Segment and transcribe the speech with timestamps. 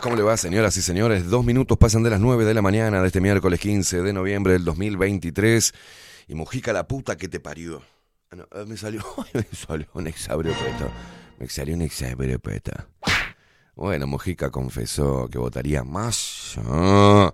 [0.00, 1.28] ¿Cómo le va, señoras y señores?
[1.28, 4.54] Dos minutos pasan de las nueve de la mañana de este miércoles 15 de noviembre
[4.54, 5.72] del 2023.
[6.28, 7.82] Y Mujica, la puta que te parió.
[8.32, 9.04] Ah, eh, me salió,
[9.34, 10.90] me salió un exabriopeto.
[11.38, 12.72] Me salió un exabriopeto.
[13.76, 16.56] Bueno, Mujica confesó que votaría más.
[16.66, 17.32] Ah,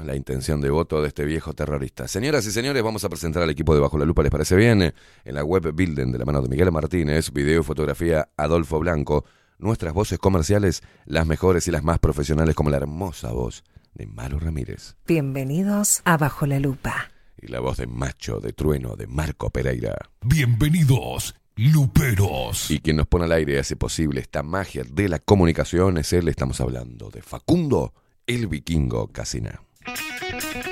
[0.00, 2.08] la intención de voto de este viejo terrorista.
[2.08, 4.82] Señoras y señores, vamos a presentar al equipo de Bajo la Lupa, ¿les parece bien?
[4.82, 9.24] En la web Builden de la mano de Miguel Martínez, video y fotografía Adolfo Blanco,
[9.58, 14.38] nuestras voces comerciales, las mejores y las más profesionales como la hermosa voz de Malo
[14.38, 14.96] Ramírez.
[15.06, 17.10] Bienvenidos a Bajo la Lupa.
[17.40, 19.96] Y la voz de Macho, de Trueno, de Marco Pereira.
[20.22, 22.70] Bienvenidos, Luperos.
[22.70, 26.12] Y quien nos pone al aire y hace posible esta magia de la comunicación es
[26.12, 27.94] él, estamos hablando de Facundo,
[28.26, 29.60] el vikingo Casina.
[29.84, 30.71] Thank you.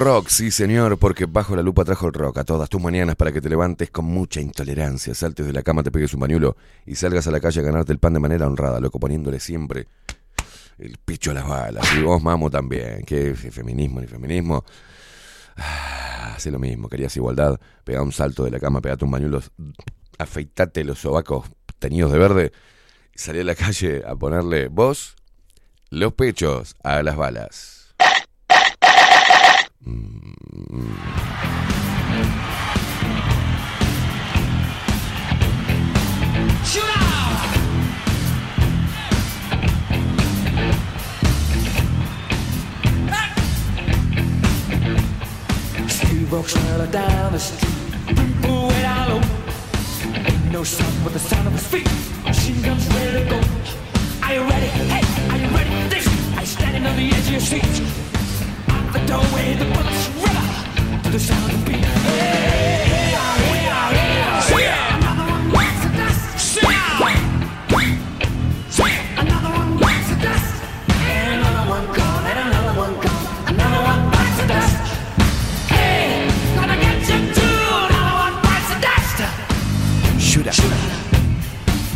[0.00, 3.32] Rock, sí señor, porque bajo la lupa trajo el rock a todas tus mañanas para
[3.32, 6.94] que te levantes con mucha intolerancia, saltes de la cama, te pegues un bañuelo y
[6.94, 9.88] salgas a la calle a ganarte el pan de manera honrada, loco, poniéndole siempre
[10.78, 11.86] el pecho a las balas.
[11.94, 13.02] Y vos, mamo, también.
[13.04, 14.64] ¿Qué feminismo ni feminismo?
[15.58, 19.42] Ah, hace lo mismo, querías igualdad, pegá un salto de la cama, pegate un bañuelo,
[20.16, 21.44] afeitate los sobacos
[21.78, 22.52] teñidos de verde
[23.14, 25.16] y salí a la calle a ponerle vos
[25.90, 27.79] los pechos a las balas.
[29.82, 29.92] Steve
[46.30, 47.72] walks down the street,
[48.08, 49.20] people way down low.
[50.14, 51.88] Ain't no sound but the sound of his feet.
[52.24, 53.40] Machine guns ready to go.
[54.24, 54.66] Are you ready?
[54.66, 55.88] Hey, are you ready?
[55.88, 56.06] This,
[56.36, 58.09] I standing on the edge of your seat
[58.92, 59.30] the the.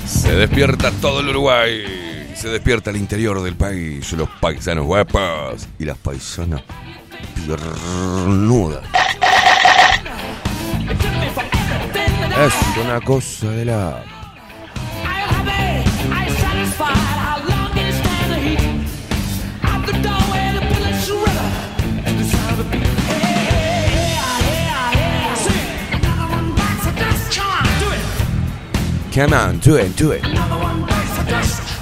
[0.06, 2.03] Se despierta todo el Uruguay
[2.44, 6.60] se despierta el interior del país, los paisanos guapas y las paisanas
[7.34, 8.82] piernuda.
[12.44, 14.04] Es una cosa de la...
[29.14, 31.73] Come on, do it, do it.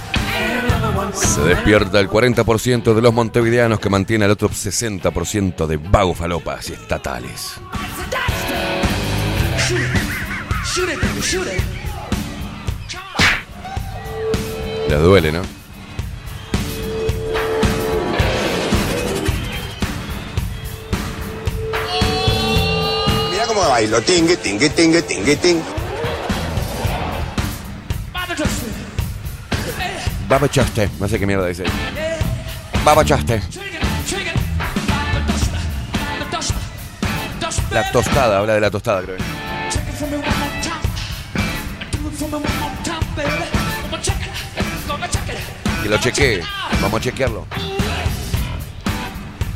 [1.11, 6.71] Se despierta el 40% de los montevideanos que mantiene el otro 60% de vagos falopas
[6.71, 7.55] y estatales.
[14.89, 15.43] Les duele, ¿no?
[23.31, 25.82] Mira cómo bailo, tingue, tingue, tingue, tingue, tingue.
[30.33, 31.65] Babachaste, no sé qué mierda dice.
[32.83, 33.43] Babachaste.
[37.71, 39.19] La tostada, habla de la tostada, creo.
[45.83, 46.41] Que lo chequee,
[46.81, 47.47] vamos a chequearlo.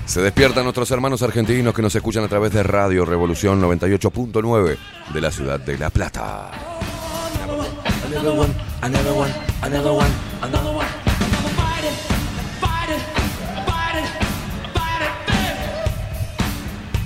[0.04, 4.76] Se despiertan nuestros hermanos argentinos que nos escuchan a través de Radio Revolución 98.9
[5.14, 6.50] de la ciudad de La Plata.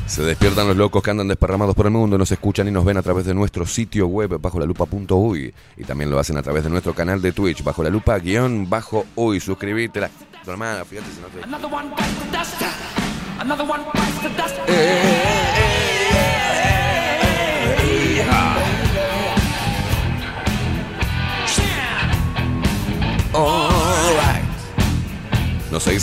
[0.07, 2.97] Se despiertan los locos que andan desparramados por el mundo, nos escuchan y nos ven
[2.97, 6.65] a través de nuestro sitio web bajo la lupa.uy y también lo hacen a través
[6.65, 9.41] de nuestro canal de Twitch bajo la lupa guion bajo uy.
[9.41, 10.11] Suscribirte, la
[10.47, 11.47] hermana, fíjate si no te.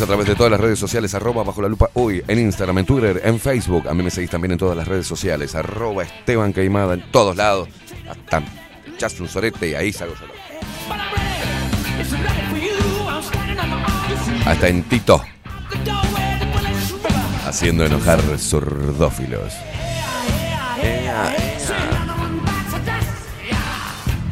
[0.02, 2.86] A través de todas las redes sociales, arroba bajo la lupa hoy, en Instagram, en
[2.86, 3.88] Twitter, en Facebook.
[3.88, 7.36] A mí me seguís también en todas las redes sociales, arroba Esteban Caimada, en todos
[7.36, 7.70] lados.
[8.10, 8.44] Hasta
[9.76, 10.34] ahí salgo solo.
[14.46, 15.24] Hasta en Tito.
[17.46, 19.54] Haciendo enojar surdófilos.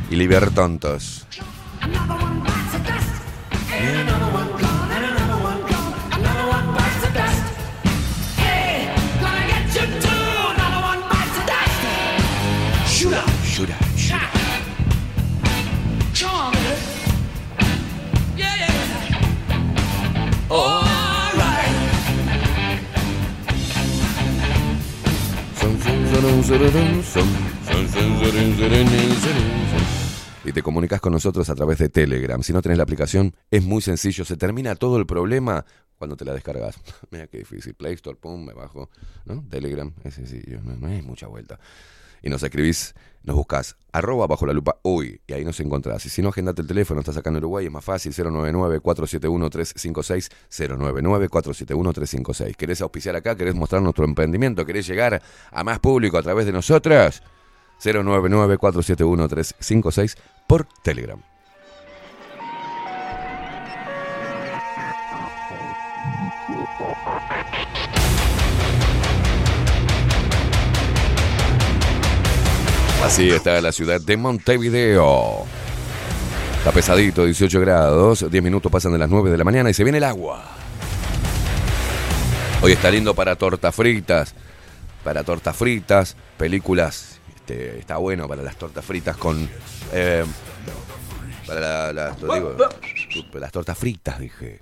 [0.10, 1.26] Y libertontos.
[30.44, 32.42] Y te comunicas con nosotros a través de Telegram.
[32.42, 34.26] Si no tenés la aplicación, es muy sencillo.
[34.26, 35.66] Se termina todo el problema
[35.98, 36.76] cuando te la descargas.
[37.12, 37.76] Mira qué difícil.
[37.76, 38.90] Play Store, pum, me bajo.
[39.26, 39.44] ¿no?
[39.50, 40.62] Telegram, es sencillo.
[40.62, 41.60] No, hay mucha vuelta.
[42.26, 46.04] Y nos escribís, nos buscas arroba bajo la lupa hoy y ahí nos encontrás.
[46.08, 52.56] Y si no, agendate el teléfono, estás acá en Uruguay, es más fácil, 099-471-356, 099-471-356.
[52.56, 53.36] ¿Querés auspiciar acá?
[53.36, 54.66] ¿Querés mostrar nuestro emprendimiento?
[54.66, 57.22] ¿Querés llegar a más público a través de nosotras?
[57.84, 60.18] 099-471-356
[60.48, 61.22] por Telegram.
[73.06, 75.46] Así está la ciudad de Montevideo.
[76.58, 79.84] Está pesadito, 18 grados, 10 minutos pasan de las 9 de la mañana y se
[79.84, 80.44] viene el agua.
[82.64, 84.34] Hoy está lindo para tortas fritas,
[85.04, 89.48] para tortas fritas, películas, este, está bueno para las tortas fritas con...
[89.94, 90.26] eh,
[91.46, 94.62] para las tortas fritas, dije.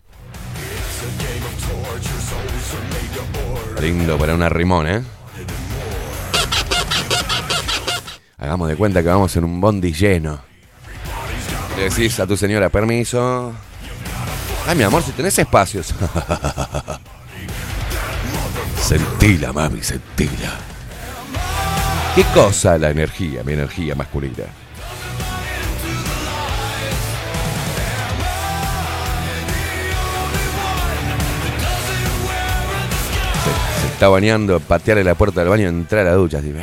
[3.79, 5.01] Lindo para una rimón, ¿eh?
[8.43, 10.37] Hagamos de cuenta que vamos en un bondi lleno.
[11.77, 13.53] Le decís a tu señora, permiso.
[14.67, 15.87] Ay, mi amor, si tenés espacios.
[18.81, 20.57] sentila, mami, sentila.
[22.15, 24.43] ¿Qué cosa la energía, mi energía masculina?
[33.79, 36.39] Se, está bañando, patearle la puerta del baño, entrar a la ducha.
[36.39, 36.53] Así.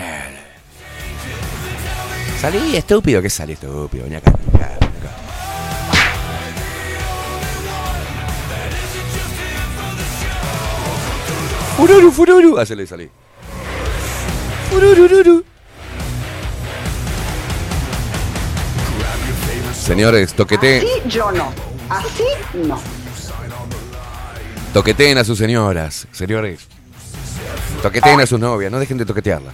[2.41, 3.21] Salí, estúpido.
[3.21, 4.05] ¿Qué salí, estúpido?
[4.05, 4.79] Vení acá, vení acá.
[11.77, 12.59] Fururu, fururu.
[12.59, 13.11] Hacele salí.
[14.71, 15.45] Fururururu.
[19.75, 21.53] Señores, toquete, Así yo no.
[21.91, 22.81] Así no.
[24.73, 26.07] toqueteen a sus señoras.
[26.13, 26.69] Señores,
[27.83, 28.73] toqueteen a sus novias.
[28.73, 29.53] No dejen de toquetearlas.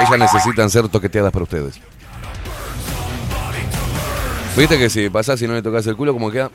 [0.00, 1.80] Ellas necesitan ser toqueteadas por ustedes.
[4.56, 6.50] Viste que si pasás y no le tocas el culo, como queda.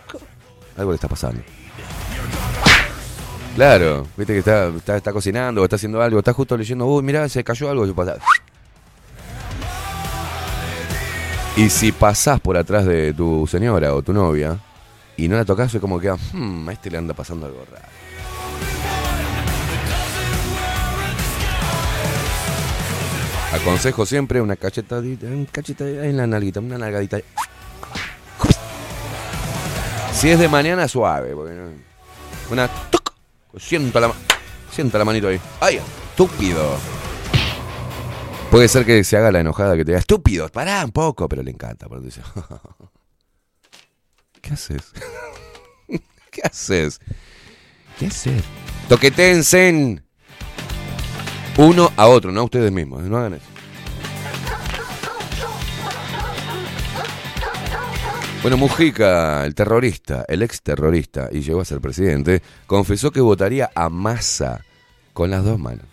[0.78, 1.42] Algo le está pasando.
[3.56, 7.28] Claro, viste que está, está, está cocinando está haciendo algo, está justo leyendo, uy, mirá,
[7.28, 7.86] se cayó algo.
[11.58, 14.58] Y si pasás por atrás de tu señora o tu novia
[15.18, 17.86] y no la tocas, es como que, hmm, a este le anda pasando algo raro.
[23.52, 27.18] Aconsejo siempre una cachetadita, un cachetadita en la nalguita, una nalgadita.
[30.20, 31.34] Si es de mañana, suave.
[31.34, 31.58] porque
[32.52, 32.68] Una.
[32.90, 33.14] tuc,
[33.58, 34.12] Siento la,
[34.70, 35.40] siento la manito ahí.
[35.62, 36.76] ¡Ay, estúpido!
[38.52, 41.42] Puede ser que se haga la enojada que te diga, estúpido, pará un poco, pero
[41.42, 41.88] le encanta.
[41.88, 42.22] Porque dice,
[44.42, 44.92] ¿Qué haces?
[46.32, 47.00] ¿Qué haces?
[47.98, 48.44] ¿Qué haces?
[48.90, 50.02] Toquetense
[51.58, 53.04] uno a otro, no a ustedes mismos.
[53.04, 53.46] No hagan eso.
[58.42, 63.70] Bueno, Mujica, el terrorista, el ex terrorista, y llegó a ser presidente, confesó que votaría
[63.76, 64.64] a Massa
[65.12, 65.86] con las dos manos.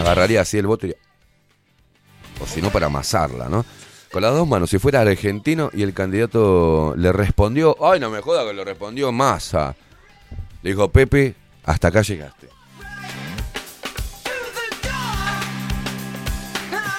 [0.00, 0.94] Agarraría así el voto y...
[2.40, 3.64] O si no, para amasarla, ¿no?
[4.10, 8.20] Con las dos manos, si fuera argentino y el candidato le respondió, ay, no me
[8.20, 9.76] joda que le respondió Massa.
[10.62, 12.48] Le dijo, Pepe, hasta acá llegaste.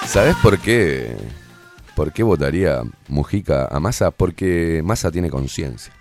[0.10, 1.16] ¿Sabes por qué?
[1.96, 4.10] ¿Por qué votaría Mujica a Massa?
[4.10, 5.94] Porque Massa tiene conciencia.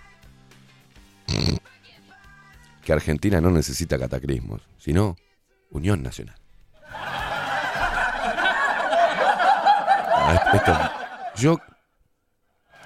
[2.83, 5.15] Que Argentina no necesita cataclismos, sino
[5.69, 6.33] unión nacional.
[10.11, 11.59] Ah, yo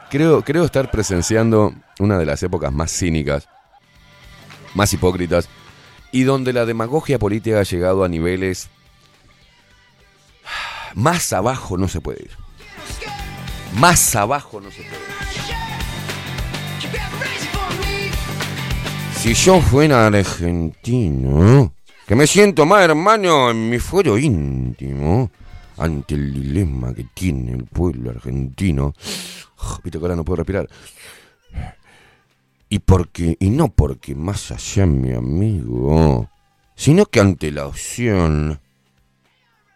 [0.10, 3.48] creo, creo estar presenciando una de las épocas más cínicas,
[4.76, 5.48] más hipócritas,
[6.12, 8.70] y donde la demagogia política ha llegado a niveles
[10.96, 12.32] más abajo no se puede ir.
[13.76, 15.14] Más abajo no se puede ir.
[19.18, 21.74] Si yo fuera argentino,
[22.06, 25.32] que me siento más hermano en mi fuero íntimo,
[25.78, 28.94] ante el dilema que tiene el pueblo argentino,
[29.84, 30.68] viste que ahora no puedo respirar.
[32.68, 36.30] Y porque, y no porque más allá mi amigo,
[36.76, 38.60] sino que ante la opción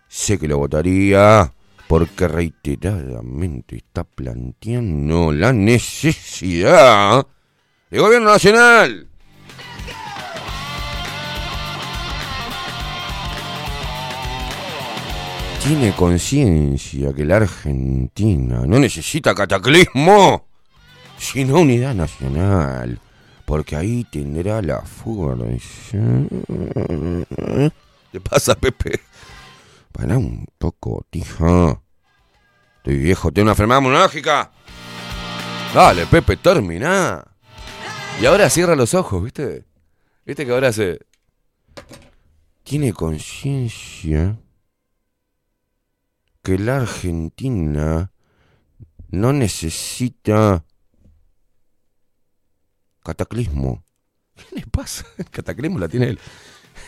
[0.07, 1.53] sé que lo votaría
[1.87, 7.25] porque reiteradamente está planteando la necesidad
[7.89, 9.07] de gobierno nacional.
[15.63, 20.45] Tiene conciencia que la Argentina no necesita cataclismo,
[21.17, 22.99] sino unidad nacional,
[23.45, 25.97] porque ahí tendrá la fuerza.
[28.11, 29.01] ¿Qué pasa, Pepe?
[29.97, 31.81] Para un poco, tija.
[32.77, 34.51] Estoy viejo, tengo una enfermedad monológica.
[35.73, 37.25] Dale, Pepe, termina.
[38.21, 39.65] Y ahora cierra los ojos, ¿viste?
[40.23, 40.99] ¿Viste que ahora se...
[42.61, 44.37] Tiene conciencia
[46.43, 48.11] que la Argentina
[49.09, 50.63] no necesita
[53.03, 53.83] cataclismo.
[54.35, 55.07] ¿Qué le pasa?
[55.17, 56.19] El cataclismo la tiene él.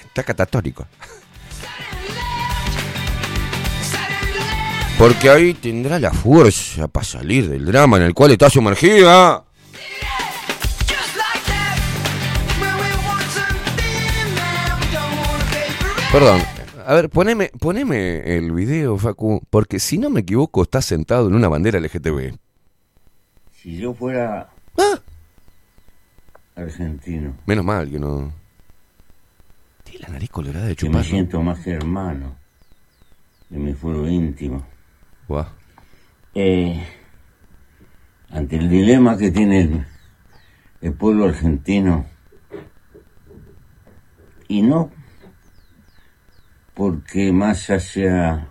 [0.05, 0.85] Está catatórico.
[4.99, 9.45] Porque ahí tendrá la fuerza para salir del drama en el cual está sumergida.
[16.11, 16.41] Perdón,
[16.87, 21.35] a ver, poneme, poneme el video, Facu, porque si no me equivoco, está sentado en
[21.35, 22.35] una bandera LGTB.
[23.53, 24.99] Si yo fuera Ah,
[26.55, 28.31] argentino, menos mal que no.
[29.83, 31.05] Tiene la nariz colorada de que me chupar.
[31.05, 32.35] siento más hermano
[33.49, 34.65] de mi fuero íntimo,
[36.33, 36.83] Eh,
[38.31, 39.85] ante el dilema que tiene el,
[40.81, 42.05] el pueblo argentino,
[44.47, 44.91] y no
[46.73, 48.47] porque Massa sea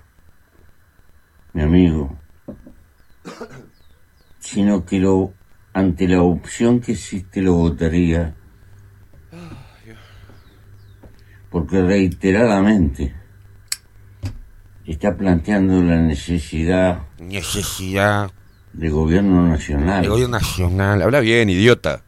[1.55, 2.17] mi amigo,
[4.39, 5.33] sino que lo
[5.73, 8.35] ante la opción que existe lo votaría,
[11.51, 13.18] porque reiteradamente
[14.93, 18.31] está planteando la necesidad Necesidad
[18.73, 20.03] de gobierno nacional.
[20.03, 21.03] de gobierno nacional.
[21.03, 22.03] Habla bien, idiota.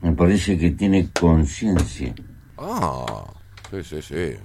[0.00, 2.14] Me parece que tiene conciencia
[2.58, 3.24] Ah,
[3.70, 4.36] sí, sí, sí.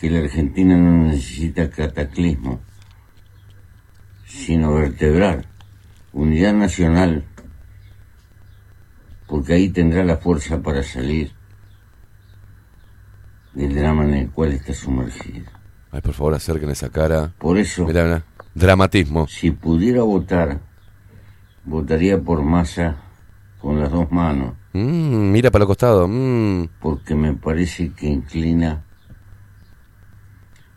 [0.00, 2.60] que la Argentina no necesita cataclismo,
[4.26, 5.44] sino vertebrar
[6.12, 7.24] unidad nacional,
[9.26, 11.32] porque ahí tendrá la fuerza para salir
[13.54, 15.50] del drama en el cual está sumergida.
[15.90, 17.32] Ay, por favor, acerquen esa cara.
[17.38, 18.22] Por eso, mirá.
[18.54, 19.26] Dramatismo.
[19.28, 20.60] si pudiera votar,
[21.64, 22.96] votaría por Massa
[23.60, 26.08] con las dos manos, Mm, mira para el costado.
[26.08, 26.66] Mm.
[26.80, 28.82] porque me parece que inclina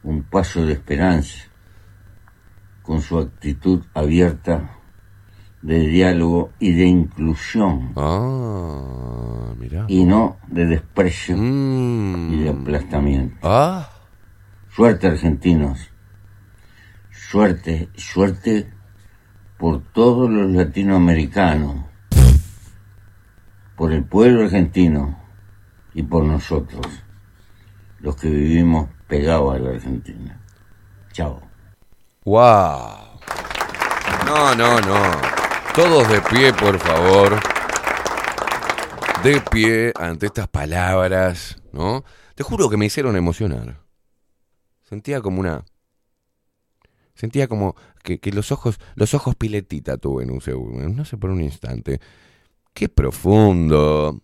[0.04, 1.46] un paso de esperanza
[2.84, 4.70] con su actitud abierta
[5.66, 9.86] de diálogo y de inclusión Ah, mira.
[9.88, 12.34] y no de desprecio Mm.
[12.34, 13.36] y de aplastamiento.
[13.42, 13.90] Ah,
[14.70, 15.90] Suerte argentinos,
[17.12, 18.70] suerte, suerte
[19.58, 21.78] por todos los latinoamericanos,
[23.78, 25.18] por el pueblo argentino
[25.94, 26.86] y por nosotros,
[28.02, 30.40] los que vivimos pegados a la Argentina.
[31.14, 31.42] Chao.
[32.26, 33.18] wow.
[34.26, 35.35] No, no, no.
[35.76, 37.38] Todos de pie, por favor.
[39.22, 42.06] De pie ante estas palabras, ¿no?
[42.34, 43.82] Te juro que me hicieron emocionar.
[44.84, 45.66] Sentía como una.
[47.14, 51.30] Sentía como que, los ojos, los ojos piletita tuve en un segundo, no sé por
[51.30, 52.00] un instante.
[52.74, 54.22] Qué profundo.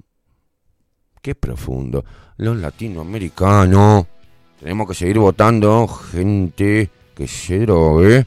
[1.22, 2.06] Qué profundo.
[2.38, 4.06] Los latinoamericanos.
[4.58, 8.26] Tenemos que seguir votando gente que se drogue.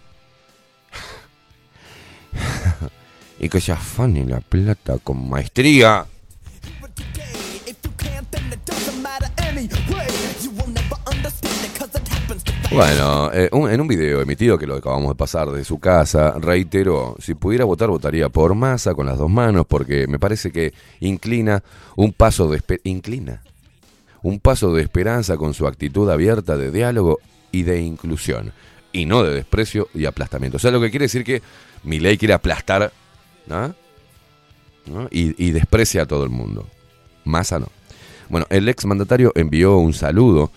[3.38, 6.06] y que se afane la plata con maestría.
[12.70, 17.14] Bueno, eh, en un video emitido que lo acabamos de pasar de su casa, reiteró,
[17.20, 21.62] si pudiera votar, votaría por masa con las dos manos, porque me parece que inclina
[21.94, 22.50] un paso
[22.82, 23.42] inclina
[24.22, 27.20] un paso de esperanza con su actitud abierta de diálogo
[27.52, 28.52] y de inclusión,
[28.90, 30.56] y no de desprecio y aplastamiento.
[30.56, 31.42] O sea, lo que quiere decir que
[31.84, 32.90] mi ley quiere aplastar
[33.46, 33.74] ¿no?
[34.86, 35.08] ¿no?
[35.10, 36.66] Y, y desprecia a todo el mundo.
[37.24, 37.68] Massa no.
[38.28, 40.50] Bueno, el ex mandatario envió un saludo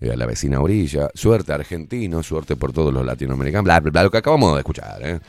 [0.00, 1.10] eh, a la vecina orilla.
[1.14, 3.64] Suerte argentino, suerte por todos los latinoamericanos.
[3.64, 4.98] Bla, bla, bla, lo que acabamos de escuchar.
[5.02, 5.20] ¿eh?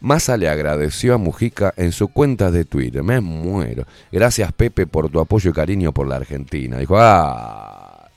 [0.00, 3.02] Massa le agradeció a Mujica en su cuenta de Twitter.
[3.02, 3.84] Me muero.
[4.10, 6.78] Gracias, Pepe, por tu apoyo y cariño por la Argentina.
[6.78, 8.08] Dijo, ah,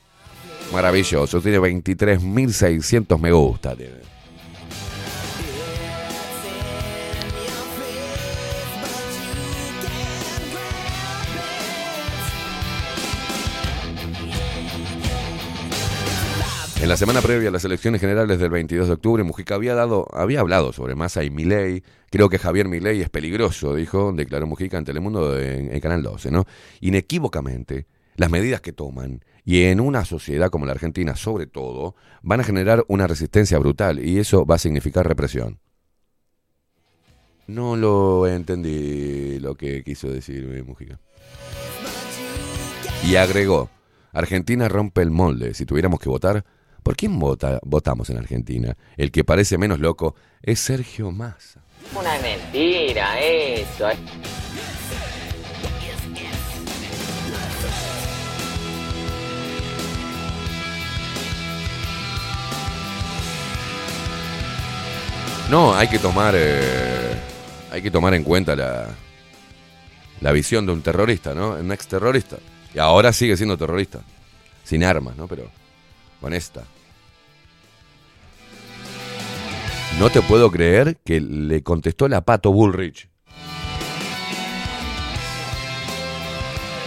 [0.74, 1.42] maravilloso.
[1.42, 3.76] Tiene 23.600 me gusta.
[3.76, 4.05] tiene.
[16.82, 20.08] En la semana previa a las elecciones generales del 22 de octubre, Mujica había dado,
[20.14, 21.84] había hablado sobre Massa y Milei.
[22.12, 26.32] Creo que Javier Milei es peligroso, dijo, declaró Mujica en Telemundo en, en Canal 12,
[26.32, 26.46] ¿no?
[26.82, 32.42] Inequívocamente, las medidas que toman, y en una sociedad como la Argentina, sobre todo, van
[32.42, 35.60] a generar una resistencia brutal, y eso va a significar represión.
[37.48, 41.00] No lo entendí lo que quiso decir eh, Mujica.
[43.06, 43.70] Y agregó,
[44.14, 45.54] Argentina rompe el molde.
[45.54, 46.44] Si tuviéramos que votar,
[46.86, 48.78] ¿por quién vota, votamos en Argentina?
[48.96, 51.60] El que parece menos loco es Sergio Massa.
[52.00, 53.88] Una mentira eso.
[65.50, 67.16] No, hay que tomar, eh,
[67.72, 68.90] hay que tomar en cuenta la,
[70.22, 71.56] la visión de un terrorista, ¿no?
[71.56, 72.38] Un ex terrorista.
[72.76, 74.02] Y ahora sigue siendo terrorista.
[74.64, 75.28] Sin armas, ¿no?
[75.28, 75.50] Pero
[76.22, 76.64] con esta.
[80.00, 83.08] No te puedo creer que le contestó la Pato Bullrich.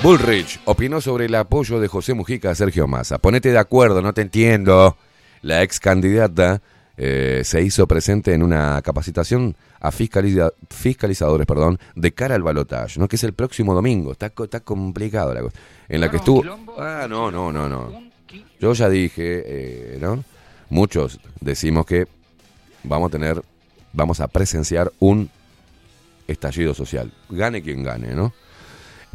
[0.03, 3.19] Bullrich opinó sobre el apoyo de José Mujica a Sergio Massa.
[3.19, 4.97] Ponete de acuerdo, no te entiendo.
[5.43, 6.61] La ex candidata
[6.97, 13.01] eh, se hizo presente en una capacitación a fiscaliza- fiscalizadores perdón, de cara al balotaje,
[13.01, 13.09] ¿no?
[13.09, 14.13] que es el próximo domingo.
[14.13, 15.57] Está, está complicado la cosa.
[15.89, 16.43] En la que estuvo.
[16.79, 17.91] Ah, no, no, no, no.
[18.61, 20.23] Yo ya dije, eh, ¿no?
[20.71, 22.07] Muchos decimos que
[22.85, 23.43] vamos a tener,
[23.93, 25.31] vamos a presenciar un
[26.27, 27.13] estallido social.
[27.31, 28.33] Gane quien gane, ¿no?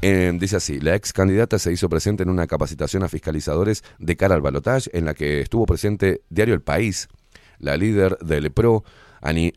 [0.02, 4.16] Eh, dice así, la ex candidata se hizo presente en una capacitación a fiscalizadores de
[4.18, 7.08] cara al balotaje en la que estuvo presente Diario El País,
[7.60, 8.84] la líder del PRO,
[9.22, 9.54] ani-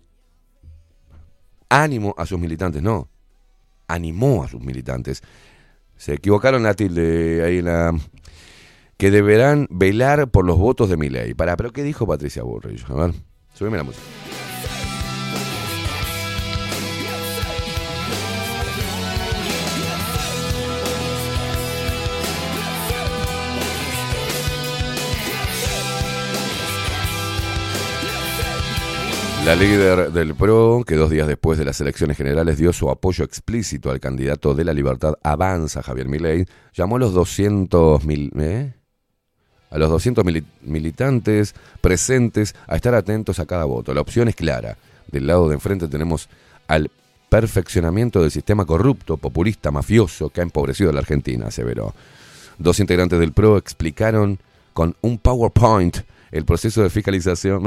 [1.68, 3.08] ánimo a sus militantes, no,
[3.88, 5.22] animó a sus militantes.
[5.96, 7.98] Se equivocaron la tilde ahí en la...
[8.98, 11.34] Que deberán velar por los votos de mi ley.
[11.34, 12.84] Para, pero ¿qué dijo Patricia Bullrich?
[12.88, 13.14] A ver,
[13.56, 14.04] súbeme la música.
[29.46, 33.24] La líder del PRO, que dos días después de las elecciones generales dio su apoyo
[33.24, 38.75] explícito al candidato de la libertad Avanza, Javier Milei, llamó a los 200 mil, ¿eh?
[39.70, 43.92] A los 200 mili- militantes presentes a estar atentos a cada voto.
[43.94, 44.76] La opción es clara.
[45.10, 46.28] Del lado de enfrente tenemos
[46.68, 46.90] al
[47.28, 51.94] perfeccionamiento del sistema corrupto, populista, mafioso que ha empobrecido a la Argentina, aseveró.
[52.58, 54.38] Dos integrantes del PRO explicaron
[54.72, 55.98] con un PowerPoint
[56.30, 57.62] el proceso de fiscalización.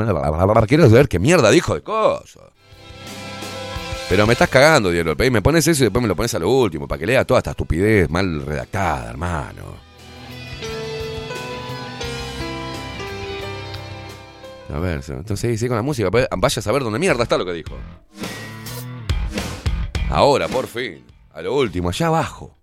[0.67, 2.43] Quiero saber qué mierda dijo de cosas.
[4.09, 5.15] Pero me estás cagando, Diario.
[5.31, 7.39] Me pones eso y después me lo pones a lo último, para que lea toda
[7.39, 9.88] esta estupidez mal redactada, hermano.
[14.71, 16.09] A ver, entonces sigue con la música.
[16.09, 17.75] Vaya a saber dónde mierda está lo que dijo.
[20.09, 22.55] Ahora, por fin, a lo último, allá abajo.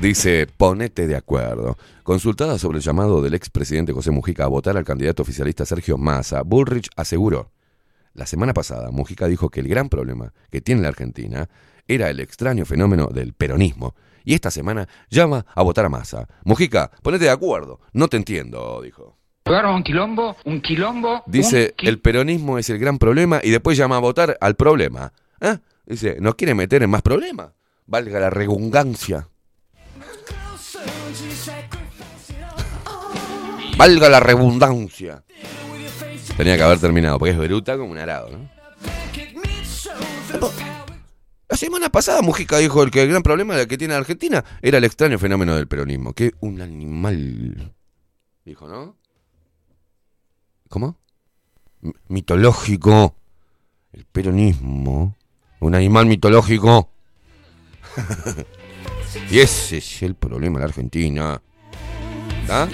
[0.00, 1.76] Dice, ponete de acuerdo.
[2.02, 6.42] Consultada sobre el llamado del expresidente José Mujica a votar al candidato oficialista Sergio Massa,
[6.42, 7.52] Bullrich aseguró,
[8.14, 11.48] la semana pasada Mujica dijo que el gran problema que tiene la Argentina
[11.88, 13.94] era el extraño fenómeno del peronismo.
[14.24, 16.28] Y esta semana llama a votar a Massa.
[16.44, 17.80] Mujica, ponete de acuerdo.
[17.92, 19.18] No te entiendo, dijo.
[19.46, 21.22] Un quilombo, un quilombo.
[21.26, 24.54] Dice, un qui- el peronismo es el gran problema y después llama a votar al
[24.54, 25.12] problema.
[25.38, 25.58] ¿Ah?
[25.84, 27.50] Dice, ¿nos quiere meter en más problemas?
[27.86, 29.28] Valga la redundancia.
[33.76, 35.22] Valga la redundancia.
[36.38, 38.48] Tenía que haber terminado, porque es bruta como un arado, ¿no?
[41.50, 44.84] La semana pasada Mujica dijo el que el gran problema que tiene Argentina era el
[44.84, 46.14] extraño fenómeno del peronismo.
[46.14, 47.74] Que un animal.
[48.44, 48.96] Dijo, ¿no?
[50.74, 50.96] ¿Cómo?
[52.08, 53.14] Mitológico.
[53.92, 55.14] El peronismo.
[55.60, 56.90] Un animal mitológico.
[59.30, 61.40] y ese es el problema de la Argentina.
[62.40, 62.68] ¿Está?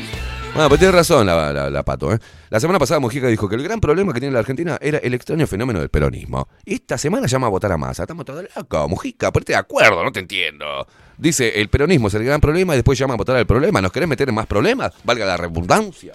[0.54, 2.18] Bueno, pues tiene razón la, la- pato, ¿eh?
[2.48, 5.12] La semana pasada Mujica dijo que el gran problema que tiene la Argentina era el
[5.12, 6.48] extraño fenómeno del peronismo.
[6.64, 8.04] Esta semana llama a votar a Massa.
[8.04, 8.88] Estamos todos locos.
[8.88, 10.86] Mujica, ponete de acuerdo, no te entiendo.
[11.18, 13.82] Dice, el peronismo es el gran problema y después llama a votar al problema.
[13.82, 14.90] ¿Nos querés meter en más problemas?
[15.04, 16.14] Valga la redundancia.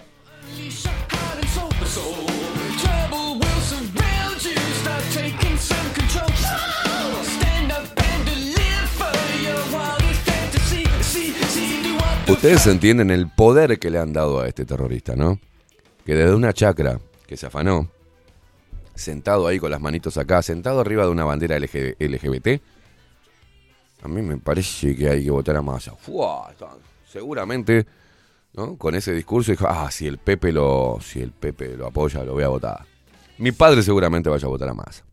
[12.28, 15.38] Ustedes entienden el poder que le han dado a este terrorista, ¿no?
[16.04, 17.88] Que desde una chacra que se afanó,
[18.96, 22.60] sentado ahí con las manitos acá, sentado arriba de una bandera LG LGBT,
[24.02, 25.92] a mí me parece que hay que votar a Massa.
[27.10, 27.86] Seguramente,
[28.54, 28.76] ¿no?
[28.76, 32.34] Con ese discurso dijo, ah, si el Pepe lo, si el Pepe lo apoya, lo
[32.34, 32.84] voy a votar.
[33.38, 35.04] Mi padre seguramente vaya a votar a Massa.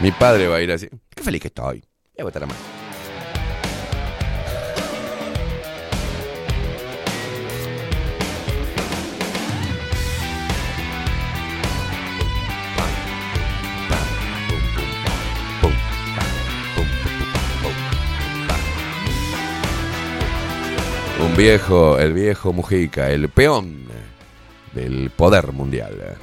[0.00, 0.88] Mi padre va a ir así.
[1.14, 1.80] Qué feliz que estoy.
[2.14, 2.60] Voy a votar a Massa.
[21.18, 23.86] Un viejo, el viejo Mujica, el peón
[24.74, 26.18] del poder mundial.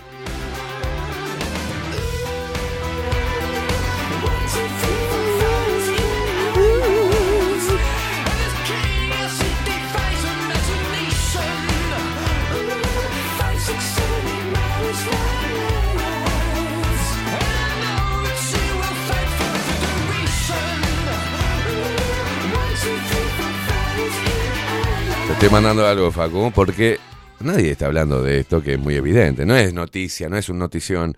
[25.43, 26.99] Esté mandando algo, Facu, porque
[27.41, 29.45] nadie está hablando de esto que es muy evidente.
[29.45, 31.17] No es noticia, no es una notición.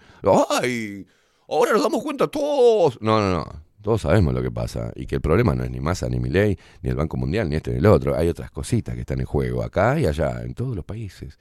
[0.49, 1.05] ¡Ay!
[1.47, 2.99] Ahora nos damos cuenta todos.
[3.01, 3.45] No, no, no.
[3.83, 4.91] Todos sabemos lo que pasa.
[4.95, 7.57] Y que el problema no es ni Massa, ni Milei, ni el Banco Mundial, ni
[7.57, 8.17] este ni el otro.
[8.17, 11.38] Hay otras cositas que están en juego acá y allá, en todos los países.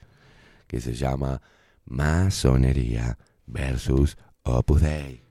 [0.67, 1.41] Que se llama
[1.85, 3.17] masonería
[3.47, 5.24] versus Opus Dei.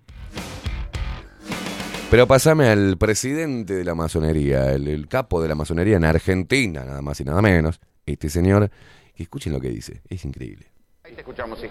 [2.14, 7.02] Pero pasame al presidente de la masonería, el, capo de la masonería en Argentina, nada
[7.02, 7.80] más y nada menos.
[8.06, 8.70] Este señor,
[9.16, 10.70] que escuchen lo que dice, es increíble.
[11.02, 11.66] Ahí te escuchamos, sí.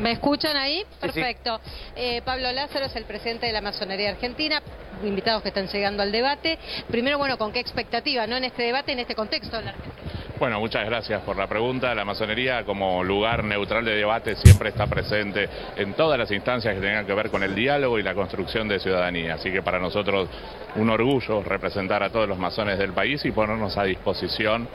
[0.00, 0.80] ¿Me escuchan ahí?
[0.80, 0.86] sí.
[1.00, 1.60] Perfecto.
[1.96, 4.62] Eh, Pablo Lázaro es el presidente de la Masonería Argentina,
[5.02, 6.58] invitados que están llegando al debate.
[6.88, 9.98] Primero, bueno, ¿con qué expectativa, no en este debate, en este contexto en la Argentina?
[10.38, 11.92] Bueno, muchas gracias por la pregunta.
[11.96, 16.80] La masonería como lugar neutral de debate siempre está presente en todas las instancias que
[16.80, 19.34] tengan que ver con el diálogo y la construcción de ciudadanía.
[19.34, 20.28] Así que para nosotros
[20.76, 24.68] un orgullo representar a todos los masones del país y ponernos a disposición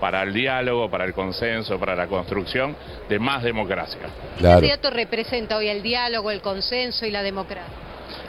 [0.00, 2.74] para el diálogo, para el consenso, para la construcción
[3.08, 4.00] de más democracia.
[4.38, 7.72] ¿Qué candidato representa hoy el diálogo, el consenso y la democracia?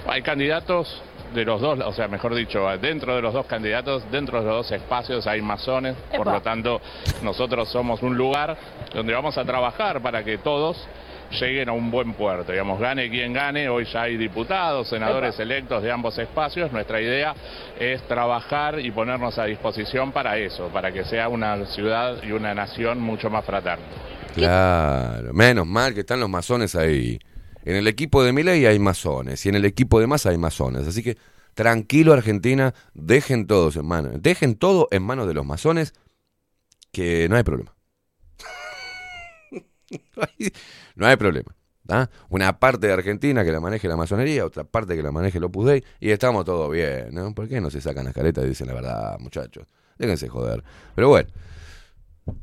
[0.07, 1.01] Hay candidatos
[1.33, 4.67] de los dos, o sea, mejor dicho, dentro de los dos candidatos, dentro de los
[4.67, 6.81] dos espacios hay masones, por lo tanto,
[7.21, 8.57] nosotros somos un lugar
[8.93, 10.85] donde vamos a trabajar para que todos
[11.31, 15.81] lleguen a un buen puerto, digamos, gane quien gane, hoy ya hay diputados, senadores electos
[15.83, 17.33] de ambos espacios, nuestra idea
[17.79, 22.53] es trabajar y ponernos a disposición para eso, para que sea una ciudad y una
[22.53, 23.85] nación mucho más fraterna.
[24.33, 27.19] Claro, menos mal que están los masones ahí.
[27.63, 30.87] En el equipo de Milei hay masones y en el equipo de Massa hay masones.
[30.87, 31.17] Así que
[31.53, 35.93] tranquilo Argentina, dejen todos en manos, dejen todo en manos de los masones,
[36.91, 37.73] que no hay problema.
[40.95, 41.55] no, hay, problema.
[42.29, 45.43] Una parte de Argentina que la maneje la masonería, otra parte que la maneje el
[45.43, 47.09] Opus Dei, y estamos todo bien.
[47.11, 47.33] ¿no?
[47.33, 49.67] ¿Por qué no se sacan las caretas y dicen la verdad, muchachos?
[49.97, 50.63] Déjense joder.
[50.95, 51.29] Pero bueno,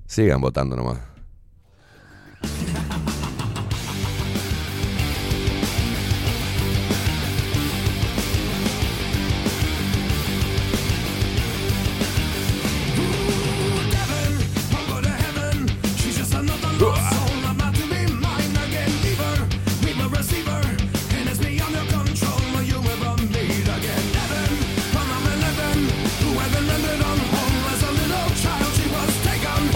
[0.07, 1.18] sigan votando nomás.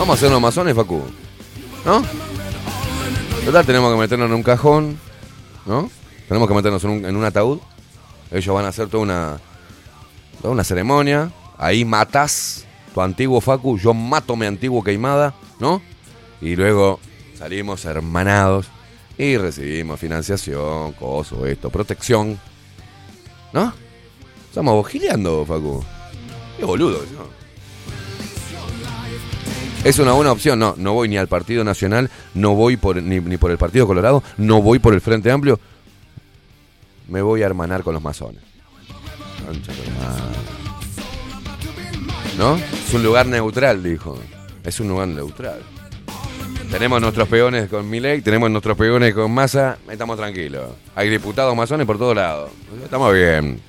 [0.03, 1.01] Vamos a hacer unos masones, Facu.
[1.85, 2.03] ¿No?
[3.45, 4.99] Total, tenemos que meternos en un cajón,
[5.65, 5.89] ¿no?
[6.27, 7.61] Tenemos que meternos en un, ataúd.
[8.33, 9.41] Ellos van a hacer toda una,
[10.43, 11.31] una ceremonia.
[11.57, 15.81] Ahí matas tu antiguo Facu, yo mato mi antiguo Queimada, ¿no?
[16.41, 16.99] Y luego
[17.39, 18.67] salimos hermanados
[19.17, 22.41] y recibimos financiación, coso, esto, protección.
[23.53, 23.73] ¿No?
[24.49, 25.85] Estamos gileando, Facu.
[26.59, 27.32] Qué boludo, ¿no?
[29.85, 33.21] Es una buena opción, no, no voy ni al Partido Nacional, no voy por, ni,
[33.37, 35.59] por el Partido Colorado, no voy por el Frente Amplio,
[37.09, 38.41] me voy a hermanar con los masones.
[42.39, 42.57] ¿No?
[42.57, 44.17] Es un lugar neutral, dijo.
[44.63, 45.61] Es un lugar neutral.
[46.71, 50.71] Tenemos nuestros peones con Milei, tenemos nuestros peones con Massa, estamos tranquilos.
[50.95, 52.53] Hay diputados masones por todos lados.
[52.85, 53.61] Estamos bien.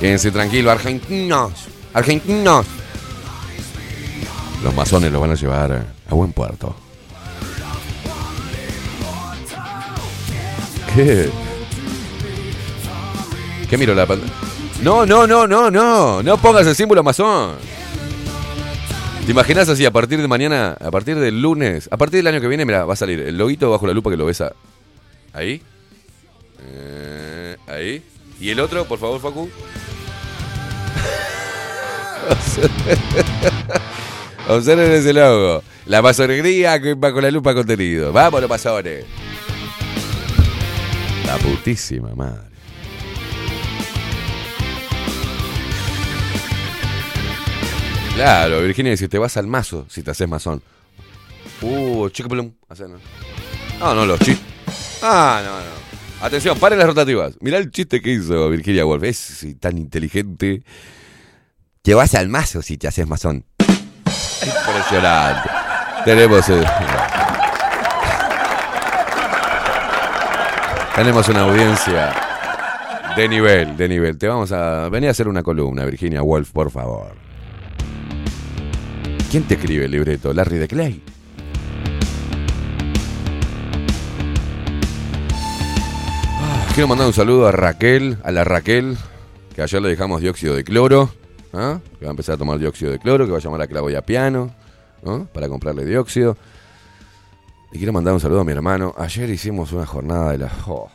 [0.00, 1.52] Quédense tranquilos, argentinos.
[1.92, 2.66] Argentinos.
[4.62, 6.74] Los masones los van a llevar a buen puerto.
[10.94, 11.30] ¿Qué?
[13.68, 14.32] ¿Qué miro la pantalla?
[14.82, 16.22] No, no, no, no, no.
[16.22, 17.56] No pongas el símbolo masón.
[19.24, 22.40] ¿Te imaginas así a partir de mañana, a partir del lunes, a partir del año
[22.40, 24.42] que viene, mira, va a salir el loguito bajo la lupa que lo ves
[25.32, 25.62] ahí?
[26.60, 28.02] Eh, ahí.
[28.40, 29.48] ¿Y el otro, por favor, Facu?
[34.48, 35.62] Observen ese logo.
[35.86, 38.12] La masonería con la lupa contenido.
[38.12, 39.04] Vamos los masones.
[41.26, 42.52] La putísima madre.
[48.14, 50.62] Claro, Virginia dice, te vas al mazo si te haces masón.
[51.62, 52.52] Uh, chicaplum.
[52.68, 52.84] Hacé,
[53.80, 54.46] No, no, los chistes.
[55.02, 56.26] Ah, no, no.
[56.26, 57.36] Atención, paren las rotativas.
[57.40, 59.02] Mirá el chiste que hizo Virginia Woolf.
[59.04, 60.62] Es tan inteligente.
[61.82, 63.44] Te vas al mazo si te haces masón.
[64.44, 65.50] Impresionante.
[66.04, 66.48] Tenemos.
[66.48, 66.64] eh,
[70.96, 72.12] tenemos una audiencia
[73.16, 74.18] de nivel, de nivel.
[74.18, 74.88] Te vamos a.
[74.88, 77.14] Vení a hacer una columna, Virginia Woolf, por favor.
[79.30, 80.32] ¿Quién te escribe el libreto?
[80.34, 81.02] ¿Larry de Clay?
[86.40, 88.96] Ah, Quiero mandar un saludo a Raquel, a la Raquel,
[89.54, 91.10] que ayer le dejamos dióxido de cloro.
[91.52, 91.80] ¿Ah?
[91.98, 94.02] que va a empezar a tomar dióxido de cloro, que va a llamar a Claudia
[94.02, 94.50] Piano,
[95.02, 95.26] ¿no?
[95.26, 96.36] para comprarle dióxido.
[97.72, 98.94] Y quiero mandar un saludo a mi hermano.
[98.98, 100.50] Ayer hicimos una jornada de la...
[100.66, 100.90] oh,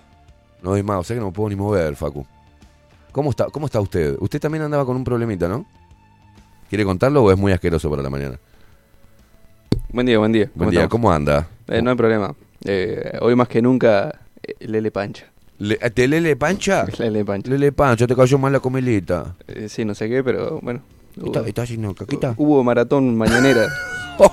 [0.62, 2.26] no doy más, o sea que no me puedo ni mover, Facu.
[3.12, 4.16] ¿Cómo está, ¿Cómo está usted?
[4.20, 5.66] Usted también andaba con un problemita, ¿no?
[6.70, 8.40] ¿Quiere contarlo o es muy asqueroso para la mañana?
[9.90, 10.52] Buen día, buen día.
[10.54, 11.48] Buen día, ¿cómo anda?
[11.68, 12.36] Eh, no hay problema.
[12.66, 15.26] Eh, hoy más que nunca, eh, Lele Pancha.
[15.60, 16.86] Le- ¿Te Lele Pancha?
[17.00, 17.50] Lele Pancha.
[17.50, 19.36] Lele Pancha, te cayó mal la comilita.
[19.48, 20.82] Eh, sí, no sé qué, pero bueno.
[21.24, 22.34] ¿Está, está haciendo caquita?
[22.38, 23.68] Hubo maratón mañanera.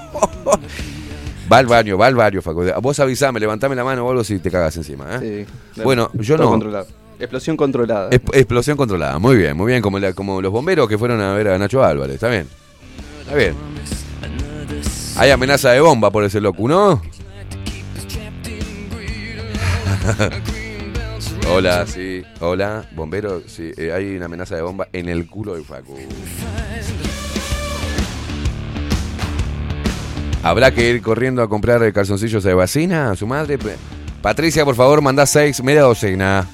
[1.50, 2.64] Va al baño, va al baño, Facu.
[2.80, 5.46] Vos avisame, levantame la mano o algo si te cagas encima, ¿eh?
[5.74, 5.80] Sí.
[5.82, 6.48] Bueno, yo no.
[6.48, 6.86] controlado.
[7.18, 8.08] Explosión controlada.
[8.10, 11.34] Exp- explosión controlada, muy bien, muy bien, como, la- como los bomberos que fueron a
[11.34, 12.48] ver a Nacho Álvarez, está bien.
[13.20, 13.54] Está bien.
[15.16, 17.02] Hay amenaza de bomba por ese loco, ¿no?
[21.50, 25.64] hola, sí, hola, bombero, sí, eh, hay una amenaza de bomba en el culo de
[25.64, 25.96] Facu.
[30.42, 33.58] ¿Habrá que ir corriendo a comprar calzoncillos de vacina a su madre?
[34.20, 36.46] Patricia, por favor, mandá seis, media docena.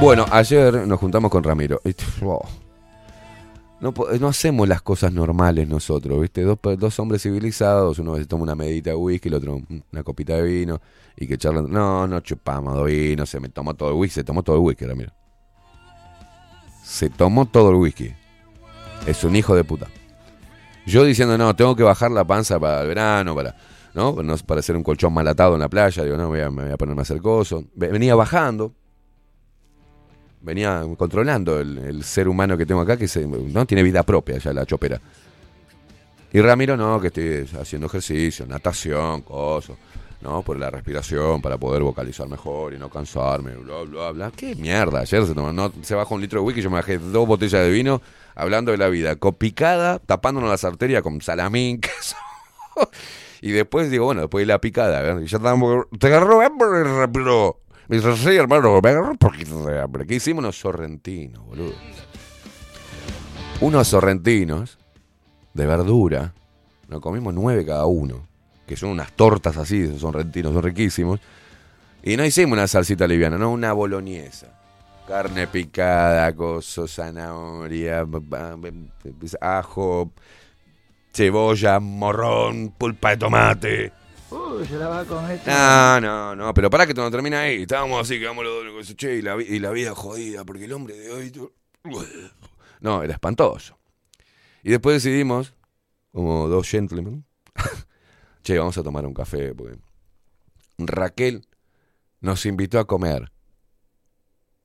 [0.00, 1.80] Bueno, ayer nos juntamos con Ramiro.
[3.84, 6.40] No, no hacemos las cosas normales nosotros, ¿viste?
[6.42, 9.60] Dos, dos hombres civilizados, uno se toma una medita de whisky, el otro
[9.92, 10.80] una copita de vino,
[11.18, 11.70] y que charlan.
[11.70, 14.62] No, no chupamos de vino, se me tomó todo el whisky, se tomó todo el
[14.62, 15.12] whisky, Ramiro.
[16.82, 18.12] Se tomó todo el whisky.
[19.06, 19.86] Es un hijo de puta.
[20.86, 23.54] Yo diciendo, no, tengo que bajar la panza para el verano, para,
[23.94, 24.14] ¿no?
[24.46, 26.04] Para hacer un colchón mal atado en la playa.
[26.04, 27.64] Digo, no, voy a- me voy a poner más el coso.
[27.74, 28.74] Ve- Venía bajando.
[30.44, 34.52] Venía controlando el, ser humano que tengo acá, que se, no tiene vida propia ya
[34.52, 35.00] la chopera.
[36.34, 39.76] Y Ramiro, no, que estoy haciendo ejercicio, natación, cosas,
[40.20, 40.42] ¿no?
[40.42, 44.32] Por la respiración, para poder vocalizar mejor y no cansarme, bla, bla, bla.
[44.36, 45.00] ¿Qué mierda?
[45.00, 47.62] Ayer se, tomó, no, se bajó un litro de whisky, yo me bajé dos botellas
[47.62, 48.02] de vino
[48.34, 49.16] hablando de la vida.
[49.16, 52.16] Copicada, tapándonos las arterias con salamín, queso.
[53.40, 55.22] y después digo, bueno, después de la picada, ¿verdad?
[55.22, 55.86] y ya estamos,
[57.88, 59.14] Me dice, sí, hermano, me agarró.
[60.06, 61.74] ¿Qué hicimos unos sorrentinos, boludo?
[63.60, 64.78] Unos sorrentinos
[65.52, 66.32] de verdura.
[66.88, 68.26] Nos comimos nueve cada uno.
[68.66, 71.20] Que son unas tortas así, esos sorrentinos, son riquísimos.
[72.02, 74.48] Y no hicimos una salsita liviana, no, una boloñesa.
[75.06, 78.06] Carne picada, coso, zanahoria,
[79.40, 80.10] ajo,
[81.12, 83.92] cebolla, morrón, pulpa de tomate.
[84.34, 85.40] Uy, la va a comer.
[85.46, 87.62] No, no, no, pero para que no termina ahí.
[87.62, 90.64] Estábamos así, que vamos los dos, che, y la, vi- y la vida jodida, porque
[90.64, 91.32] el hombre de hoy.
[92.80, 93.78] No, era espantoso.
[94.62, 95.54] Y después decidimos,
[96.12, 97.24] como dos gentlemen,
[98.42, 99.76] che, vamos a tomar un café, porque
[100.78, 101.46] Raquel
[102.20, 103.30] nos invitó a comer.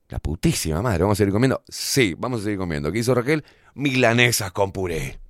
[0.08, 1.62] La putísima madre, ¿vamos a seguir comiendo?
[1.68, 2.90] Sí, vamos a seguir comiendo.
[2.90, 3.44] ¿Qué hizo Raquel?
[3.74, 5.20] Milanesas con puré.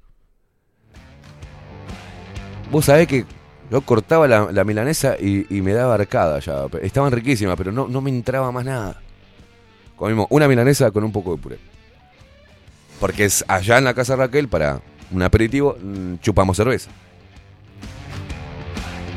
[2.70, 3.26] Vos sabés que
[3.70, 6.66] yo cortaba la, la milanesa y, me daba arcada ya.
[6.82, 9.00] Estaban riquísimas, pero no, no me entraba más nada.
[9.96, 11.58] Comimos una milanesa con un poco de puré.
[12.98, 16.90] Porque es allá en la casa Raquel, para un aperitivo, mm, chupamos cerveza.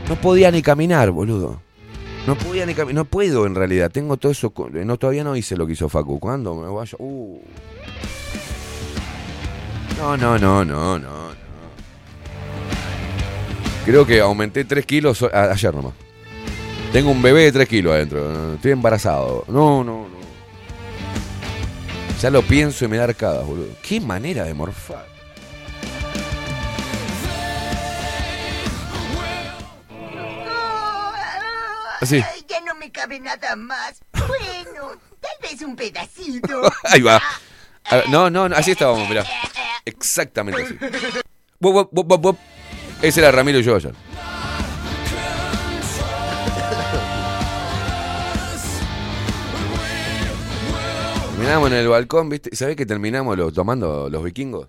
[0.07, 1.61] No podía ni caminar, boludo.
[2.27, 2.95] No podía ni caminar.
[2.95, 3.89] No puedo en realidad.
[3.91, 4.53] Tengo todo eso.
[4.71, 6.19] No, todavía no hice lo que hizo Facu.
[6.19, 6.95] ¿Cuándo me vaya?
[6.99, 7.39] Uh.
[9.97, 11.32] No, no, no, no, no.
[13.85, 15.93] Creo que aumenté 3 kilos ayer nomás.
[16.93, 18.53] Tengo un bebé de 3 kilos adentro.
[18.55, 19.43] Estoy embarazado.
[19.47, 20.23] No, no, no.
[22.21, 23.67] Ya lo pienso y me da arcadas, boludo.
[23.81, 25.05] Qué manera de morfar.
[31.99, 32.15] Así.
[32.15, 34.01] Ay, ya no me cabe nada más.
[34.13, 36.61] Bueno, tal vez un pedacito.
[36.83, 37.21] Ahí va.
[37.85, 39.25] A ver, no, no, no, así estábamos, mirá.
[39.83, 40.77] Exactamente así.
[43.03, 43.93] Ese era Ramiro y yo ayer.
[51.31, 52.49] Terminamos en el balcón, ¿viste?
[52.51, 54.67] ¿Y ¿Sabés que terminamos lo- tomando los vikingos?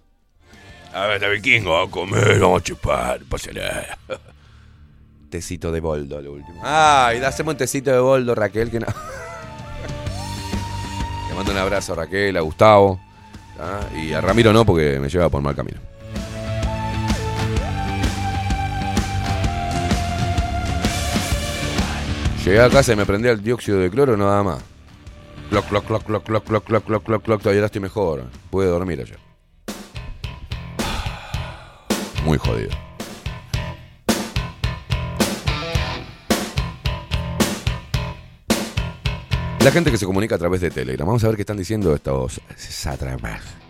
[0.92, 3.62] A ver, los vikingos, vamos a comer, vamos a chupar, pásale.
[5.30, 6.60] Tecito de boldo, lo último.
[6.64, 8.86] Ay, hacemos un tecito de boldo, Raquel, que no.
[11.28, 13.00] Le mando un abrazo a Raquel, a Gustavo.
[13.60, 13.80] ¿ah?
[13.96, 15.78] Y a Ramiro no, porque me lleva por mal camino.
[22.44, 24.62] Llegué a casa y me prendía el dióxido de cloro, nada más.
[25.48, 27.42] Cloc, cloc, cloc, cloc, cloc, cloc, cloc, cloc, cloc, cloc.
[27.42, 28.24] Todavía estoy mejor.
[28.50, 29.18] Pude dormir ayer.
[32.22, 32.68] Muy jodido.
[39.60, 41.06] La gente que se comunica a través de Telegram.
[41.06, 43.63] Vamos a ver qué están diciendo estos sátrapas.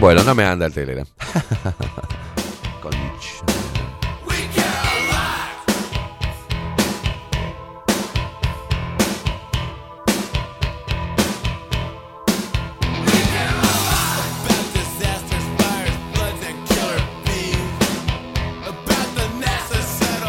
[0.00, 1.06] Bueno, no me anda el Telegram.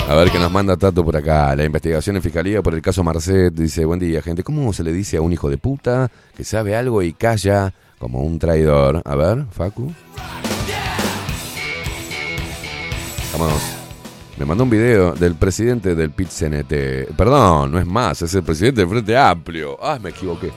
[0.09, 1.55] A ver qué nos manda Tato por acá.
[1.55, 4.43] La investigación en fiscalía por el caso Marcet dice: Buen día, gente.
[4.43, 8.23] ¿Cómo se le dice a un hijo de puta que sabe algo y calla como
[8.23, 9.01] un traidor?
[9.05, 9.93] A ver, Facu.
[13.33, 13.61] Vámonos.
[14.37, 17.13] Me mandó un video del presidente del pit -CNT.
[17.15, 19.77] Perdón, no es más, es el presidente del Frente Amplio.
[19.81, 20.49] Ah, me equivoqué.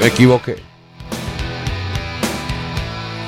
[0.00, 0.56] Me equivoqué.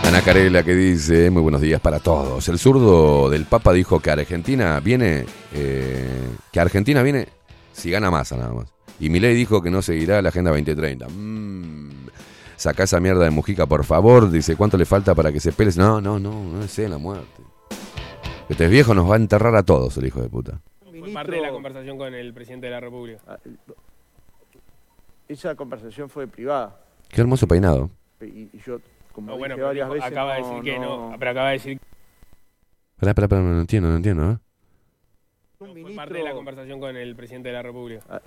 [0.04, 2.48] Ana Carela que dice, muy buenos días para todos.
[2.48, 7.28] El zurdo del Papa dijo que Argentina viene, eh, que Argentina viene
[7.72, 8.72] si gana masa nada más.
[8.98, 11.06] Y Milei dijo que no seguirá la Agenda 2030.
[11.08, 11.90] Mm,
[12.58, 14.30] saca esa mierda de Mujica, por favor.
[14.30, 15.70] Dice, ¿cuánto le falta para que se pele?
[15.76, 17.42] No, no, no, no es la muerte.
[18.48, 20.60] Este viejo nos va a enterrar a todos, el hijo de puta.
[20.98, 23.20] Fue parte de la conversación con el presidente de la República.
[23.26, 23.38] Ah,
[25.28, 26.80] Esa conversación fue privada.
[27.08, 27.90] Qué hermoso peinado.
[28.20, 28.80] Y, y yo,
[29.12, 31.18] como No, bueno, dije pero varias dijo- veces, acaba de no- decir que no, no-
[31.18, 31.80] pero acaba de decir
[32.96, 34.38] Espera, espera, espera, no entiendo, no entiendo, ¿eh?
[35.58, 38.02] fue parte de la conversación con el presidente de la República.
[38.08, 38.20] Ah,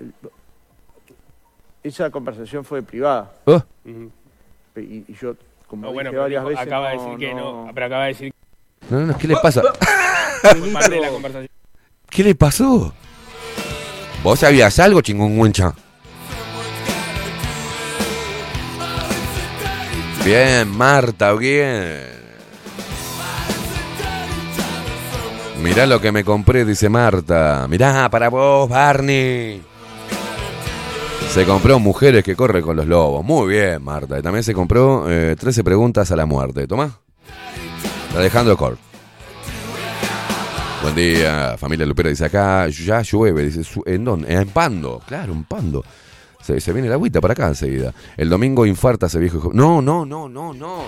[1.83, 3.33] Esa conversación fue privada.
[3.45, 3.61] Oh.
[4.77, 5.35] Y, y yo,
[5.67, 7.71] como No, bueno, dije pero varias dijo- veces, acaba de no- decir que no, no-
[7.73, 8.33] pero acaba de decir
[8.89, 9.61] No, no, no, ¿qué le pasa?
[10.41, 11.49] que fue parte de la conversación.
[12.09, 12.93] ¿Qué le pasó?
[14.23, 15.73] ¿Vos sabías algo, chingüengüencha?
[20.23, 22.11] Bien, Marta, bien.
[25.61, 27.65] Mirá lo que me compré, dice Marta.
[27.69, 29.61] Mirá, para vos, Barney.
[31.29, 33.23] Se compró Mujeres que corren con los lobos.
[33.23, 34.19] Muy bien, Marta.
[34.19, 36.67] Y también se compró eh, 13 preguntas a la muerte.
[36.67, 36.99] Tomá.
[38.17, 38.77] Alejandro Cor.
[40.81, 42.09] Buen día, familia Lupera.
[42.09, 43.45] Dice acá, ya llueve.
[43.45, 44.33] Dice, "Su- ¿en dónde?
[44.33, 45.01] En Pando.
[45.07, 45.85] Claro, en Pando.
[46.41, 47.93] Se, viene la agüita para acá enseguida.
[48.17, 49.51] El domingo infarta ese viejo.
[49.53, 50.83] No, no, no, no, no.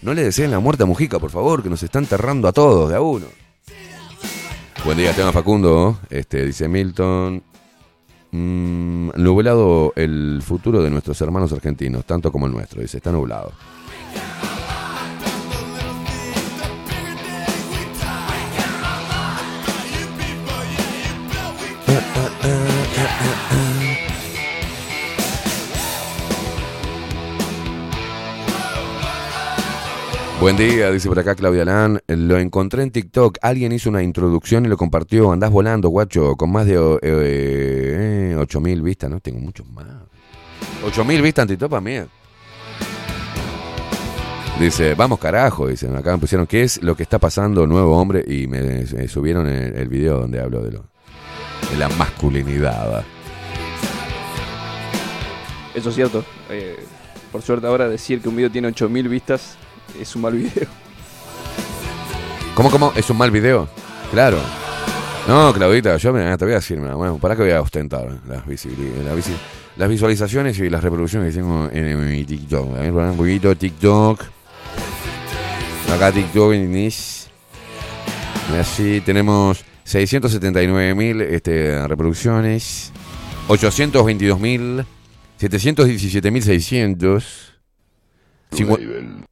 [0.00, 2.88] No le deseen la muerte a Mujica, por favor, que nos está enterrando a todos,
[2.88, 3.26] de a uno.
[4.84, 5.98] Buen día, Esteban Facundo.
[6.08, 7.42] Este, dice Milton.
[8.36, 12.82] Mm, nublado el futuro de nuestros hermanos argentinos, tanto como el nuestro.
[12.82, 13.52] Dice, está nublado.
[30.38, 31.98] Buen día, dice por acá Claudia Lan.
[32.08, 33.38] Lo encontré en TikTok.
[33.40, 35.32] Alguien hizo una introducción y lo compartió.
[35.32, 39.08] Andás volando, guacho, con más de eh, 8000 vistas.
[39.10, 39.86] No, tengo muchos más.
[40.84, 41.96] 8000 vistas en TikTok para mí.
[44.60, 45.96] Dice, vamos carajo, dicen.
[45.96, 48.22] Acá me pusieron, ¿qué es lo que está pasando, nuevo hombre?
[48.26, 50.84] Y me, me subieron el, el video donde hablo de, lo,
[51.70, 53.04] de la masculinidad.
[55.74, 56.22] Eso es cierto.
[56.50, 56.76] Eh,
[57.32, 59.56] por suerte ahora decir que un video tiene 8000 vistas
[60.00, 60.66] es un mal video.
[62.54, 62.92] ¿Cómo, cómo?
[62.96, 63.68] ¿Es un mal video?
[64.10, 64.38] Claro.
[65.28, 68.44] No, Claudita, yo me, te voy a decir, bueno, ¿para qué voy a ostentar las,
[68.46, 69.36] visibili- la visi-
[69.76, 72.76] las visualizaciones y las reproducciones que tengo en, mi TikTok?
[72.76, 74.22] A ver, un poquito TikTok.
[75.92, 77.28] Acá TikTok en Inis.
[78.54, 82.92] Y Así tenemos 679.000 este, reproducciones,
[83.48, 84.84] 822.000,
[85.40, 87.24] 717.600,
[88.52, 89.26] cincu-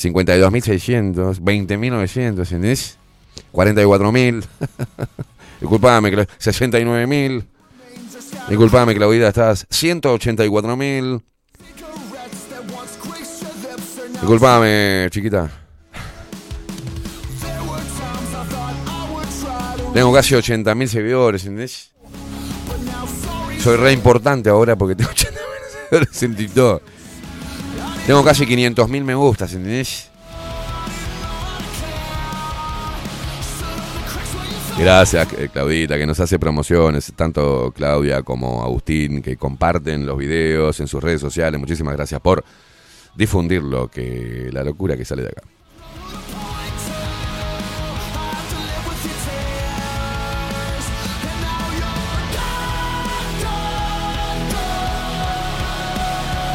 [0.00, 2.96] 52.600, 20.900, ¿entendés?
[3.52, 4.44] 44.000.
[5.60, 7.44] Disculpame, Cla- 69.000.
[8.48, 11.22] Disculpame, Claudita, estás 184.000.
[14.12, 15.50] Disculpame, chiquita.
[19.92, 21.90] Tengo casi 80.000 seguidores, ¿entendés?
[23.62, 25.32] Soy re importante ahora porque tengo 80.000
[25.90, 26.82] seguidores en TikTok.
[28.06, 30.10] Tengo casi 500.000 me gustas, ¿entendés?
[34.80, 40.80] Gracias, eh, Claudita, que nos hace promociones, tanto Claudia como Agustín, que comparten los videos
[40.80, 41.60] en sus redes sociales.
[41.60, 42.42] Muchísimas gracias por
[43.14, 45.42] difundirlo, que la locura que sale de acá.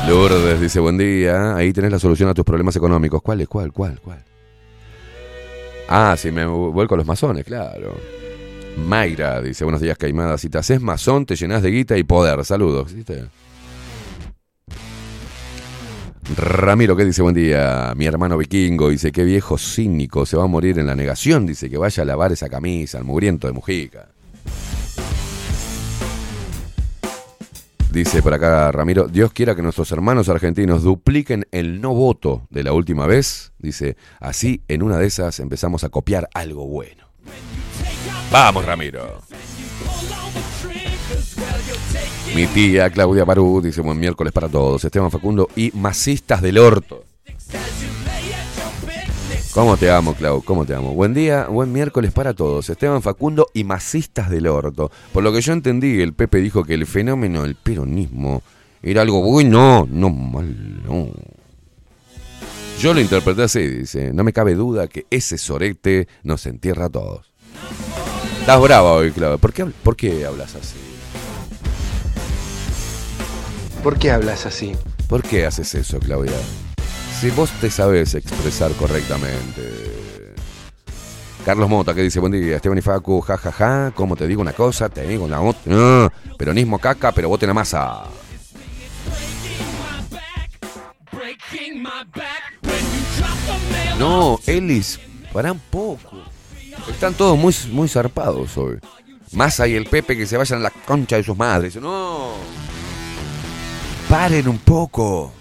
[0.07, 3.23] Lourdes dice, buen día, ahí tenés la solución a tus problemas económicos.
[3.23, 3.47] ¿Cuál es?
[3.47, 3.73] ¿Cuál?
[3.73, 3.99] ¿Cuál?
[3.99, 4.23] ¿Cuál?
[5.87, 7.95] Ah, sí, me vuelco a los masones, claro.
[8.77, 10.37] Mayra dice, buenos días, Caimada.
[10.37, 12.45] Si te haces masón, te llenas de guita y poder.
[12.45, 12.93] Saludos.
[12.93, 13.25] ¿viste?
[16.35, 17.23] Ramiro, ¿qué dice?
[17.23, 17.93] Buen día.
[17.95, 21.47] Mi hermano vikingo dice, qué viejo cínico, se va a morir en la negación.
[21.47, 24.09] Dice que vaya a lavar esa camisa, el mugriento de Mujica.
[27.95, 32.61] Dice por acá Ramiro, Dios quiera que nuestros hermanos argentinos dupliquen el no voto de
[32.61, 33.53] la última vez.
[33.57, 37.05] Dice, así en una de esas empezamos a copiar algo bueno.
[38.29, 39.21] Vamos, Ramiro.
[42.35, 44.83] Mi tía Claudia Barú dice buen miércoles para todos.
[44.83, 47.05] Esteban Facundo y masistas del orto.
[49.55, 50.43] ¿Cómo te amo, Clau?
[50.43, 50.93] ¿Cómo te amo?
[50.93, 52.69] Buen día, buen miércoles para todos.
[52.69, 54.91] Esteban Facundo y masistas del orto.
[55.13, 58.43] Por lo que yo entendí, el Pepe dijo que el fenómeno del peronismo
[58.83, 61.09] era algo bueno, no malo.
[62.81, 64.11] Yo lo interpreté así, dice.
[64.11, 67.31] No me cabe duda que ese sorete nos entierra a todos.
[68.41, 69.39] Estás brava hoy, Clau.
[69.39, 70.75] ¿Por qué, ¿Por qué hablas así?
[73.81, 74.73] ¿Por qué hablas así?
[75.07, 76.33] ¿Por qué haces eso, Claudia?
[77.19, 79.95] Si vos te sabes expresar correctamente.
[81.45, 83.91] Carlos Mota, que dice, buen día, Esteban y Facu, jajaja, ja, ja.
[83.91, 86.11] como te digo una cosa, te digo una otra.
[86.37, 88.03] Peronismo caca, pero voten a masa.
[93.99, 94.99] No, Ellis,
[95.31, 96.23] para un poco.
[96.89, 98.79] Están todos muy, muy zarpados hoy.
[99.31, 101.75] Massa y el Pepe que se vayan a la concha de sus madres.
[101.77, 102.31] No.
[104.09, 105.31] Paren un poco.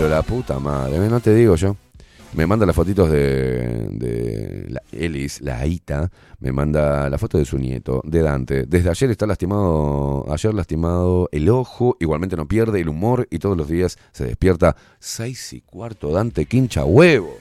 [0.00, 1.76] Pero la puta madre, no te digo yo.
[2.32, 7.44] Me manda las fotitos de, de la Elis, la Aita, me manda la foto de
[7.44, 8.64] su nieto, de Dante.
[8.64, 13.58] Desde ayer está lastimado, ayer lastimado el ojo, igualmente no pierde el humor y todos
[13.58, 17.36] los días se despierta seis y cuarto, Dante quincha huevo.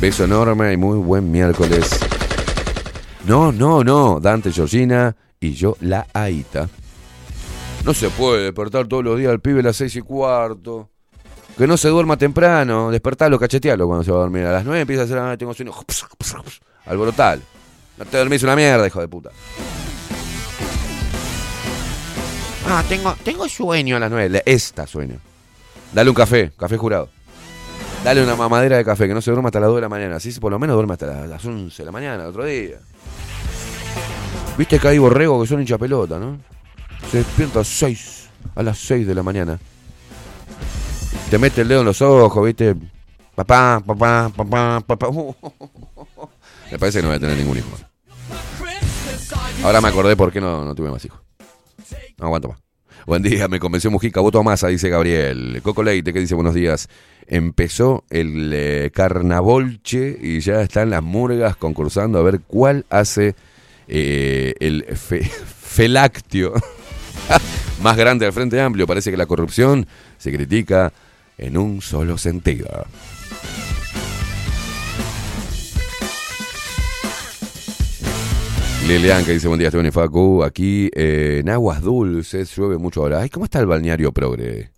[0.00, 1.88] Beso enorme y muy buen miércoles.
[3.28, 6.68] No, no, no, Dante, Georgina y yo, la Aita.
[7.86, 10.90] No se puede despertar todos los días al pibe a las seis y cuarto.
[11.56, 14.44] Que no se duerma temprano, despertalo, cachetealo cuando se va a dormir.
[14.44, 15.72] A las 9 empieza a hacer, ah, tengo sueño.
[16.84, 17.40] Alborotal.
[17.96, 19.30] No te dormís una mierda, hijo de puta.
[22.66, 24.42] Ah, tengo, tengo sueño a las 9.
[24.44, 25.20] Esta sueño.
[25.92, 27.08] Dale un café, café jurado.
[28.02, 30.16] Dale una mamadera de café, que no se duerma hasta las 2 de la mañana.
[30.16, 32.80] Así por lo menos duerme hasta las 11 de la mañana, otro día.
[34.58, 36.55] Viste que hay borrego que son hincha pelota, ¿no?
[37.10, 39.58] Se despierta a 6, a las 6 de la mañana.
[41.30, 42.74] Te mete el dedo en los ojos, ¿viste?
[43.34, 45.08] Papá, papá, papá, papá.
[46.70, 47.68] Me parece que no voy a tener ningún hijo.
[49.62, 51.20] Ahora me acordé por qué no, no tuve más hijos.
[52.18, 52.58] No aguanto más.
[53.06, 55.60] Buen día, me convenció Mujica, voto a masa, dice Gabriel.
[55.62, 56.88] Coco Leite, que dice buenos días.
[57.28, 63.36] Empezó el eh, carnavolche y ya están las murgas concursando a ver cuál hace
[63.86, 65.30] eh, el fe,
[67.82, 68.86] más grande al Frente Amplio.
[68.86, 69.86] Parece que la corrupción
[70.18, 70.92] se critica
[71.38, 72.86] en un solo sentido.
[78.86, 83.02] Lilian que dice buen día Esteban y Facu, aquí eh, en aguas dulces, llueve mucho
[83.02, 83.20] ahora.
[83.20, 84.70] Ay, ¿cómo está el balneario progre?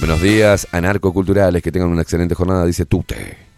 [0.00, 3.51] Buenos días, anarcoculturales, que tengan una excelente jornada, dice Tute.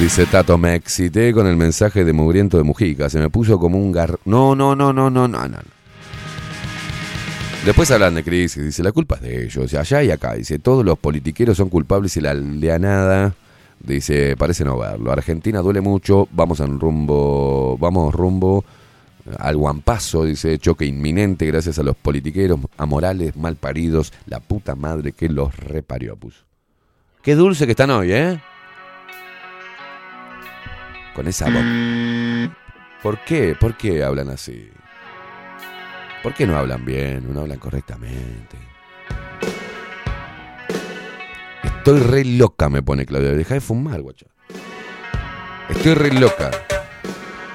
[0.00, 3.10] Dice Tato, me excité con el mensaje de Mugriento de Mujica.
[3.10, 4.18] Se me puso como un gar...
[4.24, 5.58] No, no, no, no, no, no, no.
[7.66, 8.64] Después hablan de crisis.
[8.64, 9.74] Dice, la culpa es de ellos.
[9.74, 10.32] Allá y acá.
[10.32, 13.34] Dice, todos los politiqueros son culpables y la aldeanada...
[13.78, 15.12] Dice, parece no verlo.
[15.12, 16.26] Argentina duele mucho.
[16.32, 17.76] Vamos en rumbo...
[17.78, 18.64] Vamos rumbo
[19.38, 25.12] al guampazo, dice, choque inminente gracias a los politiqueros amorales, mal paridos, la puta madre
[25.12, 26.44] que los reparió, puso.
[27.22, 28.40] Qué dulce que están hoy, ¿eh?
[31.14, 31.64] Con esa voz.
[33.02, 33.56] ¿Por qué?
[33.58, 34.70] ¿Por qué hablan así?
[36.22, 37.32] ¿Por qué no hablan bien?
[37.32, 38.56] No hablan correctamente.
[41.62, 43.32] Estoy re loca, me pone Claudia.
[43.32, 44.26] Deja de fumar, guacha.
[45.70, 46.50] Estoy re loca.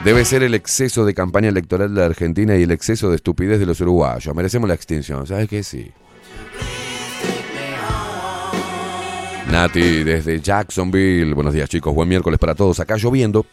[0.03, 3.59] Debe ser el exceso de campaña electoral de la Argentina y el exceso de estupidez
[3.59, 4.35] de los uruguayos.
[4.35, 5.63] Merecemos la extinción, ¿sabes qué?
[5.63, 5.91] Sí.
[9.51, 11.33] Nati desde Jacksonville.
[11.33, 12.79] Buenos días chicos, buen miércoles para todos.
[12.79, 13.45] Acá lloviendo.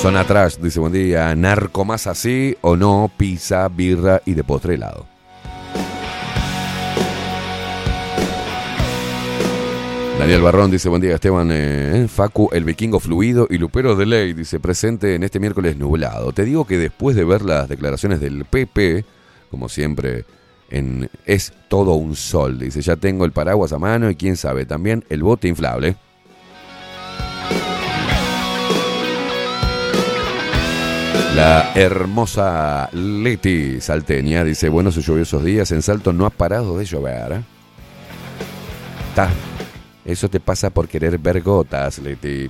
[0.00, 4.74] Zona Trash dice buen día, narco más así o no, pizza, birra y de postre
[4.74, 5.17] helado.
[10.18, 14.32] Daniel Barrón dice buen día Esteban eh, Facu, el vikingo fluido y Lupero de Ley
[14.32, 16.32] dice presente en este miércoles nublado.
[16.32, 19.04] Te digo que después de ver las declaraciones del PP,
[19.48, 20.24] como siempre,
[20.70, 22.58] en, es todo un sol.
[22.58, 25.96] Dice ya tengo el paraguas a mano y quién sabe también el bote inflable.
[31.36, 36.84] La hermosa Leti Salteña dice, buenos y lluviosos días, en Salto no ha parado de
[36.84, 37.32] llover.
[37.32, 37.42] ¿eh?
[40.08, 42.48] Eso te pasa por querer ver gotas, Leti.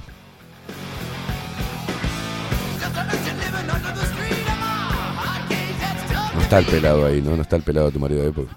[6.34, 7.36] No está el pelado ahí, ¿no?
[7.36, 8.56] No está el pelado tu marido de época.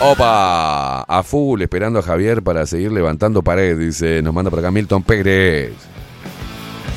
[0.00, 4.70] Opa, a full, esperando a Javier para seguir levantando pared, dice, nos manda por acá
[4.70, 5.72] Milton Pérez.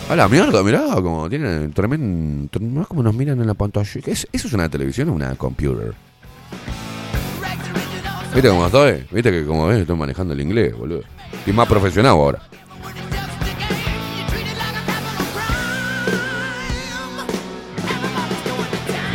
[0.09, 2.49] A la mierda, mirá, como tienen tremendo.
[2.59, 4.01] No es como nos miran en la pantalla.
[4.05, 5.93] ¿Es- ¿Eso es una televisión o una computer?
[8.36, 9.06] ¿Viste cómo estoy?
[9.12, 11.04] ¿Viste que como ves estoy manejando el inglés, boludo?
[11.32, 12.42] Estoy más profesional ahora.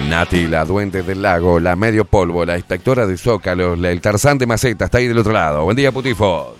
[0.08, 4.46] Nati, la duende del lago, la medio polvo, la inspectora de Zócalos, el tarzán de
[4.46, 5.64] maceta, está ahí del otro lado.
[5.64, 6.59] Buen día, putifos.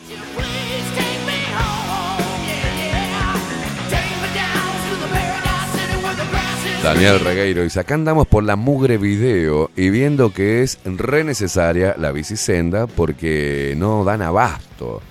[6.83, 11.95] Daniel Regueiro dice, acá andamos por la mugre video y viendo que es re necesaria
[11.99, 15.03] la bicisenda porque no dan abasto.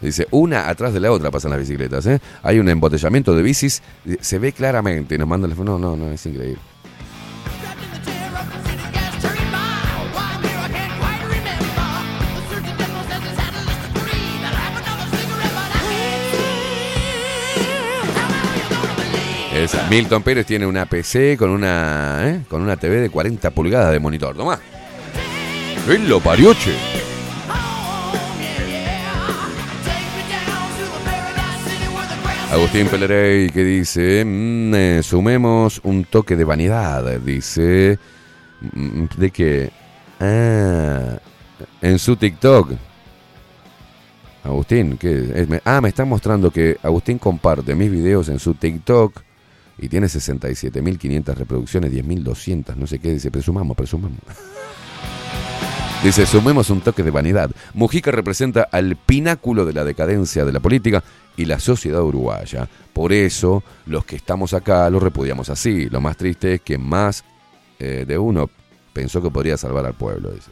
[0.00, 2.20] Dice, una atrás de la otra pasan las bicicletas, ¿eh?
[2.44, 3.82] Hay un embotellamiento de bicis,
[4.20, 5.56] se ve claramente, nos manda el...
[5.56, 6.60] No, no, no, es increíble.
[19.90, 22.40] Milton Pérez tiene una PC con una, ¿eh?
[22.48, 24.36] con una TV de 40 pulgadas de monitor.
[24.36, 24.58] Tomá.
[25.88, 26.74] ¡Él lo parioche!
[32.50, 37.98] Agustín Pelerey que dice, mm, eh, sumemos un toque de vanidad, dice,
[38.72, 39.70] mm, de que,
[40.20, 41.18] ah,
[41.82, 42.72] en su TikTok,
[44.44, 44.98] Agustín.
[45.48, 49.20] Me- ah, me está mostrando que Agustín comparte mis videos en su TikTok
[49.78, 54.18] y tiene 67.500 reproducciones, 10.200, no sé qué, dice, presumamos, presumamos.
[56.02, 57.50] Dice, sumemos un toque de vanidad.
[57.74, 61.02] Mujica representa al pináculo de la decadencia de la política
[61.36, 62.68] y la sociedad uruguaya.
[62.92, 65.86] Por eso, los que estamos acá lo repudiamos así.
[65.90, 67.24] Lo más triste es que más
[67.80, 68.48] eh, de uno
[68.92, 70.30] pensó que podría salvar al pueblo.
[70.30, 70.50] Dice.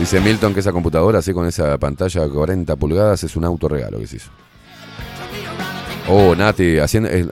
[0.00, 3.98] Dice Milton que esa computadora así con esa pantalla de 40 pulgadas es un autorregalo
[3.98, 4.30] que se hizo.
[6.08, 7.10] Oh, Nati, haciendo...
[7.10, 7.26] eh,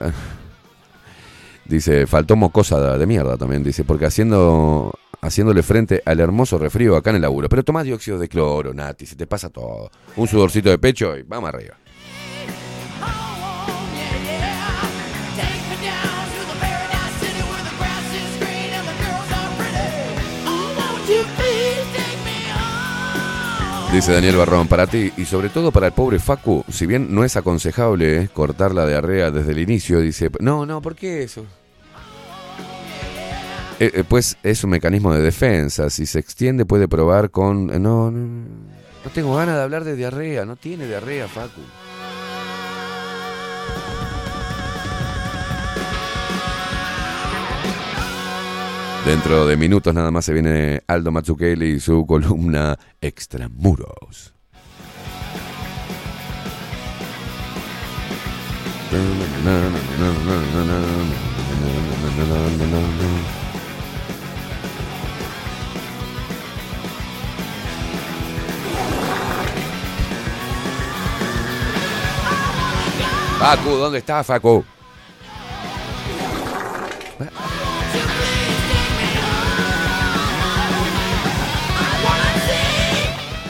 [1.65, 7.09] dice, faltó mocosa de mierda también, dice, porque haciendo haciéndole frente al hermoso refrío acá
[7.09, 7.49] en el laburo.
[7.49, 9.89] Pero toma dióxido de cloro, Nati, se te pasa todo.
[10.15, 11.75] Un sudorcito de pecho y vamos arriba.
[23.91, 27.23] Dice Daniel Barrón, para ti y sobre todo para el pobre Facu, si bien no
[27.23, 31.43] es aconsejable eh, cortar la diarrea desde el inicio, dice, no, no, ¿por qué eso?
[33.79, 37.65] Eh, eh, pues es un mecanismo de defensa, si se extiende puede probar con...
[37.65, 41.61] no, no, no tengo ganas de hablar de diarrea, no tiene diarrea Facu.
[49.05, 54.33] Dentro de minutos nada más se viene Aldo Mazzucchelli y su columna Extramuros.
[73.39, 74.65] Facu, ¿dónde está Facu?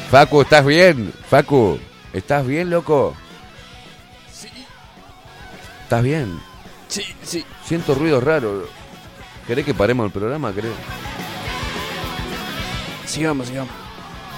[0.10, 1.14] Facu, ¿estás bien?
[1.30, 1.80] Facu,
[2.14, 3.16] ¿estás bien, loco?
[4.34, 4.50] Sí.
[5.84, 6.40] ¿Estás bien?
[6.88, 7.46] Sí, sí.
[7.64, 8.68] Siento ruido raro.
[9.46, 10.74] ¿Querés que paremos el programa, creo?
[13.06, 13.72] Sigamos, sigamos.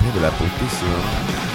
[0.02, 1.51] Mira la putísima.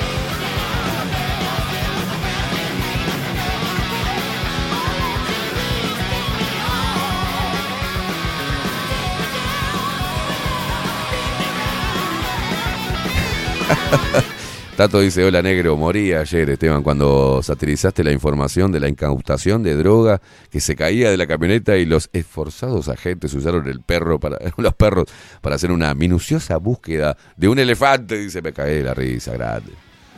[14.76, 19.74] Tato dice, hola negro, morí ayer Esteban cuando satirizaste la información de la incautación de
[19.74, 24.38] droga que se caía de la camioneta y los esforzados agentes usaron el perro para
[24.58, 25.06] los perros
[25.40, 29.72] para hacer una minuciosa búsqueda de un elefante, dice, me caí de la risa, grande.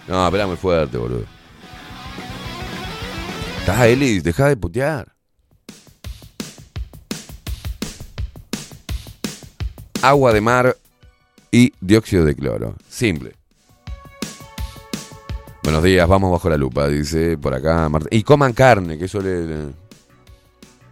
[0.08, 1.24] No, espera muy fuerte, boludo.
[3.60, 5.14] Estás, Eli, deja de putear.
[10.02, 10.76] Agua de mar
[11.52, 12.74] y dióxido de cloro.
[12.88, 13.37] Simple.
[15.62, 18.08] Buenos días, vamos bajo la lupa, dice por acá Marta.
[18.10, 19.42] Y coman carne, que eso le.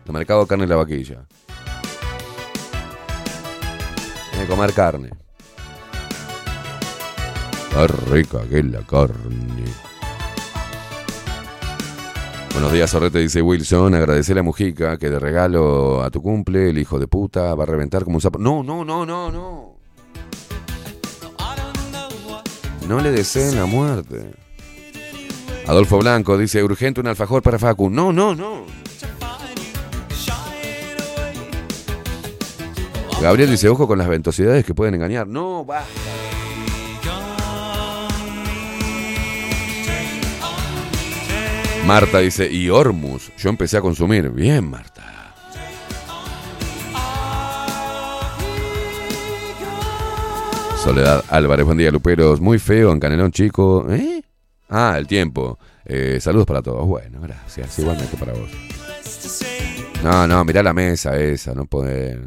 [0.06, 1.26] El mercado carne en la vaquilla.
[4.32, 5.10] Hay que comer carne.
[7.70, 9.64] Qué rica que es la carne.
[12.52, 13.94] Buenos días, Sorrete, dice Wilson.
[13.94, 17.66] Agradecer a Mujica que de regalo a tu cumple, el hijo de puta va a
[17.66, 18.38] reventar como un sapo.
[18.38, 19.76] No, no, no, no, no.
[22.88, 24.45] No le deseen la muerte.
[25.66, 27.90] Adolfo Blanco dice, urgente un alfajor para Facu.
[27.90, 28.64] No, no, no.
[33.20, 35.26] Gabriel dice, ojo con las ventosidades que pueden engañar.
[35.26, 35.90] No, basta.
[41.86, 43.32] Marta dice, y Hormus.
[43.36, 44.28] Yo empecé a consumir.
[44.30, 45.34] Bien, Marta.
[50.82, 52.40] Soledad Álvarez, buen día, Luperos.
[52.40, 53.86] Muy feo en Canelón Chico.
[53.90, 54.22] ¿Eh?
[54.68, 55.58] Ah, el tiempo.
[55.84, 56.86] Eh, saludos para todos.
[56.86, 57.78] Bueno, gracias.
[57.78, 58.50] Igualmente para vos.
[60.02, 62.20] No, no, mirá la mesa esa, no poder.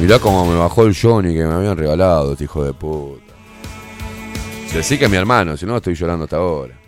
[0.00, 3.34] Mirá cómo me bajó el Johnny que me habían regalado, este hijo de puta.
[4.72, 6.79] Decí que es mi hermano, si no estoy llorando hasta ahora.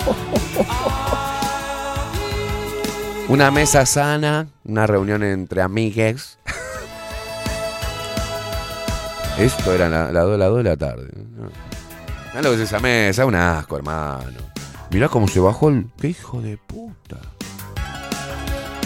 [3.28, 6.38] Una mesa sana, una reunión entre amigues.
[9.38, 11.08] Esto era la- las 2 la, dos de la tarde.
[12.30, 14.50] Mirá lo que es esa mesa, un asco, hermano.
[14.90, 15.86] Mirá cómo se bajó el.
[16.00, 17.18] ¡Qué hijo de puta!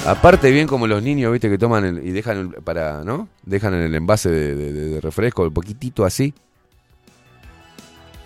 [0.07, 3.29] Aparte, bien como los niños, viste, que toman el- y dejan el- para, ¿no?
[3.45, 6.35] Dejan en el envase de, refresco, un poquitito así.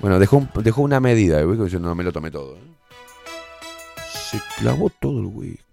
[0.01, 1.69] Bueno, dejó, dejó una medida, ¿viste?
[1.69, 2.57] yo no me lo tomé todo.
[2.57, 2.61] ¿eh?
[4.31, 5.65] Se clavó todo el whisky.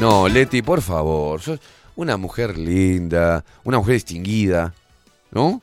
[0.00, 1.40] No, Leti, por favor.
[1.40, 1.60] Sos
[1.94, 4.74] una mujer linda, una mujer distinguida,
[5.30, 5.62] ¿no?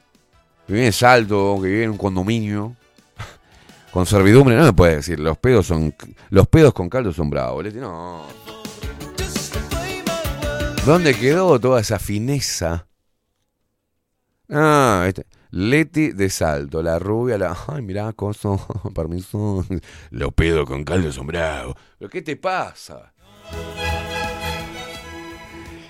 [0.65, 2.77] Que vive en Salto, que vive en un condominio.
[3.91, 5.93] Con servidumbre, no me puede decir, los pedos son.
[6.29, 8.25] Los pedos con caldo son bravos, Leti, no.
[10.85, 12.87] ¿Dónde quedó toda esa fineza?
[14.51, 17.57] Ah, este, Leti de Salto, la rubia, la.
[17.67, 18.59] Ay, mirá, coso,
[18.95, 19.65] permiso.
[20.09, 21.75] Los pedos con caldo son bravos.
[21.97, 23.13] ¿Pero qué te pasa?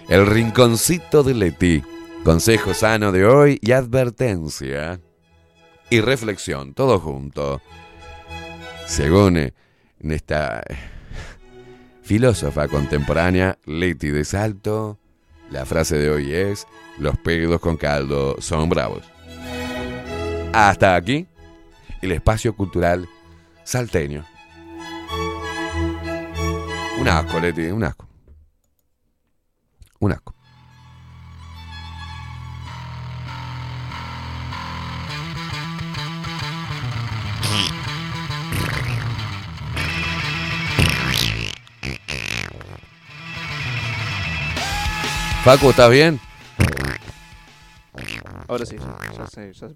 [0.07, 1.83] El rinconcito de Leti.
[2.23, 4.99] Consejo sano de hoy y advertencia.
[5.89, 7.61] Y reflexión, todo junto.
[8.85, 9.53] Según eh,
[10.01, 10.77] esta eh,
[12.03, 15.00] filósofa contemporánea, Leti de Salto,
[15.51, 16.65] la frase de hoy es,
[16.97, 19.03] los pedos con caldo son bravos.
[20.53, 21.27] Hasta aquí,
[22.01, 23.07] el espacio cultural
[23.63, 24.25] salteño.
[26.99, 28.07] Un asco, Leti, un asco.
[29.99, 30.35] Un asco.
[45.43, 46.19] Facu, ¿estás bien?
[48.47, 49.67] Ahora sí, ya, ya sé, ya,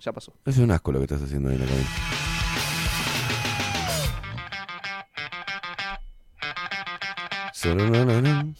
[0.00, 0.34] ya pasó.
[0.44, 1.88] Es un asco lo que estás haciendo ahí en la cabina.
[7.54, 8.56] Sororororón.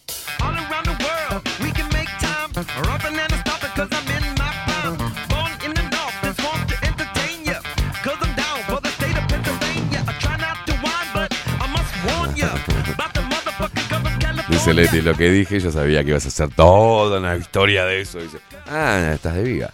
[14.65, 18.01] Dice Leti, lo que dije, yo sabía que ibas a hacer toda una historia de
[18.01, 18.17] eso.
[18.17, 19.71] Dice, ah, estás de viga.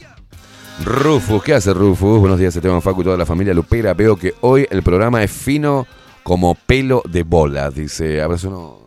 [0.84, 2.20] Rufus, ¿qué hace Rufus?
[2.20, 3.94] Buenos días, Esteban Facu y toda la familia Lupera.
[3.94, 5.88] Veo que hoy el programa es fino
[6.24, 7.70] como pelo de bola.
[7.70, 8.82] Dice, abrazo no.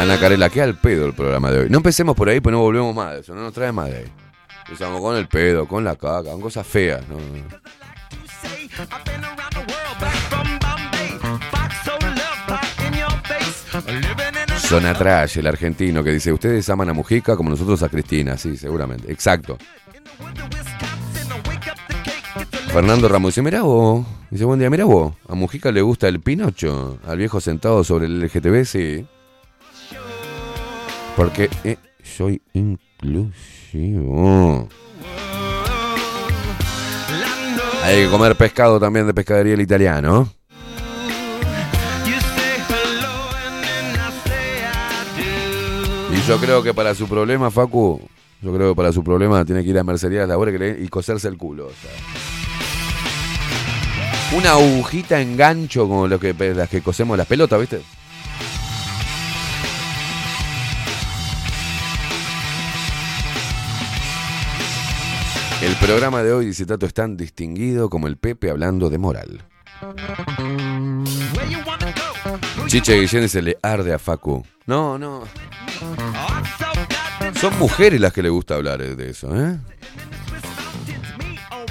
[0.00, 1.68] Ana Carela, ¿qué al pedo el programa de hoy?
[1.68, 3.98] No empecemos por ahí, pues no volvemos más de eso, no nos trae más de
[3.98, 4.12] ahí.
[4.64, 7.02] Empezamos con el pedo, con la caca, con cosas feas.
[14.72, 18.38] Zona Trash, el argentino, que dice, ustedes aman a Mujica como nosotros a Cristina.
[18.38, 19.12] Sí, seguramente.
[19.12, 19.58] Exacto.
[22.72, 24.06] Fernando Ramos dice, mirá vos.
[24.30, 25.14] Dice, buen día, mirá vos.
[25.28, 26.98] A Mujica le gusta el Pinocho.
[27.06, 29.06] Al viejo sentado sobre el LGTB, sí.
[31.16, 33.30] Porque eh, soy inclusivo.
[37.84, 40.28] Hay que comer pescado también de pescadería el italiano.
[46.12, 48.00] Y yo creo que para su problema, Facu,
[48.40, 51.36] yo creo que para su problema tiene que ir a mercerías labores y coserse el
[51.36, 51.70] culo.
[54.32, 57.82] Una agujita en gancho como lo que, las que cosemos las pelotas, ¿viste?
[65.62, 69.42] El programa de hoy, dice Tato, es tan distinguido como el Pepe hablando de moral.
[72.66, 74.44] Chiche Guillén se le arde a Facu.
[74.66, 75.22] No, no.
[77.40, 79.58] Son mujeres las que le gusta hablar de eso, ¿eh?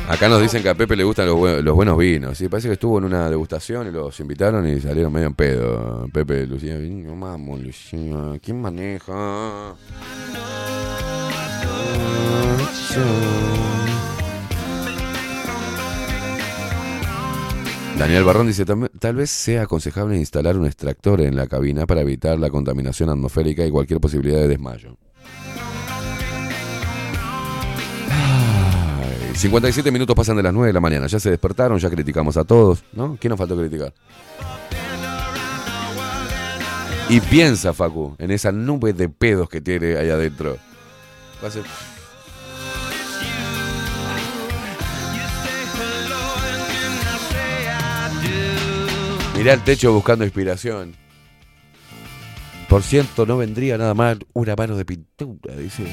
[0.10, 2.38] Acá nos dicen que a Pepe le gustan los, buen- los buenos vinos.
[2.38, 6.08] Sí, parece que estuvo en una degustación y los invitaron y salieron medio en pedo.
[6.12, 8.40] Pepe, Lucía, no vamos, Lucía.
[8.42, 9.76] ¿Quién maneja?
[17.98, 22.02] Daniel Barrón dice, "Tam- tal vez sea aconsejable instalar un extractor en la cabina para
[22.02, 24.98] evitar la contaminación atmosférica y cualquier posibilidad de desmayo.
[28.10, 32.38] Ay, 57 minutos pasan de las 9 de la mañana, ya se despertaron, ya criticamos
[32.38, 33.18] a todos, ¿no?
[33.20, 33.94] ¿Quién nos faltó criticar?
[37.10, 40.58] Y piensa, Facu, en esa nube de pedos que tiene ahí adentro.
[41.44, 41.52] Va a
[49.42, 50.94] Mirá el techo buscando inspiración.
[52.70, 55.84] Por cierto, no vendría nada mal una mano de pintura, dice.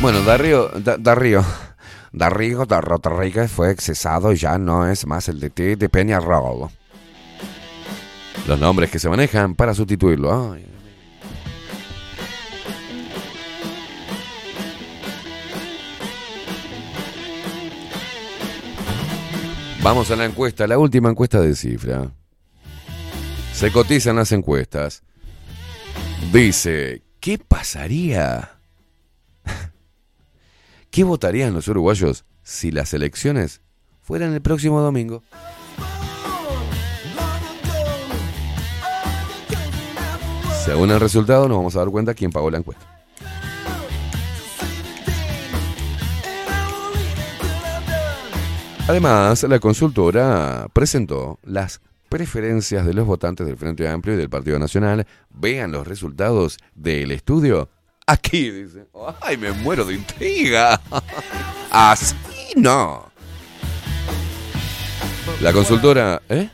[0.00, 1.42] Bueno, Darío, Da- Darío,
[2.12, 6.68] Darío da Rodríguez fue excesado y ya no es más el de T de Peñarol.
[8.46, 10.52] Los nombres que se manejan para sustituirlo.
[10.52, 10.64] Ay.
[19.82, 22.10] Vamos a la encuesta, la última encuesta de cifra.
[23.52, 25.02] Se cotizan las encuestas.
[26.32, 28.55] Dice, ¿qué pasaría?
[30.96, 33.60] ¿Qué votarían los uruguayos si las elecciones
[34.00, 35.22] fueran el próximo domingo?
[40.64, 42.86] Según el resultado nos vamos a dar cuenta quién pagó la encuesta.
[48.88, 54.58] Además, la consultora presentó las preferencias de los votantes del Frente Amplio y del Partido
[54.58, 55.06] Nacional.
[55.28, 57.68] Vean los resultados del estudio.
[58.08, 58.86] Aquí, dice.
[59.20, 60.80] ¡Ay, me muero de intriga!
[61.70, 62.14] Así
[62.56, 63.10] no.
[65.40, 66.22] La consultora...
[66.28, 66.48] ¿Eh?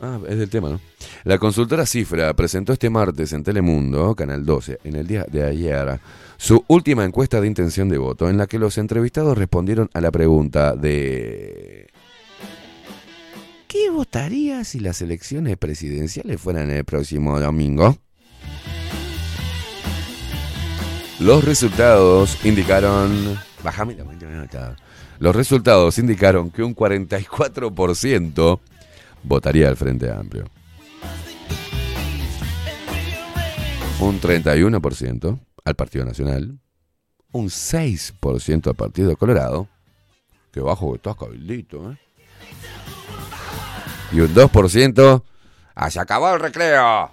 [0.00, 0.80] Ah, es del tema, ¿no?
[1.24, 6.00] La consultora Cifra presentó este martes en Telemundo, Canal 12, en el día de ayer,
[6.38, 10.10] su última encuesta de intención de voto, en la que los entrevistados respondieron a la
[10.10, 11.86] pregunta de...
[13.68, 17.98] ¿Qué votaría si las elecciones presidenciales fueran el próximo domingo?
[21.20, 23.38] Los resultados indicaron...
[23.62, 24.74] Bájame la nota.
[25.18, 28.60] Los resultados indicaron que un 44%
[29.22, 30.46] votaría al Frente Amplio.
[34.00, 36.58] Un 31% al Partido Nacional.
[37.32, 39.68] Un 6% al Partido Colorado.
[40.50, 41.98] Que bajo que estás cabildito, ¿eh?
[44.12, 45.22] Y un 2%
[45.74, 47.10] a se acabó el recreo.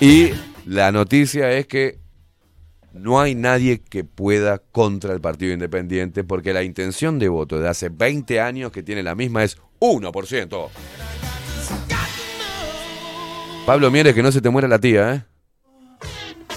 [0.00, 0.30] Y
[0.66, 2.00] la noticia es que
[2.92, 7.68] no hay nadie que pueda contra el Partido Independiente porque la intención de voto de
[7.68, 10.68] hace 20 años que tiene la misma es 1%.
[13.64, 15.24] Pablo Mieres, que no se te muera la tía, ¿eh?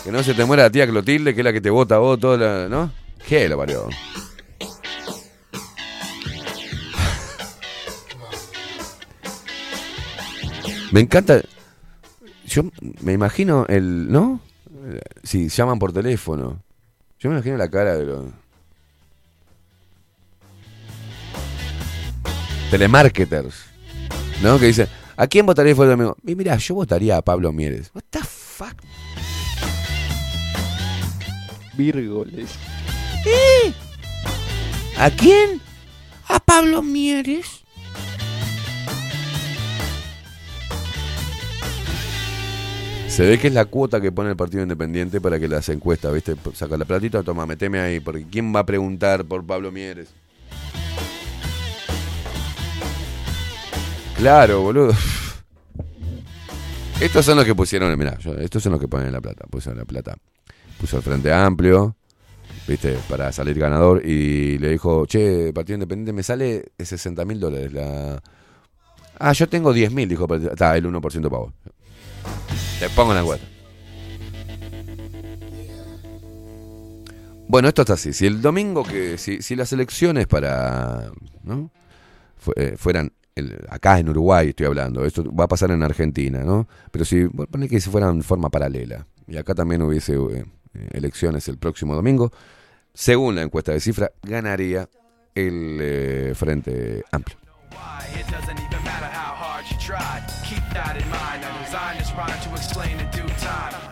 [0.04, 2.00] Que no se te muera la tía Clotilde, que es la que te vota a
[2.00, 2.92] vos, toda la, ¿no?
[3.28, 3.90] ¿Qué lo parió?
[10.92, 11.44] Me encanta.
[12.50, 12.64] Yo
[13.02, 14.12] me imagino el.
[14.12, 14.42] ¿No?
[15.24, 16.64] Si llaman por teléfono.
[17.20, 18.26] Yo me imagino la cara de los.
[22.72, 23.66] Telemarketers.
[24.42, 24.58] ¿No?
[24.60, 24.88] Que dicen.
[25.16, 26.18] ¿A quién votaría el domingo?
[26.26, 27.92] Y mira, yo votaría a Pablo Mieres.
[27.94, 28.74] What the fuck?
[31.78, 32.52] Vírgoles.
[33.26, 33.74] ¿Eh?
[34.98, 35.62] ¿A quién?
[36.28, 37.64] A Pablo Mieres.
[43.20, 46.14] Se ve que es la cuota que pone el Partido Independiente para que las encuestas,
[46.14, 46.38] ¿viste?
[46.54, 50.08] Saca la platita, toma, meteme ahí, porque ¿quién va a preguntar por Pablo Mieres?
[54.16, 54.94] Claro, boludo.
[57.02, 59.44] Estos son los que pusieron, mirá, estos son los que ponen la plata.
[59.50, 60.16] Pusieron la plata.
[60.80, 61.98] Puso el Frente Amplio,
[62.70, 62.98] ¿viste?
[63.10, 68.24] Para salir ganador y le dijo, che, Partido Independiente, me sale 60 mil dólares la...
[69.20, 70.26] Ah, yo tengo 10 mil, dijo.
[70.34, 71.54] Está, el 1% para vos.
[72.80, 73.46] Te pongo en la cuenta.
[77.50, 78.14] Bueno, esto está así.
[78.14, 79.18] Si el domingo que.
[79.18, 81.12] Si, si las elecciones para.
[81.44, 81.72] ¿no?
[82.56, 83.12] Eh, fueran.
[83.70, 85.04] acá en Uruguay estoy hablando.
[85.04, 86.68] Esto va a pasar en Argentina, ¿no?
[86.92, 87.24] Pero si.
[87.26, 89.08] Bueno, que si fueran en forma paralela.
[89.28, 90.46] Y acá también hubiese eh,
[90.92, 92.32] elecciones el próximo domingo.
[92.94, 94.88] Según la encuesta de cifra, ganaría
[95.34, 97.38] el eh, Frente Amplio.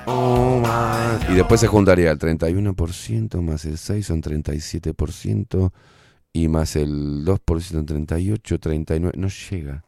[0.05, 0.63] Oh.
[1.29, 5.71] Y después se juntaría el 31% más el 6 son 37%
[6.33, 9.83] y más el 2% 38, 39, no llega.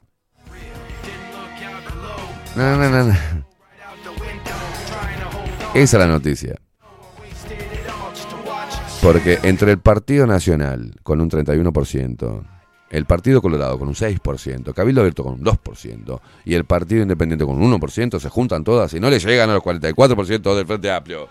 [2.55, 3.13] No, no, no, no.
[5.73, 6.55] Esa es la noticia.
[9.01, 12.43] Porque entre el Partido Nacional con un 31%,
[12.89, 17.45] el Partido Colorado con un 6%, Cabildo Abierto con un 2% y el Partido Independiente
[17.45, 20.91] con un 1%, se juntan todas y no le llegan a los 44% del Frente
[20.91, 21.27] Amplio.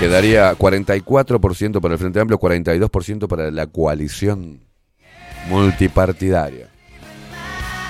[0.00, 4.60] Quedaría 44% para el Frente Amplio, 42% para la coalición
[5.48, 6.68] multipartidaria.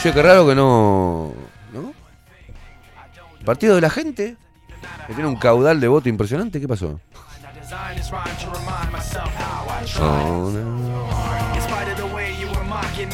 [0.03, 1.35] Che, qué raro que no.
[1.73, 1.93] ¿No?
[3.45, 4.37] Partido de la gente.
[5.07, 6.61] Que tiene un caudal de voto impresionante.
[6.61, 6.99] ¿Qué pasó?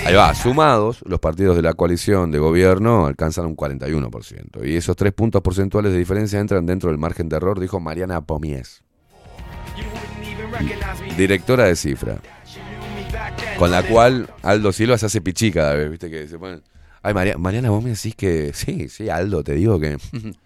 [0.06, 4.64] Ahí va, sumados, los partidos de la coalición de gobierno alcanzan un 41%.
[4.64, 8.20] Y esos tres puntos porcentuales de diferencia entran dentro del margen de error, dijo Mariana
[8.20, 8.82] Pomies,
[11.16, 12.18] directora de Cifra.
[13.59, 16.10] Con la cual Aldo Silva se hace pichí cada vez, ¿viste?
[16.10, 16.62] Que se ponen.
[17.02, 18.52] Ay, Mariana, vos me decís que.
[18.55, 19.97] Sí, sí, Aldo, te digo que.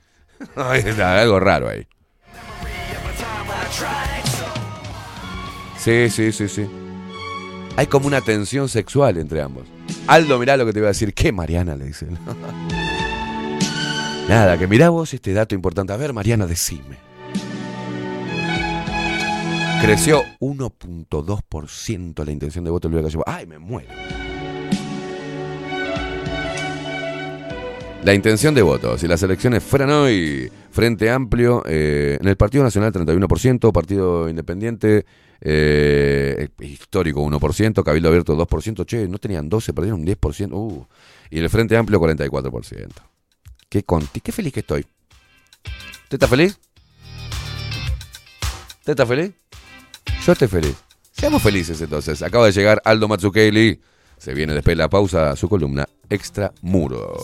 [0.57, 1.87] Ay, está algo raro ahí.
[5.89, 6.67] Sí, sí, sí, sí.
[7.75, 9.67] Hay como una tensión sexual entre ambos.
[10.07, 11.15] Aldo, mirá lo que te iba a decir.
[11.15, 11.77] ¿Qué Mariana?
[11.77, 12.07] Le dice.
[14.29, 15.95] Nada, que mirá vos este dato importante.
[15.95, 16.99] A ver, Mariana, decime.
[19.81, 23.17] Creció 1.2% la intención de voto de Luis.
[23.25, 23.89] ¡Ay, me muero!
[28.05, 32.63] La intención de voto, si las elecciones fueran hoy, Frente Amplio, eh, en el Partido
[32.63, 35.07] Nacional 31%, Partido Independiente,
[35.41, 40.87] eh, histórico 1%, Cabildo Abierto 2%, che, no tenían 12, perdieron 10%, uh,
[41.31, 42.89] y el Frente Amplio 44%.
[43.69, 44.87] Qué conti, qué feliz que estoy.
[46.05, 46.59] ¿Usted está feliz?
[48.81, 49.33] ¿Usted está feliz?
[50.25, 50.75] Yo estoy feliz.
[51.13, 52.23] Seamos felices entonces.
[52.23, 53.81] Acaba de llegar Aldo Matsukeli.
[54.17, 57.17] Se viene después de la pausa su columna Extra Muro.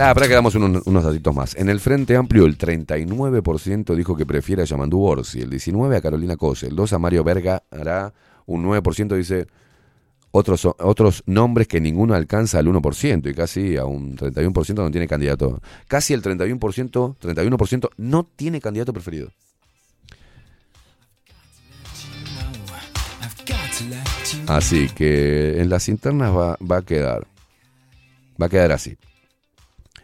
[0.00, 1.56] Ah, para que damos unos, unos datitos más.
[1.56, 6.00] En el Frente Amplio, el 39% dijo que prefiere a Yamandu Orsi, el 19% a
[6.00, 8.12] Carolina Cose, el 2% a Mario Verga, hará
[8.46, 9.48] un 9% dice
[10.30, 15.08] otros, otros nombres que ninguno alcanza al 1% y casi a un 31% no tiene
[15.08, 15.60] candidato.
[15.88, 19.30] Casi el 31%, 31% no tiene candidato preferido.
[24.46, 27.26] Así que en las internas va, va a quedar.
[28.40, 28.96] Va a quedar así.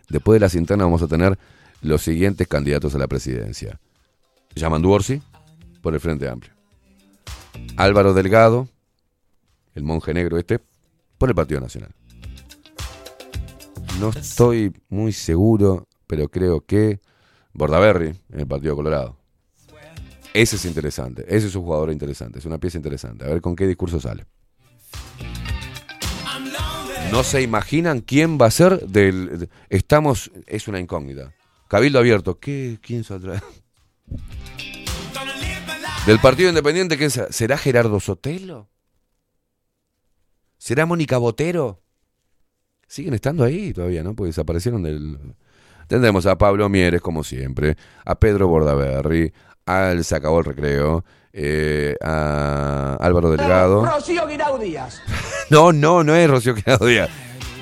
[0.08, 1.38] Después de las internas vamos a tener
[1.82, 3.80] los siguientes candidatos a la presidencia.
[4.54, 5.22] Yamandu Orsi,
[5.82, 6.52] por el Frente Amplio.
[7.76, 8.68] Álvaro Delgado,
[9.74, 10.60] el monje negro este,
[11.18, 11.94] por el Partido Nacional.
[14.00, 17.00] No estoy muy seguro, pero creo que
[17.52, 19.16] Bordaberry, en el Partido Colorado.
[20.32, 23.24] Ese es interesante, ese es un jugador interesante, es una pieza interesante.
[23.24, 24.26] A ver con qué discurso sale.
[27.10, 29.38] No se imaginan quién va a ser del.
[29.40, 30.30] de- Estamos.
[30.46, 31.32] Es una incógnita.
[31.68, 32.38] Cabildo abierto.
[32.40, 33.42] ¿Qué, ¿Quién saldrá?
[36.06, 37.32] Del Partido Independiente, ¿quién será?
[37.32, 38.68] ¿Será Gerardo Sotelo?
[40.58, 41.82] ¿Será Mónica Botero?
[42.86, 44.14] Siguen estando ahí todavía, ¿no?
[44.14, 45.18] Porque desaparecieron del...
[45.88, 49.32] Tendremos a Pablo Mieres, como siempre, a Pedro Bordaberry,
[49.66, 51.04] al Se acabó el recreo,
[51.36, 53.84] eh, a Álvaro Delgado.
[53.84, 55.02] Rocío Guirao Díaz.
[55.50, 57.10] No, no, no es Rocío Quedado Díaz.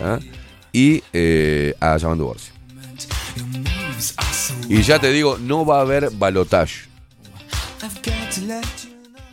[0.01, 0.21] ¿Ah?
[0.73, 2.53] Y eh, a Llamando Borsi.
[4.69, 6.89] Y ya te digo, no va a haber balotage.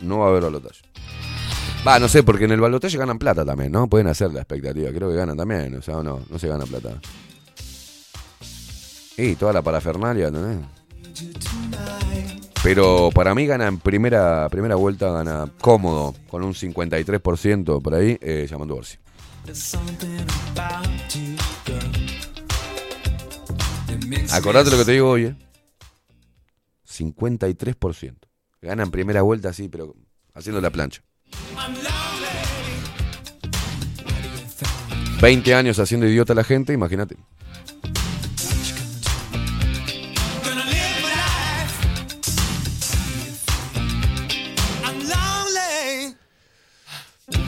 [0.00, 0.80] No va a haber balotage.
[1.86, 3.86] Va, no sé, porque en el balotaje ganan plata también, ¿no?
[3.86, 4.90] Pueden hacer la expectativa.
[4.90, 7.00] Creo que ganan también, o sea, o no, no se gana plata.
[9.16, 10.58] Y toda la parafernalia, ¿entendés?
[12.62, 18.18] Pero para mí gana en primera, primera vuelta, gana cómodo, con un 53% por ahí,
[18.20, 18.98] eh, llamando Borsi.
[24.32, 25.36] Acordate lo que te digo hoy, ¿eh?
[26.86, 28.14] 53%.
[28.60, 29.94] Gana en primera vuelta, sí, pero
[30.34, 31.02] haciendo la plancha.
[35.22, 37.16] 20 años haciendo idiota a la gente, imagínate.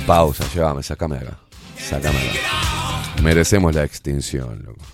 [0.06, 1.38] Pausa, llévame, sacame de acá.
[1.78, 3.22] Sacame de acá.
[3.22, 4.84] Merecemos la extinción, loco.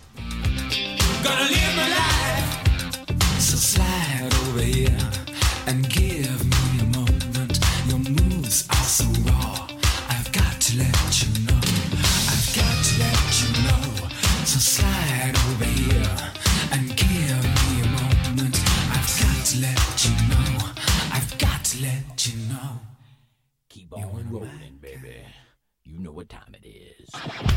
[27.26, 27.47] you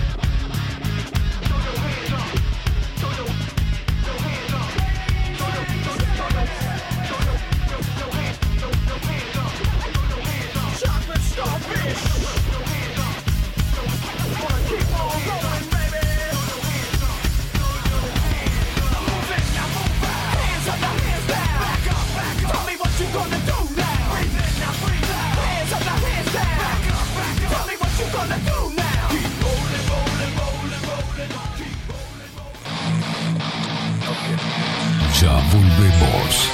[35.22, 36.50] Ya volvemos.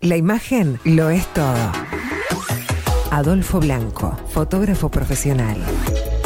[0.00, 1.70] La imagen lo es todo.
[3.10, 5.58] Adolfo Blanco, fotógrafo profesional.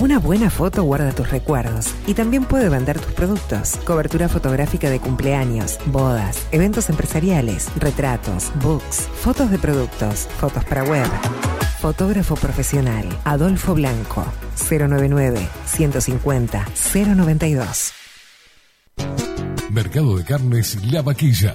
[0.01, 3.77] Una buena foto guarda tus recuerdos y también puede vender tus productos.
[3.85, 11.10] Cobertura fotográfica de cumpleaños, bodas, eventos empresariales, retratos, books, fotos de productos, fotos para web.
[11.87, 14.27] Fotógrafo profesional, Adolfo Blanco,
[14.69, 16.67] 099 150
[17.15, 17.93] 092.
[19.71, 21.55] Mercado de Carnes La Vaquilla.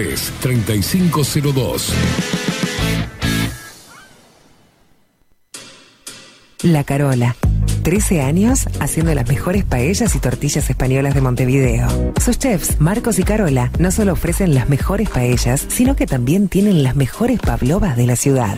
[0.41, 1.93] 3502.
[6.63, 7.35] La Carola.
[7.83, 12.13] 13 años haciendo las mejores paellas y tortillas españolas de Montevideo.
[12.23, 16.83] Sus chefs, Marcos y Carola, no solo ofrecen las mejores paellas, sino que también tienen
[16.83, 18.57] las mejores pavlovas de la ciudad.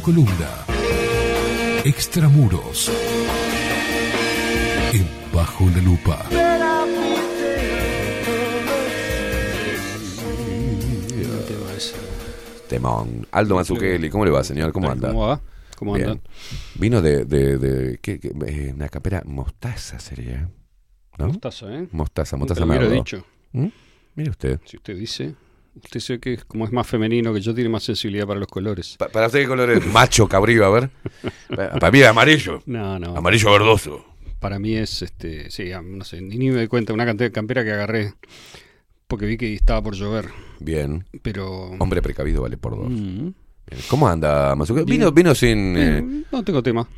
[0.00, 0.64] Su columna
[1.84, 2.90] Extramuros.
[4.92, 6.26] En Bajo la Lupa.
[12.68, 13.26] Temón.
[13.32, 14.72] Aldo Mazzucchelli, ¿cómo le va, señor?
[14.72, 15.08] ¿Cómo anda?
[15.08, 15.40] ¿Cómo va?
[15.76, 16.10] ¿Cómo Bien.
[16.10, 16.22] andan?
[16.76, 18.32] Vino de, de, de ¿qué, qué?
[18.46, 20.48] Eh, una capera mostaza sería.
[21.18, 21.28] ¿no?
[21.28, 21.88] Mostaza, ¿eh?
[21.90, 22.96] Mostaza, Nunca mostaza lo hubiera merlo.
[22.96, 23.24] dicho.
[23.52, 23.66] ¿Mm?
[24.14, 24.60] Mire usted.
[24.64, 25.34] Si usted dice.
[25.82, 28.48] Usted sé que es- como es más femenino que yo, tiene más sensibilidad para los
[28.48, 28.96] colores.
[28.98, 29.86] Pa- ¿Para usted qué color es?
[29.86, 30.90] Macho, cabrío, a ver.
[31.54, 32.62] Pa- Para mí es amarillo.
[32.66, 33.16] No, no.
[33.16, 34.04] Amarillo verdoso.
[34.40, 37.28] Para mí es, este, sí, am- no sé, ni, ni me doy cuenta, una cantidad
[37.28, 38.14] de campera que agarré
[39.06, 40.26] porque vi que estaba por llover.
[40.60, 41.04] Bien.
[41.22, 41.70] Pero...
[41.78, 42.90] Hombre precavido vale por dos.
[42.90, 43.16] Mm.
[43.70, 43.82] Bien.
[43.88, 44.82] ¿Cómo anda, Mazuka?
[44.82, 44.98] Bien.
[44.98, 45.76] Vino, vino sin...
[45.76, 46.88] Eh, no tengo tema.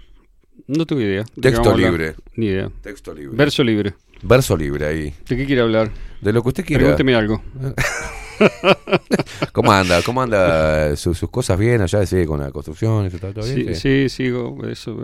[0.66, 1.22] No tengo idea.
[1.22, 2.14] ¿De qué Texto libre.
[2.36, 2.70] Ni idea.
[2.82, 3.36] Texto libre.
[3.36, 3.94] Verso libre.
[4.22, 5.14] Verso libre ahí.
[5.28, 5.90] ¿De qué quiere hablar?
[6.20, 6.80] De lo que usted quiera.
[6.82, 7.42] Pregúnteme algo.
[9.52, 10.02] ¿Cómo anda?
[10.02, 12.04] ¿Cómo anda Su- sus cosas bien allá?
[12.06, 13.06] ¿Sigue con la construcción?
[13.06, 13.74] ¿Eso está todo bien?
[13.74, 14.56] sí, sigo.
[14.66, 14.96] Eso.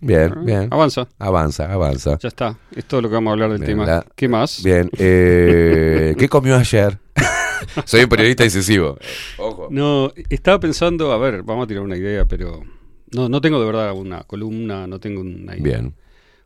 [0.00, 0.68] Bien, bien.
[0.70, 1.06] Avanza.
[1.18, 2.18] Avanza, avanza.
[2.18, 2.58] Ya está.
[2.74, 3.86] Es todo lo que vamos a hablar del Bien, tema.
[3.86, 4.62] la- ¿Qué más?
[4.62, 4.90] Bien.
[4.98, 6.98] Eh, ¿Qué comió ayer?
[7.84, 8.96] Soy un periodista incisivo.
[9.38, 9.68] Ojo.
[9.70, 12.62] No, estaba pensando, a ver, vamos a tirar una idea, pero
[13.12, 15.94] no, no tengo de verdad una columna, no tengo una, Bien.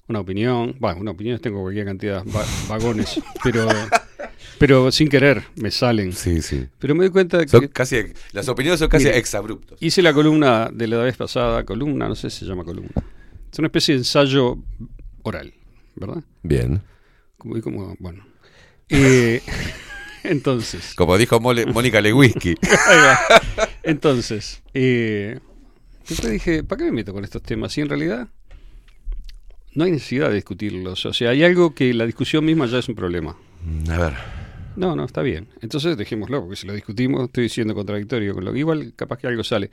[0.09, 0.77] una opinión.
[0.79, 3.67] Bueno, una opinión tengo cualquier cantidad, va- vagones, pero,
[4.59, 6.13] pero sin querer me salen.
[6.13, 6.67] Sí, sí.
[6.79, 7.97] Pero me doy cuenta de que Son casi,
[8.33, 9.79] las opiniones son casi Mire, exabruptos.
[9.83, 12.91] hice la columna de la vez pasada, columna, no sé si se llama columna.
[13.53, 14.59] Es una especie de ensayo
[15.23, 15.53] oral,
[15.95, 16.23] ¿verdad?
[16.43, 16.83] Bien.
[17.39, 18.27] Como, como bueno.
[18.89, 19.43] Eh,
[20.25, 20.95] entonces.
[20.95, 22.51] Como dijo Mole- Mónica Lewinsky.
[22.89, 23.19] Ahí va.
[23.83, 25.39] Entonces, eh,
[26.09, 27.77] después dije, ¿para qué me meto con estos temas?
[27.79, 28.29] Y en realidad
[29.75, 31.05] no hay necesidad de discutirlos.
[31.07, 33.37] O sea, hay algo que la discusión misma ya es un problema.
[33.91, 34.15] A ver.
[34.77, 35.49] No, no, está bien.
[35.61, 39.27] Entonces dejémoslo, porque si lo discutimos estoy siendo contradictorio con lo que igual capaz que
[39.27, 39.71] algo sale.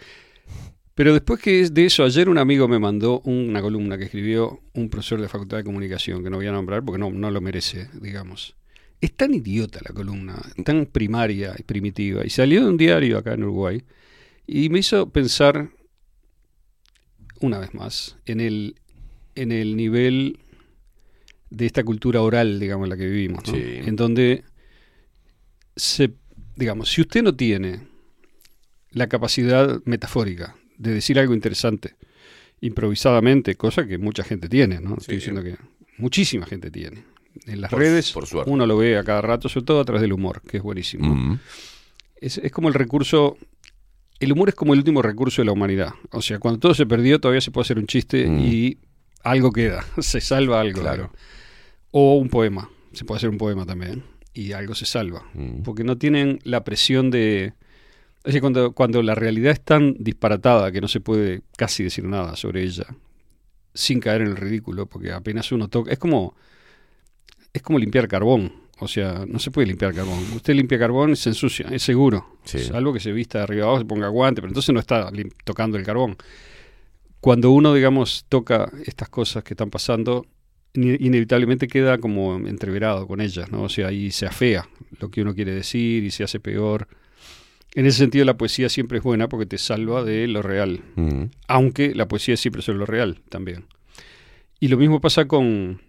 [0.96, 4.62] Pero después que es de eso, ayer un amigo me mandó una columna que escribió
[4.74, 7.42] un profesor de Facultad de Comunicación, que no voy a nombrar porque no, no lo
[7.42, 8.56] merece, digamos.
[9.02, 12.26] Es tan idiota la columna, tan primaria y primitiva.
[12.26, 13.84] Y salió de un diario acá en Uruguay
[14.46, 15.72] y me hizo pensar,
[17.42, 18.76] una vez más, en el,
[19.36, 20.40] en el nivel
[21.50, 23.48] de esta cultura oral, digamos, en la que vivimos.
[23.48, 23.54] ¿no?
[23.54, 23.80] Sí.
[23.86, 24.44] En donde,
[25.76, 26.14] se,
[26.56, 27.82] digamos, si usted no tiene
[28.92, 31.96] la capacidad metafórica de decir algo interesante
[32.62, 34.96] improvisadamente, cosa que mucha gente tiene, ¿no?
[34.98, 35.58] Estoy diciendo que
[35.98, 37.04] muchísima gente tiene.
[37.46, 40.02] En las Por- redes por uno lo ve a cada rato, sobre todo a través
[40.02, 41.14] del humor, que es buenísimo.
[41.14, 41.40] Mm.
[42.22, 43.38] Es, es como el recurso,
[44.20, 45.94] el humor es como el último recurso de la humanidad.
[46.12, 48.40] O sea, cuando todo se perdió todavía se puede hacer un chiste Mm.
[48.40, 48.78] y
[49.24, 50.80] algo queda, se salva algo.
[50.82, 51.12] Claro.
[51.92, 54.04] O un poema, se puede hacer un poema también
[54.34, 55.24] y algo se salva.
[55.34, 55.64] Mm.
[55.64, 57.54] Porque no tienen la presión de...
[58.18, 62.06] Es decir, cuando, cuando la realidad es tan disparatada que no se puede casi decir
[62.06, 62.86] nada sobre ella,
[63.74, 65.92] sin caer en el ridículo, porque apenas uno toca...
[65.92, 66.36] Es como,
[67.52, 68.64] es como limpiar carbón.
[68.80, 70.20] O sea, no se puede limpiar carbón.
[70.36, 72.38] Usted limpia carbón y se ensucia, es seguro.
[72.44, 72.60] Sí.
[72.60, 75.12] Salvo que se vista de arriba abajo, se ponga guante, pero entonces no está
[75.44, 76.18] tocando el carbón.
[77.22, 80.26] Cuando uno, digamos, toca estas cosas que están pasando,
[80.74, 83.64] inevitablemente queda como entreverado con ellas, ¿no?
[83.64, 84.68] O sea, y se afea
[85.00, 86.88] lo que uno quiere decir y se hace peor.
[87.76, 90.82] En ese sentido, la poesía siempre es buena porque te salva de lo real.
[91.48, 93.66] Aunque la poesía es siempre sobre lo real también.
[94.60, 95.82] Y lo mismo pasa con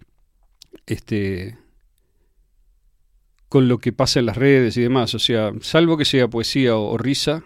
[0.86, 1.58] este
[3.48, 5.14] con lo que pasa en las redes y demás.
[5.14, 7.44] O sea, salvo que sea poesía o, o risa,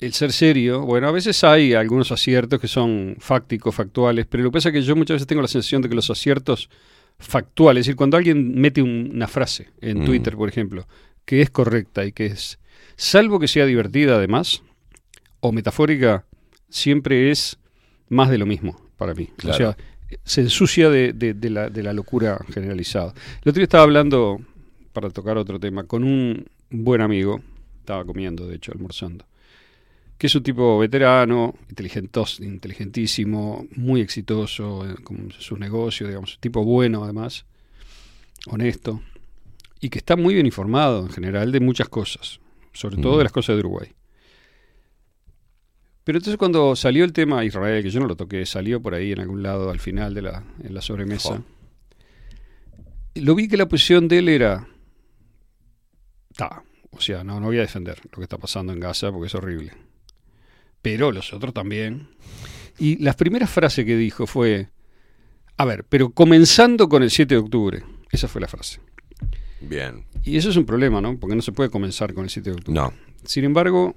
[0.00, 4.50] el ser serio, bueno, a veces hay algunos aciertos que son fácticos, factuales, pero lo
[4.50, 6.70] que pasa es que yo muchas veces tengo la sensación de que los aciertos
[7.18, 10.04] factuales, es decir, cuando alguien mete un- una frase en Mm.
[10.06, 10.86] Twitter, por ejemplo,
[11.26, 12.58] que es correcta y que es,
[12.96, 14.62] salvo que sea divertida además,
[15.40, 16.24] o metafórica,
[16.70, 17.58] siempre es
[18.08, 19.28] más de lo mismo para mí.
[19.36, 19.54] Claro.
[19.54, 19.76] O sea,
[20.24, 23.12] se ensucia de, de- de la, de la locura generalizada.
[23.42, 24.40] El otro día estaba hablando,
[24.92, 27.40] para tocar otro tema, con un buen amigo,
[27.80, 29.24] estaba comiendo, de hecho, almorzando,
[30.20, 36.40] que es un tipo veterano, inteligentos, inteligentísimo, muy exitoso en con sus negocios, digamos, un
[36.42, 37.46] tipo bueno además,
[38.46, 39.00] honesto,
[39.80, 42.38] y que está muy bien informado en general de muchas cosas,
[42.74, 43.92] sobre todo de las cosas de Uruguay.
[46.04, 49.12] Pero entonces cuando salió el tema Israel, que yo no lo toqué, salió por ahí
[49.12, 51.42] en algún lado al final de la, en la sobremesa,
[53.14, 54.68] lo vi que la posición de él era,
[56.36, 59.28] ta, o sea, no, no voy a defender lo que está pasando en Gaza porque
[59.28, 59.72] es horrible.
[60.82, 62.08] Pero los otros también.
[62.78, 64.68] Y la primera frase que dijo fue,
[65.56, 67.82] a ver, pero comenzando con el 7 de octubre.
[68.10, 68.80] Esa fue la frase.
[69.60, 70.04] Bien.
[70.24, 71.18] Y eso es un problema, ¿no?
[71.18, 72.80] Porque no se puede comenzar con el 7 de octubre.
[72.80, 72.92] No.
[73.24, 73.94] Sin embargo,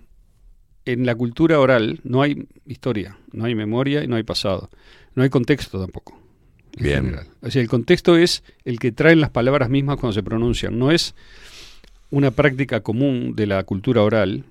[0.86, 4.70] en la cultura oral no hay historia, no hay memoria y no hay pasado.
[5.16, 6.20] No hay contexto tampoco.
[6.78, 7.06] en Bien.
[7.06, 7.28] general.
[7.42, 10.78] O sea, el contexto es el que traen las palabras mismas cuando se pronuncian.
[10.78, 11.16] No es
[12.10, 14.44] una práctica común de la cultura oral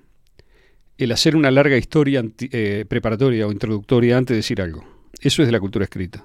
[1.05, 4.85] el hacer una larga historia eh, preparatoria o introductoria antes de decir algo.
[5.21, 6.25] Eso es de la cultura escrita.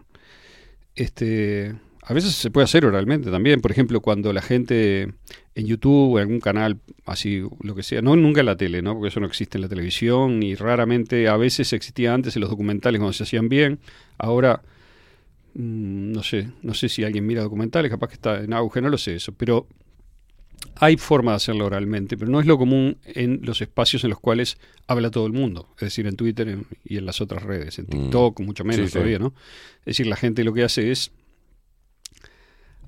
[0.95, 3.61] Este, A veces se puede hacer oralmente también.
[3.61, 5.13] Por ejemplo, cuando la gente
[5.55, 8.81] en YouTube o en algún canal, así, lo que sea, no nunca en la tele,
[8.81, 8.93] ¿no?
[8.93, 12.49] Porque eso no existe en la televisión y raramente, a veces existía antes en los
[12.49, 13.79] documentales cuando se hacían bien.
[14.17, 14.61] Ahora,
[15.53, 18.89] mm, no sé, no sé si alguien mira documentales, capaz que está en auge, no
[18.89, 19.33] lo sé eso.
[19.33, 19.67] Pero
[20.75, 24.19] hay forma de hacerlo oralmente, pero no es lo común en los espacios en los
[24.19, 24.57] cuales
[24.87, 25.69] habla todo el mundo.
[25.77, 27.89] Es decir, en Twitter en- y en las otras redes, en Mm.
[27.89, 28.93] TikTok, mucho menos Sí, sí.
[28.93, 29.33] todavía, ¿no?
[29.79, 31.11] Es decir, la gente lo que hace es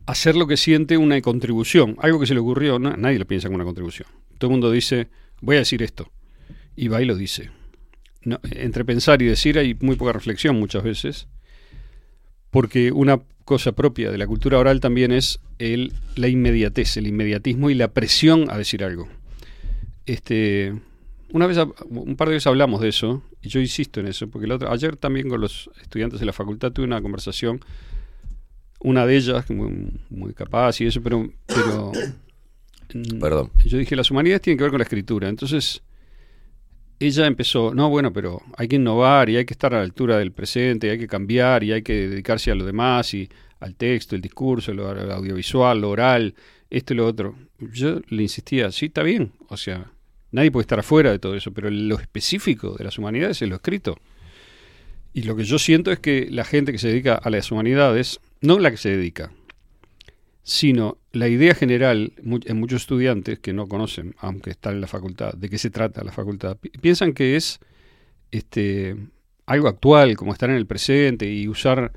[0.06, 3.48] hacer lo que siente una contribución, algo que se le ocurrió, na- nadie lo piensa
[3.48, 4.08] como una contribución.
[4.38, 5.08] Todo el mundo dice,
[5.42, 6.12] voy a decir esto,
[6.76, 7.52] y va y lo dice.
[8.24, 11.28] No, entre pensar y decir hay muy poca reflexión muchas veces,
[12.50, 17.72] porque una cosa propia de la cultura oral también es el, la inmediatez, el inmediatismo
[17.72, 19.08] y la presión a decir algo.
[20.06, 20.80] Este,
[21.34, 21.58] una vez,
[21.90, 24.72] un par de veces hablamos de eso, y yo insisto en eso, porque la otra,
[24.72, 27.60] ayer también con los estudiantes de la facultad tuve una conversación
[28.82, 31.92] una de ellas, muy, muy capaz y eso, pero, pero
[33.20, 33.50] Perdón.
[33.66, 35.28] yo dije, las humanidades tienen que ver con la escritura.
[35.28, 35.82] Entonces,
[37.00, 40.18] ella empezó, no, bueno, pero hay que innovar y hay que estar a la altura
[40.18, 43.76] del presente, y hay que cambiar y hay que dedicarse a lo demás y al
[43.76, 46.36] texto, el discurso, lo audiovisual, lo oral,
[46.70, 47.36] esto y lo otro.
[47.60, 49.92] Yo le insistía, sí, está bien, o sea,
[50.32, 53.56] nadie puede estar afuera de todo eso, pero lo específico de las humanidades es lo
[53.56, 53.98] escrito.
[55.14, 58.20] Y lo que yo siento es que la gente que se dedica a las humanidades,
[58.42, 59.32] no la que se dedica,
[60.50, 65.34] sino la idea general en muchos estudiantes que no conocen, aunque están en la facultad,
[65.34, 67.60] de qué se trata la facultad, pi- piensan que es
[68.32, 68.96] este,
[69.46, 71.92] algo actual, como estar en el presente y usar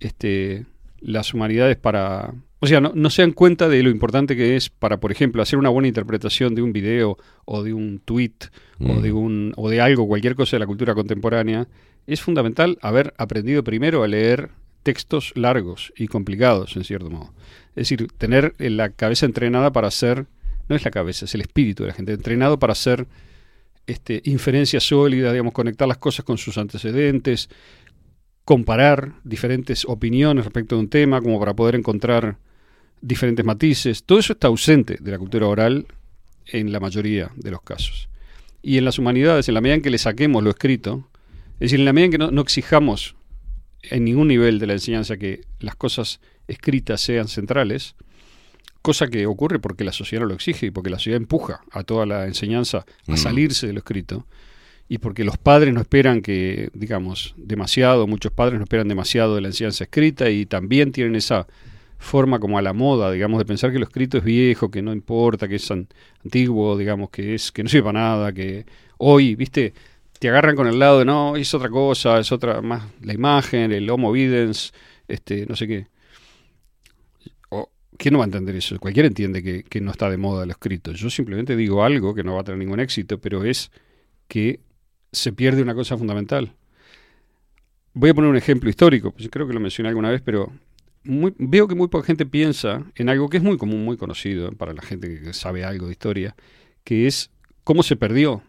[0.00, 0.66] este,
[1.00, 2.34] las humanidades para...
[2.60, 5.42] O sea, no, no se dan cuenta de lo importante que es para, por ejemplo,
[5.42, 8.32] hacer una buena interpretación de un video o de un tweet
[8.80, 9.02] o, Mm.
[9.02, 11.68] de un, o de algo, cualquier cosa de la cultura contemporánea.
[12.08, 14.48] Es fundamental haber aprendido primero a leer
[14.82, 17.32] textos largos y complicados, en cierto modo.
[17.76, 20.26] Es decir, tener en la cabeza entrenada para hacer,
[20.68, 23.06] no es la cabeza, es el espíritu de la gente, entrenado para hacer
[23.86, 27.48] este, inferencias sólidas, digamos, conectar las cosas con sus antecedentes,
[28.44, 32.38] comparar diferentes opiniones respecto de un tema, como para poder encontrar
[33.00, 34.04] diferentes matices.
[34.04, 35.86] Todo eso está ausente de la cultura oral
[36.46, 38.08] en la mayoría de los casos.
[38.62, 41.08] Y en las humanidades, en la medida en que le saquemos lo escrito,
[41.54, 43.16] es decir, en la medida en que no, no exijamos
[43.90, 47.94] en ningún nivel de la enseñanza que las cosas escritas sean centrales,
[48.82, 52.04] cosa que ocurre porque la sociedad lo exige y porque la sociedad empuja a toda
[52.06, 53.16] la enseñanza a Mm.
[53.16, 54.26] salirse de lo escrito
[54.88, 59.40] y porque los padres no esperan que, digamos, demasiado, muchos padres no esperan demasiado de
[59.40, 61.46] la enseñanza escrita y también tienen esa
[61.98, 64.92] forma como a la moda, digamos, de pensar que lo escrito es viejo, que no
[64.92, 65.88] importa, que es an-
[66.22, 68.66] antiguo, digamos, que es que no sirve para nada, que
[68.98, 69.72] hoy, viste,
[70.18, 73.72] te agarran con el lado de no, es otra cosa, es otra más la imagen,
[73.72, 74.72] el homo videns,
[75.08, 75.86] este, no sé qué.
[77.50, 78.78] O, ¿Quién no va a entender eso?
[78.78, 80.92] Cualquiera entiende que, que no está de moda lo escrito.
[80.92, 83.70] Yo simplemente digo algo que no va a tener ningún éxito, pero es
[84.28, 84.60] que
[85.12, 86.54] se pierde una cosa fundamental.
[87.92, 90.52] Voy a poner un ejemplo histórico, pues creo que lo mencioné alguna vez, pero
[91.04, 94.50] muy- veo que muy poca gente piensa en algo que es muy común, muy conocido
[94.52, 96.34] para la gente que sabe algo de historia,
[96.82, 97.30] que es
[97.62, 98.42] cómo se perdió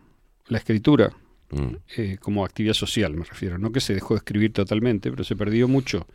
[0.48, 1.14] la escritura
[1.52, 1.76] Mm.
[1.98, 3.58] eh, como actividad social, me refiero.
[3.58, 6.08] No que se dejó de escribir totalmente, pero se perdió mucho.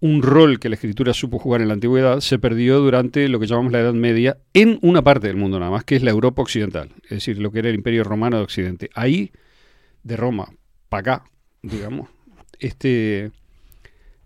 [0.00, 3.46] Un rol que la escritura supo jugar en la antigüedad se perdió durante lo que
[3.46, 6.42] llamamos la Edad Media en una parte del mundo nada más, que es la Europa
[6.42, 8.90] occidental, es decir, lo que era el Imperio Romano de Occidente.
[8.94, 9.32] Ahí,
[10.02, 10.52] de Roma
[10.90, 11.24] para acá,
[11.62, 12.10] digamos,
[12.58, 13.30] este,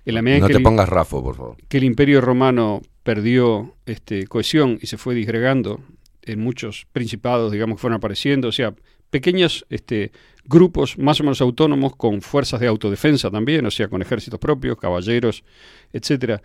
[0.05, 1.57] en la medida No que te el- pongas Rafo, por favor.
[1.69, 5.81] que el imperio romano perdió este, cohesión y se fue disgregando
[6.23, 8.75] en muchos principados, digamos, que fueron apareciendo, o sea,
[9.11, 10.13] pequeños este,
[10.45, 14.79] grupos más o menos autónomos con fuerzas de autodefensa también, o sea, con ejércitos propios,
[14.79, 15.45] caballeros,
[15.93, 16.41] etcétera,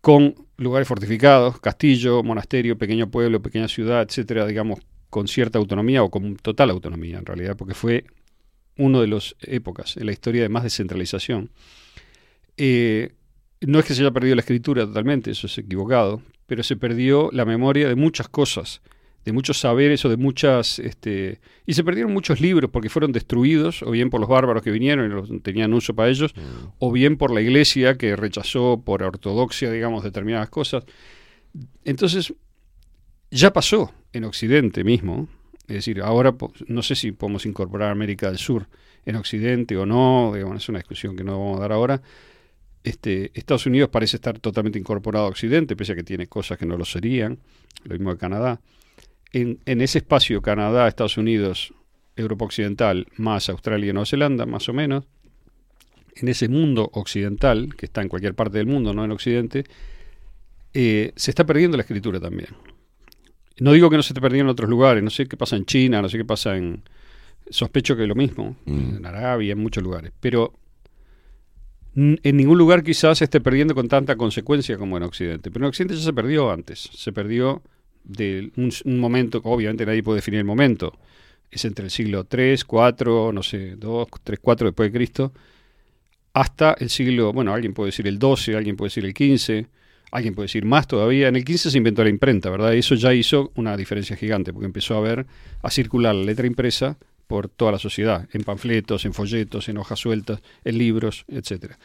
[0.00, 4.80] con lugares fortificados, castillo, monasterio, pequeño pueblo, pequeña ciudad, etcétera, digamos,
[5.10, 8.04] con cierta autonomía o con total autonomía en realidad, porque fue
[8.76, 11.50] una de las épocas en la historia de más descentralización.
[12.56, 13.12] Eh,
[13.60, 17.30] no es que se haya perdido la escritura totalmente, eso es equivocado, pero se perdió
[17.32, 18.82] la memoria de muchas cosas,
[19.24, 20.78] de muchos saberes o de muchas...
[20.78, 24.70] Este, y se perdieron muchos libros porque fueron destruidos, o bien por los bárbaros que
[24.70, 26.34] vinieron y los tenían uso para ellos,
[26.78, 30.84] o bien por la iglesia que rechazó por ortodoxia, digamos, determinadas cosas.
[31.84, 32.34] Entonces,
[33.30, 35.28] ya pasó en Occidente mismo,
[35.68, 36.34] es decir, ahora
[36.66, 38.66] no sé si podemos incorporar América del Sur
[39.06, 42.02] en Occidente o no, digamos, es una discusión que no vamos a dar ahora.
[42.84, 46.66] Este, Estados Unidos parece estar totalmente incorporado a Occidente, pese a que tiene cosas que
[46.66, 47.38] no lo serían,
[47.84, 48.60] lo mismo que Canadá.
[49.32, 51.72] En, en ese espacio, Canadá, Estados Unidos,
[52.16, 55.04] Europa Occidental, más Australia y Nueva Zelanda, más o menos,
[56.14, 59.64] en ese mundo occidental, que está en cualquier parte del mundo, no en Occidente,
[60.74, 62.50] eh, se está perdiendo la escritura también.
[63.58, 65.64] No digo que no se esté perdiendo en otros lugares, no sé qué pasa en
[65.64, 66.82] China, no sé qué pasa en...
[67.50, 70.54] Sospecho que es lo mismo, en Arabia, en muchos lugares, pero
[71.94, 75.50] en ningún lugar quizás se esté perdiendo con tanta consecuencia como en Occidente.
[75.50, 77.62] Pero en Occidente ya se perdió antes, se perdió
[78.04, 80.98] de un, momento, obviamente nadie puede definir el momento,
[81.50, 85.32] es entre el siglo 3, 4, no sé, 2, 3, 4 después de Cristo,
[86.34, 89.66] hasta el siglo, bueno, alguien puede decir el 12, alguien puede decir el 15,
[90.12, 91.28] alguien puede decir más todavía.
[91.28, 92.74] En el 15 se inventó la imprenta, ¿verdad?
[92.74, 95.26] Eso ya hizo una diferencia gigante, porque empezó a ver,
[95.62, 96.96] a circular la letra impresa
[97.26, 101.78] por toda la sociedad, en panfletos, en folletos, en hojas sueltas, en libros, etcétera.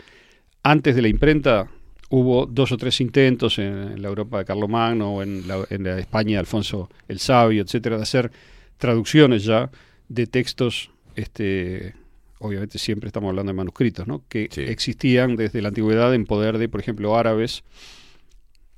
[0.63, 1.69] Antes de la imprenta
[2.09, 5.99] hubo dos o tres intentos en la Europa de Carlomagno o en la, en la
[5.99, 8.31] España de Alfonso el Sabio, etcétera, de hacer
[8.77, 9.69] traducciones ya
[10.07, 11.95] de textos, este,
[12.39, 14.23] obviamente siempre estamos hablando de manuscritos, ¿no?
[14.29, 17.63] que existían desde la antigüedad en poder de, por ejemplo, árabes.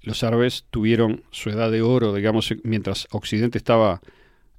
[0.02, 4.02] Los árabes tuvieron su edad de oro, digamos, mientras Occidente estaba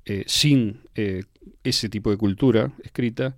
[0.05, 1.25] eh, sin eh,
[1.65, 3.37] ese tipo de cultura escrita.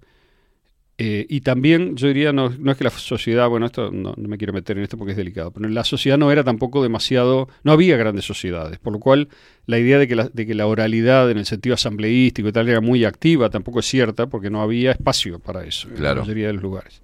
[0.99, 4.29] Eh, y también, yo diría, no, no es que la sociedad, bueno, esto no, no
[4.29, 7.49] me quiero meter en esto porque es delicado, pero la sociedad no era tampoco demasiado,
[7.65, 9.29] no había grandes sociedades, por lo cual
[9.67, 12.69] la idea de que la, de que la oralidad en el sentido asambleístico y tal
[12.69, 16.49] era muy activa tampoco es cierta porque no había espacio para eso en la mayoría
[16.49, 17.01] de los lugares.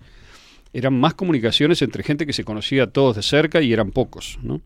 [0.74, 4.60] Eran más comunicaciones entre gente que se conocía todos de cerca y eran pocos, ¿no?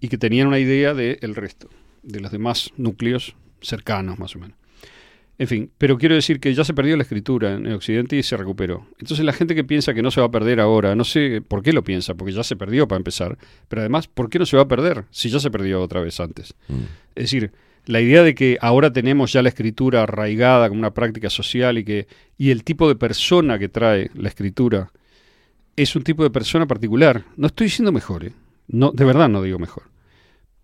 [0.00, 1.68] Y que tenían una idea del resto,
[2.02, 4.56] de los demás núcleos cercanos más o menos.
[5.36, 8.22] En fin, pero quiero decir que ya se perdió la escritura en el Occidente y
[8.22, 8.86] se recuperó.
[9.00, 11.62] Entonces la gente que piensa que no se va a perder ahora, no sé por
[11.62, 13.36] qué lo piensa, porque ya se perdió para empezar,
[13.68, 16.20] pero además, ¿por qué no se va a perder si ya se perdió otra vez
[16.20, 16.54] antes?
[17.16, 17.52] Es decir,
[17.86, 21.84] la idea de que ahora tenemos ya la escritura arraigada como una práctica social y
[21.84, 22.06] que
[22.38, 24.92] y el tipo de persona que trae la escritura
[25.76, 27.24] es un tipo de persona particular.
[27.36, 28.32] No estoy diciendo mejor, ¿eh?
[28.68, 29.93] no, de verdad no digo mejor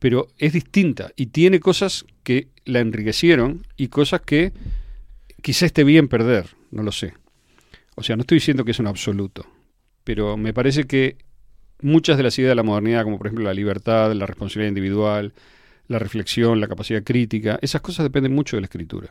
[0.00, 4.52] pero es distinta y tiene cosas que la enriquecieron y cosas que
[5.42, 7.14] quizá esté bien perder, no lo sé.
[7.94, 9.46] O sea, no estoy diciendo que es un absoluto,
[10.02, 11.18] pero me parece que
[11.82, 15.34] muchas de las ideas de la modernidad, como por ejemplo la libertad, la responsabilidad individual,
[15.86, 19.10] la reflexión, la capacidad crítica, esas cosas dependen mucho de la escritura.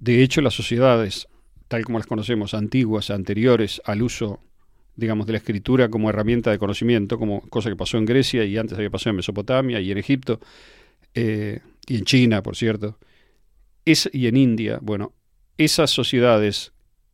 [0.00, 1.28] De hecho, las sociedades,
[1.68, 4.40] tal como las conocemos, antiguas, anteriores al uso
[4.98, 8.58] digamos, de la escritura como herramienta de conocimiento, como cosa que pasó en Grecia y
[8.58, 10.40] antes había pasado en Mesopotamia y en Egipto,
[11.14, 12.98] eh, y en China, por cierto,
[13.84, 15.12] es, y en India, bueno,
[15.56, 16.72] esas sociedades,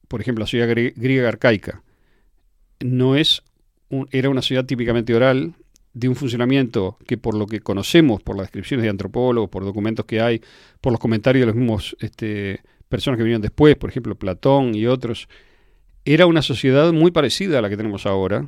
[0.09, 1.83] por ejemplo, la grie- griega arcaica,
[2.81, 3.43] no es
[3.91, 5.53] un- era una sociedad típicamente oral,
[5.93, 10.07] de un funcionamiento que por lo que conocemos, por las descripciones de antropólogos, por documentos
[10.07, 10.41] que hay,
[10.81, 14.87] por los comentarios de los mismos este, personas que vinieron después, por ejemplo, Platón y
[14.87, 15.29] otros,
[16.05, 18.47] era una sociedad muy parecida a la que tenemos ahora,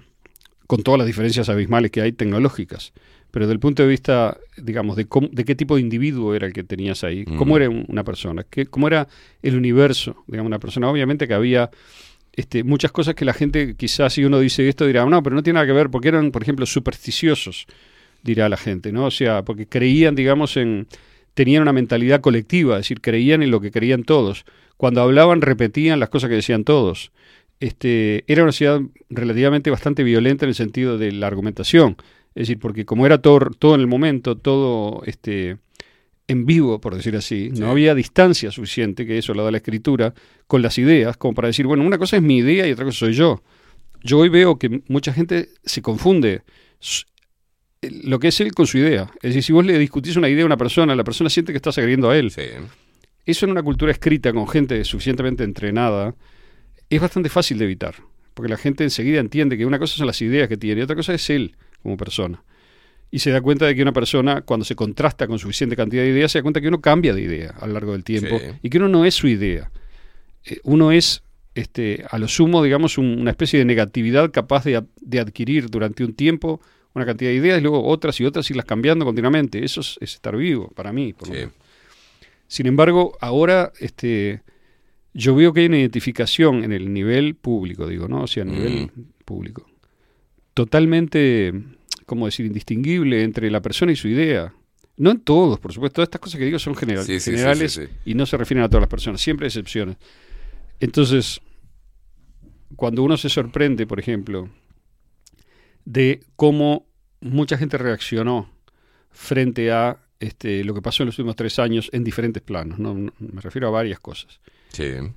[0.67, 2.93] con todas las diferencias abismales que hay tecnológicas.
[3.31, 6.47] Pero desde el punto de vista, digamos, de, cómo- de qué tipo de individuo era
[6.47, 7.57] el que tenías ahí, cómo Mm.
[7.57, 9.07] era un- una persona, qué, cómo era
[9.43, 10.89] el universo, digamos, una persona.
[10.91, 11.71] Obviamente que había
[12.39, 15.43] este, muchas cosas que la gente, quizás si uno dice esto, dirá, no, pero no
[15.43, 17.67] tiene nada que ver, porque eran, por ejemplo, supersticiosos,
[18.23, 19.07] dirá la gente, ¿no?
[19.07, 20.87] O sea, porque creían, digamos, en.
[21.33, 24.45] tenían una mentalidad colectiva, es decir, creían en lo que creían todos.
[24.77, 27.11] Cuando hablaban, repetían las cosas que decían todos.
[27.61, 31.97] Este, era una ciudad relativamente bastante violenta en el sentido de la argumentación.
[32.35, 35.57] Es decir, porque como era todo, todo en el momento, todo este,
[36.29, 40.13] en vivo, por decir así, no había distancia suficiente, que eso lo da la escritura,
[40.47, 42.99] con las ideas, como para decir, bueno, una cosa es mi idea y otra cosa
[42.99, 43.43] soy yo.
[44.03, 46.43] Yo hoy veo que mucha gente se confunde
[46.81, 47.05] s-
[48.03, 49.11] lo que es él con su idea.
[49.23, 51.57] Es decir, si vos le discutís una idea a una persona, la persona siente que
[51.57, 52.31] estás agrediendo a él.
[53.25, 56.15] Eso en una cultura escrita con gente suficientemente entrenada
[56.91, 57.95] es bastante fácil de evitar,
[58.35, 60.97] porque la gente enseguida entiende que una cosa son las ideas que tiene y otra
[60.97, 62.43] cosa es él como persona.
[63.11, 66.11] Y se da cuenta de que una persona, cuando se contrasta con suficiente cantidad de
[66.11, 68.47] ideas, se da cuenta que uno cambia de idea a lo largo del tiempo Sí.
[68.63, 69.71] y que uno no es su idea.
[70.45, 71.23] Eh, uno es,
[71.55, 76.05] este, a lo sumo, digamos, un- una especie de negatividad capaz de, de adquirir durante
[76.05, 76.61] un tiempo
[76.95, 79.65] una cantidad de ideas y luego otras y otras y irlas cambiando continuamente.
[79.65, 81.13] Eso es, es estar vivo, para mí.
[81.13, 81.53] por lo menos.
[82.49, 84.41] Sin embargo, ahora este,
[85.19, 88.23] yo veo que hay una identificación en el nivel público, digo, ¿no?
[88.23, 88.91] O sea, a nivel
[89.25, 89.67] público.
[90.55, 91.53] Totalmente,
[92.07, 94.53] ¿cómo decir?, indistinguible entre la persona y su idea.
[94.99, 95.97] No en todos, por supuesto.
[95.97, 97.89] Todas estas cosas que digo son general- Sí, generales sí, sí.
[98.07, 99.21] y no se refieren a todas las personas.
[99.21, 99.97] Siempre hay excepciones.
[100.81, 101.41] Entonces,
[102.77, 104.49] cuando uno se sorprende, por ejemplo,
[105.85, 106.87] de cómo
[107.21, 108.51] mucha gente reaccionó
[109.11, 112.79] frente a este, lo que pasó en los últimos tres años en diferentes planos.
[112.79, 112.95] ¿no?
[112.95, 114.41] No- Me refiero a varias cosas.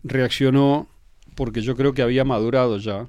[0.04, 0.88] Reaccionó
[1.36, 3.08] porque yo creo que había madurado ya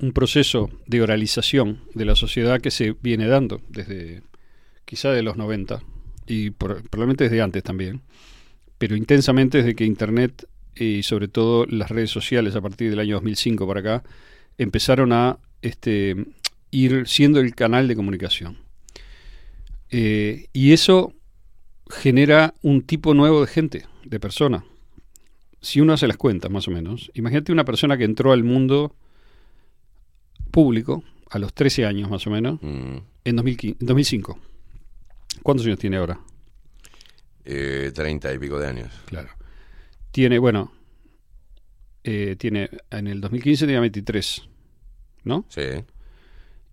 [0.00, 4.22] un proceso de oralización de la sociedad que se viene dando desde
[4.84, 5.82] quizá de los 90
[6.26, 8.00] y por- probablemente desde antes también,
[8.78, 13.16] pero intensamente desde que Internet y sobre todo las redes sociales a partir del año
[13.16, 14.02] 2005 para acá
[14.56, 16.16] empezaron a este,
[16.70, 18.56] ir siendo el canal de comunicación.
[19.90, 21.12] Eh, y eso
[21.90, 24.64] genera un tipo nuevo de gente, de persona.
[25.60, 28.94] Si uno hace las cuentas, más o menos, imagínate una persona que entró al mundo
[30.50, 32.96] público a los 13 años, más o menos, Mm.
[33.24, 34.38] en 2015 en 2005.
[35.42, 36.18] ¿Cuántos años tiene ahora?
[37.44, 38.88] Eh, 30 y pico de años.
[39.06, 39.28] Claro.
[40.10, 40.72] Tiene, bueno,
[42.04, 44.48] eh, tiene en el 2015 tenía 23,
[45.24, 45.44] ¿no?
[45.48, 45.62] Sí.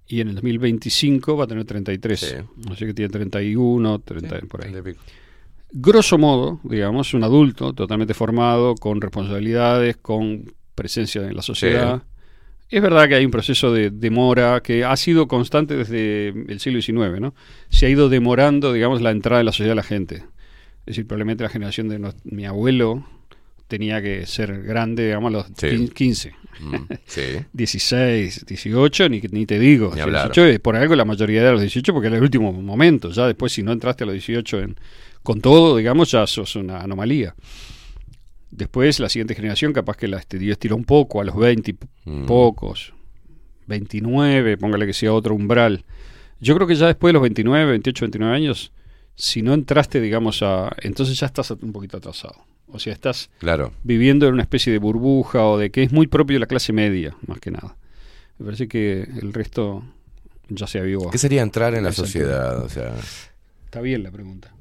[0.08, 2.20] Y en el 2025 va a tener 33.
[2.20, 2.36] Sí.
[2.72, 4.72] Así que tiene 31, 30, por ahí.
[4.72, 5.04] 30 y pico.
[5.72, 12.04] Grosso modo, digamos, un adulto totalmente formado, con responsabilidades, con presencia en la sociedad.
[12.70, 16.82] Es verdad que hay un proceso de demora que ha sido constante desde el siglo
[16.82, 17.34] XIX, ¿no?
[17.70, 20.16] Se ha ido demorando, digamos, la entrada de la sociedad de la gente.
[20.16, 23.06] Es decir, probablemente la generación de mi abuelo
[23.68, 25.68] tenía que ser grande, digamos, a los Sí.
[25.68, 26.34] quin- 15.
[26.60, 26.76] Mm,
[27.06, 27.22] sí.
[27.53, 29.88] 16, 18, ni, ni te digo.
[29.88, 30.27] Ni O sea, hablar.
[30.31, 33.11] 18 es por algo la mayoría de los 18 porque era el último momento.
[33.11, 34.77] Ya después, si no entraste a los 18 en-
[35.23, 37.35] con todo, digamos, ya sos una anomalía.
[38.49, 41.73] Después, la siguiente generación, capaz que la esti- estiró un poco, a los 20 y
[41.73, 42.26] p- Mm.
[42.26, 42.94] pocos,
[43.68, 45.84] 29, póngale que sea otro umbral.
[46.39, 48.72] Yo creo que ya después de los 29, 28, 29 años,
[49.15, 50.73] si no entraste, digamos, a.
[50.81, 52.35] Entonces ya estás un poquito atrasado.
[52.69, 53.73] O sea, estás Claro.
[53.84, 56.73] viviendo en una especie de burbuja o de que es muy propio de la clase
[56.73, 57.76] media, más que nada.
[58.38, 59.84] Me parece que el resto
[60.49, 61.10] ya se avivó.
[61.10, 62.64] ¿Qué sería entrar en la sociedad?
[62.64, 62.94] O sea,
[63.65, 64.53] Está bien la pregunta.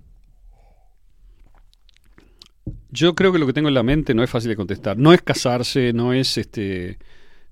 [2.91, 4.97] Yo creo que lo que tengo en la mente no es fácil de contestar.
[4.99, 6.99] No es casarse, no es este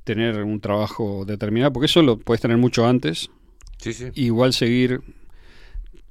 [0.03, 3.31] tener un trabajo determinado, porque eso lo puedes tener mucho antes.
[3.79, 4.07] Sí, sí.
[4.15, 5.01] Igual seguir.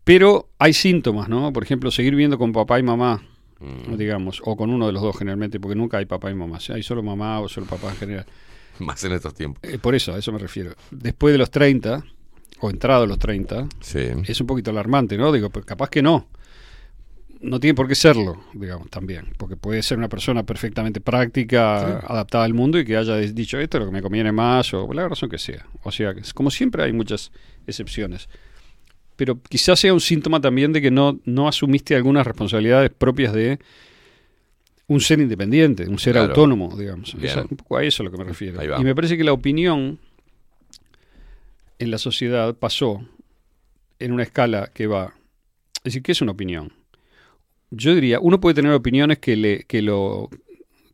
[0.03, 1.52] Pero hay síntomas, ¿no?
[1.53, 3.24] Por ejemplo, seguir viviendo con papá y mamá,
[3.64, 3.95] Mm.
[3.98, 6.60] digamos, o con uno de los dos generalmente, porque nunca hay papá y mamá.
[6.69, 8.26] Hay solo mamá o solo papá en general.
[8.80, 9.64] más en estos tiempos.
[9.64, 10.73] Eh, por eso, a eso me refiero.
[10.91, 12.03] Después de los 30,
[12.60, 13.99] o entrado a los 30, Sí.
[14.27, 15.31] es un poquito alarmante, ¿no?
[15.31, 16.27] Digo, pues capaz que no.
[17.41, 19.34] No tiene por qué serlo, digamos, también.
[19.38, 23.77] Porque puede ser una persona perfectamente práctica, adaptada al mundo y que haya dicho esto
[23.77, 25.65] es lo que me conviene más, o la razón que sea.
[25.84, 27.31] O sea, como siempre hay muchas
[27.68, 28.30] excepciones.
[29.15, 33.60] Pero quizás sea un síntoma también de que no, no asumiste algunas responsabilidades propias de
[34.88, 36.30] un ser independiente, un ser Claro.
[36.30, 37.15] autónomo, digamos.
[37.15, 37.40] Bien.
[37.40, 38.60] Es un poco a eso a lo que me refiero.
[38.80, 39.99] Y me parece que la opinión
[41.80, 43.06] en la sociedad pasó
[43.99, 45.14] en una escala que va.
[45.77, 46.73] Es decir, ¿qué es una opinión?
[47.72, 50.30] Yo diría, uno puede tener opiniones que le, que lo.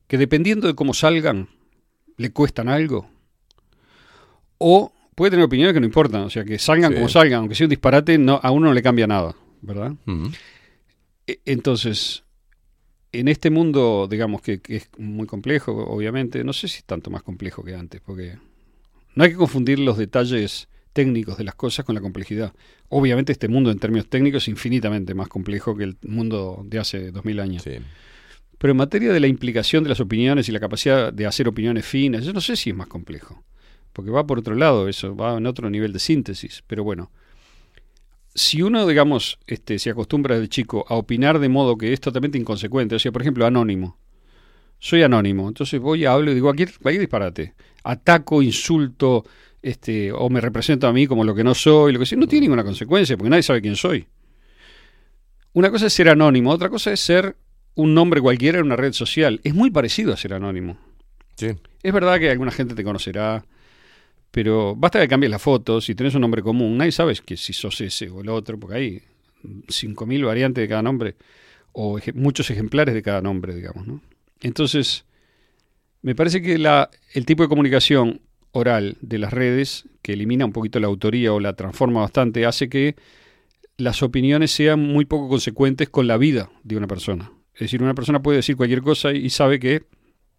[0.08, 1.48] que dependiendo de cómo salgan,
[2.18, 3.10] le cuestan algo.
[4.58, 6.96] O puede tener opiniones que no importan, o sea, que salgan Sí.
[6.96, 9.94] como salgan, aunque sea un disparate, no, a uno no le cambia nada, ¿verdad?
[11.28, 12.24] E- Entonces,
[13.12, 17.10] en este mundo, digamos que, que es muy complejo, obviamente, no sé si es tanto
[17.12, 18.38] más complejo que antes, porque
[19.16, 22.54] no hay que confundir los detalles técnicos de las cosas con la complejidad.
[22.90, 27.12] Obviamente este mundo en términos técnicos es infinitamente más complejo que el mundo de hace
[27.12, 27.64] 2000 años.
[27.64, 27.74] Sí.
[28.58, 31.86] Pero en materia de la implicación de las opiniones y la capacidad de hacer opiniones
[31.86, 33.44] finas, yo no sé si es más complejo,
[33.94, 36.64] porque va por otro lado eso, va en otro nivel de síntesis.
[36.68, 37.12] Pero bueno,
[38.34, 42.38] si uno, digamos, este, se acostumbra desde chico a opinar de modo que es totalmente
[42.38, 43.98] inconsecuente, o sea, por ejemplo, anónimo.
[44.80, 47.54] Soy anónimo, entonces voy, hablo y digo cualquier, cualquier disparate.
[47.84, 49.26] Ataco, insulto,
[49.62, 52.18] este, o me represento a mí como lo que no soy, lo que sea.
[52.18, 54.08] No tiene ninguna consecuencia, porque nadie sabe quién soy.
[55.54, 57.36] Una cosa es ser anónimo, otra cosa es ser
[57.76, 59.42] un nombre cualquiera en una red social.
[59.44, 60.78] Es muy parecido a ser anónimo.
[61.36, 61.56] Sí.
[61.82, 63.44] Es verdad que alguna gente te conocerá,
[64.32, 67.54] pero basta que cambies la foto, si tenés un nombre común, nadie sabe que si
[67.54, 69.02] sos ese o el otro, porque hay
[69.44, 71.16] 5.000 variantes de cada nombre,
[71.72, 73.88] o muchos ejemplares de cada nombre, digamos.
[73.88, 74.02] ¿no?
[74.42, 75.06] Entonces,
[76.02, 80.54] me parece que la, el tipo de comunicación oral de las redes, que elimina un
[80.54, 82.96] poquito la autoría o la transforma bastante, hace que
[83.78, 87.32] las opiniones sean muy poco consecuentes con la vida de una persona.
[87.54, 89.84] Es decir, una persona puede decir cualquier cosa y sabe que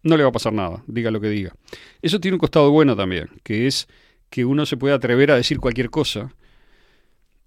[0.03, 1.53] no le va a pasar nada, diga lo que diga.
[2.01, 3.87] Eso tiene un costado bueno también, que es
[4.29, 6.33] que uno se puede atrever a decir cualquier cosa,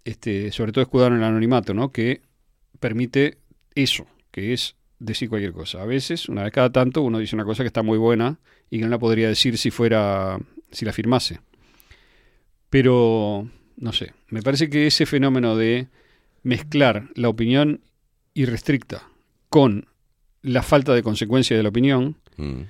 [0.04, 1.90] este, sobre todo escudado en el anonimato, ¿no?
[1.90, 2.20] que
[2.78, 3.38] permite
[3.74, 5.82] eso, que es decir cualquier cosa.
[5.82, 8.38] A veces, una vez cada tanto, uno dice una cosa que está muy buena
[8.70, 10.38] y que no la podría decir si fuera,
[10.70, 11.40] si la firmase.
[12.70, 15.88] Pero, no sé, me parece que ese fenómeno de
[16.42, 17.80] mezclar la opinión
[18.34, 19.08] irrestricta
[19.48, 19.86] con
[20.42, 22.62] la falta de consecuencia de la opinión Mm.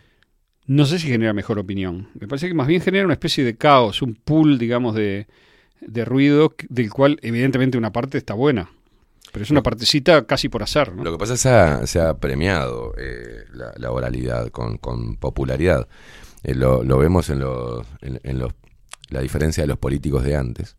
[0.67, 2.09] no sé si genera mejor opinión.
[2.19, 5.27] Me parece que más bien genera una especie de caos, un pool, digamos, de,
[5.81, 8.71] de ruido del cual evidentemente una parte está buena.
[9.33, 11.03] Pero es una partecita casi por azar, ¿no?
[11.03, 11.43] Lo que pasa es
[11.81, 15.89] que se ha, premiado eh, la, la oralidad con, con popularidad.
[16.45, 18.53] Eh, lo, lo vemos en, los, en, en los,
[19.09, 20.77] la diferencia de los políticos de antes,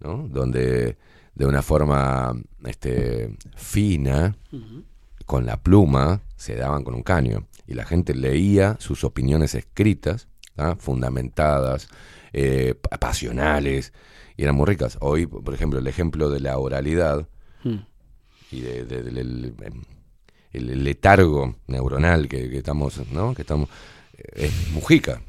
[0.00, 0.26] ¿no?
[0.28, 0.96] donde
[1.34, 2.34] de una forma
[2.64, 4.36] este, fina,
[5.26, 7.46] con la pluma, se daban con un caño.
[7.66, 10.28] Y la gente leía sus opiniones escritas,
[10.78, 11.88] fundamentadas,
[12.32, 13.92] eh, pa- pasionales,
[14.36, 14.98] y eran muy ricas.
[15.00, 17.28] Hoy, por ejemplo, el ejemplo de la oralidad
[17.64, 17.78] Mm.
[18.50, 19.54] y de- de- del el,
[20.52, 23.34] el letargo neuronal que, que estamos, ¿no?
[23.34, 23.68] Que estamos
[24.18, 25.22] eh, es Mujica.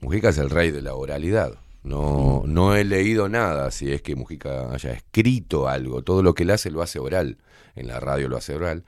[0.00, 1.58] Mujica es el rey de la oralidad.
[1.82, 6.02] No, no he leído nada si es que Mujica haya escrito algo.
[6.02, 7.38] Todo lo que él hace lo hace oral.
[7.74, 8.84] En la radio lo hace oral.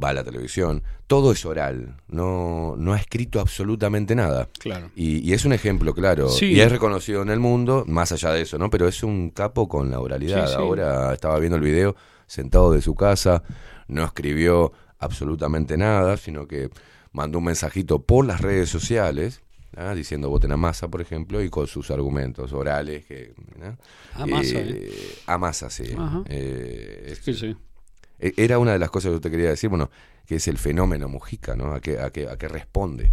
[0.00, 0.82] Va a la televisión.
[1.06, 1.96] Todo es oral.
[2.08, 4.48] No, no ha escrito absolutamente nada.
[4.58, 4.90] Claro.
[4.96, 6.28] Y, y es un ejemplo claro.
[6.30, 6.46] Sí.
[6.52, 8.70] Y es reconocido en el mundo, más allá de eso, ¿no?
[8.70, 10.46] Pero es un capo con la oralidad.
[10.46, 10.58] Sí, sí.
[10.58, 11.94] Ahora estaba viendo el video
[12.26, 13.42] sentado de su casa,
[13.88, 16.70] no escribió absolutamente nada, sino que
[17.12, 19.42] mandó un mensajito por las redes sociales,
[19.76, 19.94] ¿ah?
[19.94, 23.04] diciendo voten a Massa, por ejemplo, y con sus argumentos orales.
[23.04, 23.76] Que, ¿no?
[24.14, 24.90] A Massa, Eh,
[25.26, 25.84] A Massa, sí.
[25.98, 26.22] Ajá.
[26.30, 27.54] Eh, es- Sí, sí.
[28.22, 29.90] E- Era una de las cosas que yo te quería decir, bueno,
[30.26, 31.72] que es el fenómeno Mujica, ¿no?
[31.74, 33.12] ¿A qué, a qué, a qué responde?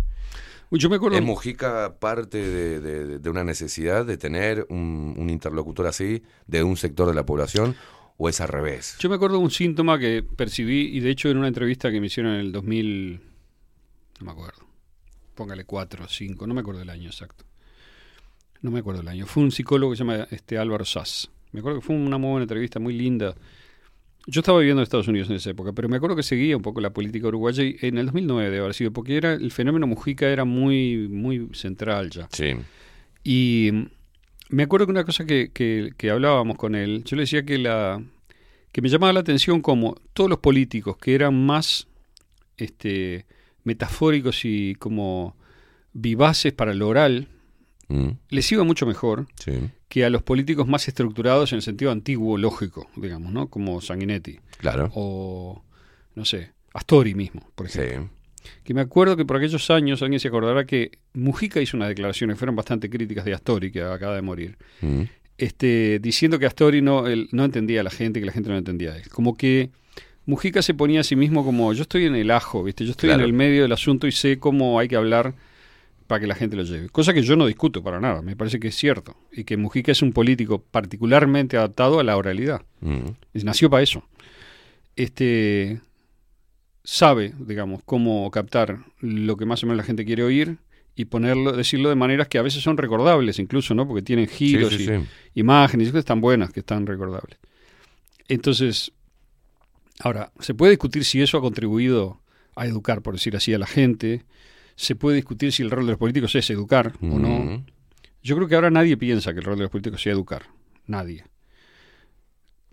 [0.71, 1.17] Yo me acuerdo.
[1.17, 6.63] ¿Es Mujica parte de, de- de una necesidad de tener un, un interlocutor así de
[6.63, 7.75] un sector de la población
[8.17, 8.95] o es al revés?
[8.99, 11.99] Yo me acuerdo de un síntoma que percibí, y de hecho en una entrevista que
[11.99, 13.19] me hicieron en el 2000,
[14.19, 14.61] no me acuerdo,
[15.33, 17.45] póngale 4 o 5, no me acuerdo el año exacto.
[18.61, 19.25] No me acuerdo el año.
[19.25, 21.31] Fue un psicólogo que se llama este, Álvaro Sass.
[21.53, 23.33] Me acuerdo que fue una muy buena entrevista, muy linda.
[24.27, 26.61] Yo estaba viviendo en Estados Unidos en esa época, pero me acuerdo que seguía un
[26.61, 29.87] poco la política uruguaya y en el 2009 debe haber sido, porque era, el fenómeno
[29.87, 32.27] Mujica era muy, muy central ya.
[32.31, 32.51] Sí.
[33.23, 33.85] Y mm,
[34.49, 37.57] me acuerdo que una cosa que, que- que hablábamos con él, yo le decía que
[37.57, 38.03] la
[38.71, 41.87] que me llamaba la atención como todos los políticos que eran más
[42.57, 43.25] este,
[43.63, 45.35] metafóricos y como
[45.93, 47.27] vivaces para lo oral,
[47.91, 49.53] Mm, les iba mucho mejor sí.
[49.89, 53.47] Que a los políticos más estructurados en el sentido antiguo, lógico, digamos, ¿no?
[53.49, 54.39] Como Sanguinetti.
[54.59, 54.91] Claro.
[54.93, 55.63] O,
[56.15, 58.03] no sé, Astori mismo, por ejemplo.
[58.43, 58.49] Sí.
[58.63, 62.35] Que me acuerdo que por aquellos años alguien se acordará que Mujica hizo unas declaraciones
[62.35, 65.01] que fueron bastante críticas de Astori, que acaba de morir, Mm,
[65.37, 68.57] este, diciendo que Astori no, él no entendía a la gente, que la gente no
[68.57, 69.09] entendía a él.
[69.09, 69.69] Como que
[70.25, 72.85] Mujica se ponía a sí mismo como yo estoy en el ajo, ¿viste?
[72.85, 73.23] Yo estoy Claro.
[73.23, 75.33] en el medio del asunto y sé cómo hay que hablar
[76.09, 76.89] para que la gente lo lleve.
[76.89, 79.15] Cosa que yo no discuto para nada, me parece que es cierto.
[79.31, 82.63] Y que Mujica es un político particularmente adaptado a la oralidad.
[82.81, 84.03] mm, Nació para eso.
[84.95, 85.81] Este
[86.83, 90.57] sabe, digamos, cómo captar lo que más o menos la gente quiere oír
[90.95, 93.87] y ponerlo, decirlo de maneras que a veces son recordables, incluso, ¿no?
[93.87, 94.93] Porque tienen giros sí, y sí.
[95.35, 97.37] imágenes y cosas tan buenas que están recordables.
[98.27, 98.93] Entonces,
[99.99, 102.19] ahora, se puede discutir si eso ha contribuido
[102.55, 104.25] a educar, por decir así, a la gente.
[104.79, 107.65] Se puede discutir si el rol de los políticos es educar o no.
[108.23, 110.43] Yo creo que ahora nadie piensa que el rol de los políticos sea educar.
[110.87, 111.25] Nadie.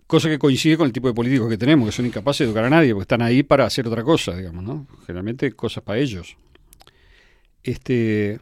[0.07, 2.63] Cosa que coincide con el tipo de políticos que tenemos, que son incapaces de educar
[2.63, 4.87] a nadie, porque están ahí para hacer otra cosa, digamos, ¿no?
[5.05, 6.37] Generalmente cosas para ellos.
[7.61, 8.39] Este,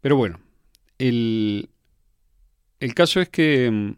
[0.00, 0.40] pero bueno,
[0.98, 1.68] el,
[2.80, 3.92] el caso es que, mm,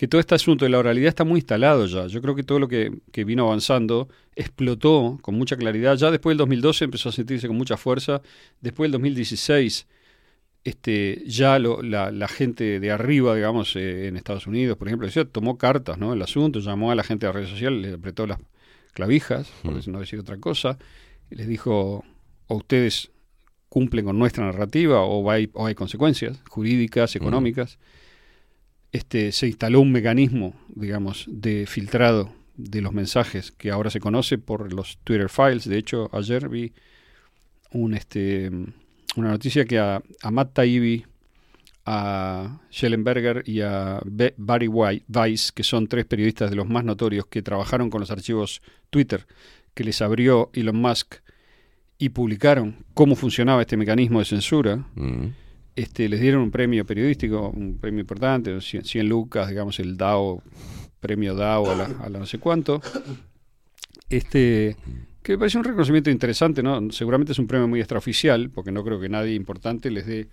[0.00, 2.06] que todo este asunto de la oralidad está muy instalado ya.
[2.06, 5.94] Yo creo que todo lo que, que vino avanzando explotó con mucha claridad.
[5.96, 8.22] Ya después del 2012 empezó a sentirse con mucha fuerza.
[8.62, 9.86] Después del 2016
[10.64, 15.06] este, ya lo- la, la gente de arriba, digamos, eh, en Estados Unidos, por ejemplo,
[15.06, 16.12] decía, tomó cartas, ¿no?
[16.14, 18.38] El asunto, llamó a la gente de las redes sociales, le apretó las
[18.92, 19.90] clavijas, por Mm.
[19.92, 20.78] no decir otra cosa,
[21.30, 22.04] y les dijo,
[22.46, 23.10] o ustedes
[23.68, 27.78] cumplen con nuestra narrativa o hay, o hay consecuencias jurídicas, económicas.
[28.92, 34.36] Este, se instaló un mecanismo, digamos, de filtrado de los mensajes que ahora se conoce
[34.38, 35.68] por los Twitter files.
[35.68, 36.72] De hecho, ayer vi
[37.72, 38.50] un, este,
[39.16, 41.06] una noticia que a, a Matt Taibbi,
[41.86, 47.26] a Schellenberger y a Be- Barry Weiss, que son tres periodistas de los más notorios
[47.26, 48.60] que trabajaron con los archivos
[48.90, 49.26] Twitter
[49.74, 51.16] que les abrió Elon Musk
[51.96, 55.26] y publicaron cómo funcionaba este mecanismo de censura, mm.
[55.76, 60.42] Este, les dieron un premio periodístico, un premio importante, 100, 100 lucas, digamos, el DAO,
[61.00, 62.80] premio DAO a la, a la no sé cuánto.
[64.08, 64.76] Este,
[65.22, 66.90] que me parece un reconocimiento interesante, ¿no?
[66.90, 70.28] Seguramente es un premio muy extraoficial, porque no creo que nadie importante les dé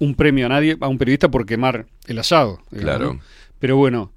[0.00, 2.60] un premio a nadie, a un periodista por quemar el asado.
[2.70, 3.14] digamos, Claro.
[3.14, 3.20] ¿no?
[3.58, 4.12] Pero bueno,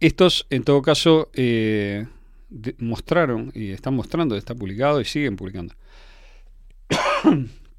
[0.00, 2.06] estos en todo caso eh,
[2.50, 5.74] de- mostraron, y están mostrando, está publicado y siguen publicando,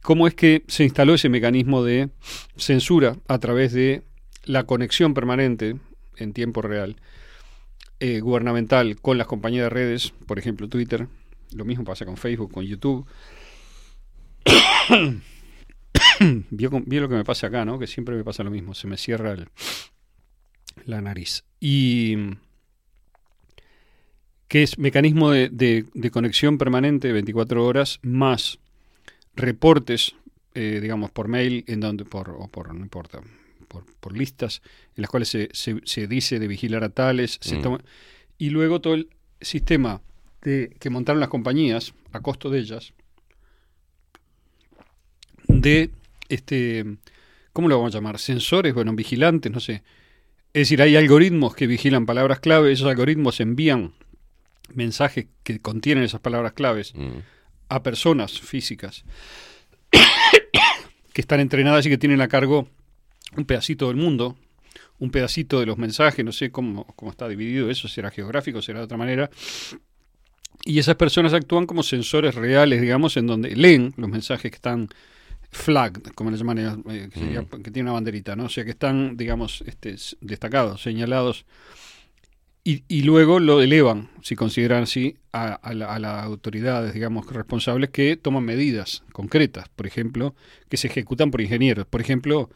[0.05, 2.09] cómo es que se instaló ese mecanismo de
[2.55, 4.03] censura a través de
[4.45, 5.77] la conexión permanente
[6.17, 6.95] en tiempo real
[7.99, 11.07] eh, gubernamental con las compañías de redes, por ejemplo Twitter,
[11.53, 13.07] lo mismo pasa con Facebook, con YouTube.
[16.51, 17.79] vio, lo que me pasa acá, ¿no?
[17.79, 19.35] Que siempre me pasa lo mismo, se me cierra
[20.85, 21.45] la nariz.
[21.59, 22.15] Y
[24.47, 25.49] que es mecanismo de-
[25.93, 28.59] de conexión permanente 24 horas más
[29.35, 30.15] reportes,
[30.53, 33.21] eh, digamos, por mail, en donde, por, o por, no importa,
[33.67, 34.61] por, por listas,
[34.95, 37.61] en las cuales se, se- se dice de vigilar a tales, se Mm.
[37.61, 37.81] toma-
[38.37, 39.09] y luego todo el
[39.41, 40.01] sistema
[40.41, 42.93] de, que montaron las compañías, a costo de ellas,
[45.47, 45.89] de,
[46.29, 46.85] este,
[47.53, 48.19] ¿cómo lo vamos a llamar?
[48.19, 49.83] Sensores, bueno, vigilantes, no sé.
[50.53, 53.93] Es decir, hay algoritmos que vigilan palabras clave, esos algoritmos envían
[54.73, 56.93] mensajes que contienen esas palabras claves
[57.69, 59.03] a personas físicas
[61.13, 62.67] que están entrenadas y que tienen a cargo
[63.37, 64.37] un pedacito del mundo,
[64.99, 68.79] un pedacito de los mensajes, no sé cómo, cómo está dividido eso, será geográfico, será
[68.79, 69.29] de otra manera.
[70.63, 74.87] Y esas personas actúan como sensores reales, digamos, en donde leen los mensajes que están
[75.51, 76.57] flagged, como le llaman,
[76.89, 78.45] eh, que, sería- que tiene una banderita, ¿no?
[78.45, 81.45] O sea, que están, digamos, este, destacados, señalados,
[82.65, 87.31] y, y luego lo elevan, si consideran así, a, a la- a las autoridades, digamos,
[87.31, 90.35] responsables que toman medidas concretas, por ejemplo,
[90.67, 91.85] que se ejecutan por ingenieros.
[91.85, 92.49] Por ejemplo,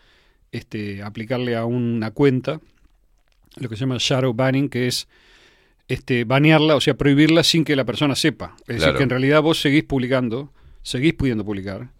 [0.51, 2.59] este, aplicarle a una cuenta
[3.57, 5.07] lo que se llama shadow banning, que es
[5.87, 8.55] este, banearla, o sea, prohibirla sin que la persona sepa.
[8.61, 11.91] Es decir, que en realidad vos seguís publicando, seguís pudiendo publicar,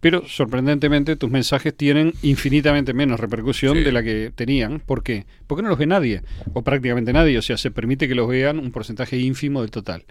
[0.00, 4.80] pero sorprendentemente tus mensajes tienen infinitamente menos repercusión de la que tenían.
[4.80, 5.26] ¿Por qué?
[5.46, 6.22] Porque no los ve nadie,
[6.52, 10.04] o prácticamente nadie, o sea, se permite que los vean un porcentaje ínfimo del total.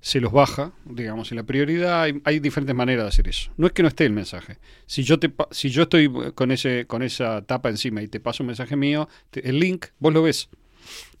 [0.00, 2.02] Se los baja, digamos, en la prioridad.
[2.02, 3.52] Hay, hay diferentes maneras de hacer eso.
[3.56, 4.58] No es que no esté el mensaje.
[4.84, 8.42] Si yo te si yo estoy con ese con esa tapa encima y te paso
[8.42, 10.48] un mensaje mío, te- el link vos lo ves.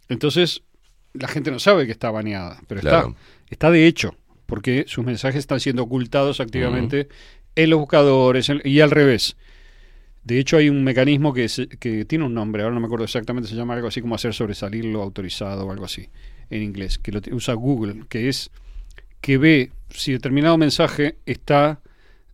[0.08, 0.62] Entonces
[1.14, 3.08] la gente no sabe que está baneada, pero Claro.
[3.44, 4.16] está está de hecho,
[4.46, 7.08] porque sus mensajes están siendo ocultados activamente
[7.56, 9.36] en los buscadores y al revés.
[10.24, 13.04] De hecho, hay un mecanismo que, se- que tiene un nombre, ahora no me acuerdo
[13.04, 16.08] exactamente, se llama algo así como hacer sobresalir lo autorizado o algo así
[16.50, 18.50] en inglés, que lo usa Google, que es
[19.20, 21.80] que ve si determinado mensaje está,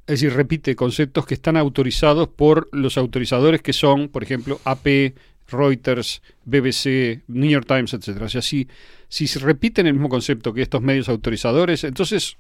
[0.07, 5.15] es decir, repite conceptos que están autorizados por los autorizadores que son, por ejemplo, AP,
[5.51, 8.27] Reuters, BBC, New York Times, etcétera.
[8.27, 8.69] O sea, si,
[9.09, 12.37] si se repiten el mismo concepto que estos medios autorizadores, entonces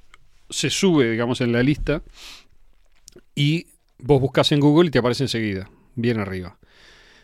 [0.51, 2.03] se sube, digamos, en la lista
[3.39, 6.59] y vos buscas en Google y te aparece enseguida, bien arriba.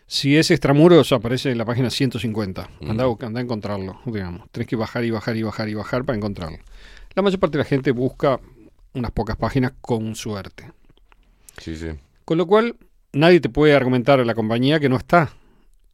[0.07, 2.71] Si es extramuros, aparece en la página 150.
[2.83, 4.49] Anda, anda a encontrarlo, digamos.
[4.53, 6.59] Tenés que bajar y bajar y bajar y bajar para encontrarlo.
[7.15, 8.39] La mayor parte de la gente busca
[8.93, 10.71] unas pocas páginas con suerte.
[11.59, 11.89] Sí, sí.
[12.25, 12.77] Con lo cual,
[13.13, 15.33] nadie te puede argumentar a la compañía que no está.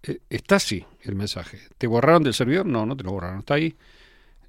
[0.02, 1.60] Eh, Está sí el mensaje.
[1.78, 2.66] ¿Te borraron del servidor?
[2.66, 3.38] No, no te lo borraron.
[3.38, 3.74] Está ahí.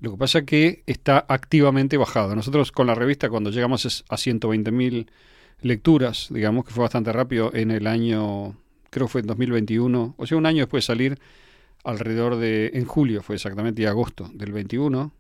[0.02, 2.35] Lo que pasa es que está activamente bajado.
[2.35, 5.07] Nosotros con la revista, cuando llegamos a 120.000
[5.62, 8.56] lecturas, digamos que fue bastante rápido en el año,
[8.90, 11.20] creo que fue en 2021, o sea, un año después de salir,
[11.84, 15.12] alrededor de, en julio fue exactamente, y agosto del 21,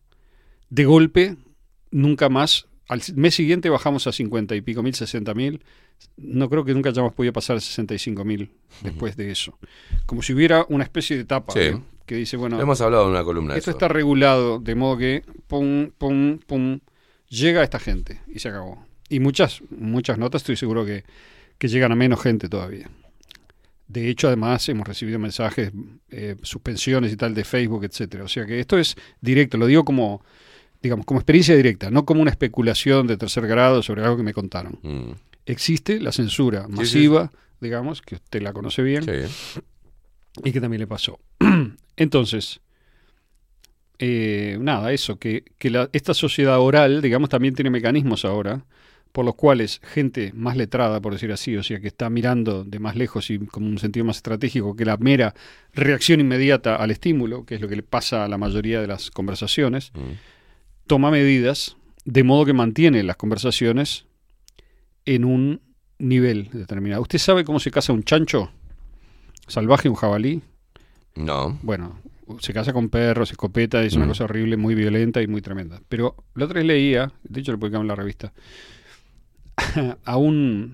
[0.69, 1.37] de golpe,
[1.91, 2.67] nunca más.
[2.87, 5.63] Al mes siguiente bajamos a 50 y pico mil, 60 mil.
[6.17, 8.51] No creo que nunca hayamos podido pasar a 65 mil
[8.81, 9.57] después de eso.
[10.05, 11.71] Como si hubiera una especie de Sí.
[11.71, 11.83] ¿no?
[12.05, 13.77] que dice, bueno, Hemos hablado en una columna esto eso.
[13.77, 16.79] está regulado de modo que, pum, pum, pum,
[17.29, 18.85] llega a esta gente y se acabó.
[19.11, 21.03] Y muchas, muchas notas estoy seguro que,
[21.57, 22.89] que llegan a menos gente todavía.
[23.89, 25.73] De hecho, además, hemos recibido mensajes,
[26.09, 28.23] eh, suspensiones y tal de Facebook, etcétera.
[28.23, 30.23] O sea que esto es directo, lo digo como,
[30.81, 34.33] digamos, como experiencia directa, no como una especulación de tercer grado sobre algo que me
[34.33, 34.79] contaron.
[34.81, 35.11] Mm.
[35.45, 36.71] Existe la censura sí.
[36.71, 39.03] masiva, digamos, que usted la conoce bien,
[40.41, 41.19] y que también le pasó.
[41.97, 42.61] Entonces,
[43.99, 48.63] eh, nada, eso, que, que la- esta sociedad oral, digamos, también tiene mecanismos ahora
[49.11, 52.79] por los cuales gente más letrada, por decir así, o sea, que está mirando de
[52.79, 55.33] más lejos y con un sentido más estratégico que la mera
[55.73, 59.11] reacción inmediata al estímulo, que es lo que le pasa a la mayoría de las
[59.11, 59.91] conversaciones,
[60.87, 61.75] toma medidas
[62.05, 64.05] de modo que mantiene las conversaciones
[65.05, 65.61] en un
[65.99, 67.01] nivel determinado.
[67.01, 68.51] ¿Usted sabe cómo se caza un chancho
[69.47, 70.41] salvaje, un jabalí?
[71.15, 71.59] No.
[71.61, 71.99] Bueno,
[72.39, 74.09] se casa con perros, escopeta, es una Mm.
[74.09, 75.81] cosa horrible, muy violenta y muy tremenda.
[75.89, 78.31] Pero la otra vez leía, de hecho lo publicamos en la revista,
[80.05, 80.73] a un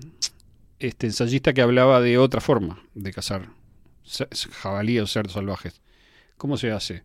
[0.78, 3.48] este, ensayista que hablaba de otra forma de cazar
[4.60, 5.80] jabalíes o cerdos salvajes.
[6.36, 7.02] ¿Cómo se hace?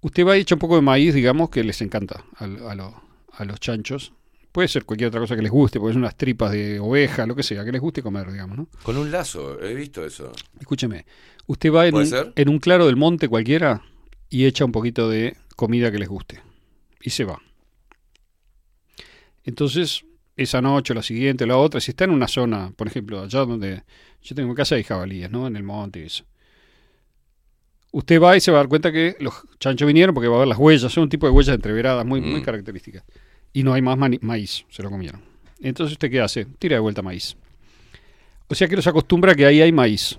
[0.00, 3.02] Usted va y echa un poco de maíz, digamos, que les encanta a, lo-
[3.32, 4.12] a los chanchos,
[4.52, 7.36] Puede ser cualquier otra cosa que les guste, puede ser unas tripas de oveja, lo
[7.36, 8.68] que sea, que les guste comer, digamos, ¿no?
[8.82, 10.32] Con un lazo, he visto eso.
[10.58, 11.04] Escúcheme,
[11.46, 11.92] usted va en
[12.34, 13.82] en un claro del monte cualquiera
[14.30, 16.40] y echa un poquito de comida que les guste.
[17.02, 17.38] Y se va.
[19.44, 20.06] Entonces,
[20.36, 23.22] esa noche, o la siguiente, o la otra, si está en una zona, por ejemplo,
[23.22, 23.82] allá donde
[24.22, 25.46] yo tengo casa de jabalíes, ¿no?
[25.46, 26.24] En el monte y eso.
[27.92, 30.40] Usted va y se va a dar cuenta que los chanchos vinieron porque va a
[30.40, 32.44] ver las huellas, son un tipo de huellas entreveradas muy, muy Mm.
[32.44, 33.04] características.
[33.52, 35.22] Y no hay más maíz, se lo comieron.
[35.60, 36.44] Entonces, ¿usted qué hace?
[36.44, 37.36] Tira de vuelta maíz.
[38.48, 40.18] O sea que los acostumbra que ahí hay maíz,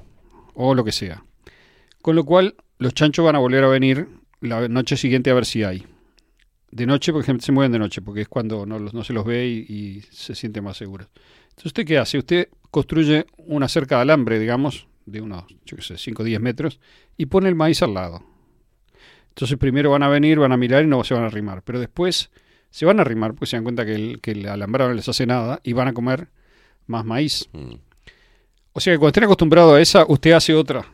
[0.56, 1.23] o lo que sea.
[2.02, 4.07] Con lo cual, los chanchos van a volver a venir
[4.41, 5.85] la noche siguiente a ver si hay.
[6.77, 9.25] De noche, por ejemplo, se mueven de noche, porque es cuando no, no se los
[9.25, 11.07] ve y, y se sienten más seguros.
[11.45, 12.19] Entonces, ¿usted qué hace?
[12.19, 16.39] Usted construye una cerca de alambre, digamos, de unos, yo qué sé, 5 o 10
[16.39, 16.79] metros,
[17.17, 18.23] y pone el maíz al lado.
[19.29, 21.63] Entonces, primero van a venir, van a mirar y no se van a arrimar.
[21.63, 22.29] Pero después
[22.69, 25.09] se van a arrimar porque se dan cuenta que el, que el alambrado no les
[25.09, 26.27] hace nada y van a comer
[26.85, 27.49] más maíz.
[28.73, 30.85] O sea que cuando estén acostumbrados a esa, usted hace otra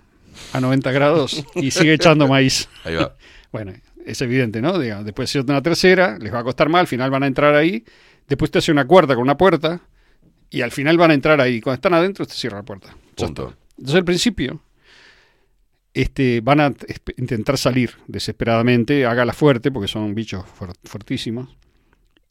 [0.53, 2.69] a 90 grados y sigue echando maíz.
[2.85, 3.17] Ahí va.
[3.51, 3.71] Bueno,
[4.05, 4.77] es evidente, ¿no?
[4.79, 7.55] Digamos, después hace una tercera, les va a costar más, al final van a entrar
[7.55, 7.83] ahí.
[8.27, 9.81] Después usted hace una cuarta con una puerta
[10.49, 11.59] y al final van a entrar ahí.
[11.61, 12.95] Cuando están adentro, usted cierra la puerta.
[13.15, 13.53] Punto.
[13.77, 14.61] Entonces, al principio,
[15.93, 16.73] este, van a
[17.17, 21.55] intentar salir desesperadamente, hágala fuerte, porque son bichos fuer- fuertísimos.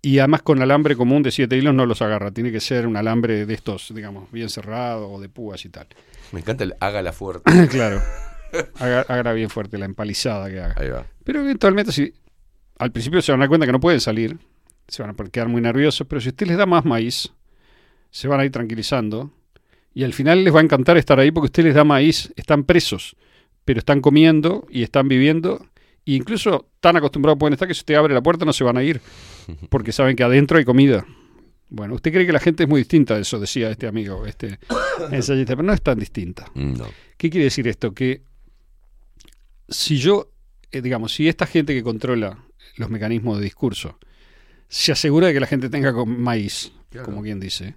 [0.04, 2.96] Y además con alambre común de siete hilos no los agarra, tiene que ser un
[2.96, 5.86] alambre de estos, digamos, bien cerrado o de púas y tal.
[6.32, 7.68] Me encanta el hágala fuerte.
[7.70, 8.02] claro.
[8.80, 10.74] Haga, hágala bien fuerte, la empalizada que haga.
[10.76, 11.06] Ahí va.
[11.24, 12.12] Pero eventualmente, si
[12.78, 14.38] al principio se van a dar cuenta que no pueden salir,
[14.88, 17.32] se van a quedar muy nerviosos, pero si usted les da más maíz,
[18.10, 19.32] se van a ir tranquilizando
[19.94, 22.64] y al final les va a encantar estar ahí porque usted les da maíz, están
[22.64, 23.16] presos,
[23.64, 25.66] pero están comiendo y están viviendo
[26.04, 28.76] e incluso tan acostumbrados pueden estar que si usted abre la puerta no se van
[28.76, 29.00] a ir
[29.70, 31.06] porque saben que adentro hay comida.
[31.68, 34.58] Bueno, usted cree que la gente es muy distinta de eso, decía este amigo, este
[35.10, 36.50] ensayista, pero no es tan distinta.
[36.54, 36.84] No.
[37.16, 37.94] ¿Qué quiere decir esto?
[37.94, 38.22] Que
[39.68, 40.28] si yo,
[40.72, 42.38] eh, digamos, si esta gente que controla
[42.76, 43.98] los mecanismos de discurso
[44.68, 47.06] se asegura de que la gente tenga maíz, Claro.
[47.06, 47.74] como quien dice,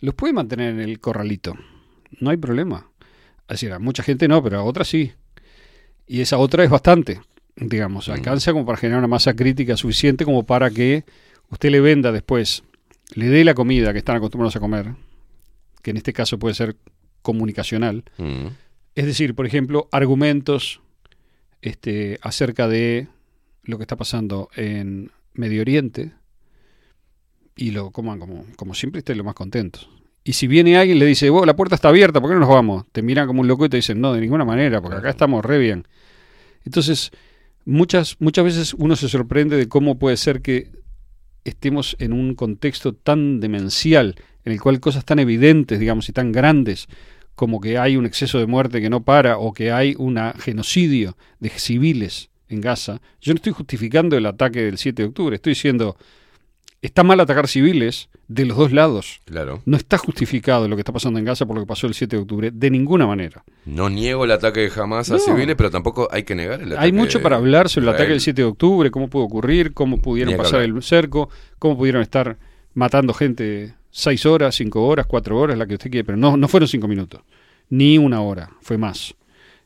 [0.00, 1.54] los puede mantener en el corralito.
[2.20, 2.86] No hay problema.
[3.42, 5.12] Es decir, a mucha gente no, pero a otra sí.
[6.06, 7.20] Y esa otra es bastante,
[7.56, 11.04] digamos, alcanza como para generar una masa crítica suficiente como para que
[11.50, 12.62] usted le venda después,
[13.14, 14.94] le dé la comida que están acostumbrados a comer,
[15.82, 16.76] que en este caso puede ser
[17.22, 18.46] comunicacional, Mm.
[18.94, 20.80] es decir, por ejemplo, argumentos
[21.62, 23.08] este, acerca de
[23.62, 26.12] lo que está pasando en Medio Oriente
[27.56, 29.88] y lo coman como, como siempre estén lo más contentos.
[30.24, 32.40] Y si viene alguien y le dice, vos, la puerta está abierta, ¿por qué no
[32.40, 32.84] nos vamos?
[32.92, 35.44] Te miran como un loco y te dicen, no, de ninguna manera, porque acá estamos
[35.44, 35.88] re bien.
[36.64, 37.10] Entonces,
[37.64, 40.70] muchas, muchas veces uno se sorprende de cómo puede ser que
[41.44, 46.30] estemos en un contexto tan demencial, en el cual cosas tan evidentes, digamos, y tan
[46.30, 46.88] grandes,
[47.38, 51.16] como que hay un exceso de muerte que no para, o que hay un genocidio
[51.38, 53.00] de civiles en Gaza.
[53.20, 55.96] Yo no estoy justificando el ataque del 7 de octubre, estoy diciendo,
[56.82, 59.20] está mal atacar civiles de los dos lados.
[59.24, 59.62] Claro.
[59.66, 62.16] No está justificado lo que está pasando en Gaza por lo que pasó el 7
[62.16, 63.44] de octubre, de ninguna manera.
[63.66, 66.86] No niego el ataque de Hamas a civiles, pero tampoco hay que negar el ataque
[66.86, 68.34] Hay mucho para hablar sobre el ataque del Israel.
[68.34, 70.76] 7 de octubre, cómo pudo ocurrir, cómo pudieron pasar hablar.
[70.76, 72.36] el cerco, cómo pudieron estar
[72.74, 76.46] matando gente seis horas, cinco horas, cuatro horas, la que usted quiere, pero no, no
[76.46, 77.20] fueron cinco minutos,
[77.68, 79.16] ni una hora, fue más.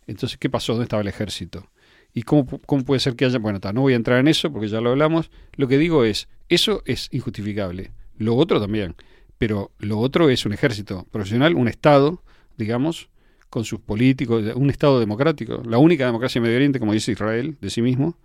[0.06, 0.72] Entonces, ¿qué pasó?
[0.72, 1.68] ¿Dónde estaba el ejército?
[2.14, 3.38] ¿Y cómo, cómo puede ser que haya...
[3.38, 5.30] Bueno, ta, no voy a entrar en eso porque ya lo hablamos.
[5.56, 7.92] Lo que digo es, eso es injustificable.
[8.16, 8.96] Lo otro también.
[9.36, 12.22] Pero lo otro es un ejército profesional, un Estado,
[12.56, 13.10] digamos,
[13.50, 17.58] con sus políticos, un Estado democrático, la única democracia en Medio Oriente, como dice Israel,
[17.60, 18.16] de sí mismo,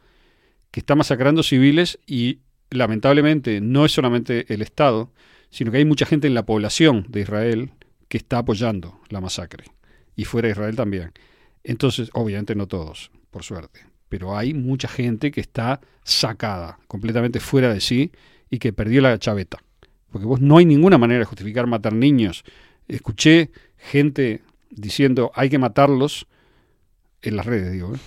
[0.71, 2.39] que está masacrando civiles y
[2.69, 5.11] lamentablemente no es solamente el Estado,
[5.49, 7.71] sino que hay mucha gente en la población de Israel
[8.07, 9.65] que está apoyando la masacre.
[10.15, 11.11] Y fuera de Israel también.
[11.63, 17.73] Entonces, obviamente no todos, por suerte, pero hay mucha gente que está sacada, completamente fuera
[17.73, 18.11] de sí
[18.49, 19.59] y que perdió la chaveta.
[20.11, 22.43] Porque vos no hay ninguna manera de justificar matar niños.
[22.87, 26.27] Escuché gente diciendo hay que matarlos
[27.21, 27.93] en las redes, digo.
[27.93, 27.99] ¿eh?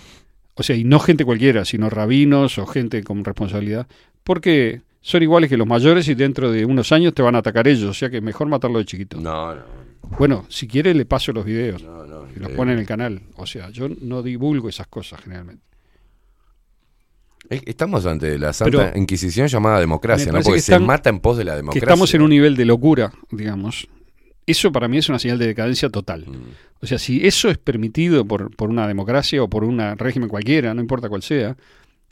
[0.55, 3.87] O sea, y no gente cualquiera, sino rabinos o gente con responsabilidad,
[4.23, 7.67] porque son iguales que los mayores y dentro de unos años te van a atacar
[7.67, 9.19] ellos, o sea que mejor matarlo de chiquito.
[9.19, 9.61] No, no.
[10.17, 12.55] Bueno, si quiere le paso los videos No, no, y los increíble.
[12.55, 13.21] pone en el canal.
[13.35, 15.63] O sea, yo no divulgo esas cosas generalmente.
[17.49, 20.39] Es- Estamos ante la Santa Pero- Inquisición llamada democracia, ¿no?
[20.39, 21.85] Porque que se están- mata en pos de la Que democracia.
[21.85, 23.87] estamos en un nivel de locura, digamos.
[24.45, 26.25] Eso para mí es una señal de decadencia total.
[26.27, 26.83] Mm.
[26.83, 30.73] O sea, si eso es permitido por, por una democracia o por un régimen cualquiera,
[30.73, 31.55] no importa cuál sea,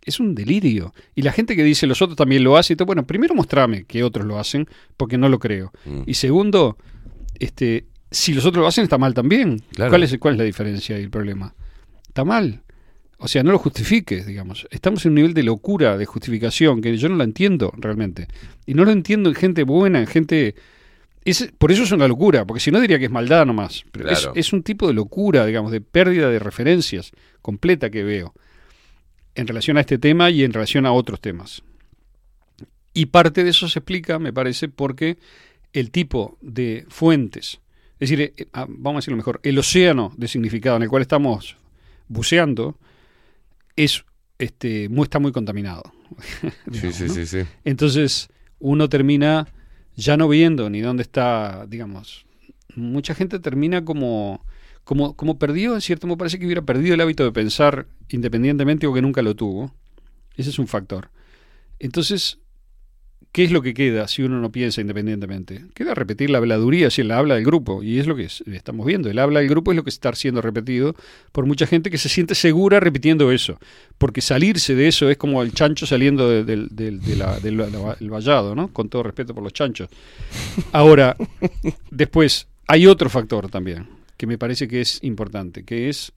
[0.04, 0.94] Es un delirio.
[1.16, 4.26] Y la gente que dice los otros también lo hacen, bueno, primero mostrame que otros
[4.26, 4.68] lo hacen,
[4.98, 5.72] porque no lo creo.
[5.86, 6.02] Mm.
[6.06, 6.78] Y segundo,
[7.38, 9.62] este, si los otros lo hacen, está mal también.
[9.74, 9.92] Claro.
[9.92, 11.54] ¿Cuál, es, ¿Cuál es la diferencia y el problema?
[12.08, 12.62] Está mal.
[13.18, 14.66] O sea, no lo justifiques, digamos.
[14.72, 18.28] Estamos en un nivel de locura, de justificación, que yo no la entiendo realmente.
[18.66, 20.56] Y no lo entiendo en gente buena, en gente...
[21.26, 23.84] Es, por eso es una locura, porque si no diría que es maldad nomás.
[23.92, 27.12] Pero es- es, un tipo de locura, digamos, de pérdida de referencias
[27.42, 28.34] completa que veo
[29.40, 31.64] en relación a este tema y en relación a otros temas.
[32.94, 35.18] Y parte de eso se explica, me parece, porque
[35.72, 37.62] el tipo de fuentes,
[38.00, 41.04] es decir, eh, ah, vamos a decirlo mejor, el océano de significado en el cual
[41.04, 41.56] estamos
[42.10, 42.78] buceando
[43.78, 44.04] es
[44.40, 45.84] este muy, está muy contaminado.
[46.74, 47.14] Sí, sí, ¿no?
[47.14, 47.40] sí, sí.
[47.64, 48.30] Entonces
[48.60, 49.48] uno termina
[49.96, 52.26] ya no viendo ni dónde está, digamos,
[52.76, 54.44] mucha gente termina como,
[54.90, 58.88] como, como perdido, en cierto modo parece que hubiera perdido el hábito de pensar independientemente
[58.88, 59.72] o que nunca lo tuvo.
[60.36, 61.12] Ese es un factor.
[61.78, 62.40] Entonces,
[63.32, 65.66] ¿qué es lo que queda si uno no piensa independientemente?
[65.76, 68.84] Queda repetir la habladuría, si la habla del grupo, y es lo que es- estamos
[68.88, 69.12] viendo.
[69.12, 70.96] El habla del grupo es lo que está siendo repetido
[71.32, 73.60] por mucha gente que se siente segura repitiendo eso,
[74.00, 78.70] porque salirse de eso es como el chancho saliendo de- del- de vallado, ¿no?
[78.74, 79.88] Con todo respeto por los chanchos.
[80.72, 81.16] Ahora,
[81.92, 86.12] después, hay otro factor también, que me parece que es importante, que es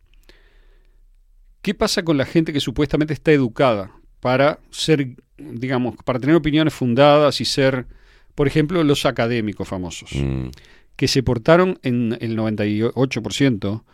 [1.63, 6.75] ¿Qué pasa con la gente que supuestamente está educada para ser, digamos, para tener opiniones
[6.75, 7.87] fundadas y ser,
[8.35, 10.49] por ejemplo, los académicos famosos, Mm.
[10.97, 13.85] que se portaron en el 98%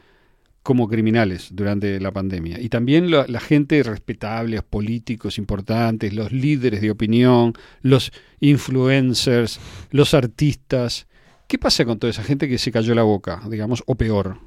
[0.63, 2.59] como criminales durante la pandemia?
[2.59, 7.53] Y también la, la gente respetable, los políticos importantes, los líderes de opinión,
[7.83, 8.11] los
[8.41, 9.61] influencers,
[9.91, 11.07] los artistas.
[11.49, 14.39] ¿Qué pasa con toda esa gente que se cayó la boca, digamos, o peor?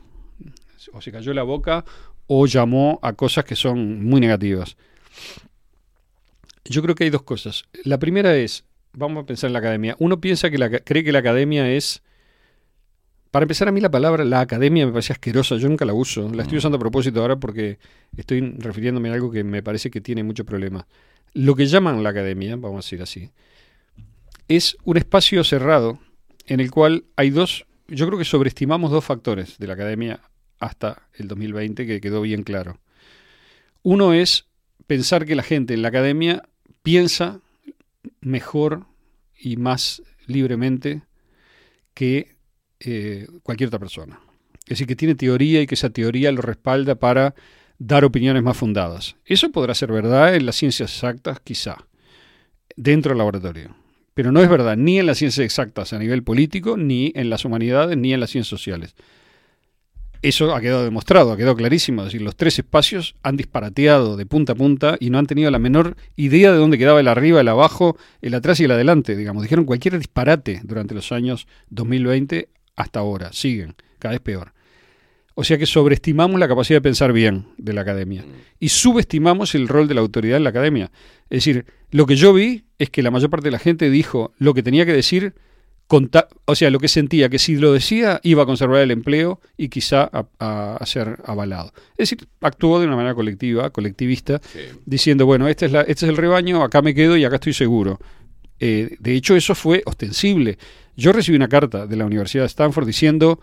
[0.93, 1.85] o se cayó la boca
[2.27, 4.77] o llamó a cosas que son muy negativas.
[6.65, 7.65] Yo creo que hay dos cosas.
[7.83, 8.63] La primera es,
[8.93, 9.95] vamos a pensar en la academia.
[9.99, 12.01] Uno piensa que la, cree que la academia es,
[13.31, 16.29] para empezar a mí la palabra la academia me parece asquerosa, yo nunca la uso.
[16.33, 17.79] La estoy usando a propósito ahora porque
[18.15, 20.87] estoy refiriéndome a algo que me parece que tiene mucho problema.
[21.33, 23.31] Lo que llaman la academia, vamos a decir así,
[24.47, 25.99] es un espacio cerrado
[26.47, 30.21] en el cual hay dos, yo creo que sobreestimamos dos factores de la academia
[30.59, 32.79] hasta el 2020 que quedó bien claro.
[33.83, 34.45] Uno es
[34.87, 36.43] pensar que la gente en la academia
[36.83, 37.39] piensa
[38.21, 38.85] mejor
[39.37, 41.01] y más libremente
[41.93, 42.35] que
[42.79, 44.19] eh, cualquier otra persona.
[44.63, 47.35] Es decir, que tiene teoría y que esa teoría lo respalda para
[47.77, 49.15] dar opiniones más fundadas.
[49.25, 51.87] Eso podrá ser verdad en las ciencias exactas, quizá,
[52.75, 53.75] dentro del laboratorio.
[54.13, 57.45] Pero no es verdad ni en las ciencias exactas a nivel político, ni en las
[57.45, 58.95] humanidades, ni en las ciencias sociales.
[60.21, 62.01] Eso ha quedado demostrado, ha quedado clarísimo.
[62.01, 65.49] Es decir, los tres espacios han disparateado de punta a punta y no han tenido
[65.49, 69.15] la menor idea de dónde quedaba el arriba, el abajo, el atrás y el adelante.
[69.15, 73.33] Digamos, dijeron cualquier disparate durante los años 2020 hasta ahora.
[73.33, 74.53] Siguen, cada vez peor.
[75.33, 78.25] O sea que sobreestimamos la capacidad de pensar bien de la academia
[78.59, 80.91] y subestimamos el rol de la autoridad en la academia.
[81.29, 84.33] Es decir, lo que yo vi es que la mayor parte de la gente dijo
[84.37, 85.33] lo que tenía que decir
[86.45, 89.67] o sea, lo que sentía que si lo decía iba a conservar el empleo y
[89.67, 91.73] quizá a, a- a ser avalado.
[91.97, 94.39] Es decir, actuó de una manera colectiva, colectivista,
[94.85, 97.51] diciendo, bueno, este es, la- este es el rebaño, acá me quedo y acá estoy
[97.53, 97.99] seguro.
[98.61, 100.57] Eh, de hecho, eso fue ostensible.
[100.95, 103.41] Yo recibí una carta de la Universidad de Stanford diciendo,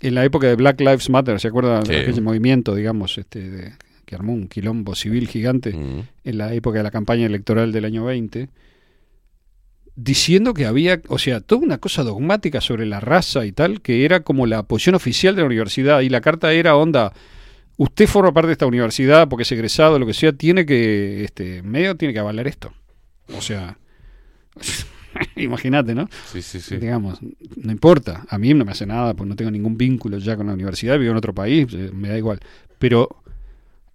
[0.00, 1.92] en la época de Black Lives Matter, ¿se acuerdan Sí.
[1.92, 3.72] de movimiento, digamos, este, de-
[4.04, 5.70] que armó un quilombo civil gigante
[6.24, 8.48] en la época de la campaña electoral del año 20?
[10.00, 14.04] diciendo que había, o sea, toda una cosa dogmática sobre la raza y tal, que
[14.04, 16.02] era como la posición oficial de la universidad.
[16.02, 17.12] Y la carta era onda,
[17.78, 21.62] usted forma parte de esta universidad porque es egresado, lo que sea, tiene que, este,
[21.64, 22.72] medio tiene que avalar esto.
[23.36, 23.76] O sea,
[25.36, 26.08] imagínate, ¿no?
[26.26, 26.76] Sí, sí, sí.
[26.76, 27.18] Digamos,
[27.56, 30.46] no importa, a mí no me hace nada, pues no tengo ningún vínculo ya con
[30.46, 32.40] la universidad, vivo en otro país, eh, me da igual.
[32.78, 33.22] Pero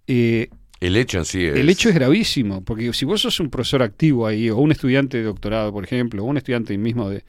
[0.06, 0.48] eh,
[0.80, 1.56] El hecho en sí es.
[1.56, 5.18] el hecho es gravísimo, porque si vos sos un profesor activo ahí, o un estudiante
[5.18, 7.24] de doctorado, por ejemplo, o un estudiante mismo de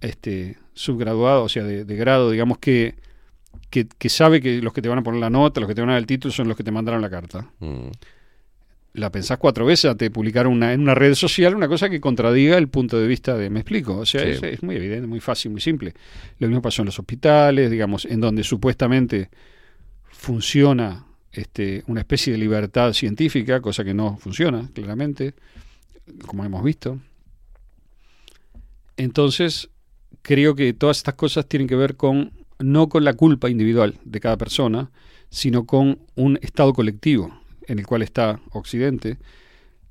[0.00, 2.94] este subgraduado, o sea, de, de grado, digamos que,
[3.70, 5.80] que, que sabe que los que te van a poner la nota, los que te
[5.82, 7.50] van a dar el título, son los que te mandaron la carta.
[7.60, 7.88] Mm.
[8.92, 12.00] La pensás cuatro veces antes de publicar una, en una red social una cosa que
[12.00, 13.48] contradiga el punto de vista de...
[13.48, 13.98] ¿Me explico?
[13.98, 14.30] O sea, Sí.
[14.30, 15.94] es, es muy evidente, muy fácil, muy simple.
[16.38, 19.30] Lo mismo pasó en los hospitales, digamos, en donde supuestamente
[20.10, 25.34] funciona este, una especie de libertad científica, cosa que no funciona, claramente,
[26.26, 26.98] como hemos visto.
[28.96, 29.70] Entonces,
[30.22, 34.20] creo que todas estas cosas tienen que ver con, no con la culpa individual de
[34.20, 34.90] cada persona,
[35.30, 37.39] sino con un estado colectivo.
[37.66, 39.18] En el cual está Occidente.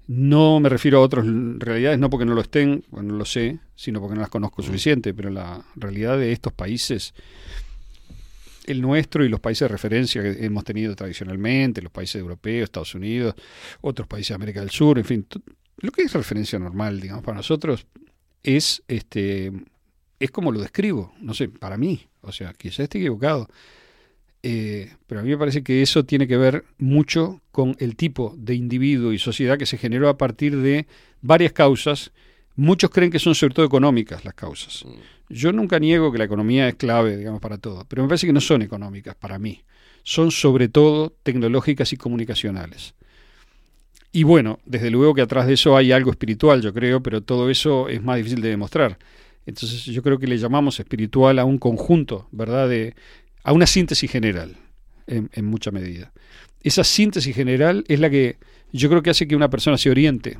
[0.07, 1.25] No me refiero a otras
[1.59, 4.63] realidades, no porque no lo estén, bueno, no lo sé, sino porque no las conozco
[4.63, 7.13] suficiente, pero la realidad de estos países,
[8.65, 12.95] el nuestro y los países de referencia que hemos tenido tradicionalmente, los países europeos, Estados
[12.95, 13.35] Unidos,
[13.81, 15.27] otros países de América del Sur, en fin,
[15.77, 17.85] lo que es referencia normal, digamos, para nosotros
[18.41, 19.51] es este
[20.19, 23.47] es como lo describo, no sé, para mí, o sea, quizás esté equivocado,
[24.41, 28.33] eh, pero a mí me parece que eso tiene que ver mucho con el tipo
[28.37, 30.87] de individuo y sociedad que se generó a partir de
[31.21, 32.11] varias causas.
[32.55, 34.85] Muchos creen que son sobre todo económicas las causas.
[35.29, 38.33] Yo nunca niego que la economía es clave, digamos, para todo, pero me parece que
[38.33, 39.61] no son económicas para mí.
[40.03, 42.93] Son sobre todo tecnológicas y comunicacionales.
[44.11, 47.49] Y bueno, desde luego que atrás de eso hay algo espiritual, yo creo, pero todo
[47.49, 48.97] eso es más difícil de demostrar.
[49.45, 52.69] Entonces yo creo que le llamamos espiritual a un conjunto, ¿verdad?
[52.69, 52.95] De,
[53.49, 54.57] a una síntesis general,
[55.07, 56.11] en, mucha medida.
[56.61, 58.37] Esa síntesis general es la que
[58.71, 60.37] yo creo que hace que una persona se oriente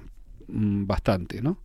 [0.48, 1.58] mm, bastante, ¿no?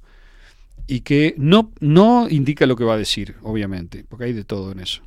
[0.87, 4.73] Y que no, no indica lo que va a decir, obviamente, porque hay de todo
[4.73, 5.03] en eso.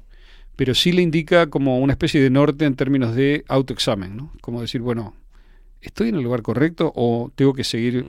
[0.56, 4.32] Pero sí le indica como una especie de norte en términos de autoexamen, ¿no?
[4.40, 5.16] Como decir, bueno,
[5.82, 8.06] ¿estoy en el lugar correcto o tengo que seguir,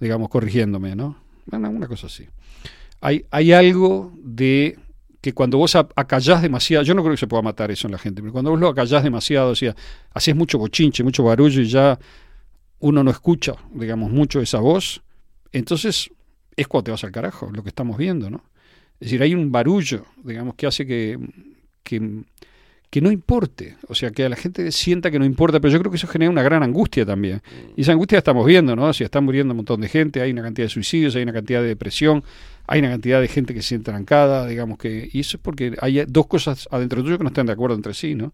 [0.00, 1.18] digamos, corrigiéndome, ¿no?
[1.46, 2.26] Bueno, una cosa así.
[3.00, 4.76] Hay, hay algo de
[5.20, 7.98] que cuando vos acallás demasiado, yo no creo que se pueda matar eso en la
[7.98, 9.74] gente, pero cuando vos lo acallás demasiado, o sea,
[10.12, 11.98] haces mucho bochinche, mucho barullo y ya
[12.78, 15.02] uno no escucha, digamos, mucho esa voz,
[15.52, 16.10] entonces
[16.56, 18.44] es cuando te vas al carajo, lo que estamos viendo, ¿no?
[18.94, 21.18] Es decir, hay un barullo, digamos, que hace que,
[21.82, 22.22] que,
[22.90, 25.78] que no importe, o sea, que a la gente sienta que no importa, pero yo
[25.78, 27.40] creo que eso genera una gran angustia también.
[27.76, 28.92] Y esa angustia la estamos viendo, ¿no?
[28.92, 31.62] Si están muriendo un montón de gente, hay una cantidad de suicidios, hay una cantidad
[31.62, 32.24] de depresión,
[32.70, 35.10] hay una cantidad de gente que se siente trancada, digamos que...
[35.12, 37.92] Y eso es porque hay dos cosas adentro tuyo que no están de acuerdo entre
[37.94, 38.32] sí, ¿no?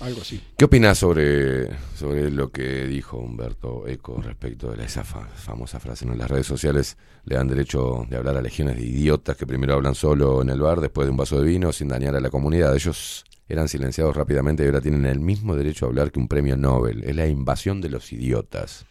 [0.00, 0.40] Algo así.
[0.56, 5.78] ¿Qué opinas sobre, sobre lo que dijo Humberto Eco respecto de la- esa fa- famosa
[5.80, 6.06] frase?
[6.06, 6.14] ¿no?
[6.14, 6.96] Las redes sociales
[7.26, 10.60] le dan derecho de hablar a legiones de idiotas que primero hablan solo en el
[10.60, 12.74] bar después de un vaso de vino sin dañar a la comunidad.
[12.74, 16.56] Ellos eran silenciados rápidamente y ahora tienen el mismo derecho a hablar que un premio
[16.56, 17.04] Nobel.
[17.04, 18.86] Es la invasión de los idiotas.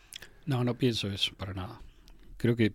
[0.46, 1.82] No, no pienso eso, para nada.
[2.46, 2.74] Creo que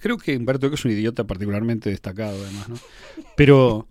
[0.00, 2.76] creo que Humberto Eco es un idiota particularmente destacado, además, ¿no?
[3.36, 3.86] Pero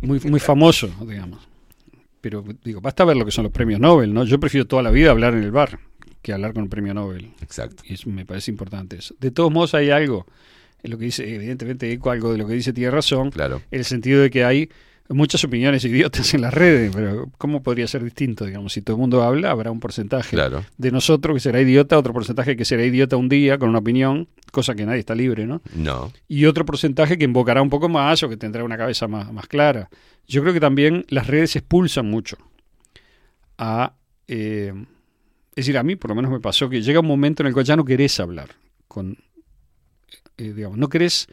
[0.00, 1.46] muy, muy famoso, digamos.
[2.22, 4.24] Pero digo, basta ver lo que son los premios Nobel, ¿no?
[4.24, 5.78] Yo prefiero toda la vida hablar en el bar
[6.22, 7.32] que hablar con un premio Nobel.
[7.42, 7.82] Exacto.
[7.86, 9.14] Y eso me parece importante eso.
[9.20, 10.26] De todos modos, hay algo
[10.82, 13.30] en lo que dice, evidentemente, Eco, algo de lo que dice tiene razón.
[13.30, 13.60] Claro.
[13.70, 14.70] En el sentido de que hay
[15.08, 18.44] muchas opiniones idiotas en las redes, pero ¿cómo podría ser distinto?
[18.44, 20.64] Digamos, si todo el mundo habla, habrá un porcentaje Claro.
[20.76, 24.28] de nosotros que será idiota, otro porcentaje que será idiota un día con una opinión,
[24.52, 25.62] cosa que nadie está libre, ¿no?
[25.74, 26.12] No.
[26.28, 29.46] Y otro porcentaje que invocará un poco más o que tendrá una cabeza más, más
[29.46, 29.88] clara.
[30.26, 32.36] Yo creo que también las redes expulsan mucho
[33.58, 33.94] a...
[34.28, 34.72] eh,
[35.50, 37.52] es decir, a mí por lo menos me pasó que llega un momento en el
[37.54, 38.50] cual ya no querés hablar
[38.88, 39.16] con...
[40.36, 41.28] eh, digamos, no querés...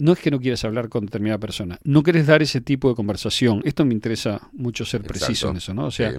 [0.00, 2.94] No es que no quieras hablar con determinada persona, no querés dar ese tipo de
[2.94, 3.62] conversación.
[3.64, 5.86] Esto me interesa mucho ser preciso en eso, ¿no?
[5.86, 6.12] O sea,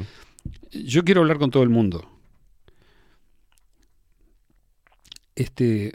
[0.70, 0.86] Sí.
[0.88, 2.10] yo quiero hablar con todo el mundo.
[5.36, 5.94] Este,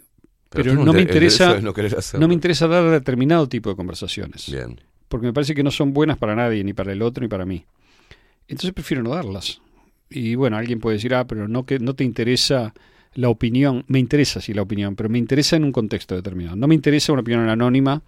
[0.50, 1.72] Pero no me te- interesa no
[2.18, 4.50] no me interesa dar determinado tipo de conversaciones.
[4.50, 4.80] Bien.
[5.08, 7.44] Porque me parece que no son buenas para nadie, ni para el otro, ni para
[7.44, 7.64] mí.
[8.48, 9.60] Entonces prefiero no darlas.
[10.08, 12.72] Y bueno, alguien puede decir, ah, pero no que no te interesa
[13.14, 13.84] la opinión.
[13.88, 16.56] Me interesa sí la opinión, pero me interesa en un contexto determinado.
[16.56, 18.02] No me interesa una opinión anónima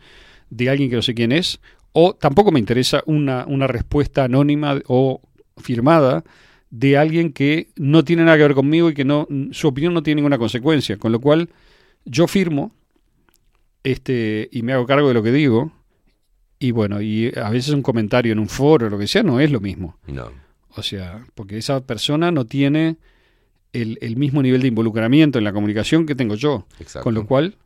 [0.51, 1.61] de alguien que no sé quién es,
[1.93, 5.21] o tampoco me interesa una, una respuesta anónima o
[5.57, 6.25] firmada
[6.71, 10.03] de alguien que no tiene nada que ver conmigo y que no su opinión no
[10.03, 10.99] tiene ninguna consecuencia.
[10.99, 11.49] Con lo cual,
[12.05, 12.73] yo firmo
[13.83, 15.73] este y me hago cargo de lo que digo.
[16.59, 19.41] Y bueno, y a veces un comentario en un foro o lo que sea no
[19.41, 19.99] es lo mismo.
[20.07, 20.31] No.
[20.75, 22.97] O sea, porque esa persona no tiene
[23.83, 26.67] el, el mismo nivel de involucramiento en la comunicación que tengo yo.
[26.81, 27.05] Exacto.
[27.05, 27.57] Con lo cual,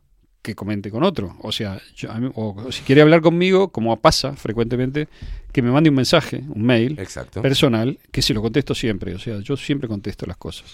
[0.41, 1.35] que comente con otro.
[1.41, 5.07] O sea, yo- mí- o si quiere hablar conmigo, como pasa frecuentemente,
[5.51, 7.41] que me mande un mensaje, un mail Exacto.
[7.41, 9.13] personal, que se lo contesto siempre.
[9.13, 10.73] O sea, yo siempre contesto las cosas.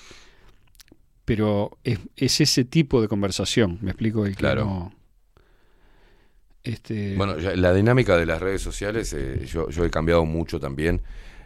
[1.26, 4.64] Pero es, es ese tipo de conversación, me explico, el que Claro.
[4.66, 4.94] no...
[6.64, 11.02] Este, Bueno, la dinámica de las redes sociales, eh, yo, yo he cambiado mucho también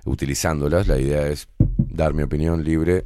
[0.05, 0.87] utilizándolas.
[0.87, 1.47] La idea es
[1.93, 3.05] dar mi opinión libre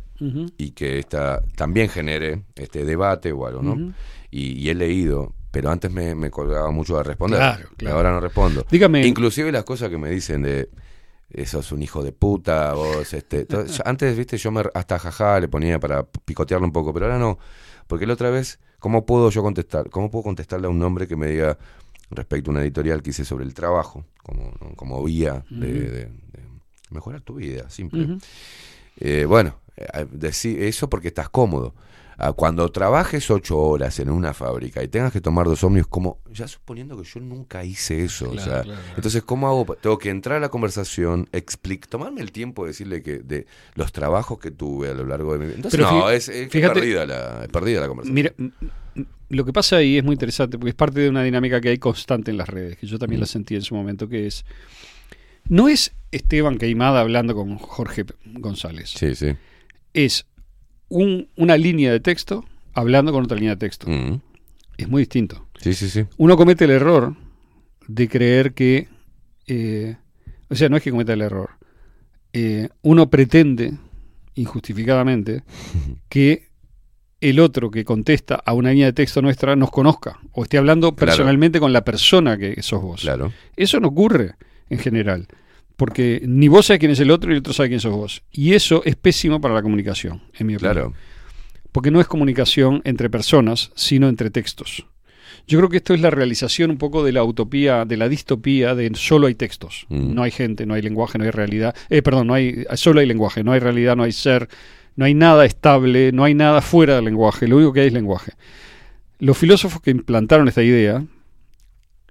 [0.58, 3.76] y que esta también genere este debate o algo, ¿no?
[4.32, 7.40] Y, y he leído, pero antes me, me colgaba mucho de responder.
[7.40, 8.66] Claro, ahora no respondo.
[8.72, 9.06] Dígame.
[9.06, 10.70] Inclusive las cosas que me dicen de
[11.32, 13.46] eh, sos un hijo de puta, vos, este,
[13.86, 17.38] antes, viste, yo me hasta jaja le ponía para picotearlo un poco, pero ahora no,
[17.88, 19.90] porque la otra vez, ¿cómo puedo yo contestar?
[19.90, 21.58] ¿Cómo puedo contestarle a un hombre que me diga
[22.12, 26.10] respecto a una editorial que hice sobre el trabajo, como, como vía de, de- de
[26.92, 28.04] mejorar tu vida, simple?
[28.06, 28.20] Ujú.
[29.00, 30.06] Eh, bueno, eh,
[30.60, 31.74] eso porque estás cómodo.
[32.18, 36.20] Ah, Cuando trabajes ocho horas en una fábrica y tengas que tomar dos ómnibus, como
[36.32, 38.80] ya suponiendo que yo nunca hice eso, o sea, claro.
[38.96, 43.04] entonces cómo hago, tengo que entrar a la conversación, explic, tomarme el tiempo de decirle
[43.04, 45.56] que de los trabajos que tuve a lo largo de mi vida.
[45.58, 48.16] Entonces Pero no, es, es fíjate- perdida la, perdida la conversación.
[48.16, 48.34] Mira,
[49.28, 51.80] lo que pasa ahí es muy interesante porque es parte de una dinámica que hay
[51.80, 54.46] constante en las redes, que yo también la sentí en su momento, que es,
[55.50, 59.34] no es Esteban Queimada hablando con Jorge González, Sí, sí.
[59.94, 60.26] es
[60.90, 63.90] un- una línea de texto hablando con otra línea de texto.
[63.90, 64.22] Mm.
[64.78, 65.48] Es muy distinto.
[65.60, 66.06] Sí, sí, sí.
[66.18, 67.16] Uno comete el error
[67.88, 68.88] de creer que,
[69.48, 69.96] eh,
[70.50, 71.52] o sea, no es que cometa el error,
[72.34, 73.74] eh, uno pretende,
[74.36, 75.44] injustificadamente,
[76.10, 76.50] que
[77.22, 80.94] el otro que contesta a una línea de texto nuestra nos conozca o esté hablando
[80.94, 81.12] Claro.
[81.12, 83.02] personalmente con la persona que sos vos.
[83.02, 83.32] Claro.
[83.56, 84.36] Eso no ocurre
[84.70, 85.28] en general,
[85.76, 88.24] porque ni vos sabés quién es el otro y el otro sabe quién sos vos.
[88.32, 90.74] Y eso es pésimo para la comunicación, en mi opinión.
[90.74, 90.94] Claro.
[91.72, 94.86] Porque no es comunicación entre personas, sino entre textos.
[95.48, 98.74] Yo creo que esto es la realización un poco de la utopía, de la distopía
[98.74, 99.86] de solo hay textos.
[99.90, 100.16] Mm.
[100.16, 101.76] No hay gente, no hay lenguaje, no hay realidad.
[101.90, 104.50] Eh, perdón, no hay, solo hay lenguaje, no hay realidad, no hay ser,
[104.96, 107.48] no hay nada estable, no hay nada fuera del lenguaje.
[107.48, 108.32] Lo único que hay es lenguaje.
[109.20, 111.04] Los filósofos que implantaron esta idea,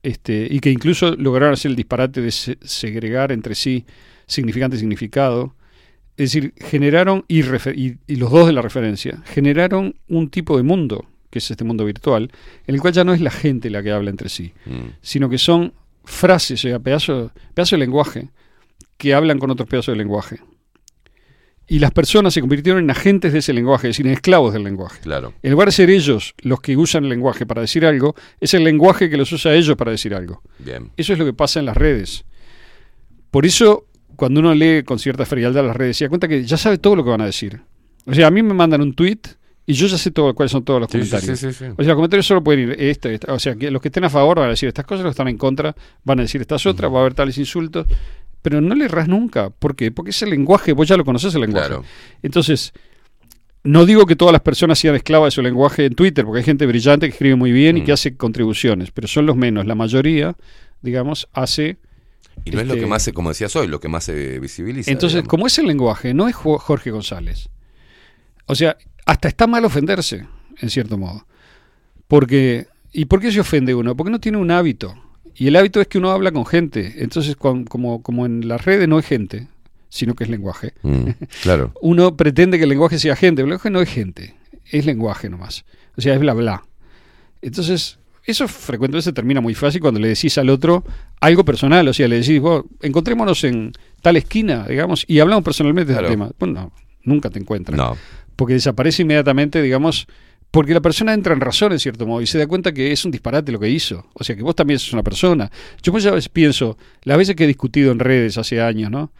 [0.04, 3.84] este, y que incluso lograron hacer el disparate de se- segregar entre sí
[4.26, 5.54] significante y significado,
[6.16, 10.62] es decir, generaron, y, y- y los dos de la referencia, generaron un tipo de
[10.62, 12.30] mundo, que es este mundo virtual,
[12.68, 14.90] en el cual ya no es la gente la que habla entre sí, Mm.
[15.02, 15.72] sino que son
[16.04, 18.28] frases, o sea, pedazos pedazo de lenguaje,
[18.98, 20.36] que hablan con otros pedazos de lenguaje.
[21.66, 24.64] Y las personas se convirtieron en agentes de ese lenguaje, es decir, en esclavos del
[24.64, 25.00] lenguaje.
[25.02, 25.32] Claro.
[25.42, 28.64] En lugar de ser ellos los que usan el lenguaje para decir algo, es el
[28.64, 30.42] lenguaje que los usa a ellos para decir algo.
[30.58, 30.90] Bien.
[30.98, 32.24] Eso es lo que pasa en las redes.
[33.30, 33.86] Por eso,
[34.16, 36.96] cuando uno lee con cierta frialdad las redes, se da cuenta que ya sabe todo
[36.96, 37.60] lo que van a decir.
[38.06, 39.20] O sea, a mí me mandan un tweet
[39.66, 41.38] y yo ya sé todo, cuáles son todos los Sí, comentarios.
[41.40, 41.64] sí, sí, sí.
[41.72, 43.32] O sea, los comentarios solo pueden ir esto, esto.
[43.32, 45.14] O sea, que los que estén a favor van a decir estas cosas, los que
[45.14, 45.74] están en contra
[46.04, 47.86] van a decir estas otras, va a haber tales insultos.
[48.44, 49.48] Pero no le erras nunca.
[49.48, 49.90] ¿Por qué?
[49.90, 51.68] Porque ese lenguaje, vos ya lo conoces el lenguaje.
[51.68, 51.84] Claro.
[52.22, 52.74] Entonces,
[53.62, 56.44] no digo que todas las personas sean esclavas de su lenguaje en Twitter, porque hay
[56.44, 57.84] gente brillante que escribe muy bien y Mm.
[57.86, 59.64] que hace contribuciones, pero son los menos.
[59.64, 60.36] La mayoría,
[60.82, 61.78] digamos, hace...
[62.44, 64.38] Y no es lo este, que más, se, como decías hoy, lo que más se
[64.40, 64.90] visibiliza.
[64.90, 65.30] Entonces, digamos.
[65.30, 67.48] como es el lenguaje, no es Jo- Jorge González.
[68.44, 68.76] O sea,
[69.06, 70.26] hasta está mal ofenderse,
[70.60, 71.26] en cierto modo.
[72.08, 73.96] Porque, ¿Y por qué se ofende uno?
[73.96, 74.94] Porque no tiene un hábito.
[75.36, 76.94] Y el hábito es que uno habla con gente.
[76.98, 79.48] Entonces, cuan- como, como en las redes no es gente,
[79.88, 80.72] sino que es lenguaje.
[80.82, 81.10] Mm,
[81.42, 81.72] claro.
[81.82, 84.34] Uno pretende que el lenguaje sea gente, pero el lenguaje no es gente,
[84.70, 85.64] es lenguaje nomás.
[85.96, 86.64] O sea, es bla bla.
[87.42, 90.84] Entonces, eso frecuentemente se termina muy fácil cuando le decís al otro
[91.20, 91.86] algo personal.
[91.88, 96.08] O sea, le decís, vos, encontrémonos en tal esquina, digamos, y hablamos personalmente Claro.
[96.08, 96.30] del tema.
[96.38, 97.76] Bueno, no, nunca te encuentran.
[97.76, 97.96] No.
[98.36, 100.06] Porque desaparece inmediatamente, digamos,
[100.54, 103.04] porque la persona entra en razón, en cierto modo, y se da cuenta que es
[103.04, 104.06] un disparate lo que hizo.
[104.14, 105.50] O sea, que vos también sos una persona.
[105.82, 109.10] Yo muchas veces pienso, las veces que he discutido en redes hace años, ¿no?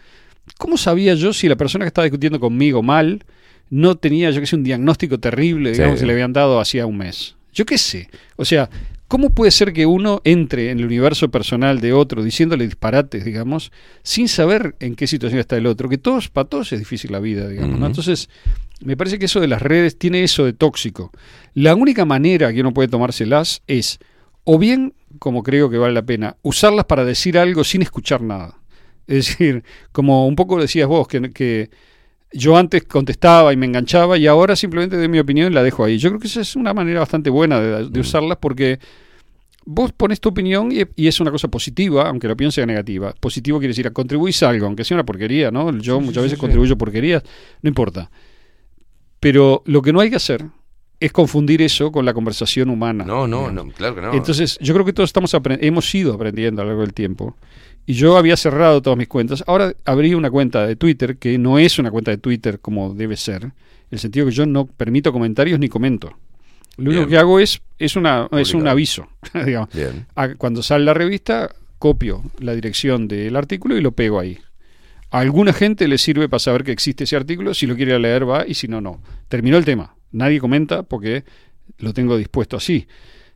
[0.58, 3.24] ¿Cómo sabía yo si la persona que estaba discutiendo conmigo mal
[3.68, 6.02] no tenía, yo qué sé, un diagnóstico terrible, digamos, Sí.
[6.02, 7.34] que le habían dado hacía un mes?
[7.52, 8.08] Yo qué sé.
[8.36, 8.70] O sea,
[9.08, 13.72] ¿cómo puede ser que uno entre en el universo personal de otro diciéndole disparates, digamos,
[14.04, 15.88] sin saber en qué situación está el otro?
[15.88, 17.86] Que todos, para todos es difícil la vida, digamos, ¿no?
[17.86, 18.28] Entonces,
[18.80, 21.12] me parece que eso de las redes tiene eso de tóxico.
[21.54, 23.98] La única manera que uno puede tomárselas es,
[24.44, 28.58] o bien, como creo que vale la pena, usarlas para decir algo sin escuchar nada.
[29.06, 31.70] Es decir, como un poco decías vos, que, que
[32.32, 35.84] yo antes contestaba y me enganchaba y ahora simplemente de mi opinión y la dejo
[35.84, 35.98] ahí.
[35.98, 38.80] Yo creo que esa es una manera bastante buena de, de usarlas porque
[39.66, 43.14] vos pones tu opinión y, y es una cosa positiva, aunque la opinión sea negativa.
[43.20, 45.76] Positivo quiere decir, contribuís algo, aunque sea una porquería, ¿no?
[45.78, 46.40] Yo sí, muchas sí, veces sí.
[46.40, 47.22] contribuyo porquerías,
[47.62, 48.10] no importa.
[49.24, 50.44] Pero lo que no hay que hacer
[51.00, 53.04] es confundir eso con la conversación humana.
[53.04, 54.12] No, no, no, claro que no.
[54.14, 57.36] Entonces, yo creo que todos estamos hemos ido aprendiendo a lo largo del tiempo.
[57.86, 59.44] Y yo había cerrado todas mis cuentas.
[59.46, 63.16] Ahora abrí una cuenta de Twitter que no es una cuenta de Twitter como debe
[63.16, 63.42] ser.
[63.44, 63.52] En
[63.90, 66.16] el sentido que yo no permito comentarios ni comento.
[66.76, 69.06] Lo único que hago es, es, una, es un aviso.
[69.44, 69.68] digamos.
[69.74, 70.06] Bien.
[70.16, 74.38] A- Cuando sale la revista, copio la dirección del artículo y lo pego ahí.
[75.14, 77.54] A alguna gente le sirve para saber que existe ese artículo.
[77.54, 78.44] Si lo quiere leer, va.
[78.48, 79.00] Y si no, no.
[79.28, 79.94] Terminó el tema.
[80.10, 81.22] Nadie comenta porque
[81.78, 82.88] lo tengo dispuesto así.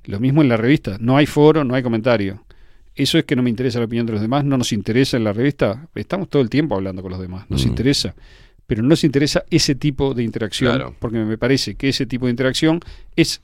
[0.05, 0.96] Lo mismo en la revista.
[0.98, 2.42] No hay foro, no hay comentario.
[2.96, 4.44] Eso es que no me interesa la opinión de los demás.
[4.44, 5.86] No nos interesa en la revista.
[5.94, 7.46] Estamos todo el tiempo hablando con los demás.
[7.48, 7.68] Nos Mm.
[7.68, 8.14] interesa.
[8.66, 10.74] Pero no nos interesa ese tipo de interacción.
[10.74, 10.96] Claro.
[10.98, 12.80] Porque me parece que ese tipo de interacción
[13.14, 13.40] es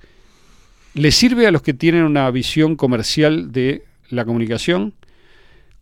[0.94, 4.93] le sirve a los que tienen una visión comercial de la comunicación,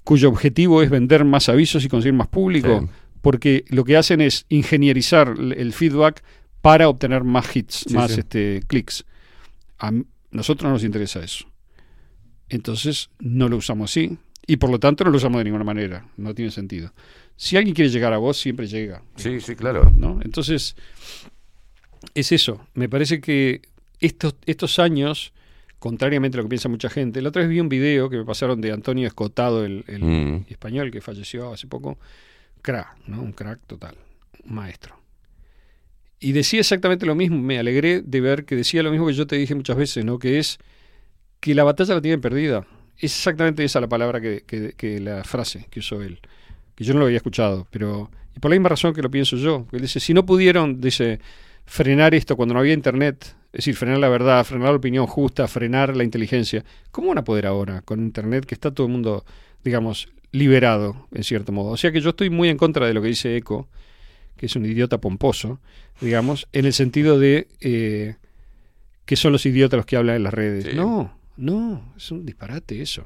[0.05, 2.87] cuyo objetivo es vender más avisos y conseguir más público, Sí.
[3.21, 6.23] porque lo que hacen es ingenierizar el feedback
[6.61, 8.21] para obtener más hits, Sí, más sí.
[8.21, 9.05] este clics.
[9.79, 9.93] A
[10.31, 11.47] nosotros no nos interesa eso.
[12.49, 14.17] Entonces no lo usamos así
[14.47, 16.07] y por lo tanto no lo usamos de ninguna manera.
[16.17, 16.93] No tiene sentido.
[17.37, 19.03] Si alguien quiere llegar a vos, siempre llega.
[19.17, 19.91] Sí, sí, claro.
[19.97, 20.21] ¿no?
[20.23, 20.77] Entonces,
[22.15, 22.67] es eso.
[22.75, 23.63] Me parece que
[24.01, 25.33] estos, estos años,
[25.83, 28.25] contrariamente a lo que piensa mucha gente, la otra vez vi un video que me
[28.25, 30.45] pasaron de Antonio Escotado, el, el Mm.
[30.49, 31.99] español que falleció hace poco.
[32.63, 33.21] Crack, ¿no?
[33.21, 33.97] Un crack total.
[34.49, 34.95] Un maestro.
[36.21, 37.37] Y decía exactamente lo mismo.
[37.43, 40.21] Me alegré de ver que decía lo mismo que yo te dije muchas veces, ¿no?
[40.21, 40.59] Que es
[41.41, 42.65] que la batalla la tienen perdida.
[42.99, 46.21] Es exactamente esa la palabra que, que- que la frase que usó él.
[46.77, 48.09] Que yo no lo había escuchado, pero.
[48.37, 49.67] Y por la misma razón que lo pienso yo.
[49.73, 51.19] Él dice: si no pudieron, dice,
[51.67, 55.47] frenar esto cuando no había internet, es decir, frenar la verdad, frenar la opinión justa,
[55.47, 59.27] frenar la inteligencia, ¿cómo van a poder ahora con internet que está todo el mundo,
[59.63, 61.71] digamos, liberado, en cierto modo?
[61.71, 63.69] O sea que yo estoy muy en contra de lo que dice Eco,
[64.39, 65.61] que es un idiota pomposo,
[66.01, 68.17] digamos, en el sentido de eh,
[69.05, 70.75] que son los idiotas los que hablan en las redes.
[70.75, 73.05] No, no, es un disparate eso.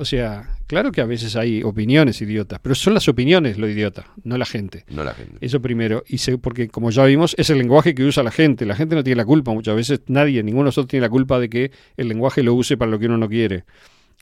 [0.00, 4.06] O sea, claro que a veces hay opiniones idiotas, pero son las opiniones lo idiota,
[4.24, 4.84] no la gente.
[4.88, 5.36] No la gente.
[5.42, 6.02] Eso primero.
[6.08, 8.64] Y se- porque, como ya vimos, es el lenguaje que usa la gente.
[8.64, 9.52] La gente no tiene la culpa.
[9.52, 12.78] Muchas veces nadie, ninguno de nosotros tiene la culpa de que el lenguaje lo use
[12.78, 13.64] para lo que uno no quiere.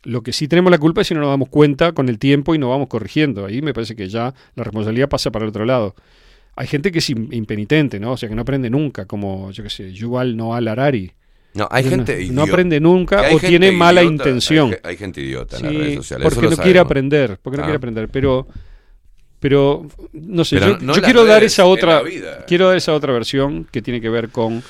[0.02, 2.54] Lo que sí tenemos la culpa es si no nos damos cuenta con el tiempo
[2.54, 3.46] y nos vamos corrigiendo.
[3.46, 5.94] Ahí me parece que ya la responsabilidad pasa para el otro lado.
[6.56, 8.12] Hay gente que es im- impenitente, ¿no?
[8.12, 11.12] O sea, que no aprende nunca, como, yo qué sé, Yuval Noah Harari.
[11.54, 12.34] No, hay gente no, idiota.
[12.34, 14.66] no aprende nunca o tiene mala intención.
[14.68, 16.24] Hay, ge- hay gente idiota en las Sí, redes sociales.
[16.24, 17.66] Porque eso no quiere aprender, porque no Ah.
[17.66, 18.46] quiere aprender, pero
[19.40, 22.02] pero no sé, Pero yo, no yo las quiero dar esa otra
[22.46, 24.62] quiero dar esa otra versión que tiene que ver con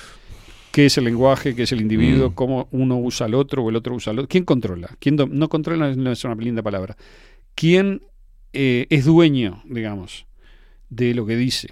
[0.73, 2.35] qué es el lenguaje, qué es el individuo, Mm.
[2.35, 4.29] cómo uno usa al otro o el otro usa al otro.
[4.29, 4.91] ¿Quién controla?
[5.01, 6.97] ¿Quién no controla no es una linda palabra.
[7.55, 8.03] ¿Quién
[8.53, 10.27] eh, es dueño, digamos,
[10.91, 11.69] de lo que dice?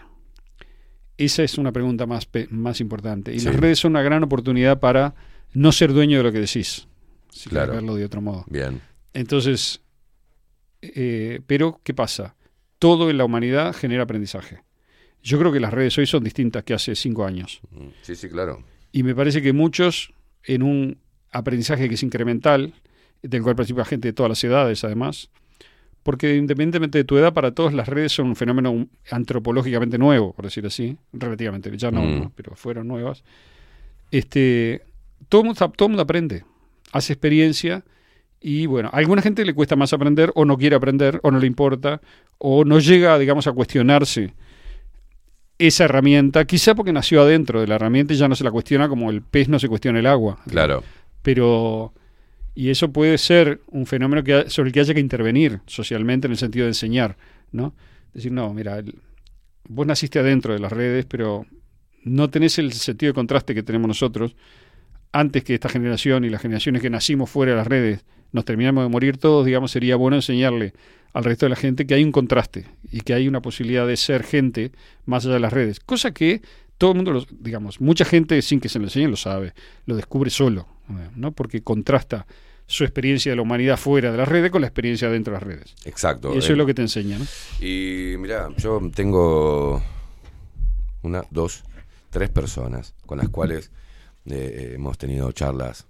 [1.19, 3.33] Esa es una pregunta más, más importante.
[3.35, 3.47] Y Sí.
[3.47, 5.15] las redes son una gran oportunidad para
[5.55, 6.86] no ser dueño de lo que decís.
[7.31, 7.73] Si Claro.
[7.75, 8.45] verlo de otro modo.
[8.49, 8.81] Bien.
[9.15, 9.81] Entonces,
[10.83, 12.36] eh, pero ¿qué pasa?
[12.78, 14.61] Todo en la humanidad genera aprendizaje.
[15.23, 17.61] Yo creo que las redes hoy son distintas que hace cinco años.
[18.03, 18.62] Sí, sí, claro.
[18.93, 20.12] Y me parece que muchos,
[20.45, 20.99] en un
[21.31, 22.75] aprendizaje que es incremental,
[23.23, 25.31] del cual participa gente de todas las edades además,
[26.07, 30.44] porque independientemente de tu edad, para todos las redes son un fenómeno antropológicamente nuevo, por
[30.44, 32.20] decir así, relativamente, ya no, Mm.
[32.20, 32.33] ¿no?
[32.36, 33.25] pero fueron nuevas.
[34.12, 34.83] Este,
[35.28, 36.44] todo el mundo, todo mundo aprende,
[36.93, 37.83] hace experiencia
[38.41, 41.41] y bueno, a alguna gente le cuesta más aprender o no quiere aprender o no
[41.41, 42.01] le importa
[42.39, 44.33] o no llega, digamos, a cuestionarse
[45.59, 48.89] esa herramienta, quizá porque nació adentro de la herramienta y ya no se la cuestiona
[48.89, 50.39] como el pez no se cuestiona el agua.
[50.49, 50.85] Claro.
[51.23, 51.93] Pero,
[52.57, 56.33] y eso puede ser un fenómeno que, sobre el que haya que intervenir socialmente en
[56.33, 57.17] el sentido de enseñar,
[57.52, 57.75] ¿no?
[58.15, 58.83] Decir, no, mira,
[59.68, 61.47] vos naciste adentro de las redes, pero
[62.02, 64.35] no tenés el sentido de contraste que tenemos nosotros.
[65.12, 68.85] Antes que esta generación y las generaciones que nacimos fuera de las redes nos terminamos
[68.85, 70.73] de morir todos, digamos, sería bueno enseñarle
[71.12, 73.97] al resto de la gente que hay un contraste y que hay una posibilidad de
[73.97, 74.73] ser gente
[75.05, 75.81] más allá de las redes.
[75.81, 76.43] Cosa que
[76.78, 79.52] todo el mundo, lo- digamos, mucha gente sin que se lo enseñen lo sabe,
[79.86, 80.67] lo descubre solo,
[81.15, 81.33] ¿no?
[81.33, 82.26] Porque contrasta
[82.67, 85.47] su experiencia de la humanidad fuera de las redes con la experiencia dentro de las
[85.47, 85.75] redes.
[85.85, 86.35] Exacto.
[86.35, 87.25] Y eso Eh, es lo que te enseña, ¿no?
[87.65, 89.83] Y mira, yo tengo
[91.03, 91.62] una, dos,
[92.11, 93.70] tres personas con las cuales
[94.27, 95.86] eh, hemos tenido charlas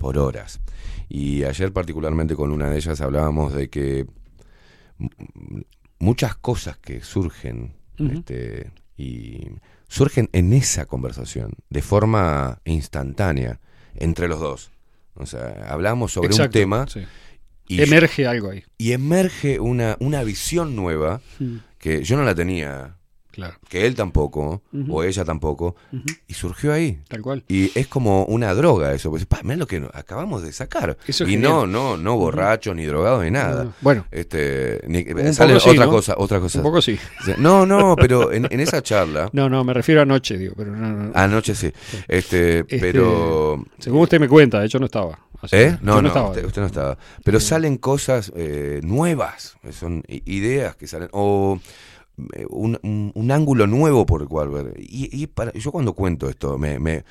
[0.00, 0.60] por horas.
[1.08, 4.06] Y ayer particularmente con una de ellas hablábamos de que
[5.98, 9.46] muchas cosas que surgen este, y
[9.88, 13.60] surgen en esa conversación de forma instantánea
[13.94, 14.70] entre los dos.
[15.20, 17.00] O sea, hablamos sobre Exacto, un tema sí.
[17.68, 18.64] y Emerge algo ahí.
[18.78, 21.56] y emerge una, una visión nueva Mm.
[21.78, 22.96] que yo no la tenía,
[23.32, 23.54] Claro.
[23.68, 25.76] que él tampoco, o ella tampoco,
[26.26, 26.98] y surgió ahí.
[27.08, 27.44] Tal cual.
[27.48, 30.98] Y es como una droga eso, pues, mirá lo que no- acabamos de sacar.
[31.06, 31.42] Eso y genial.
[31.52, 33.64] no, no, no borrachos, ni drogados, ni nada.
[33.64, 33.72] No.
[33.80, 34.04] Bueno.
[34.10, 35.90] Este, ni, Un sale sí, otra ¿no?
[35.92, 36.58] cosa, otra cosa.
[36.58, 36.98] Un poco sí.
[37.38, 40.74] No, no, pero en, en esa charla, No, no, me refiero a anoche, digo, pero
[40.74, 41.12] no, no, no.
[41.14, 41.72] anoche sí,
[42.08, 43.64] este, Este, pero...
[43.78, 45.18] Según usted me cuenta, de hecho no estaba.
[45.42, 45.78] Así ¿Eh?
[45.80, 46.28] No, no, estaba.
[46.30, 46.98] usted, usted no estaba.
[47.24, 51.99] Pero salen cosas eh, nuevas, son ideas que salen, o eh,
[52.48, 54.74] un, un- un ángulo nuevo por el cual ver.
[54.78, 57.04] Y, y para, yo cuando cuento esto, me, me-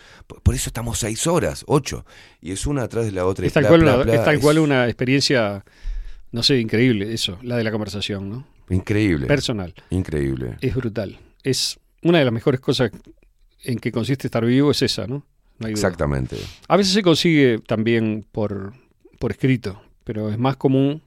[0.44, 2.06] por eso estamos seis horas, ocho,
[2.42, 3.46] y es una atrás de la otra.
[3.46, 5.64] Es tal, cual una, es tal es cual una experiencia,
[6.32, 8.48] no sé, increíble, eso, la de la conversación, ¿no?
[8.70, 9.26] Increíble.
[9.28, 9.74] Personal.
[9.90, 10.58] Increíble.
[10.62, 11.18] Es brutal.
[11.44, 12.92] Es una de las mejores cosas
[13.64, 15.26] en que consiste estar vivo, es esa, ¿no?
[15.58, 15.68] No.
[15.68, 16.38] Exactamente.
[16.68, 18.74] A veces se consigue también por,
[19.20, 21.02] por escrito, pero es más común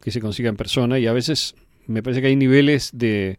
[0.00, 1.54] que se consiga en persona y a veces
[1.90, 3.38] me parece que hay niveles de,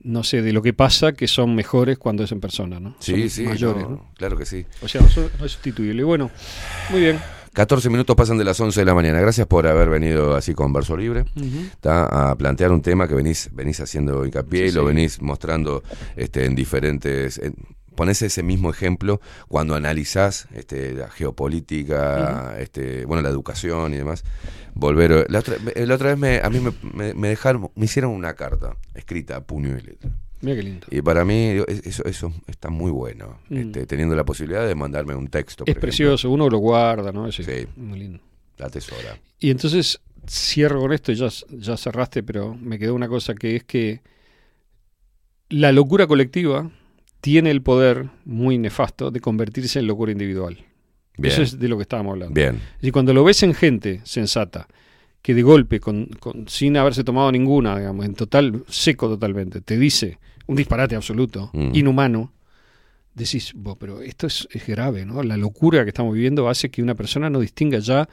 [0.00, 2.96] no sé, de lo que pasa que son mejores cuando es en persona, ¿no?
[2.98, 4.10] Sí, Son sí, mayores, no, ¿no?
[4.16, 4.66] claro que sí.
[4.82, 6.02] O sea, no es sustituible.
[6.04, 6.30] Bueno,
[6.90, 7.18] muy bien.
[7.52, 9.20] 14 minutos pasan de las 11 de la mañana.
[9.20, 11.24] Gracias por haber venido así con Verso Libre.
[11.80, 12.30] ¿tá?
[12.30, 14.86] a plantear un tema que venís, venís haciendo hincapié y lo sí.
[14.88, 15.82] venís mostrando
[16.16, 17.38] este, en diferentes...
[17.38, 17.54] en-
[17.94, 24.24] ponés ese mismo ejemplo cuando analizás este, la geopolítica, este, bueno, la educación y demás.
[24.74, 25.26] Volver...
[25.30, 28.34] La otra, la otra vez me, a mí me, me- me dejaron, me hicieron una
[28.34, 30.10] carta escrita a puño y letra.
[30.40, 30.86] Mira qué lindo.
[30.90, 31.52] Y para mí
[31.84, 33.56] eso, eso está muy bueno, Mm.
[33.58, 35.64] este, teniendo la posibilidad de mandarme un texto.
[35.66, 37.30] Es precioso, uno lo guarda, ¿no?
[37.32, 37.42] Sí.
[37.76, 38.20] Muy lindo.
[38.58, 39.18] La tesora.
[39.38, 43.64] Y entonces cierro con esto, ya, ya cerraste, pero me quedó una cosa que es
[43.64, 44.00] que
[45.50, 46.70] la locura colectiva
[47.24, 50.58] tiene el poder muy nefasto de convertirse en locura individual.
[51.16, 51.32] Bien.
[51.32, 52.34] Eso es de lo que estábamos hablando.
[52.34, 52.60] Bien.
[52.82, 54.68] Y cuando lo ves en gente sensata,
[55.22, 59.78] que de golpe, con, con- sin haberse tomado ninguna, digamos, en total, seco totalmente, te
[59.78, 61.70] dice un disparate absoluto, Mm.
[61.74, 62.30] inhumano,
[63.14, 65.22] decís, "Bo, pero esto es, es grave, ¿no?
[65.22, 68.06] La locura que estamos viviendo hace que una persona no distinga ya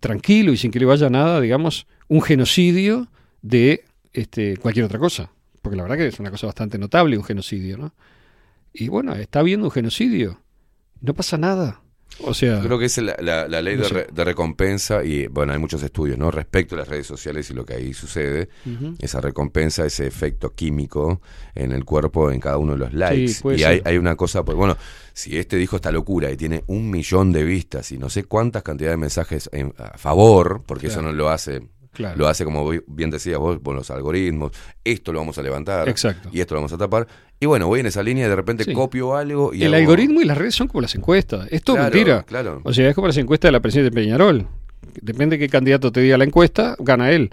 [0.00, 3.06] tranquilo y sin que le vaya nada, digamos, un genocidio
[3.42, 5.30] de este, cualquier otra cosa.
[5.62, 7.92] Porque la verdad que es una cosa bastante notable un genocidio, ¿no?
[8.72, 10.40] Y bueno, está habiendo un genocidio.
[11.00, 11.80] No pasa nada.
[12.22, 15.28] O sea, Creo que es la, la- la ley no de, re- de recompensa y
[15.28, 16.30] bueno, hay muchos estudios, ¿no?
[16.30, 18.48] Respecto a las redes sociales y lo que ahí sucede,
[18.98, 21.22] esa recompensa, ese efecto químico
[21.54, 23.36] en el cuerpo en cada uno de los likes.
[23.56, 24.76] y hay, hay una cosa, pues bueno,
[25.14, 28.64] si este dijo esta locura y tiene un millón de vistas y no sé cuántas
[28.64, 31.00] cantidades de mensajes en- a favor, porque Claro.
[31.00, 31.62] eso no lo hace.
[31.92, 32.16] Claro.
[32.18, 34.52] Lo hace como bien decías vos, con los algoritmos,
[34.84, 36.28] esto lo vamos a levantar Exacto.
[36.32, 37.06] y esto lo vamos a tapar.
[37.40, 38.72] Y bueno, voy en esa línea y de repente Sí.
[38.72, 41.48] copio algo y el hago- algoritmo y las redes son como las encuestas.
[41.50, 42.22] Es todo Claro, mentira.
[42.22, 42.60] claro.
[42.64, 44.46] O sea, es como las encuestas de la presidenta de Peñarol.
[45.02, 47.30] Depende de qué candidato te diga la encuesta, gana él.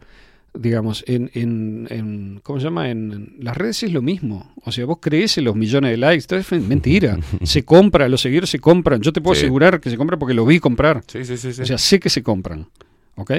[0.54, 2.90] Digamos, en, en, en- ¿cómo se llama?
[2.90, 4.54] En las redes es lo mismo.
[4.64, 7.20] O sea, vos crees en los millones de likes, es mentira.
[7.44, 9.02] se compra, los seguidores se compran.
[9.02, 9.42] Yo te puedo Sí.
[9.42, 11.04] asegurar que se compran porque lo vi comprar.
[11.08, 11.62] Sí, sí, sí, sí.
[11.62, 12.68] O sea, sé que se compran.
[13.16, 13.32] ¿Ok?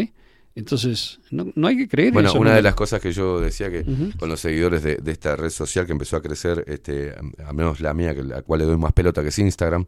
[0.55, 2.39] Entonces, no, no hay que creer en Bueno, eso.
[2.41, 2.57] una ¿no?
[2.57, 3.85] de las cosas que yo decía que
[4.19, 7.15] con los seguidores de, de esta red social que empezó a crecer, este,
[7.47, 9.87] a menos la mía, que la cual le doy más pelota que es Instagram,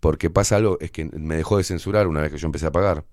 [0.00, 2.72] porque pasa algo, es que me dejó de censurar una vez que yo empecé a
[2.72, 3.04] pagar.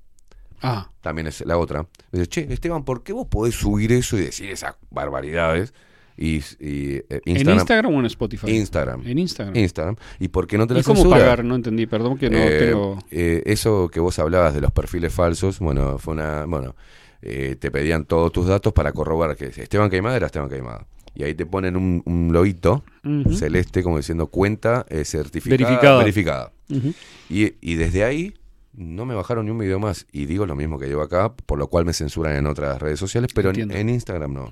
[0.61, 1.83] Ah, También es la otra.
[2.11, 5.73] Me dice, che, Esteban, ¿por qué vos podés subir eso y decir esas barbaridades?
[6.17, 8.49] Y, y, eh, ¿En Instagram o en Spotify?
[8.49, 9.05] Instagram.
[9.05, 9.55] En Instagram.
[9.55, 9.95] Instagram.
[10.19, 11.19] ¿Y por qué no te la ¿Y cómo censura?
[11.19, 11.43] pagar?
[11.45, 12.97] No entendí, perdón que no Eh, tengo...
[13.11, 16.75] eh, eso que vos hablabas de los perfiles falsos, bueno, fue una, bueno,
[17.21, 20.87] eh, te pedían todos tus datos para corroborar que Esteban Caimada era Esteban Caimada.
[21.13, 23.33] Y ahí te ponen un, un loguito Ujú.
[23.33, 25.97] celeste como diciendo cuenta eh, certificada, Verificada.
[25.99, 26.51] verificada.
[26.69, 26.93] Ujú.
[27.29, 28.33] Y, y desde ahí
[28.77, 30.05] no me bajaron ni un video más.
[30.11, 32.99] Y digo lo mismo que digo acá, por lo cual me censuran en otras redes
[32.99, 34.49] sociales, pero en, Instagram no.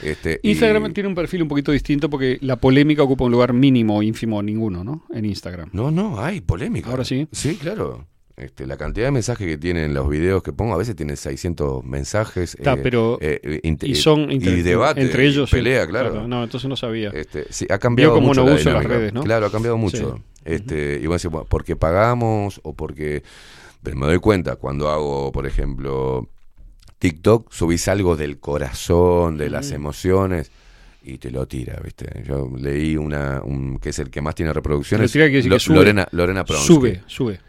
[0.00, 3.52] Este, y- Instagram tiene un perfil un poquito distinto porque la polémica ocupa un lugar
[3.52, 5.04] mínimo, ínfimo, ninguno, ¿no?
[5.12, 5.70] En Instagram.
[5.72, 6.88] No, no, hay polémica.
[6.88, 7.26] Ahora sí.
[7.32, 8.06] Sí, claro.
[8.36, 11.84] Este, la cantidad de mensajes que tienen los videos que pongo, a veces tienen 600
[11.84, 12.54] mensajes.
[12.56, 16.26] Está, eh, pero- eh, y son y debate, entre ellos, pelea, claro.
[16.26, 17.10] No, entonces no sabía.
[17.10, 19.22] Este, sí, ha cambiado cómo mucho no la uso las redes, ¿no?
[19.22, 20.16] Claro, ha cambiado mucho.
[20.16, 20.22] Sí.
[20.44, 23.22] Este, y bueno, decís, bueno, porque pagamos o porque
[23.84, 26.28] pero me doy cuenta cuando hago, por ejemplo,
[26.98, 29.74] TikTok, subís algo del corazón, de las Mm.
[29.74, 30.50] emociones
[31.02, 32.22] y te lo tira, ¿viste?
[32.24, 35.76] Yo leí una un, que es el que más tiene reproducciones, Lo- que sube.
[35.76, 36.66] Lorena Lorena Pronsky.
[36.66, 37.40] Sube, sube.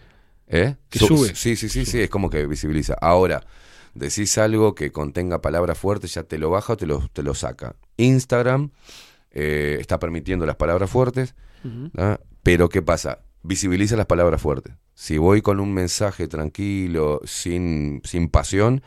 [0.48, 0.76] ¿Eh?
[0.90, 1.34] Que Su- sube.
[1.36, 2.96] Sí, sí, sí, sí, es como que visibiliza.
[3.02, 3.42] Ahora,
[3.94, 7.34] decís algo que contenga palabras fuertes, ya te lo baja o te lo, te lo
[7.34, 7.76] saca.
[7.98, 8.72] Instagram
[9.32, 11.34] eh, está permitiendo las palabras fuertes.
[11.98, 12.20] ¿ah?
[12.44, 13.20] pero ¿qué pasa?
[13.42, 14.74] Visibiliza las palabras fuertes.
[14.96, 18.82] Si voy con un mensaje tranquilo, sin, sin pasión,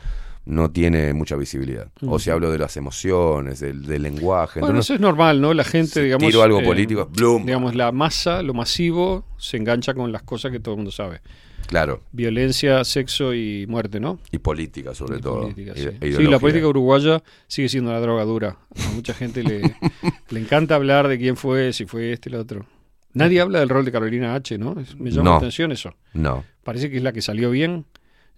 [0.45, 1.91] no tiene mucha visibilidad.
[2.07, 4.59] O si hablo de las emociones, del, del lenguaje.
[4.59, 5.53] Bueno, entonces- eso es normal, ¿no?
[5.53, 6.25] La gente, Si digamos...
[6.27, 7.45] tiro algo eh, político, ¡blum!
[7.45, 11.21] Digamos, la masa, lo masivo, se engancha con las cosas que todo el mundo sabe.
[11.67, 14.17] Claro, Violencia, sexo y muerte, ¿no?
[14.31, 15.41] y política sobre Y todo.
[15.41, 15.89] política, sí.
[16.01, 18.57] e Sí, la política uruguaya sigue siendo una droga dura.
[18.87, 19.61] A mucha gente le,
[20.31, 22.65] le encanta hablar de quién fue, si fue este, el otro.
[23.13, 24.75] Nadie habla del rol de Carolina H, ¿no?
[24.97, 25.31] Me llama No.
[25.31, 25.93] la atención eso.
[26.13, 26.43] No.
[26.63, 27.85] Parece que es la que salió bien.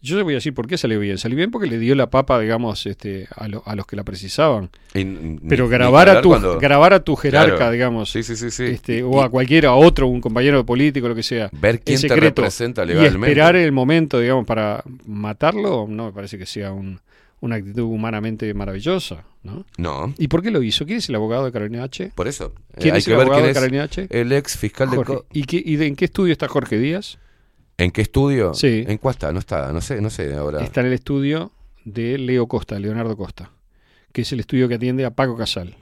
[0.03, 1.19] Yo le voy a decir por qué salió bien.
[1.19, 4.03] Salió bien porque le dio la papa, digamos, este, a, lo- a los que la
[4.03, 4.71] precisaban.
[4.95, 5.05] Y
[5.47, 7.71] Pero grabar a tu cuando- grabar a tu jerarca, Claro.
[7.71, 8.63] digamos, Sí, sí, sí, sí.
[8.63, 11.81] este, Y- o a y- cualquiera, a otro, un compañero político, lo que sea, Ver
[11.81, 13.27] quién en te secreto, representa y legalmente.
[13.27, 16.99] esperar el momento, digamos, para matarlo, no me parece que sea un-
[17.41, 19.65] una actitud humanamente maravillosa, ¿no?
[19.77, 20.13] No.
[20.17, 20.85] ¿Y por qué lo hizo?
[20.85, 22.11] ¿Quién es el abogado de Carolina H?
[22.15, 22.53] Por eso.
[22.73, 24.07] eh, ¿Quién hay es que el ver abogado quién de Carolina H?
[24.09, 25.03] el ex fiscal de...
[25.03, 27.17] Co- ¿Y, qué- y de- en qué estudio está Jorge Díaz?
[27.77, 28.53] ¿En qué estudio?
[28.53, 28.85] Sí.
[28.87, 29.31] ¿En cuál está?
[29.33, 30.63] No está, no sé, no sé ahora.
[30.63, 31.51] Está en el estudio
[31.83, 33.51] de Leo Costa, Leonardo Costa,
[34.13, 35.75] que es el estudio que atiende a Paco Casal.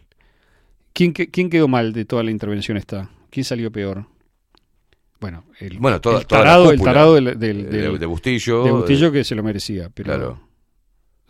[0.94, 3.10] ¿Quién, que- quién quedó mal de toda la intervención esta?
[3.30, 4.06] ¿Quién salió peor?
[5.20, 8.00] Bueno, el, Bueno, toda- el toda la tarado, el tarado del, del- Eh, de- del-
[8.00, 10.40] de Bustillo, de Bustillo eh, que se lo merecía, pero claro.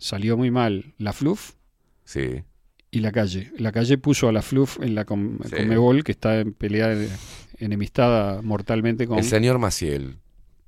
[0.00, 1.52] Salió muy mal la Fluff
[2.04, 2.42] Sí.
[2.90, 3.52] y la calle.
[3.58, 6.02] La calle puso a la Fluff en la Com- Sí.
[6.04, 6.96] Que está en pelea
[7.58, 10.16] enemistada mortalmente con, El señor Maciel.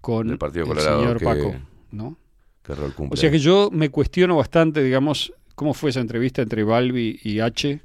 [0.01, 1.55] con Partido el señor que, Paco,
[1.91, 2.17] ¿no?
[2.63, 3.15] que rol cumple.
[3.15, 7.41] O sea que yo me cuestiono bastante, digamos, cómo fue esa entrevista entre Balbi y
[7.41, 7.81] H.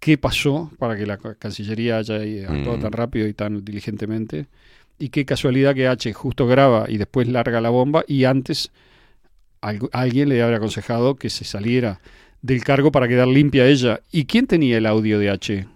[0.00, 2.80] ¿Qué pasó para que la ca- Cancillería haya actuado Mm.
[2.80, 4.46] tan rápido y tan diligentemente?
[4.98, 8.72] Y qué casualidad que H justo graba y después larga la bomba y antes
[9.62, 12.00] algu- alguien le habría aconsejado que se saliera
[12.42, 14.00] del cargo para quedar limpia ella.
[14.10, 15.66] ¿Y quién tenía el audio de H?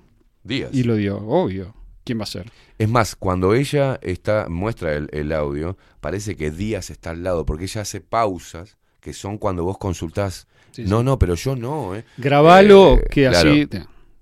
[0.44, 0.70] Díaz.
[0.72, 1.74] Y lo dio, obvio.
[2.04, 2.50] ¿Quién va a ser?
[2.78, 7.46] Es más, cuando ella está muestra el, el audio, parece que Díaz está al lado,
[7.46, 10.46] porque ella hace pausas que son cuando vos consultás.
[10.72, 11.04] Sí, no, sí.
[11.04, 12.04] no, pero yo no, ¿eh?
[12.18, 13.68] Grabalo, Eh, que claro, así...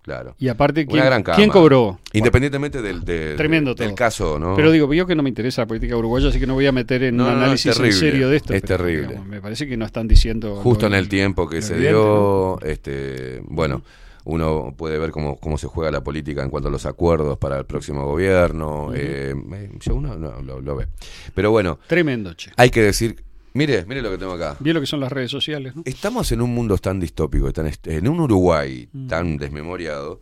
[0.05, 0.35] Claro.
[0.39, 1.99] Y aparte, Una ¿quién, ¿quién cobró?
[2.13, 4.55] Independientemente del, del- Tremendo del caso, ¿no?
[4.55, 6.73] Pero digo, yo que no me interesa la política uruguaya, así que no voy a
[6.73, 8.53] meter en No, un no, análisis en serio de esto.
[8.53, 9.07] es pero, terrible.
[9.09, 10.57] digamos, me parece que no están diciendo.
[10.57, 13.83] Justo en el tiempo que se evidente, dio, este, bueno,
[14.25, 17.59] uno puede ver cómo, cómo se juega la política en cuanto a los acuerdos para
[17.59, 18.91] el próximo gobierno.
[18.95, 20.87] eh, eh, ya uno no, lo, lo ve.
[21.35, 22.51] Pero bueno, Tremendo, che.
[22.59, 23.25] hay que decir,
[23.55, 24.57] mire, mire lo que tengo acá.
[24.61, 25.83] Bien lo que son las redes sociales, ¿no?
[25.85, 29.07] Estamos en un mundo tan distópico, tan en un Uruguay Mm.
[29.09, 30.21] tan desmemoriado,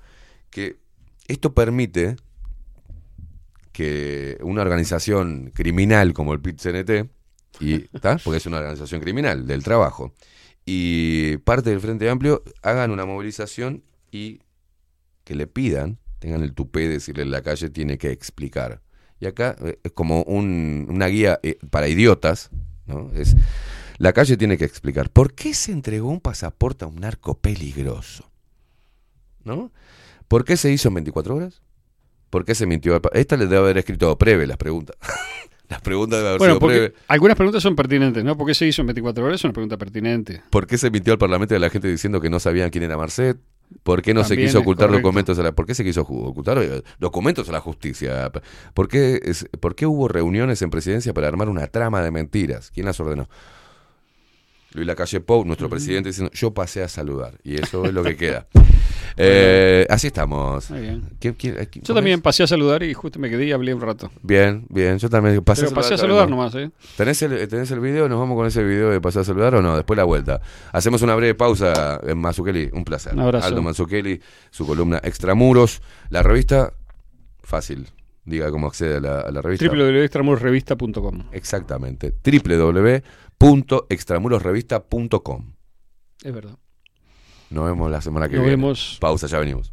[0.50, 0.76] que
[1.28, 2.16] esto permite
[3.72, 7.08] que una organización criminal como el PIT-CNT,
[8.24, 10.12] porque es una organización criminal del trabajo,
[10.66, 14.40] y parte del Frente Amplio hagan una movilización y
[15.24, 18.80] que le pidan, tengan el tupé de decirle en la calle, tiene que explicar.
[19.20, 22.50] Y acá eh, es como un- una guía eh, para idiotas,
[22.86, 23.10] ¿no?
[23.14, 23.36] Es,
[23.98, 28.30] la calle tiene que explicar, ¿por qué se entregó un pasaporte a un narco peligroso?
[29.44, 29.70] ¿No?
[30.28, 31.62] ¿Por qué se hizo en 24 horas?
[32.30, 33.00] ¿Por qué se mintió?
[33.12, 34.96] Esta le debe haber escrito breve las preguntas.
[35.68, 36.94] las preguntas deben haber Bueno, sido porque breve.
[37.08, 38.36] algunas preguntas son pertinentes, ¿no?
[38.36, 39.40] ¿Por qué se hizo en 24 horas?
[39.40, 40.42] Es una pregunta pertinente.
[40.50, 42.96] ¿Por qué se mintió al Parlamento de la gente diciendo que no sabían quién era
[42.96, 43.36] Marcet?
[43.82, 45.06] ¿Por qué no También se quiso ocultar correcto.
[45.08, 48.30] documentos a la ¿Por qué se quiso ocultar eh, documentos a la justicia?
[48.74, 52.70] ¿Por qué, es- ¿Por qué hubo reuniones en presidencia para armar una trama de mentiras?
[52.72, 53.28] ¿Quién las ordenó?
[54.74, 57.38] Luis Lacalle Pou, nuestro presidente, diciendo, yo pasé a saludar.
[57.44, 58.46] Y eso es lo que queda.
[59.16, 60.70] Eh, así estamos.
[60.70, 61.02] Muy bien.
[61.20, 62.22] ¿Quién- quién- eh, quién- Yo también es?
[62.22, 64.10] pasé a saludar y justo me quedé y hablé un rato.
[64.22, 64.98] Bien, bien.
[64.98, 66.36] Yo también pasé Pero pasé a también, saludar ¿no?
[66.36, 66.70] nomás, ¿eh?
[66.96, 68.08] ¿Tenés el, ¿Tenés el video?
[68.08, 69.76] ¿Nos vamos con ese video de pasar a saludar o no?
[69.76, 70.40] Después la vuelta.
[70.72, 72.70] Hacemos una breve pausa en Mazukeli.
[72.72, 73.12] Un placer.
[73.12, 73.46] Un abrazo.
[73.46, 74.20] Aldo Mazukeli,
[74.50, 75.82] su columna Extramuros.
[76.08, 76.72] La revista,
[77.42, 77.88] fácil.
[78.24, 79.66] Diga cómo accede a la, a la revista.
[79.66, 82.12] www.extramurosrevista.com Exactamente.
[83.42, 85.52] www.extramurosrevista.com.
[86.22, 86.56] Es verdad.
[87.50, 88.56] Nos vemos la semana que Nos viene.
[88.56, 88.98] vemos.
[89.00, 89.72] Pausa, ya venimos.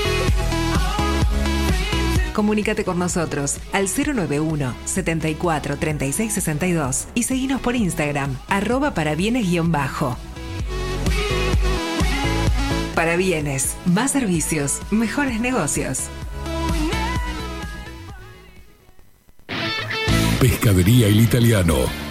[2.33, 10.17] Comunícate con nosotros al 091 74 36 62 y seguinos por Instagram, arroba para bienes-bajo.
[12.95, 16.09] Para bienes, más servicios, mejores negocios.
[20.39, 22.10] Pescadería El Italiano.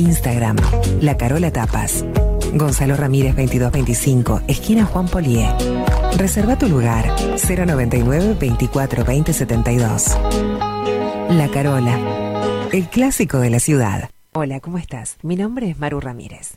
[0.00, 0.56] Instagram,
[1.00, 2.04] La Carola Tapas.
[2.54, 5.48] Gonzalo Ramírez 2225, esquina Juan Polié.
[6.16, 10.16] Reserva tu lugar 099 24 20 72.
[11.30, 11.98] La Carola,
[12.72, 14.10] el clásico de la ciudad.
[14.32, 15.18] Hola, ¿cómo estás?
[15.22, 16.56] Mi nombre es Maru Ramírez.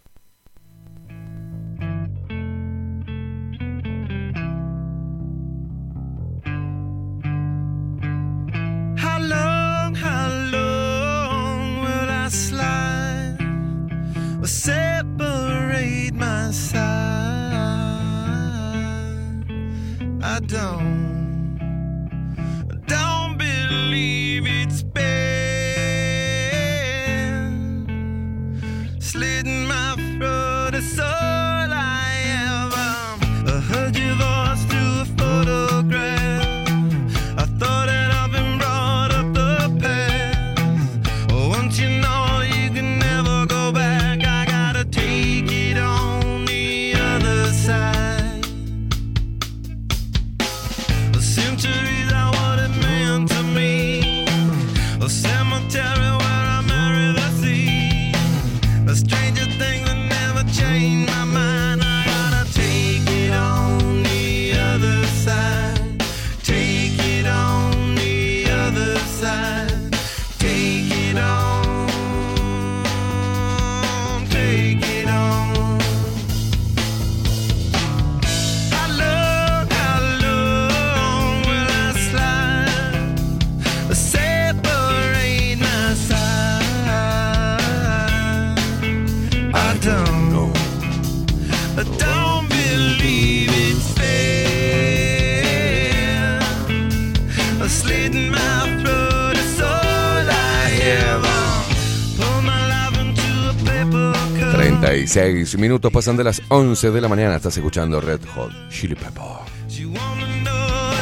[105.11, 107.35] 36 minutos pasan de las 11 de la mañana.
[107.35, 109.23] Estás escuchando Red Hot Chili Pepper.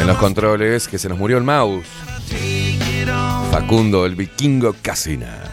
[0.02, 1.86] En los controles, que se nos murió el mouse.
[3.52, 5.49] Facundo, el vikingo Casina.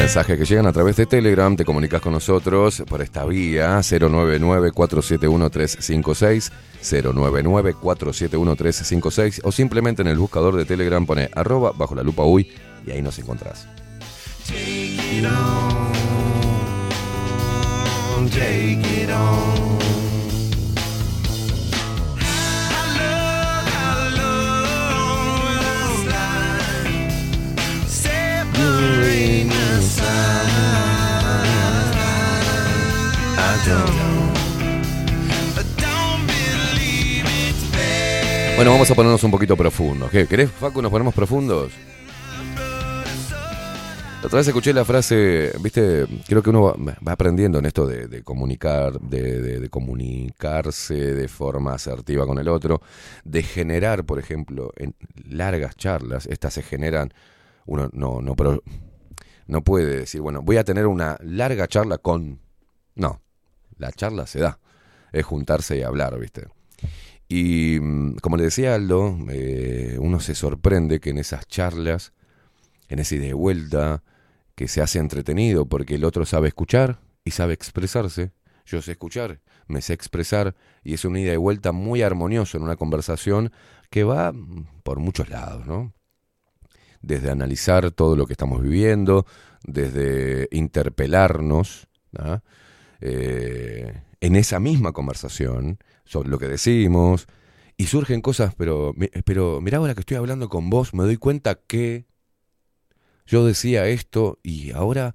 [0.00, 6.50] Mensajes que llegan a través de Telegram, te comunicas con nosotros por esta vía 099-471-356,
[6.82, 12.50] 099-471-356 o simplemente en el buscador de Telegram pone arroba bajo la lupa uy
[12.86, 13.68] y ahí nos encontrás.
[38.60, 40.10] Bueno, vamos a ponernos un poquito profundos.
[40.10, 40.26] ¿Qué?
[40.26, 41.72] ¿Querés, Facu, nos ponemos profundos?
[44.22, 49.00] Otra vez escuché la frase, viste, creo que uno va, aprendiendo en esto de, comunicar,
[49.00, 52.82] de, comunicarse de forma asertiva con el otro,
[53.24, 54.94] de generar, por ejemplo, en
[55.26, 57.14] largas charlas, estas se generan,
[57.64, 58.36] uno no, no,
[59.50, 62.38] no puede decir, bueno, voy a tener una larga charla con...
[62.94, 63.20] No,
[63.78, 64.60] la charla se da,
[65.10, 66.46] es juntarse y hablar, viste.
[67.28, 72.12] Y mm, como le decía Aldo, eh, uno se sorprende que en esas charlas,
[72.88, 74.04] en ese ida y vuelta,
[74.54, 78.30] que se hace entretenido porque el otro sabe escuchar y sabe expresarse.
[78.66, 80.54] Yo sé escuchar, me sé expresar
[80.84, 83.50] y es una ida y vuelta muy armonioso en una conversación
[83.90, 85.92] que va mm, por muchos lados, ¿no?
[87.00, 89.26] Desde analizar todo lo que estamos viviendo,
[89.64, 91.88] desde interpelarnos,
[92.18, 92.42] ¿ah?
[93.00, 97.26] Eh, en esa misma conversación sobre lo que decimos
[97.78, 101.54] y surgen cosas, pero, pero mira ahora que estoy hablando con vos, me doy cuenta
[101.54, 102.04] que
[103.26, 105.14] yo decía esto y ahora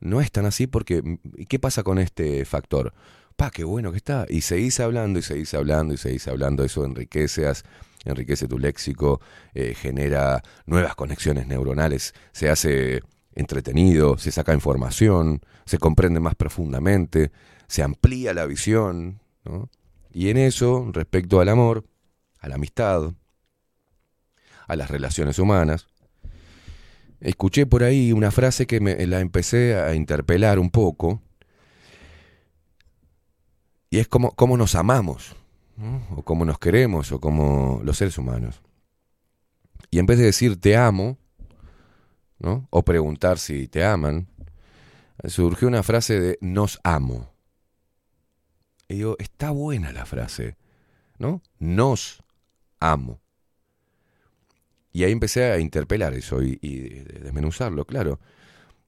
[0.00, 2.92] no es tan así porque ¿y ¿qué pasa con este factor?
[3.36, 4.26] Pa, qué bueno que está.
[4.28, 7.64] Y seguís hablando y seguís hablando y seguís hablando, eso enriqueces,
[8.04, 9.20] enriquece tu léxico,
[9.54, 13.02] eh, genera nuevas conexiones neuronales, se hace
[13.34, 17.32] entretenido, se saca información, se comprende más profundamente,
[17.66, 19.70] se amplía la visión, ¿no?
[20.12, 21.86] Y en eso, respecto al amor,
[22.38, 23.14] a la amistad,
[24.66, 25.86] a las relaciones humanas,
[27.20, 31.22] escuché por ahí una frase que me la empecé a interpelar un poco,
[33.88, 35.36] y es como cómo nos amamos,
[36.16, 38.62] o cómo nos queremos, o como los seres humanos.
[39.90, 41.18] Y en vez de decir te amo,
[42.70, 44.28] o preguntar si te aman,
[45.24, 47.30] surgió una frase de nos amo.
[48.88, 50.56] Y digo, está buena la frase,
[51.18, 51.40] ¿no?
[51.58, 52.22] Nos
[52.80, 53.20] amo.
[54.92, 58.18] Y ahí empecé a interpelar eso y, y desmenuzarlo, claro.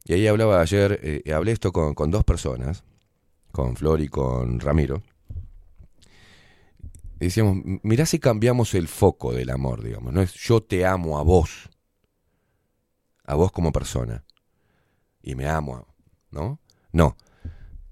[0.04, 2.84] Y ahí hablaba ayer, eh, hablé esto con, con dos personas,
[3.52, 5.02] con Flor y con Ramiro.
[7.18, 10.12] Decíamos, "M- mirá si cambiamos el foco del amor, digamos.
[10.12, 11.70] No es yo te amo a vos,
[13.24, 14.24] a vos como persona,
[15.22, 15.86] y me amo,
[16.30, 16.60] ¿no?
[16.92, 17.16] No.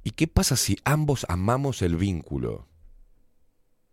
[0.04, 2.66] ¿Y qué pasa si ambos amamos el vínculo?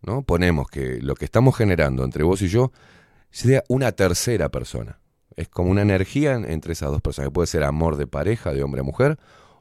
[0.02, 0.22] ¿No?
[0.22, 2.72] Ponemos que lo que estamos generando entre vos y yo
[3.30, 4.98] sea una tercera persona.
[5.36, 7.28] Es como una energía en- entre esas dos personas.
[7.28, 9.18] que Puede ser amor de pareja, de hombre a mujer,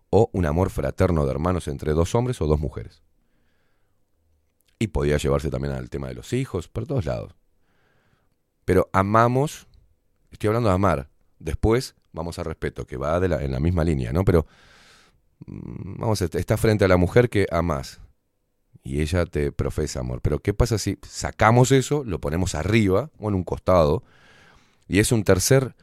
[0.10, 3.04] o un amor fraterno de hermanos entre dos hombres o dos mujeres.
[4.80, 7.36] Y podía llevarse también al tema de los hijos, por todos lados.
[8.66, 9.68] Pero amamos,
[10.32, 11.10] estoy hablando de amar.
[11.40, 14.24] Después vamos a respeto, que va en la misma línea, ¿no?
[14.24, 14.46] Pero
[15.46, 18.00] mm, vamos, a- está frente a la mujer que amas
[18.84, 20.22] y ella te profesa amor.
[20.22, 24.04] Pero ¿qué pasa si sacamos eso, lo ponemos arriba o en un costado
[24.88, 25.76] y es un tercer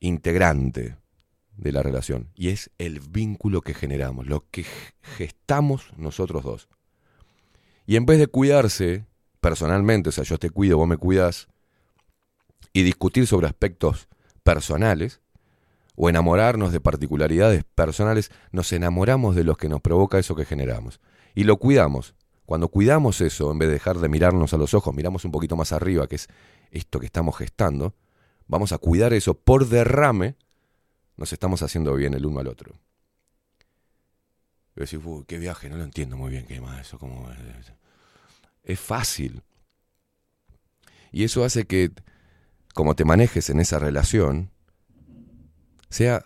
[0.00, 0.96] integrante
[1.56, 4.64] de la relación y es el vínculo que generamos, lo que
[5.02, 6.68] gestamos nosotros dos.
[7.86, 9.06] Y en vez de cuidarse
[9.40, 11.48] personalmente, o sea, yo te cuido, vos me cuidas,
[12.72, 14.08] y discutir sobre aspectos
[14.42, 15.20] personales,
[15.94, 21.00] o enamorarnos de particularidades personales, nos enamoramos de los que nos provoca eso que generamos.
[21.34, 22.14] Y lo cuidamos.
[22.46, 25.56] Cuando cuidamos eso, en vez de dejar de mirarnos a los ojos, miramos un poquito
[25.56, 26.28] más arriba, que es
[26.70, 27.94] esto que estamos gestando,
[28.46, 30.36] vamos a cuidar eso por derrame,
[31.16, 32.74] nos estamos haciendo bien el uno al otro.
[34.76, 37.28] Y decís, "Uy, qué viaje, no lo entiendo muy bien, qué más, eso como...
[38.64, 39.42] Es fácil.
[41.10, 41.90] Y eso hace que,
[42.74, 44.50] como te manejes en esa relación,
[45.90, 46.24] sea,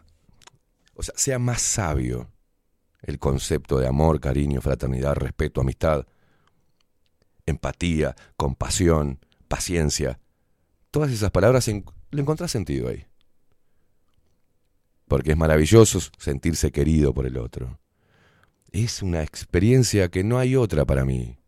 [0.95, 2.31] o sea, sea más sabio
[3.03, 6.07] el concepto de amor, cariño, fraternidad, respeto, amistad,
[7.47, 10.19] empatía, compasión, paciencia.
[10.91, 13.07] Todas esas palabras le encontrás sentido ahí.
[15.07, 17.79] Porque es maravilloso sentirse querido por el otro.
[18.77, 21.39] Es una experiencia que no hay otra para mí.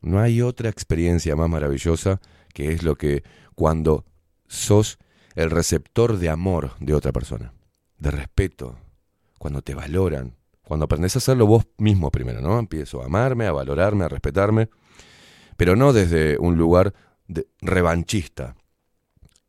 [0.00, 2.20] No hay otra experiencia más maravillosa
[2.52, 3.22] que es lo que
[3.54, 4.04] cuando
[4.48, 4.98] sos
[5.36, 7.54] el receptor de amor de otra persona,
[7.98, 8.76] de respeto,
[9.38, 12.58] cuando te valoran, cuando aprendes a hacerlo vos mismo primero, ¿no?
[12.58, 14.70] Empiezo a amarme, a valorarme, a respetarme,
[15.56, 16.94] pero no desde un lugar
[17.28, 18.56] de revanchista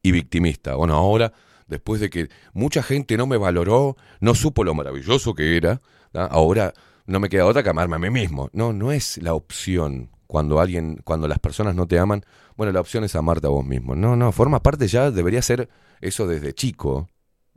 [0.03, 0.75] y victimista.
[0.75, 1.33] Bueno, ahora,
[1.65, 5.81] después de que mucha gente no me valoró, no supo lo maravilloso que era,
[6.13, 6.73] ahora
[7.05, 8.49] no me queda otra que amarme a mí mismo.
[8.53, 12.23] No, no es la opción cuando alguien, cuando las personas no te aman,
[12.55, 13.95] bueno, la opción es amarte a vos mismo.
[13.95, 15.69] No, no, forma parte ya, debería ser
[16.01, 17.07] eso desde chico.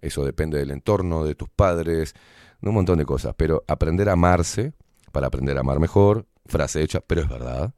[0.01, 2.15] Eso depende del entorno, de tus padres,
[2.61, 3.35] de un montón de cosas.
[3.37, 4.73] Pero aprender a amarse,
[5.13, 7.75] para aprender a amar mejor, frase hecha, pero es verdad.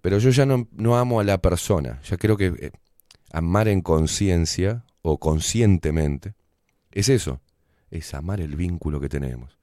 [0.00, 2.00] Pero yo ya no, no amo a la persona.
[2.02, 2.70] Ya creo que eh,
[3.32, 6.34] amar en conciencia o conscientemente
[6.92, 7.40] es eso.
[7.90, 9.57] Es amar el vínculo que tenemos.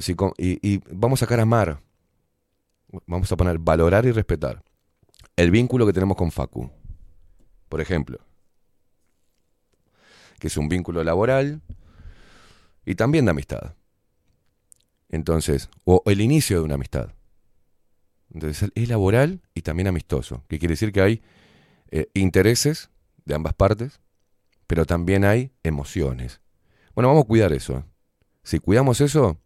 [0.00, 1.80] Si y, vamos a sacar amar.
[3.06, 4.62] Vamos a poner valorar y respetar.
[5.36, 6.70] El vínculo que tenemos con Facu.
[7.68, 8.18] Por ejemplo.
[10.38, 11.62] Que es un vínculo laboral
[12.84, 13.74] y también de amistad.
[15.08, 17.10] Entonces, o el inicio de una amistad.
[18.32, 20.44] Entonces, es laboral y también amistoso.
[20.48, 21.22] Que quiere decir que hay
[21.90, 22.90] eh, intereses
[23.24, 24.00] de ambas partes,
[24.66, 26.40] pero también hay emociones.
[26.94, 27.84] Bueno, vamos a cuidar eso.
[28.42, 29.40] Si cuidamos eso,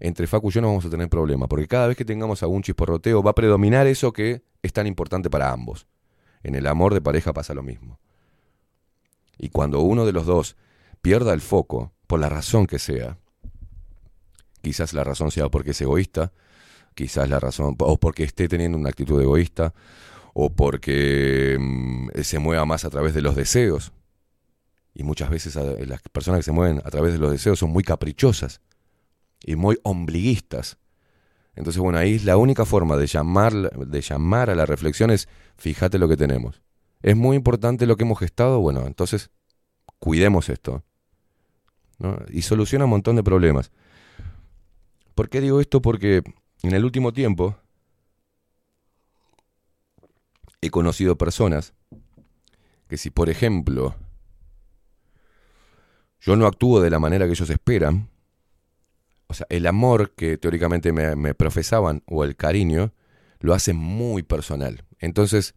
[0.00, 2.62] entre Facu y yo no vamos a tener problema, porque cada vez que tengamos algún
[2.62, 5.86] chisporroteo va a predominar eso que es tan importante para ambos.
[6.42, 7.98] En el amor de pareja pasa lo mismo.
[9.38, 10.56] Y cuando uno de los dos
[11.02, 13.18] pierda el foco, por la razón que sea,
[14.62, 16.32] quizás la razón sea porque es egoísta,
[16.94, 19.74] quizás la razón, o porque esté teniendo una actitud egoísta,
[20.34, 23.92] o porque mm, se mueva más a través de los deseos.
[24.94, 27.70] Y muchas veces a- las personas que se mueven a través de los deseos son
[27.70, 28.60] muy caprichosas
[29.44, 30.78] y muy ombliguistas.
[31.54, 35.28] Entonces, bueno, ahí es la única forma de llamar, de llamar a la reflexión es
[35.56, 36.62] fíjate lo que tenemos.
[37.02, 39.30] Es muy importante lo que hemos gestado, bueno, entonces
[39.98, 40.84] cuidemos esto.
[42.30, 43.72] Y soluciona un montón de problemas.
[45.14, 45.82] ¿Por qué digo esto?
[45.82, 46.22] Porque
[46.62, 47.56] en el último tiempo
[50.60, 51.74] he conocido personas
[52.88, 53.96] que si, por ejemplo,
[56.20, 58.08] yo no actúo de la manera que ellos esperan,
[59.28, 62.94] o sea, el amor que teóricamente me, profesaban o el cariño,
[63.40, 64.84] lo hacen muy personal.
[64.98, 65.54] Entonces,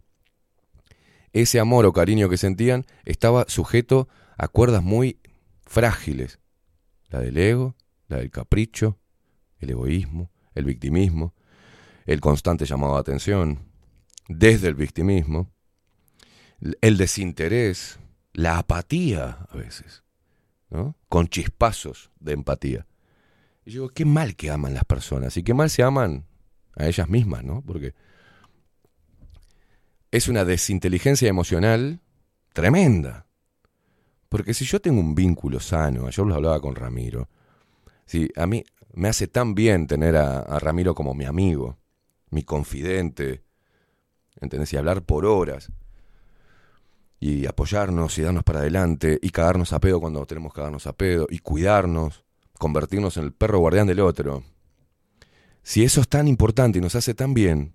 [1.31, 5.19] ese amor o cariño que sentían estaba sujeto a cuerdas muy
[5.65, 6.39] frágiles.
[7.09, 7.75] La del ego,
[8.09, 8.99] la del capricho,
[9.59, 11.33] el egoísmo, el victimismo,
[12.05, 13.59] el constante llamado de atención,
[14.27, 15.49] desde el victimismo,
[16.81, 17.99] el desinterés,
[18.33, 20.03] la apatía a veces,
[20.69, 20.97] ¿no?
[21.07, 22.85] con chispazos de empatía.
[23.65, 26.25] Y yo digo, qué mal que aman las personas y qué mal se aman
[26.75, 27.61] a ellas mismas, ¿no?
[27.65, 27.93] Porque
[30.11, 32.01] es una desinteligencia emocional
[32.53, 33.27] tremenda.
[34.29, 37.29] Porque si yo tengo un vínculo sano, yo lo hablaba con Ramiro,
[38.05, 41.77] si a mí me hace tan bien tener a, a Ramiro como mi amigo,
[42.29, 43.43] mi confidente,
[44.39, 44.73] ¿entendés?
[44.73, 45.71] Y hablar por horas.
[47.19, 50.93] y apoyarnos y darnos para adelante y cagarnos a pedo cuando tenemos que cagarnos a
[50.93, 52.23] pedo y cuidarnos,
[52.61, 54.43] convertirnos en el perro guardián del otro.
[55.63, 57.73] Si eso es tan importante y nos hace tan bien,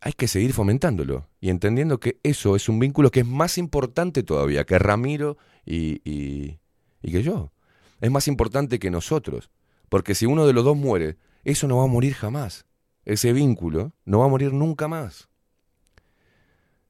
[0.00, 4.24] hay que seguir fomentándolo y entendiendo que eso es un vínculo que es más importante
[4.24, 7.52] todavía que Ramiro y, que yo.
[8.00, 9.48] Es más importante que nosotros.
[9.88, 12.66] Porque si uno de los dos muere, eso no va a morir jamás.
[13.04, 15.28] Ese vínculo no va a morir nunca más.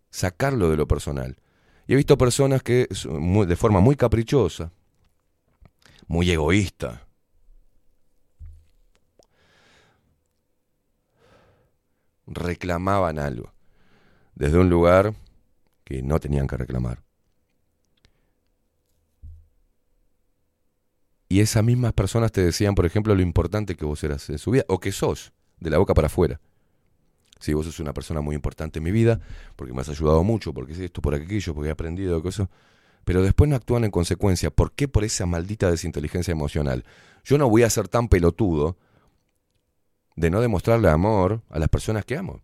[0.08, 1.36] Sacarlo de lo personal.
[1.86, 4.72] Y he visto personas que de forma muy caprichosa,
[6.06, 7.06] muy egoísta,
[12.26, 13.52] reclamaban algo
[14.34, 15.14] desde un lugar
[15.84, 17.02] que no tenían que reclamar.
[21.28, 24.52] Y esas mismas personas te decían, por ejemplo, lo importante que vos eras en su
[24.52, 26.40] vida, o que sos, de la boca para afuera.
[27.38, 29.20] Si vos sos una persona muy importante en mi vida,
[29.56, 32.48] porque me has ayudado mucho, porque es esto, por aquello, porque he aprendido cosas,
[33.04, 34.50] pero después no actúan en consecuencia.
[34.50, 36.84] ¿Por qué por esa maldita desinteligencia emocional?
[37.24, 38.76] Yo no voy a ser tan pelotudo
[40.16, 42.42] de no demostrarle amor a las personas que amo,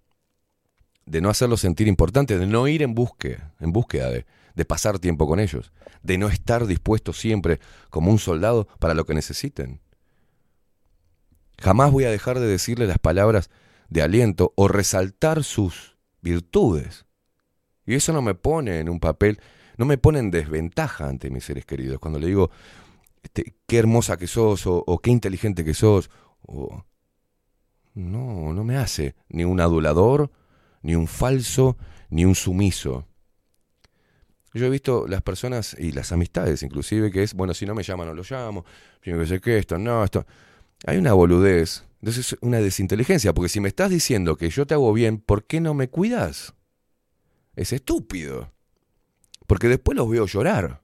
[1.07, 4.99] de no hacerlos sentir importantes, de no ir en búsqueda, en búsqueda de, de pasar
[4.99, 9.81] tiempo con ellos, de no estar dispuesto siempre como un soldado para lo que necesiten.
[11.59, 13.51] Jamás voy a dejar de decirle las palabras
[13.91, 17.07] de aliento o resaltar sus virtudes.
[17.85, 19.41] Y eso no me pone en un papel,
[19.77, 21.99] no me pone en desventaja ante mis seres queridos.
[21.99, 22.51] Cuando le digo,
[23.23, 26.09] este, qué hermosa que sos, o, qué inteligente que sos,
[26.43, 26.85] o,
[27.95, 30.31] no, no me hace ni un adulador,
[30.83, 31.77] ni un falso,
[32.09, 33.07] ni un sumiso.
[34.55, 37.83] Yo he visto las personas y las amistades inclusive que es, bueno, si no me
[37.83, 38.65] llaman no lo llamo,
[39.01, 40.27] que sé que esto, no, esto.
[40.87, 44.93] Hay una boludez, entonces una desinteligencia, porque si me estás diciendo que yo te hago
[44.93, 46.55] bien, ¿por qué no me cuidas?
[47.57, 48.53] Es estúpido.
[49.47, 50.83] Porque después los veo llorar,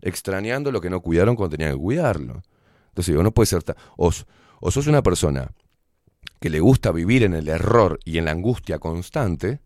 [0.00, 2.42] extrañando lo que no cuidaron cuando tenían que cuidarlo.
[2.88, 3.64] Entonces digo, no puede ser...
[3.96, 4.12] O,
[4.60, 5.50] o sos una persona
[6.40, 9.60] que le gusta vivir en el error y en la angustia constante,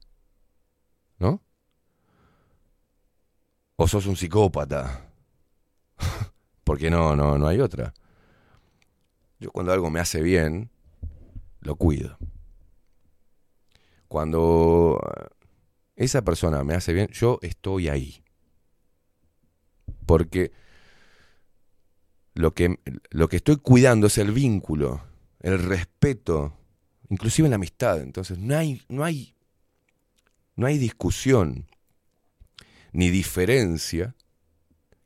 [1.18, 1.42] ¿no?
[3.76, 5.12] O sos un psicópata.
[6.64, 7.92] Porque no, no, no hay otra.
[9.40, 10.70] Yo cuando algo me hace bien,
[11.60, 12.18] lo cuido.
[14.06, 15.28] Cuando eh,
[15.96, 18.22] esa persona me hace bien, yo estoy ahí.
[20.04, 20.52] Porque
[22.34, 22.78] lo que,
[23.10, 25.02] lo que estoy cuidando es el vínculo,
[25.40, 26.52] el respeto,
[27.08, 28.00] inclusive la amistad.
[28.02, 29.34] Entonces no hay, no hay,
[30.54, 31.66] no hay discusión
[32.92, 34.14] ni diferencia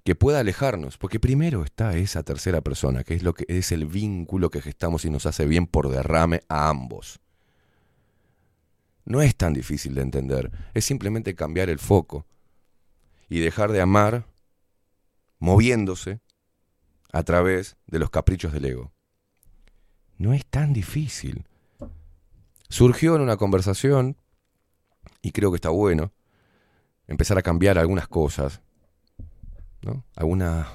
[0.04, 3.86] que pueda alejarnos, porque primero está esa tercera persona, que es lo que es el
[3.86, 7.20] vínculo que gestamos y nos hace bien por derrame a ambos.
[9.06, 12.26] No es tan difícil de entender, es simplemente cambiar el foco
[13.30, 14.26] y dejar de amar
[15.38, 16.20] moviéndose
[17.10, 18.92] a través de los caprichos del ego.
[20.18, 21.46] No es tan difícil.
[22.68, 24.18] Surgió en una conversación,
[25.22, 26.12] y creo que está bueno,
[27.06, 28.60] empezar a cambiar algunas cosas,
[30.16, 30.68] Alguna,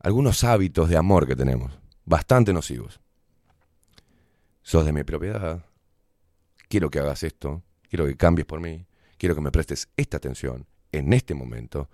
[0.00, 3.00] algunos hábitos de amor que tenemos, bastante nocivos.
[4.62, 5.64] Sos de mi propiedad,
[6.68, 10.66] quiero que hagas esto, quiero que cambies por mí, quiero que me prestes esta atención
[10.92, 11.88] en este momento,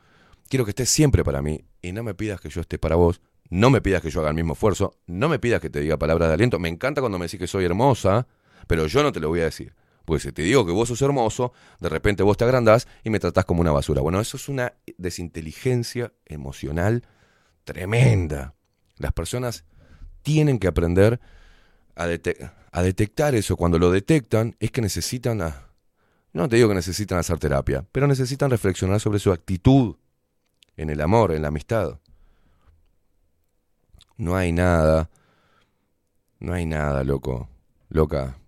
[0.48, 3.20] quiero que estés siempre para mí y no me pidas que yo esté para vos,
[3.50, 5.98] no me pidas que yo haga el mismo esfuerzo, no me pidas que te diga
[5.98, 8.26] palabras de aliento, me encanta cuando me decís que soy hermosa,
[8.66, 9.74] pero yo no te lo voy a decir.
[10.04, 13.18] Pues si te digo que vos sos hermoso, de repente vos te agrandás y me
[13.20, 14.02] tratás como una basura.
[14.02, 17.04] Bueno, eso es una desinteligencia emocional
[17.64, 18.54] tremenda.
[18.98, 19.64] Las personas
[20.22, 21.20] tienen que aprender
[21.96, 23.56] a, dete- a detectar eso.
[23.56, 25.38] Cuando lo detectan es que necesitan,
[26.32, 29.96] no te digo que necesitan hacer terapia, pero necesitan reflexionar sobre su actitud
[30.76, 31.98] en el amor, en la amistad.
[34.16, 35.08] No hay nada,
[36.40, 37.48] no hay nada, loco,
[37.88, 38.38] loca.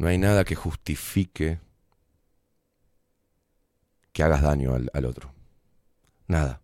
[0.00, 1.60] No hay nada que justifique
[4.14, 5.34] que hagas daño al, otro.
[6.26, 6.62] Nada.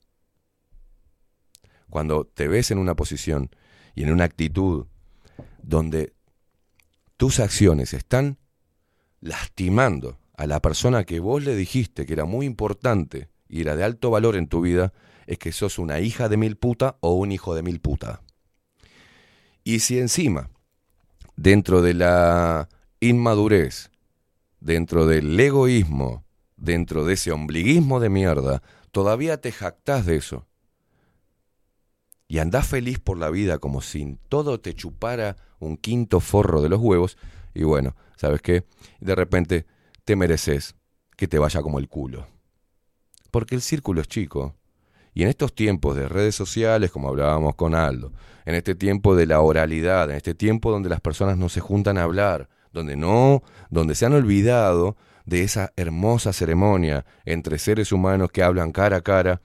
[1.91, 3.51] Cuando te ves en una posición
[3.95, 4.87] y en una actitud
[5.63, 6.15] donde
[7.19, 8.39] tus acciones están
[9.21, 13.85] lastimando a la persona que vos le dijiste que era muy importante y era de
[13.85, 14.95] alto valor en tu vida,
[15.27, 18.23] es que sos una hija de mil puta o un hijo de mil puta.
[19.63, 20.49] Y si encima,
[21.37, 23.91] dentro de la inmadurez,
[24.61, 26.25] dentro del egoísmo,
[26.57, 30.47] dentro de ese ombliguismo de mierda, todavía te jactás de eso.
[32.29, 36.69] Y andás feliz por la vida como si todo te chupara un quinto forro de
[36.69, 37.17] los huevos,
[37.55, 38.65] y bueno, ¿sabes qué?
[39.01, 39.67] De repente
[40.05, 40.75] te mereces
[41.17, 42.27] que te vaya como el culo.
[43.31, 44.55] Porque el círculo es chico.
[45.15, 48.13] Y en estos tiempos de redes sociales, como hablábamos con Aldo,
[48.45, 51.97] en este tiempo de la oralidad, en este tiempo donde las personas no se juntan
[51.97, 58.31] a hablar, donde no, donde se han olvidado de esa hermosa ceremonia entre seres humanos
[58.31, 59.41] que hablan cara a cara,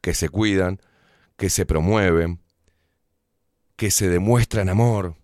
[0.00, 0.80] que se cuidan,
[1.36, 2.40] que se promueven,
[3.76, 5.16] que se demuestran amor,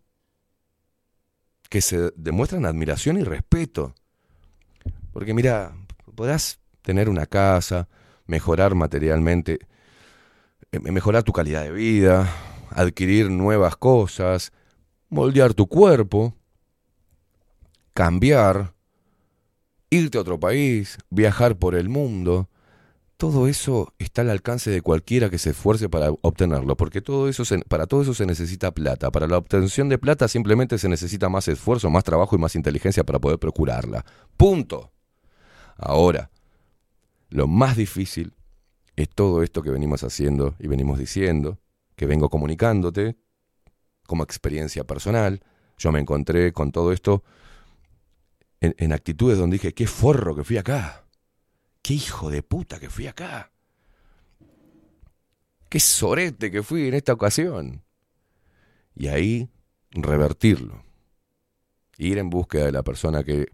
[1.71, 3.95] que se demuestran admiración y respeto.
[5.13, 5.75] Porque mira,
[6.15, 7.89] podrás tener una casa,
[8.27, 9.59] mejorar materialmente,
[10.71, 12.31] eh, mejorar tu calidad de vida,
[12.71, 14.53] adquirir nuevas cosas,
[15.09, 16.35] moldear tu cuerpo,
[17.99, 18.75] cambiar,
[19.91, 22.49] irte a otro país, viajar por el mundo.
[23.17, 27.45] Todo eso está al alcance de cualquiera que se esfuerce para obtenerlo, porque todo eso
[27.45, 29.11] se- para todo eso se necesita plata.
[29.11, 33.03] Para la obtención de plata simplemente se necesita más esfuerzo, más trabajo y más inteligencia
[33.03, 34.05] para poder procurarla.
[34.37, 34.93] Punto.
[35.77, 36.31] Ahora,
[37.31, 38.33] lo más difícil
[38.95, 41.59] es todo esto que venimos haciendo y venimos diciendo,
[41.97, 43.17] que vengo comunicándote
[44.07, 45.41] como experiencia personal.
[45.79, 47.25] Yo me encontré con todo esto
[48.61, 51.05] en, actitudes donde dije, qué forro que fui acá.
[51.83, 53.53] Qué hijo de puta que fui acá.
[55.69, 57.85] Qué sorete que fui en esta ocasión.
[58.95, 59.51] Y ahí
[59.91, 60.83] revertirlo.
[61.99, 63.47] Ir en búsqueda de la persona que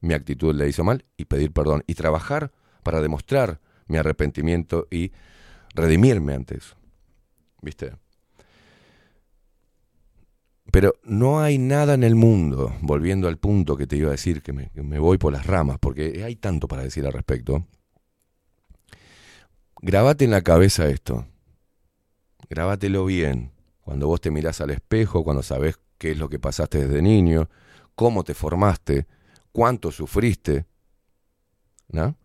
[0.00, 1.84] mi actitud le hizo mal y pedir perdón.
[1.86, 5.12] Y trabajar para demostrar mi arrepentimiento y
[5.74, 6.76] redimirme ante eso.
[7.62, 7.96] ¿Viste?
[10.78, 14.42] Pero no hay nada en el mundo, volviendo al punto que te iba a decir,
[14.42, 17.66] que me, voy por las ramas, porque hay tanto para decir al respecto.
[19.82, 21.26] Grabate en la cabeza esto.
[22.48, 23.50] Grábatelo bien.
[23.80, 27.50] Cuando vos te mirás al espejo, cuando sabés qué es lo que pasaste desde niño,
[27.96, 29.08] cómo te formaste,
[29.50, 30.64] cuánto sufriste,
[31.88, 32.16] ¿no?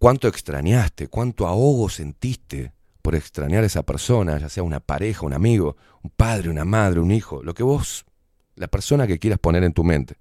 [0.00, 2.72] cuánto extrañaste, cuánto ahogo sentiste
[3.02, 7.00] por extrañar a esa persona, ya sea una pareja, un amigo, un padre, una madre,
[7.00, 8.06] un hijo, lo que vos,
[8.54, 10.16] la persona que quieras poner en tu mente,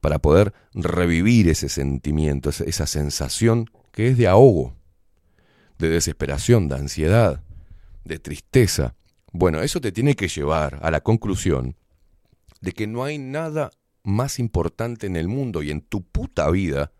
[0.00, 4.74] para poder revivir ese sentimiento, esa, sensación que es de ahogo,
[5.78, 7.42] de desesperación, de ansiedad,
[8.04, 8.96] de tristeza.
[9.32, 11.76] Bueno, eso te tiene que llevar a la conclusión
[12.60, 13.70] de que no hay nada
[14.02, 16.92] más importante en el mundo y en tu puta vida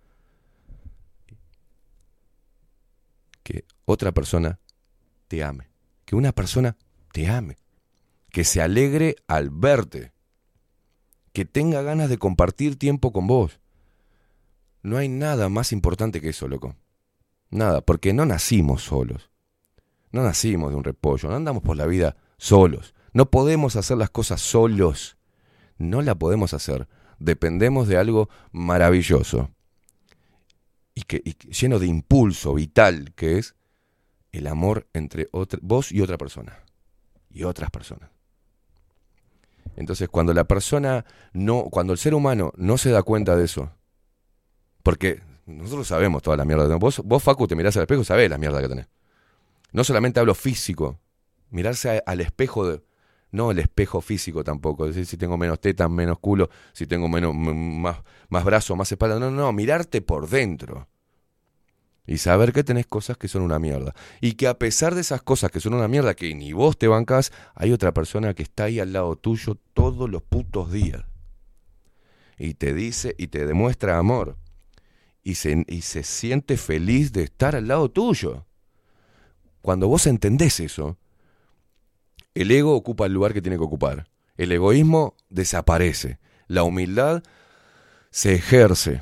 [3.42, 4.58] que otra persona
[5.28, 5.68] te ame,
[6.04, 6.76] que una persona
[7.12, 7.56] te ame,
[8.30, 10.12] que se alegre al verte,
[11.32, 13.60] que tenga ganas de compartir tiempo con vos.
[14.82, 16.76] No hay nada más importante que eso, loco.
[17.50, 19.30] Nada, porque no nacimos solos.
[20.12, 22.94] No nacimos de un repollo, no andamos por la vida solos.
[23.12, 25.16] No podemos hacer las cosas solos.
[25.78, 26.88] No la podemos hacer.
[27.18, 29.50] Dependemos de algo maravilloso
[30.94, 33.54] y que y lleno de impulso vital que es
[34.38, 36.60] el amor entre otra- vos y otra persona
[37.30, 38.10] y otras personas.
[39.76, 43.72] Entonces, cuando la persona no, cuando el ser humano no se da cuenta de eso,
[44.82, 46.80] porque nosotros sabemos toda la mierda que tenemos.
[46.80, 48.88] Vos, vos Facu, te mirás al espejo y sabés la mierda que tenés.
[49.72, 51.00] No solamente hablo físico,
[51.50, 52.82] mirarse al espejo, de-
[53.32, 57.34] no el espejo físico tampoco, decir si tengo menos teta, menos culo, si tengo menos,
[57.34, 57.96] más,
[58.28, 59.18] más brazo, más espalda.
[59.18, 60.88] No, no, mirarte por dentro.
[62.06, 63.94] Y saber que tenés cosas que son una mierda.
[64.20, 66.88] Y que a pesar de esas cosas que son una mierda, que ni vos te
[66.88, 71.04] bancás, hay otra persona que está ahí al lado tuyo todos los putos días.
[72.38, 74.36] Y te dice y te demuestra amor.
[75.22, 78.44] Y se, y se siente feliz de estar al lado tuyo.
[79.62, 80.98] Cuando vos entendés eso,
[82.34, 84.08] el ego ocupa el lugar que tiene que ocupar.
[84.36, 86.18] El egoísmo desaparece.
[86.48, 87.22] La humildad
[88.10, 89.00] se ejerce.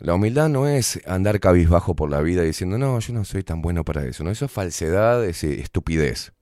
[0.00, 3.60] La humildad no es andar cabizbajo por la vida diciendo, no, yo no soy tan
[3.60, 4.24] bueno para eso.
[4.24, 6.32] No, eso es falsedad, es eh, estupidez.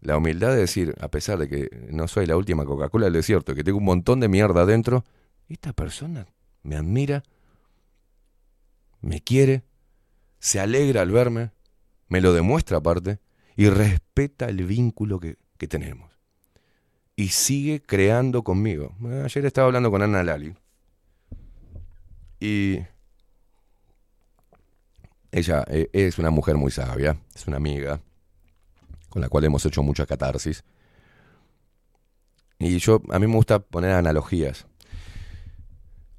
[0.00, 3.54] La humildad es decir, a pesar de que no soy la última Coca-Cola del desierto,
[3.54, 5.04] que tengo un montón de mierda adentro,
[5.48, 6.26] esta persona
[6.62, 7.22] me admira,
[9.02, 9.64] me quiere,
[10.38, 11.50] se alegra al verme,
[12.08, 13.18] me lo demuestra aparte,
[13.54, 16.10] y respeta el vínculo que, que tenemos.
[17.16, 18.96] Y sigue creando conmigo.
[19.22, 20.54] Ayer estaba hablando con Ana Lali.
[22.40, 22.78] Y
[25.30, 28.00] ella eh, es una mujer muy sabia, es una amiga
[29.10, 30.64] con la cual hemos hecho mucha catarsis.
[32.58, 34.66] Y yo, a mí me gusta poner analogías.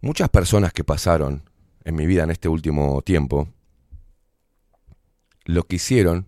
[0.01, 1.49] Muchas personas que pasaron
[1.83, 3.47] en mi vida en este último tiempo,
[5.45, 6.27] lo que hicieron,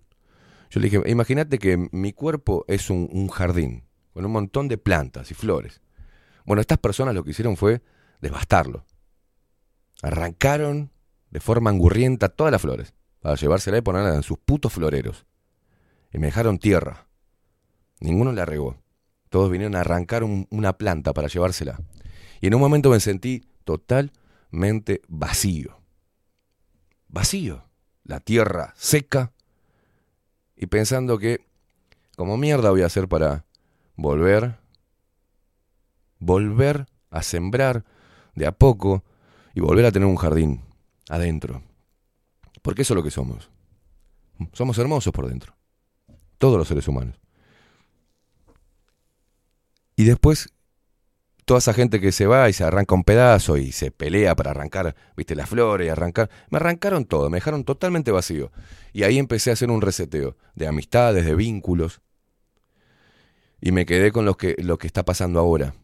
[0.69, 4.77] yo le dije, imagínate que mi cuerpo es un, un jardín, con un montón de
[4.77, 5.81] plantas y flores.
[6.45, 7.81] Bueno, estas personas lo que hicieron fue
[8.21, 8.85] devastarlo.
[10.03, 10.91] Arrancaron
[11.31, 15.25] de forma angurrienta todas las flores para llevársela y ponerla en sus putos floreros.
[16.11, 17.07] Y me dejaron tierra.
[18.01, 18.77] Ninguno la regó.
[19.29, 21.79] Todos vinieron a arrancar un- una planta para llevársela.
[22.41, 25.79] Y en un momento me sentí totalmente vacío.
[27.07, 27.63] Vacío.
[28.03, 29.31] La tierra seca.
[30.57, 31.47] Y pensando que,
[32.17, 33.45] como mierda voy a hacer para
[33.95, 34.57] volver,
[36.19, 37.85] volver a sembrar
[38.35, 39.05] de a poco
[39.53, 40.61] y volver a tener un jardín
[41.09, 41.61] adentro.
[42.61, 43.49] Porque eso es lo que somos.
[44.53, 45.53] Somos hermosos por dentro.
[46.37, 47.19] Todos los seres humanos.
[49.95, 50.49] Y después,
[51.45, 54.51] toda esa gente que se va y se arranca un pedazo y se pelea para
[54.51, 56.29] arrancar, viste, las flores y arrancar.
[56.49, 58.51] Me arrancaron todo, me dejaron totalmente vacío.
[58.91, 62.01] Y ahí empecé a hacer un reseteo de amistades, de vínculos.
[63.61, 65.75] Y me quedé con lo que, lo que está pasando ahora.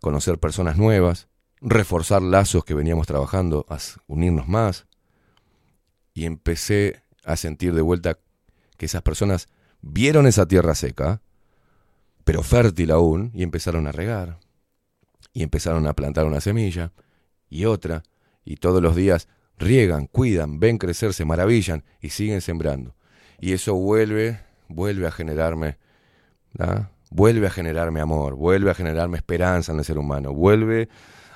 [0.00, 1.29] Conocer personas nuevas,
[1.60, 4.86] reforzar lazos que veníamos trabajando, a unirnos más.
[6.14, 8.18] Y empecé a sentir de vuelta
[8.76, 9.48] que esas personas
[9.82, 11.20] vieron esa tierra seca,
[12.24, 14.38] pero fértil aún, y empezaron a regar.
[15.32, 16.92] Y empezaron a plantar una semilla
[17.48, 18.02] y otra,
[18.44, 22.94] y todos los días riegan, cuidan, ven crecer, se maravillan y siguen sembrando.
[23.38, 25.78] Y eso vuelve, vuelve a generarme,
[26.58, 26.90] ¿ah?
[27.10, 30.88] vuelve a generarme amor, vuelve a generarme esperanza en el ser humano, vuelve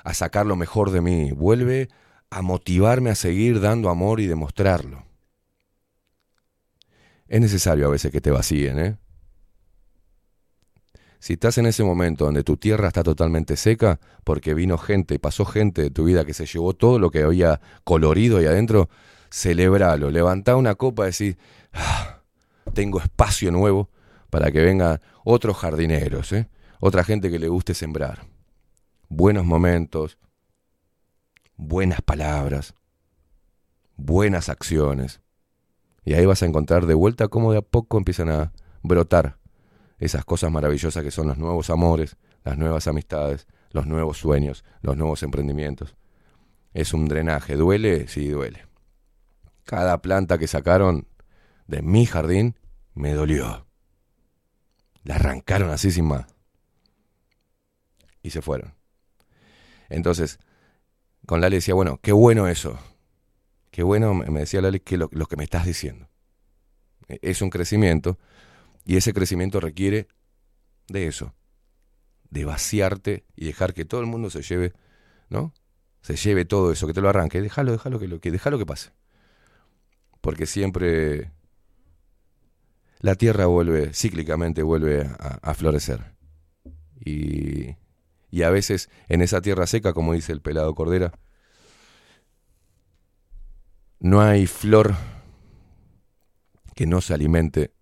[0.05, 1.89] a sacar lo mejor de mí, vuelve
[2.29, 5.03] a motivarme a seguir dando amor y demostrarlo.
[7.27, 8.97] Es necesario a veces que te vacíen, ¿eh?
[11.17, 15.43] Si estás en ese momento donde tu tierra está totalmente seca, porque vino gente, pasó
[15.43, 18.89] gente de tu vida que se llevó todo lo que había colorido ahí adentro,
[19.31, 21.37] celebralo, levantá una copa y decís,
[21.73, 22.21] "Ah,
[22.75, 23.89] tengo espacio nuevo
[24.29, 26.47] para que vengan otros jardineros, ¿eh?
[26.79, 28.34] otra gente que le guste sembrar.
[29.09, 30.17] Buenos momentos,
[31.57, 32.73] buenas palabras,
[33.95, 35.21] buenas acciones.
[36.03, 38.51] Y ahí vas a encontrar de vuelta cómo de a poco empiezan a
[38.81, 39.37] brotar
[39.99, 44.97] esas cosas maravillosas que son los nuevos amores, las nuevas amistades, los nuevos sueños, los
[44.97, 45.95] nuevos emprendimientos.
[46.73, 47.55] Es un drenaje.
[47.55, 48.07] ¿Duele?
[48.07, 48.65] Sí, duele.
[49.63, 51.07] Cada planta que sacaron
[51.67, 52.55] de mi jardín
[52.93, 53.65] me dolió.
[55.03, 56.25] La arrancaron así sin más.
[58.21, 58.74] Y se fueron.
[59.89, 60.39] Entonces,
[61.27, 62.79] con Lali decía, bueno, qué bueno eso.
[63.71, 66.09] Qué bueno, me decía Lali, que lo, que me estás diciendo.
[67.07, 68.17] E- Es un crecimiento
[68.85, 70.07] y ese crecimiento requiere
[70.89, 71.33] de eso,
[72.29, 74.73] de vaciarte y dejar que todo el mundo se lleve,
[75.29, 75.53] ¿no?
[76.01, 78.65] Se lleve todo eso, que te lo arranque, déjalo, déjalo que lo que déjalo que
[78.67, 78.91] pase.
[80.21, 81.31] Porque siempre
[82.99, 86.13] la tierra vuelve, cíclicamente vuelve a florecer.
[87.05, 87.75] Y,
[88.35, 91.13] y a veces en esa tierra seca, como dice el pelado Cordera,
[94.01, 94.93] no hay flor
[96.75, 97.73] que no se alimente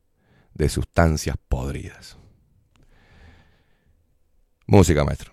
[0.54, 2.20] de sustancias podridas.
[4.68, 5.33] Música, maestro.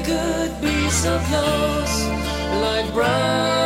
[0.00, 2.06] Could be so close,
[2.60, 3.57] like brothers?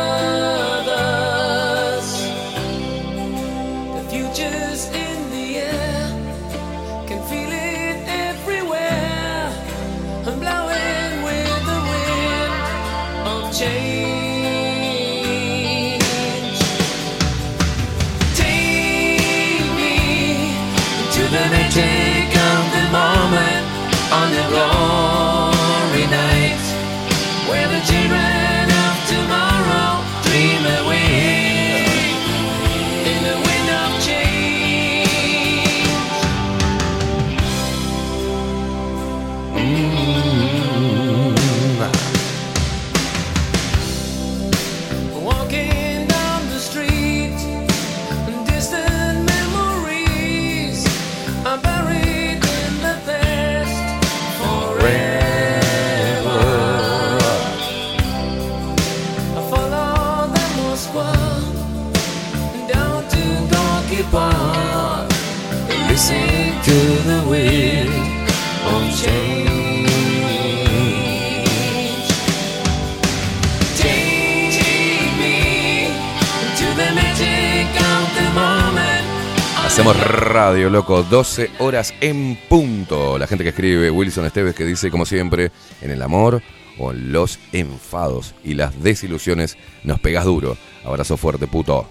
[79.73, 83.17] Hacemos radio, loco, 12 horas en punto.
[83.17, 86.43] La gente que escribe, Wilson Esteves, que dice, como siempre, en el amor
[86.77, 90.57] o en los enfados y las desilusiones nos pegas duro.
[90.85, 91.89] Abrazo fuerte, puto.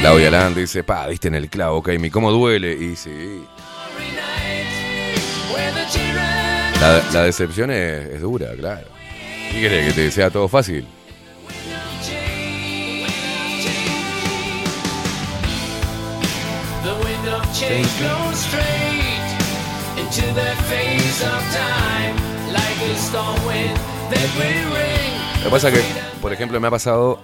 [0.00, 2.72] Claudia Land dice, pa, diste en el clavo, Kaimi, ¿cómo duele?
[2.72, 3.42] Y sí.
[6.80, 8.86] La, la decepción es, es dura, claro.
[9.50, 9.88] ¿Qué querés?
[9.88, 10.86] ¿Que te sea todo fácil?
[17.28, 19.24] Of change blows straight
[19.98, 22.14] into the face of time,
[22.52, 23.76] like a storm wind
[24.10, 25.14] that will ring.
[25.38, 25.80] Lo que pasa que,
[26.20, 27.20] por ejemplo, me ha pasado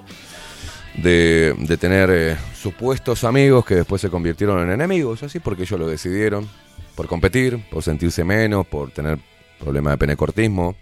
[0.94, 5.78] de, de tener eh, supuestos amigos que después se convirtieron en enemigos, así porque ellos
[5.78, 6.48] lo decidieron,
[6.94, 9.18] por competir, por sentirse menos, por tener
[9.58, 10.74] problemas de penecortismo,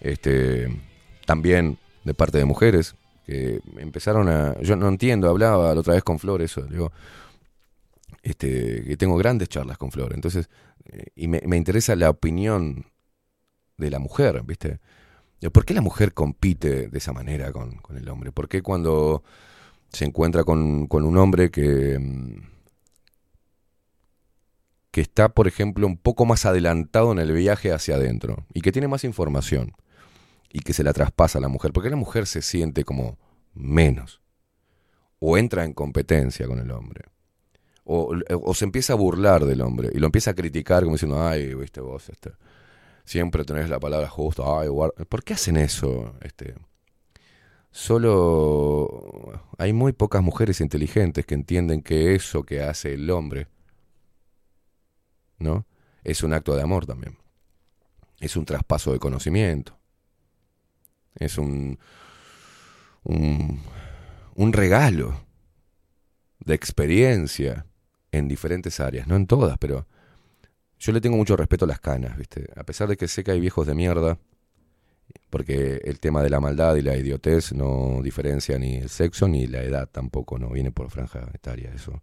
[0.00, 0.68] este,
[1.26, 2.94] también de parte de mujeres
[3.26, 6.90] que empezaron a, yo no entiendo, hablaba la otra vez con Flor eso, digo,
[8.22, 10.48] este, que tengo grandes charlas con Flor, entonces,
[10.84, 12.86] eh, y me, interesa la opinión
[13.76, 14.80] de la mujer, ¿viste?
[15.52, 18.30] ¿Por qué la mujer compite de esa manera con, con el hombre?
[18.30, 19.22] ¿Por qué cuando
[19.90, 22.42] se encuentra con, con un hombre que, mm,
[24.90, 28.72] que está, por ejemplo, un poco más adelantado en el viaje hacia adentro y que
[28.72, 29.72] tiene más información
[30.52, 31.72] y que se la traspasa a la mujer?
[31.72, 33.18] ¿Por qué la mujer se siente como
[33.54, 34.20] menos?
[35.20, 37.09] O entra en competencia con el hombre.
[37.92, 41.54] O, se empieza a burlar del hombre y lo empieza a criticar como diciendo, ay,
[41.54, 42.30] viste vos, este,
[43.04, 45.04] siempre tenés la palabra justa, ay, guarda".
[45.06, 46.14] ¿por qué hacen eso?
[46.20, 46.54] Este,
[47.72, 53.48] solo hay muy pocas mujeres inteligentes que entienden que eso que hace el hombre,
[55.40, 55.66] ¿no?
[56.04, 57.18] Es un acto de amor también.
[58.20, 59.76] Es un traspaso de conocimiento.
[61.16, 61.76] Es un,
[63.02, 65.20] un regalo
[66.38, 67.66] de experiencia
[68.12, 69.86] en diferentes áreas, no en todas, pero
[70.78, 72.48] yo le tengo mucho respeto a las canas, ¿viste?
[72.56, 74.18] A pesar de que sé que hay viejos de mierda,
[75.28, 79.46] porque el tema de la maldad y la idiotez no diferencia ni el sexo ni
[79.46, 82.02] la edad tampoco, no viene por franja etaria eso.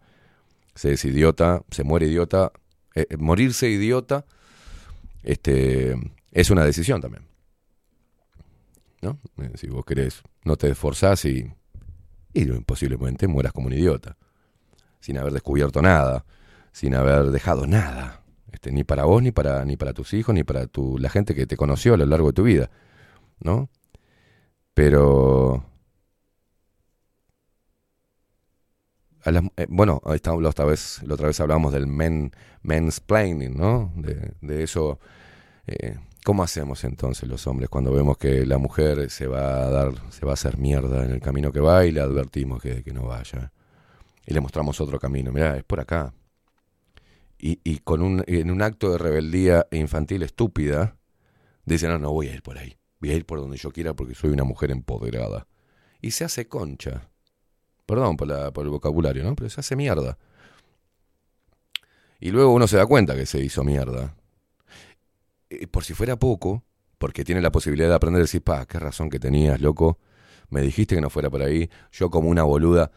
[0.76, 2.52] Se es idiota, se muere idiota,
[2.96, 4.26] eh, eh, morirse idiota
[5.24, 5.96] este,
[6.32, 7.26] es una decisión también.
[9.02, 9.20] ¿No?
[9.40, 11.52] Eh, Si vos querés, no te esforzás y,
[12.34, 14.18] y posiblemente mueras como un idiota,
[15.08, 16.26] sin haber descubierto nada,
[16.74, 20.44] sin haber dejado nada, este, ni para vos, ni para, ni para tus hijos, ni
[20.44, 22.70] para tu, la gente que te conoció a lo largo de tu vida,
[23.40, 23.70] ¿no?
[24.74, 25.64] Pero...
[29.56, 33.94] eh, bueno, está, la otra vez, la otra vez hablamos del men, mansplaining, ¿no?
[33.96, 35.00] De, de eso.
[35.68, 39.94] eh, ¿Cómo hacemos entonces los hombres cuando vemos que la mujer se va a dar,
[40.10, 43.06] se va a hacer mierda en el camino que va y le advertimos que no
[43.06, 43.54] vaya?
[44.28, 45.32] Y le mostramos otro camino.
[45.32, 46.14] Mirá, es por acá.
[47.40, 50.98] Y, y con un, en un acto de rebeldía infantil estúpida,
[51.66, 52.78] dice, no, no voy a ir por ahí.
[53.00, 55.48] Voy a ir por donde yo quiera porque soy una mujer empoderada.
[56.02, 57.10] Y se hace concha.
[57.86, 59.34] Perdón por, la, por el vocabulario, ¿no?
[59.34, 60.18] Pero se hace mierda.
[62.20, 64.14] Y luego uno se da cuenta que se hizo mierda.
[65.50, 66.66] Y por si fuera poco,
[66.98, 70.00] porque tiene la posibilidad de aprender a decir, pa, qué razón que tenías, loco.
[70.50, 71.70] Me dijiste que no fuera por ahí.
[71.94, 72.92] Yo como una boluda,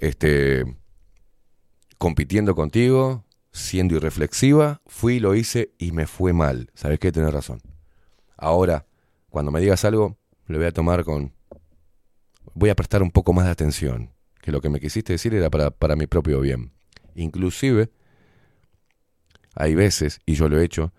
[0.00, 0.64] este,
[1.98, 6.70] compitiendo contigo, siendo irreflexiva, fui lo hice y me fue mal.
[6.74, 7.12] ¿Sabes qué?
[7.12, 7.60] Tenés razón.
[8.36, 8.86] Ahora,
[9.30, 11.32] cuando me digas algo, lo voy a tomar con...
[12.54, 15.50] Voy a prestar un poco más de atención, que lo que me quisiste decir era
[15.50, 16.72] para, para mi propio bien.
[17.14, 17.90] Inclusive,
[19.54, 20.92] hay veces, y yo lo he hecho,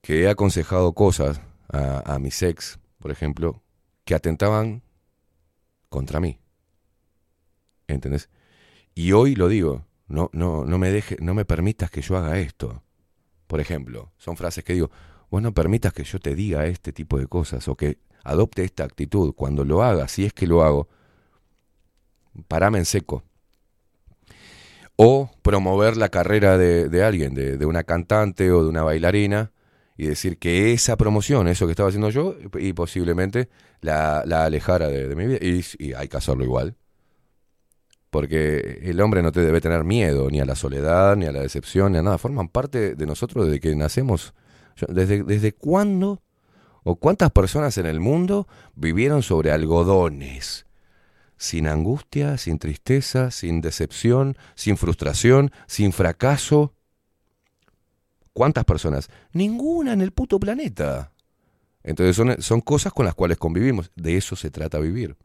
[0.00, 3.62] que he aconsejado cosas a, a mis ex, por ejemplo,
[4.04, 4.82] que atentaban
[5.88, 6.38] contra mí.
[7.88, 8.28] ¿Entendés?
[8.94, 12.38] Y hoy lo digo, no, no, no me deje, no me permitas que yo haga
[12.38, 12.82] esto.
[13.46, 14.90] Por ejemplo, son frases que digo,
[15.30, 18.84] vos no permitas que yo te diga este tipo de cosas o que adopte esta
[18.84, 19.34] actitud.
[19.34, 20.88] Cuando lo haga, si es que lo hago,
[22.48, 23.22] parame en seco.
[24.96, 29.52] O promover la carrera de, de alguien, de, de una cantante o de una bailarina,
[29.98, 33.48] y decir que esa promoción, eso que estaba haciendo yo, y posiblemente
[33.80, 35.38] la, la alejara de, mi vida.
[35.40, 36.76] Y, y hay que hacerlo igual.
[38.10, 41.40] Porque el hombre no te debe tener miedo ni a la soledad, ni a la
[41.40, 42.18] decepción, ni a nada.
[42.18, 44.32] Forman parte de nosotros desde que nacemos.
[44.76, 46.22] Yo- ¿Desde, desde cuándo
[46.84, 50.66] o cuántas personas en el mundo vivieron sobre algodones?
[51.36, 56.72] Sin angustia, sin tristeza, sin decepción, sin frustración, sin fracaso.
[58.32, 59.10] ¿Cuántas personas?
[59.32, 61.12] Ninguna en el puto planeta.
[61.82, 63.90] Entonces son, son cosas con las cuales convivimos.
[63.96, 65.16] De eso se trata vivir.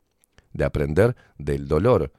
[0.54, 2.12] De aprender del dolor.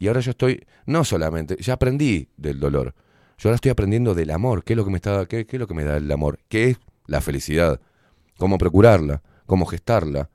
[0.00, 2.94] Y ahora yo estoy, no solamente, ya aprendí del dolor.
[3.36, 4.64] Yo ahora estoy aprendiendo del amor.
[4.64, 6.40] ¿Qué es lo que me está, qué, es lo que me da el amor?
[6.48, 7.82] ¿Qué es la felicidad?
[8.38, 9.22] ¿Cómo procurarla?
[9.44, 10.30] ¿Cómo gestarla?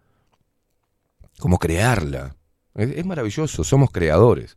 [1.39, 2.35] ¿Cómo crearla?
[2.75, 4.55] Es, es maravilloso, somos creadores.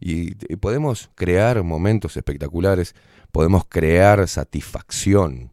[0.00, 2.94] Y, y podemos crear momentos espectaculares,
[3.30, 5.52] podemos crear satisfacción,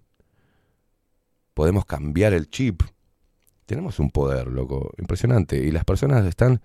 [1.54, 2.82] podemos cambiar el chip.
[3.66, 5.58] Tenemos un poder, loco, impresionante.
[5.58, 6.62] Y las personas están,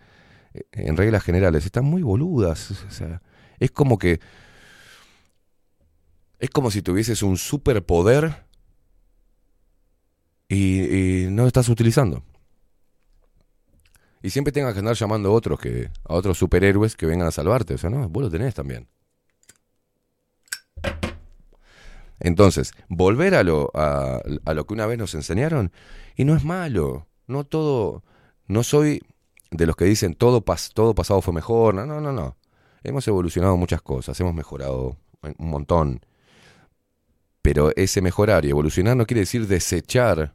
[0.73, 2.71] en reglas generales, están muy boludas.
[2.71, 3.23] O sea,
[3.59, 4.21] es como que.
[6.39, 8.47] Es como si tuvieses un superpoder
[10.49, 12.25] y, y no lo estás utilizando.
[14.23, 17.31] Y siempre tengas que andar llamando a otros que a otros superhéroes que vengan a
[17.31, 17.75] salvarte.
[17.75, 18.89] O sea, no, vos lo tenés también.
[22.19, 25.73] Entonces, volver a lo, a, a lo que una vez nos enseñaron,
[26.17, 27.07] y no es malo.
[27.27, 28.05] No todo.
[28.47, 29.01] No soy
[29.51, 31.75] de los que dicen todo, pas, todo pasado fue mejor.
[31.75, 32.37] No, no, no, no.
[32.83, 36.01] Hemos evolucionado muchas cosas, hemos mejorado un montón.
[37.43, 40.35] Pero ese mejorar y evolucionar no quiere decir desechar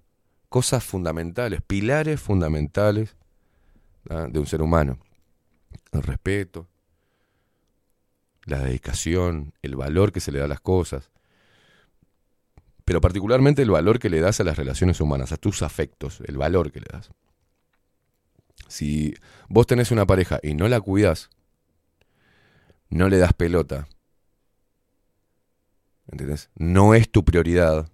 [0.50, 3.16] cosas fundamentales, pilares fundamentales
[4.10, 4.28] ¿ah?
[4.30, 5.00] de un ser humano.
[5.92, 6.68] El respeto,
[8.46, 11.12] la dedicación, el valor que se le da a las cosas,
[12.86, 16.38] pero particularmente el valor que le das a las relaciones humanas, a tus afectos, el
[16.38, 17.10] valor que le das.
[18.68, 19.14] Si
[19.50, 21.30] vos tenés una pareja y no la cuidas,
[22.90, 23.88] no le das pelota,
[26.08, 26.50] ¿entendés?
[26.56, 27.92] No es tu prioridad.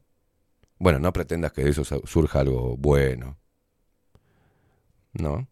[0.79, 3.37] Bueno, no pretendas que de eso surja algo bueno.
[5.13, 5.47] No.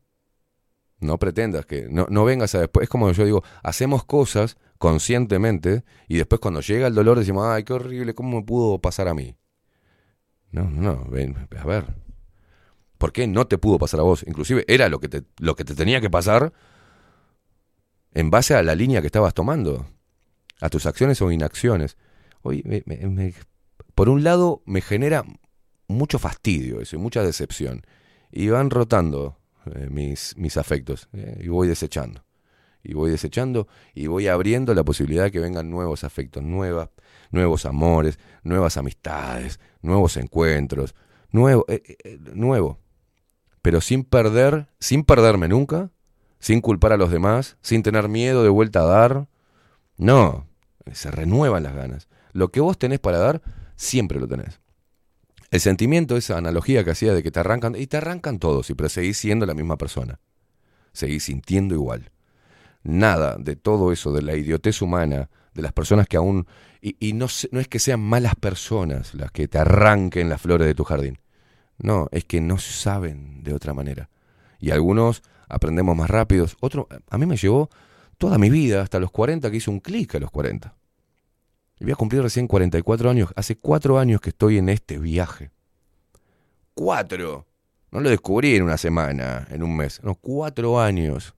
[1.00, 1.88] No pretendas que.
[1.90, 2.84] No, no vengas a después.
[2.84, 7.64] Es como yo digo, hacemos cosas conscientemente y después cuando llega el dolor decimos, ay,
[7.64, 9.36] qué horrible, ¿cómo me pudo pasar a mí?
[10.52, 12.09] No, no, no, ven, a ver.
[13.00, 14.24] ¿Por qué no te pudo pasar a vos?
[14.28, 16.52] Inclusive era lo que te, lo que te tenía que pasar
[18.14, 19.88] en base a la línea que estabas tomando,
[20.60, 21.96] a tus acciones o inacciones.
[22.42, 22.62] Hoy,
[23.96, 25.24] por un lado, me genera
[25.88, 27.84] mucho fastidio eso y mucha decepción.
[28.32, 32.26] Y van rotando eh, mis, mis afectos eh, y voy desechando.
[32.84, 36.90] Y voy desechando y voy abriendo la posibilidad de que vengan nuevos afectos, nuevas,
[37.32, 40.96] nuevos amores, nuevas amistades, nuevos encuentros,
[41.32, 42.80] nuevo, eh, nuevo.
[43.62, 45.92] Pero sin perder, sin perderme nunca,
[46.40, 49.28] sin culpar a los demás, sin tener miedo de vuelta a dar.
[49.98, 50.48] No,
[50.92, 52.08] se renuevan las ganas.
[52.32, 53.42] Lo que vos tenés para dar,
[53.76, 54.60] siempre lo tenés.
[55.52, 58.88] El sentimiento, esa analogía que hacía de que te arrancan, y te arrancan todos, pero
[58.88, 60.20] seguís siendo la misma persona.
[60.94, 62.12] Seguís sintiendo igual.
[62.84, 66.48] Nada de todo eso, de la idiotez humana, de las personas que aún...
[66.82, 70.68] Y, y no, no es que sean malas personas las que te arranquen las flores
[70.68, 71.20] de tu jardín.
[71.80, 74.10] No, es que no saben de otra manera.
[74.60, 76.58] Y algunos aprendemos más rápidos.
[76.60, 77.70] Otro, a mí me llevó
[78.18, 80.76] toda mi vida, hasta los 40, que hice un clic a los 40.
[81.80, 83.30] Y voy a cumplir recién 44 años.
[83.36, 85.52] Hace cuatro años que estoy en este viaje.
[86.74, 87.48] ¡Cuatro!
[87.92, 90.04] No lo descubrí en una semana, en un mes.
[90.04, 91.34] No, cuatro años.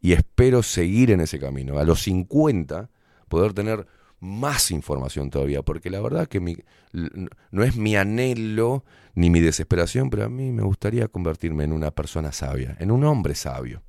[0.00, 1.78] Y espero seguir en ese camino.
[1.78, 2.88] A los 50,
[3.28, 3.86] poder tener
[4.24, 5.62] más información todavía.
[5.62, 6.56] Porque la verdad que mi,
[6.92, 11.90] no es mi anhelo ni mi desesperación, pero a mí me gustaría convertirme en una
[11.90, 13.82] persona sabia, en un hombre sabio.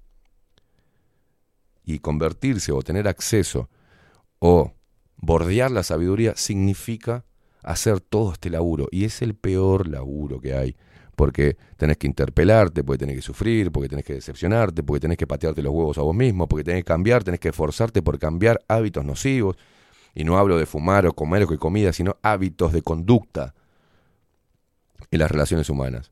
[1.83, 3.69] Y convertirse o tener acceso
[4.39, 4.73] o
[5.17, 7.25] bordear la sabiduría significa
[7.63, 8.87] hacer todo este laburo.
[8.91, 10.75] Y es el peor laburo que hay.
[11.15, 15.25] Porque tenés que interpelarte, porque tenés que sufrir, porque tenés que decepcionarte, porque tenés que
[15.25, 18.59] patearte los huevos a vos mismo, porque tenés que cambiar, tenés que esforzarte por cambiar
[18.67, 19.55] hábitos nocivos.
[20.15, 23.53] Y no hablo de fumar o comer o que comida, sino hábitos de conducta
[25.11, 26.11] en las relaciones humanas.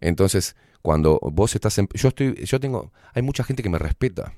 [0.00, 4.34] Entonces, cuando vos estás en, yo estoy yo tengo hay mucha gente que me respeta.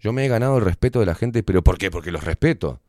[0.00, 1.90] Yo me he ganado el respeto de la gente, pero ¿por qué?
[1.90, 2.80] Porque los respeto.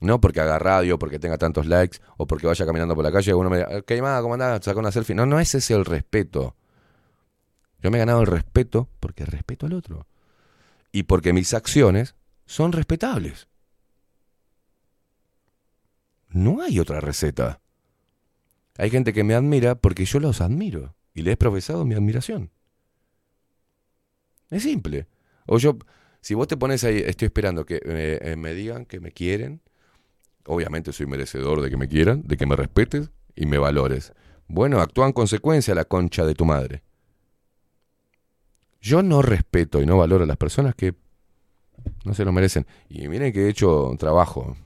[0.00, 3.32] No porque haga radio, porque tenga tantos likes, o porque vaya caminando por la calle
[3.32, 4.22] y uno me diga, ¿qué más?
[4.22, 4.64] ¿Cómo andás?
[4.64, 5.14] Saca una selfie.
[5.14, 6.56] No, no es ese el respeto.
[7.82, 10.06] Yo me he ganado el respeto porque respeto al otro.
[10.92, 12.14] Y porque mis acciones
[12.50, 13.46] son respetables.
[16.30, 17.60] No hay otra receta.
[18.76, 22.50] Hay gente que me admira porque yo los admiro y le he profesado mi admiración.
[24.50, 25.06] Es simple.
[25.46, 25.78] O yo,
[26.22, 29.60] si vos te pones ahí, estoy esperando que me, eh, me digan que me quieren.
[30.44, 34.12] Obviamente soy merecedor de que me quieran, de que me respetes y me valores.
[34.48, 36.82] Bueno, actúa en consecuencia la concha de tu madre.
[38.80, 40.96] Yo no respeto y no valoro a las personas que
[42.04, 42.66] no se lo merecen.
[42.88, 44.56] Y miren que he hecho trabajo.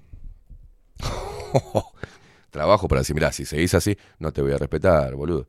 [2.51, 5.49] trabajo para decir, mirá, si seguís así, no te voy a respetar, boludo.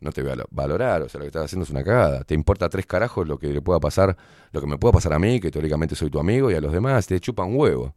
[0.00, 2.24] No te voy a lo- valorar, o sea, lo que estás haciendo es una cagada.
[2.24, 4.16] Te importa tres carajos lo que le pueda pasar,
[4.52, 6.72] lo que me pueda pasar a mí, que teóricamente soy tu amigo, y a los
[6.72, 7.94] demás, te chupa un huevo.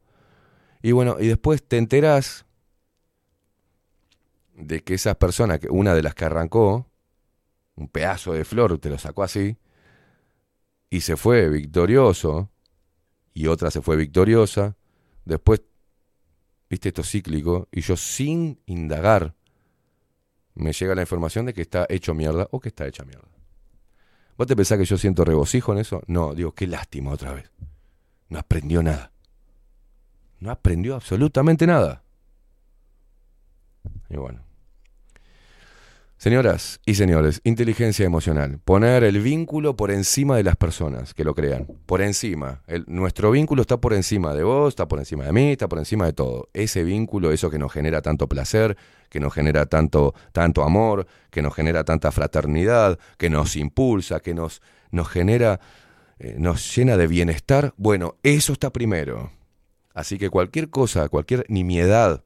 [0.84, 2.46] Y bueno, y después te enterás
[4.56, 6.88] de que esas personas, una de las que arrancó,
[7.76, 9.58] un pedazo de flor, te lo sacó así,
[10.90, 12.50] y se fue victorioso,
[13.34, 14.76] y otra se fue victoriosa,
[15.26, 15.62] después,
[16.70, 19.36] viste, esto es cíclico, y yo sin indagar,
[20.56, 23.28] me llega la información de que está hecho mierda o que está hecha mierda.
[24.38, 26.02] ¿Vos te pensás que yo siento regocijo en eso?
[26.08, 27.52] No, digo, qué lástima otra vez.
[28.30, 29.12] No aprendió nada.
[30.40, 32.04] No aprendió absolutamente nada.
[34.10, 34.44] Y bueno.
[36.24, 38.58] Señoras y señores, inteligencia emocional.
[38.64, 41.68] Poner el vínculo por encima de las personas que lo crean.
[41.86, 42.64] Por encima.
[42.66, 45.80] El- nuestro vínculo está por encima de vos, está por encima de mí, está por
[45.80, 46.48] encima de todo.
[46.54, 48.78] Ese vínculo, eso que nos genera tanto placer,
[49.10, 54.34] que nos genera tanto, tanto amor, que nos genera tanta fraternidad, que nos impulsa, que
[54.34, 54.62] nos,
[54.92, 55.60] nos genera,
[56.20, 57.74] eh, nos llena de bienestar.
[57.76, 59.34] Bueno, eso está primero.
[59.94, 62.24] Así que cualquier cosa, cualquier nimiedad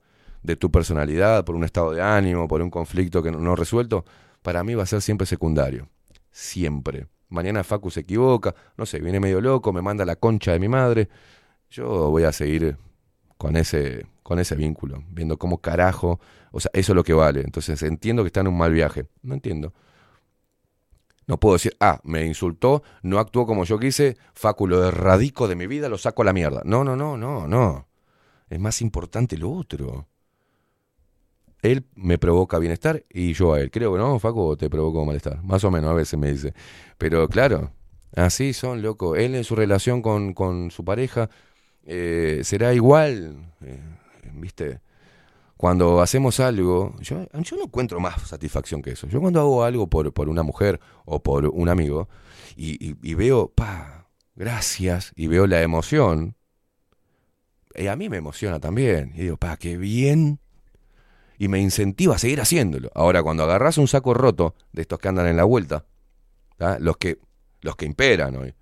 [0.48, 4.06] de tu personalidad, por un estado de ánimo, por un conflicto que no, resuelto,
[4.42, 5.90] para mí va a ser siempre secundario.
[6.32, 7.08] Siempre.
[7.30, 10.70] Mañana Facu se equivoca, no sé, viene medio loco, me manda la concha de mi
[10.70, 11.10] madre.
[11.70, 12.78] Yo voy a seguir
[13.38, 17.42] con ese, con ese vínculo, viendo cómo carajo, o sea, eso es lo que vale.
[17.42, 19.06] Entonces entiendo que está en un mal viaje.
[19.22, 19.74] No entiendo.
[21.28, 25.58] No puedo decir, ah, me insultó, no actuó como yo quise, Facu lo erradico de
[25.58, 26.62] mi vida, lo saco a la mierda.
[26.64, 27.86] No, no, no, no, no.
[28.50, 30.08] Es más importante lo otro.
[31.62, 33.72] Él me provoca bienestar y yo a él.
[33.72, 35.44] Creo que no, Facu, te provoco malestar.
[35.44, 36.54] Más o menos a veces me dice.
[36.98, 37.72] Pero claro,
[38.16, 39.16] así son, loco.
[39.16, 41.30] Él en su relación con, con su pareja
[41.86, 43.80] eh, será igual, eh,
[44.34, 44.82] ¿viste?
[45.58, 49.08] Cuando hacemos algo, yo, yo no encuentro más satisfacción que eso.
[49.08, 52.08] Yo cuando hago algo por, por una mujer o por un amigo
[52.56, 56.36] y, y- y veo, pa, gracias, y veo la emoción,
[57.76, 59.14] y a mí me emociona también.
[59.16, 60.40] Y digo, pa, qué bien.
[61.38, 62.92] Y me incentiva a seguir haciéndolo.
[62.96, 65.86] Ahora, cuando agarras un saco roto de estos que andan en la vuelta,
[66.80, 67.20] los que
[67.62, 68.54] los que imperan hoy,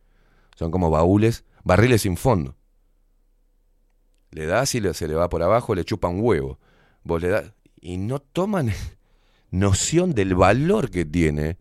[0.55, 2.55] son como baúles, barriles sin fondo.
[4.31, 6.59] Le das y se le va por abajo, le chupa un huevo.
[7.03, 8.71] Vos le das y no toman
[9.51, 11.57] noción del valor que tiene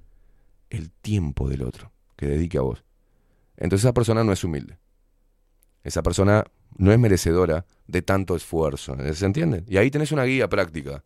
[0.71, 2.85] el tiempo del otro que dedique a vos.
[3.57, 4.79] Entonces esa persona no es humilde.
[5.83, 6.45] Esa persona
[6.77, 8.97] no es merecedora de tanto esfuerzo.
[9.15, 9.65] ¿Se entiende?
[9.69, 11.05] Y ahí tenés una guía práctica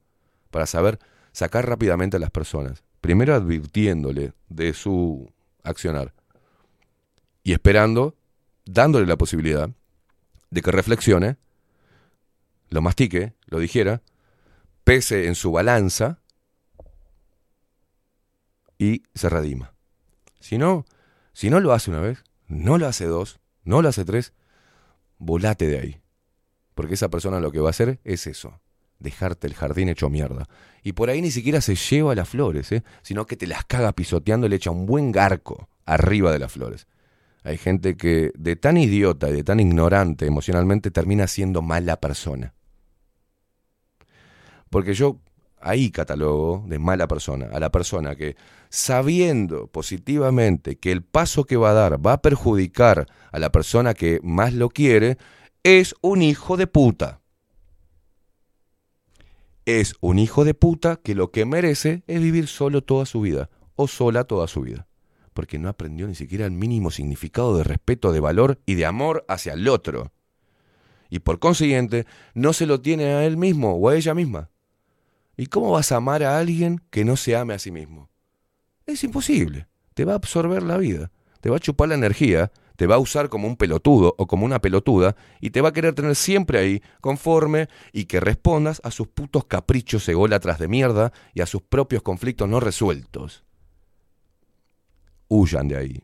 [0.50, 0.98] para saber
[1.32, 2.82] sacar rápidamente a las personas.
[3.00, 5.32] Primero advirtiéndole de su
[5.62, 6.14] accionar
[7.42, 8.16] y esperando,
[8.64, 9.70] dándole la posibilidad
[10.50, 11.36] de que reflexione,
[12.70, 14.02] lo mastique, lo dijera,
[14.84, 16.20] pese en su balanza
[18.78, 19.74] y se redima.
[20.40, 20.84] Si no,
[21.32, 24.32] si no lo hace una vez, no lo hace dos, no lo hace tres,
[25.18, 26.00] volate de ahí.
[26.78, 28.60] Porque esa persona lo que va a hacer es eso,
[29.00, 30.48] dejarte el jardín hecho mierda.
[30.84, 32.84] Y por ahí ni siquiera se lleva las flores, ¿eh?
[33.02, 36.52] sino que te las caga pisoteando y le echa un buen garco arriba de las
[36.52, 36.86] flores.
[37.42, 42.54] Hay gente que de tan idiota y de tan ignorante emocionalmente termina siendo mala persona.
[44.70, 45.18] Porque yo
[45.60, 48.36] ahí catalogo de mala persona a la persona que
[48.68, 53.94] sabiendo positivamente que el paso que va a dar va a perjudicar a la persona
[53.94, 55.18] que más lo quiere,
[55.76, 57.20] es un hijo de puta.
[59.66, 63.50] Es un hijo de puta que lo que merece es vivir solo toda su vida
[63.76, 64.86] o sola toda su vida.
[65.34, 69.26] Porque no aprendió ni siquiera el mínimo significado de respeto, de valor y de amor
[69.28, 70.10] hacia el otro.
[71.10, 74.48] Y por consiguiente, no se lo tiene a él mismo o a ella misma.
[75.36, 78.08] ¿Y cómo vas a amar a alguien que no se ame a sí mismo?
[78.86, 79.68] Es imposible.
[79.92, 82.98] Te va a absorber la vida, te va a chupar la energía, te va a
[82.98, 86.60] usar como un pelotudo o como una pelotuda y te va a querer tener siempre
[86.60, 91.60] ahí, conforme y que respondas a sus putos caprichos ególatras de mierda y a sus
[91.60, 93.42] propios conflictos no resueltos.
[95.26, 96.02] Huyan de ahí.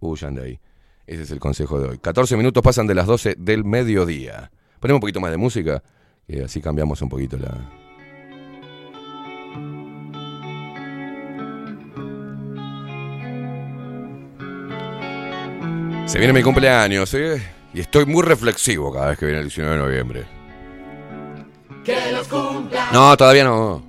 [0.00, 0.60] Huyan de ahí.
[1.06, 1.98] Ese es el consejo de hoy.
[1.98, 4.50] 14 minutos pasan de las 12 del mediodía.
[4.80, 5.82] Ponemos un poquito más de música,
[6.26, 7.81] que así cambiamos un poquito la,
[16.06, 17.42] Se viene mi cumpleaños, ¿eh?
[17.72, 20.24] Y estoy muy reflexivo cada vez que viene el 19 de noviembre.
[21.84, 22.90] Que los cumpla.
[22.92, 23.82] No, todavía no.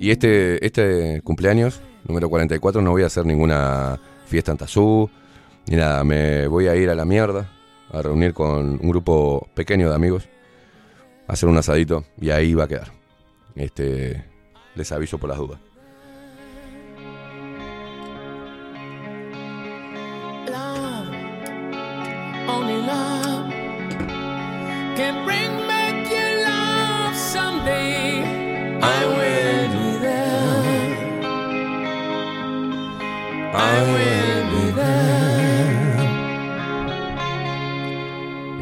[0.00, 5.08] Y este, este cumpleaños, número 44, no voy a hacer ninguna fiesta en Tazú,
[5.66, 6.02] ni nada.
[6.02, 7.52] Me voy a ir a la mierda,
[7.92, 10.28] a reunir con un grupo pequeño de amigos,
[11.28, 12.90] a hacer un asadito, y ahí va a quedar.
[13.54, 14.24] Este,
[14.74, 15.60] les aviso por las dudas.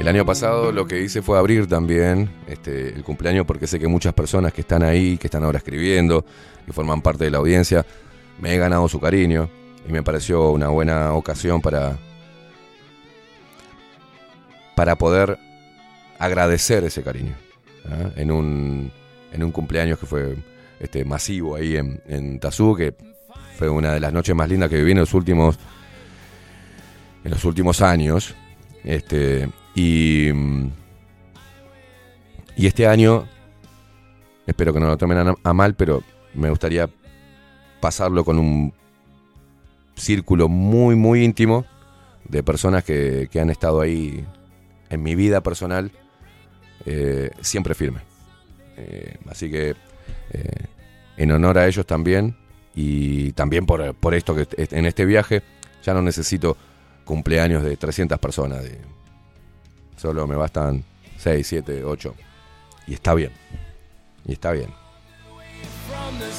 [0.02, 3.86] El año pasado lo que hice fue abrir también este, el cumpleaños porque sé que
[3.86, 6.24] muchas personas que están ahí, que están ahora escribiendo,
[6.66, 7.86] que forman parte de la audiencia,
[8.40, 9.48] me he ganado su cariño
[9.88, 11.98] y me pareció una buena ocasión para,
[14.74, 15.38] para poder
[16.18, 17.36] agradecer ese cariño
[17.88, 18.10] ¿ah?
[18.16, 18.90] en, un,
[19.30, 20.34] en un cumpleaños que fue
[20.80, 22.92] este, masivo ahí en, en Tazú, que
[23.56, 25.60] fue una de las noches más lindas que viví en los últimos,
[27.22, 28.34] en los últimos años.
[28.82, 30.28] Este, y,
[32.56, 33.26] y este año,
[34.46, 36.02] espero que no lo tomen a, mal, pero
[36.34, 36.88] me gustaría
[37.80, 38.72] pasarlo con un
[39.96, 41.64] círculo muy, muy íntimo
[42.28, 44.24] de personas que, que han estado ahí
[44.90, 45.90] en mi vida personal,
[46.86, 48.00] eh, siempre firme.
[48.76, 50.66] Eh, así que eh,
[51.16, 52.36] en honor a ellos también,
[52.74, 55.42] y también por, por esto que en este viaje
[55.82, 56.56] ya no necesito
[57.04, 58.78] cumpleaños de 300 personas, de,
[60.02, 60.82] solo me bastan
[61.16, 62.14] 6, 7, 8,
[62.88, 63.30] y está bien,
[64.26, 64.68] y está bien.
[65.88, 66.32] From the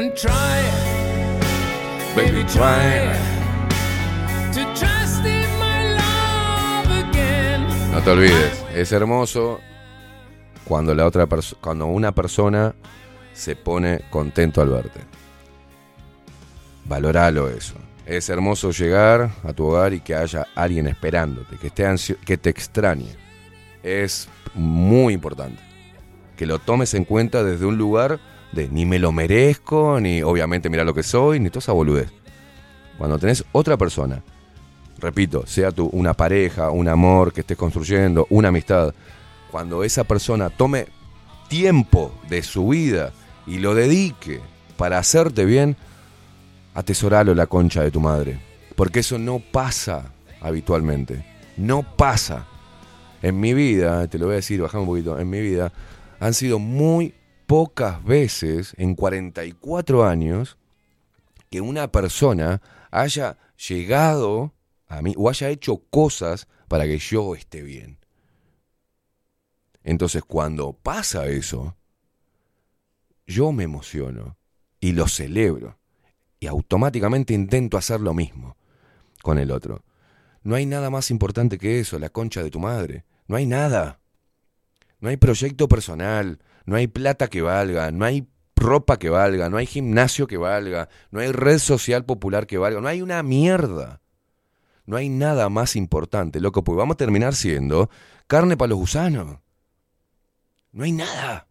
[0.00, 0.62] And try,
[2.14, 3.37] baby, try
[8.08, 9.60] te olvides, es hermoso
[10.64, 11.28] cuando la otra
[11.60, 12.74] cuando una persona
[13.34, 15.00] se pone contento al verte.
[16.86, 17.74] Valoralo eso.
[18.06, 21.84] Es hermoso llegar a tu hogar y que haya alguien esperándote, que esté
[22.24, 23.14] que te extrañe.
[23.82, 25.60] Es muy importante
[26.34, 28.20] que lo tomes en cuenta desde un lugar
[28.52, 32.10] de ni me lo merezco, ni obviamente mira lo que soy, ni toda esa boludez.
[32.96, 34.22] Cuando tenés otra persona
[34.98, 38.94] repito, sea tú una pareja, un amor que estés construyendo, una amistad,
[39.50, 40.86] cuando esa persona tome
[41.48, 43.12] tiempo de su vida
[43.46, 44.40] y lo dedique
[44.76, 45.76] para hacerte bien,
[46.74, 48.38] atesoralo la concha de tu madre.
[48.76, 51.24] Porque eso no pasa habitualmente.
[51.56, 52.46] No pasa.
[53.22, 55.72] En mi vida, te lo voy a decir, bajame un poquito, en mi vida
[56.20, 57.14] han sido muy
[57.46, 60.56] pocas veces en 44 años
[61.50, 62.60] que una persona
[62.90, 64.52] haya llegado
[64.88, 67.98] a mí o haya hecho cosas para que yo esté bien.
[69.84, 71.76] Entonces, cuando pasa eso,
[73.26, 74.36] yo me emociono
[74.80, 75.78] y lo celebro
[76.40, 78.56] y automáticamente intento hacer lo mismo
[79.22, 79.84] con el otro.
[80.42, 83.04] No hay nada más importante que eso, la concha de tu madre.
[83.26, 84.00] No hay nada.
[85.00, 88.26] No hay proyecto personal, no hay plata que valga, no hay
[88.56, 92.80] ropa que valga, no hay gimnasio que valga, no hay red social popular que valga,
[92.80, 94.00] no hay una mierda.
[94.88, 97.90] No hay nada más importante, loco, pues vamos a terminar siendo
[98.26, 99.36] carne para los gusanos.
[100.72, 101.46] No hay nada.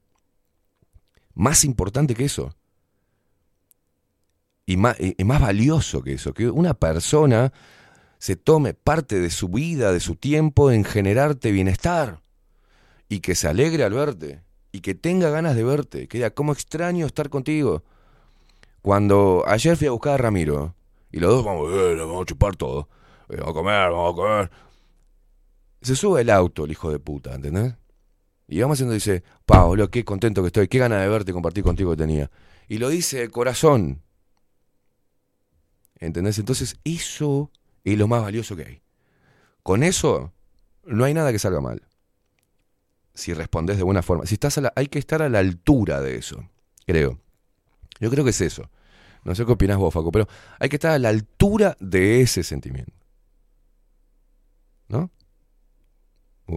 [1.35, 2.55] más importante que eso.
[4.65, 4.97] Y más,
[5.39, 7.53] valioso que eso, que una persona
[8.17, 12.21] se tome parte de su vida, de su tiempo en generarte bienestar
[13.07, 14.41] y que se alegre al verte
[14.71, 17.83] y que tenga ganas de verte, que diga, cómo extraño estar contigo.
[18.81, 20.73] Cuando ayer fui a buscar a Ramiro
[21.11, 22.89] y los dos vamos, eh, vamos a chupar todo,
[23.27, 24.51] vamos a comer, vamos a comer.
[25.81, 27.75] Se sube el auto el hijo de puta, ¿entendés?
[28.47, 31.63] Y vamos haciendo, dice, Pablo, qué contento que estoy, qué ganas de verte y compartir
[31.63, 32.31] contigo que tenía.
[32.67, 34.01] Y lo dice de corazón.
[35.99, 36.39] ¿Entendés?
[36.39, 37.51] Entonces, eso
[37.83, 38.81] es lo más valioso que hay.
[39.63, 40.33] Con eso,
[40.85, 41.81] no hay nada que salga mal.
[43.13, 44.25] Si respondes de buena forma.
[44.25, 46.49] Si estás hay que estar a la altura de eso,
[46.85, 47.19] creo.
[47.99, 48.69] Yo creo que es eso.
[49.23, 50.27] No sé qué opinás vos, Faco, pero
[50.59, 52.96] hay que estar a la altura de ese sentimiento.
[54.87, 55.11] ¿No?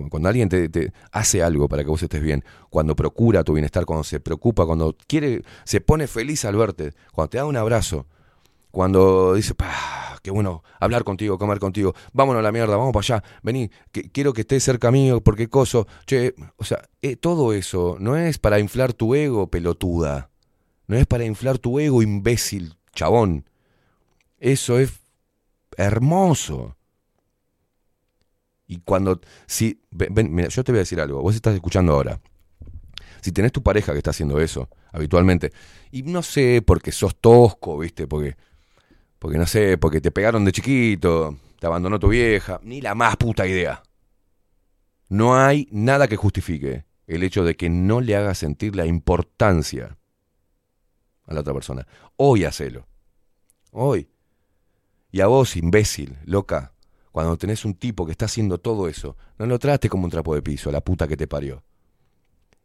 [0.09, 4.05] Cuando alguien te, hace algo para que vos estés bien, cuando procura tu bienestar, cuando
[4.05, 8.07] se preocupa, cuando quiere, se pone feliz al verte, cuando te da un abrazo,
[8.70, 13.17] cuando dice, "Pah, qué bueno hablar contigo, comer contigo, vámonos a la mierda, vamos para
[13.17, 13.70] allá, vení,
[14.12, 18.39] quiero que estés cerca mío, porque coso, che, o sea, eh, todo eso no es
[18.39, 20.31] para inflar tu ego, pelotuda,
[20.86, 23.44] no es para inflar tu ego, imbécil, chabón,
[24.39, 25.00] eso es
[25.76, 26.76] hermoso.
[28.71, 32.21] Y cuando, si, ven, mira, yo te voy a decir algo, vos estás escuchando ahora.
[33.21, 35.53] Si tenés tu pareja que está haciendo eso habitualmente,
[35.91, 38.07] y no sé, porque sos tosco, ¿viste?
[38.07, 38.37] Porque,
[39.19, 43.17] porque no sé, porque te pegaron de chiquito, te abandonó tu vieja, ni la más
[43.17, 43.83] puta idea.
[45.09, 49.99] No hay nada que justifique el hecho de que no le hagas sentir la importancia
[51.27, 51.89] a la otra persona.
[52.15, 52.87] Hoy hacelo.
[53.73, 54.09] Hoy.
[55.11, 56.73] Y a vos, imbécil, loca,
[57.13, 60.35] cuando tenés un tipo que está haciendo todo eso, no lo trates como un trapo
[60.35, 61.63] de piso, la puta que te parió.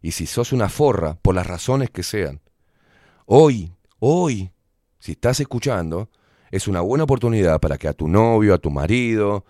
[0.02, 2.42] Y si sos una forra, por las razones que sean,
[3.26, 4.52] hoy, hoy,
[5.00, 6.10] si estás escuchando,
[6.52, 9.46] es una buena oportunidad para que a tu novio, a tu marido,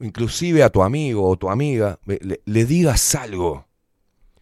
[0.00, 3.66] inclusive a tu amigo o tu amiga, le, le digas algo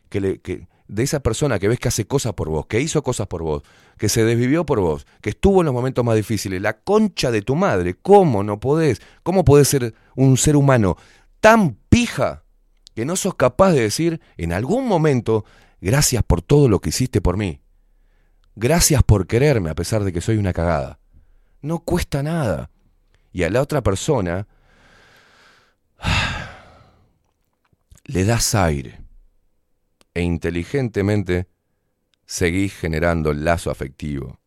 [0.08, 3.02] que, le, que de esa persona que ves que hace cosas por vos, que hizo
[3.02, 3.62] cosas por vos,
[3.98, 7.42] que se desvivió por vos, que estuvo en los momentos más difíciles, la concha de
[7.42, 9.00] tu madre, ¿cómo no podés?
[9.22, 10.96] ¿Cómo podés ser un ser humano
[11.40, 12.42] tan pija
[12.94, 15.44] que no sos capaz de decir en algún momento,
[15.80, 17.60] gracias por todo lo que hiciste por mí?
[18.56, 20.98] Gracias por quererme a pesar de que soy una cagada.
[21.60, 22.70] No cuesta nada.
[23.30, 24.48] Y a la otra persona
[28.04, 29.07] le das aire
[30.18, 31.46] e inteligentemente
[32.26, 34.40] seguís generando el lazo afectivo.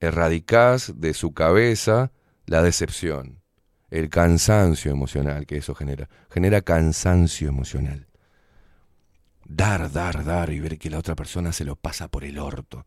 [0.00, 2.10] Erradicás de su cabeza
[2.46, 3.42] la decepción,
[3.90, 6.08] el cansancio emocional que eso genera.
[6.30, 8.08] Genera cansancio emocional.
[9.44, 12.86] Dar, dar, dar y ver que la otra persona se lo pasa por el orto.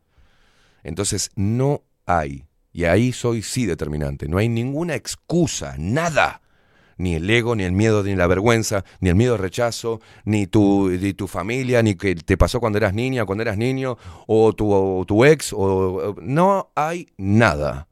[0.84, 6.42] Entonces no hay, y ahí soy sí determinante, no hay ninguna excusa, nada
[7.00, 10.48] ni el ego, ni el miedo, ni la vergüenza, ni el miedo al rechazo, ni
[10.48, 13.98] tu, ni tu familia, ni que te pasó cuando eras niña, cuando eras niño,
[14.28, 17.88] o tu, o tu ex, o no hay nada.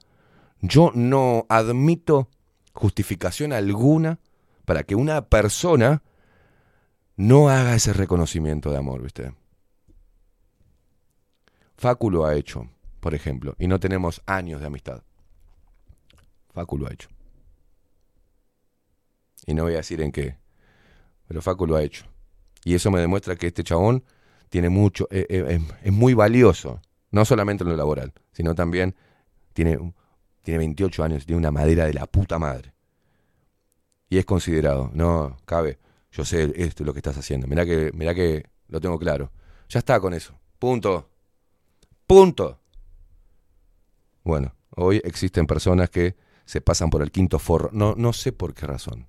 [0.61, 2.29] Yo no admito
[2.73, 4.19] justificación alguna
[4.65, 6.03] para que una persona
[7.15, 9.33] no haga ese reconocimiento de amor, ¿viste?
[11.77, 12.69] Facu lo ha hecho,
[12.99, 15.01] por ejemplo, y no tenemos años de amistad.
[16.53, 17.07] Facu lo ha hecho.
[19.47, 20.37] Y no voy a decir en qué.
[21.27, 22.05] Pero Facu lo ha hecho.
[22.63, 24.03] Y eso me demuestra que este chabón
[24.49, 26.81] tiene mucho, eh, eh, es muy valioso.
[27.11, 28.93] No solamente en lo laboral, sino también
[29.53, 29.79] tiene,
[30.43, 32.73] tiene 28 años, tiene una madera de la puta madre.
[34.09, 34.91] Y es considerado.
[34.93, 35.79] No, cabe.
[36.11, 37.47] Yo sé esto es lo que estás haciendo.
[37.47, 39.31] Mirá que, que lo tengo claro.
[39.69, 40.37] Ya está con eso.
[40.59, 41.09] Punto.
[42.05, 42.59] Punto.
[44.23, 47.69] Bueno, hoy existen personas que se pasan por el quinto forro.
[47.71, 49.07] No, no sé por qué razón.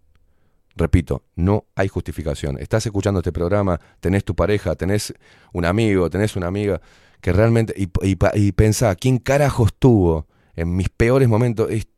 [0.78, 2.56] Repito, no hay justificación.
[2.58, 5.12] Estás escuchando este programa, tenés tu pareja, tenés
[5.52, 6.80] un amigo, tenés una amiga
[7.20, 7.74] que realmente.
[7.76, 7.90] Y,
[8.34, 11.68] y, pensá, ¿quién carajo estuvo en mis peores momentos?
[11.70, 11.88] Es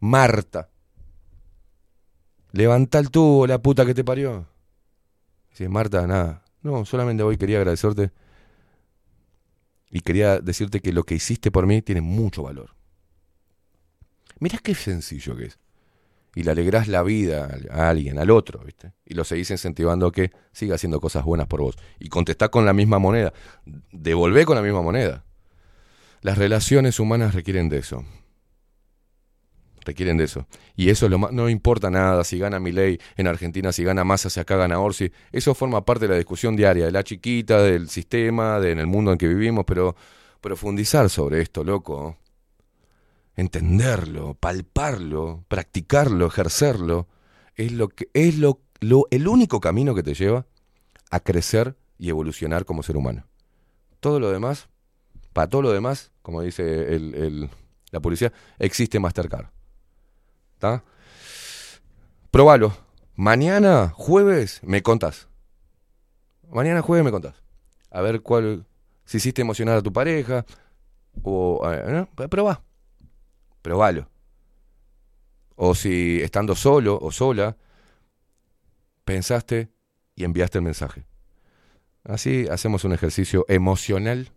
[0.00, 0.70] Marta.
[2.50, 4.48] Levanta el tubo, la puta que te parió.
[5.52, 6.42] Si Marta, nada.
[6.62, 8.10] No, solamente hoy quería agradecerte.
[9.88, 12.74] Y quería decirte que lo que hiciste por mí tiene mucho valor.
[14.40, 15.58] Mirá qué sencillo que es
[16.34, 18.92] y le alegrás la vida a alguien, al otro, ¿viste?
[19.04, 21.76] Y lo seguís incentivando a que siga haciendo cosas buenas por vos.
[21.98, 23.32] Y contestá con la misma moneda.
[23.92, 25.24] Devolvé con la misma moneda.
[26.22, 28.04] Las relaciones humanas requieren de eso.
[29.84, 30.46] Requieren de eso.
[30.76, 34.04] Y eso es lo más, no importa nada si gana Milei en Argentina, si gana
[34.04, 35.10] Massa, si acá gana Orsi.
[35.32, 38.86] Eso forma parte de la discusión diaria, de la chiquita, del sistema, de, en el
[38.86, 39.96] mundo en que vivimos, pero
[40.40, 42.18] profundizar sobre esto, loco.
[43.36, 47.06] Entenderlo, palparlo, practicarlo, ejercerlo,
[47.54, 50.46] es lo que es lo, lo- el único camino que te lleva
[51.10, 53.26] a crecer y evolucionar como ser humano.
[54.00, 54.68] Todo lo demás,
[55.32, 57.50] para todo lo demás, como dice el- el-
[57.90, 59.46] la policía, existe Mastercard.
[60.54, 60.84] ¿Está?
[62.30, 62.76] Probalo.
[63.16, 65.28] Mañana, jueves, me contás.
[66.50, 67.34] Mañana jueves me contás.
[67.90, 68.66] A ver cuál.
[69.04, 70.44] Si hiciste emocionar a tu pareja.
[71.22, 71.60] O.
[71.70, 71.84] eh,
[72.16, 72.28] ¿no?
[72.28, 72.62] Probá.
[73.62, 74.08] Probalo.
[75.56, 77.56] O si estando solo o sola,
[79.04, 79.68] pensaste
[80.14, 81.04] y enviaste el mensaje.
[82.04, 84.32] Así hacemos un ejercicio emocional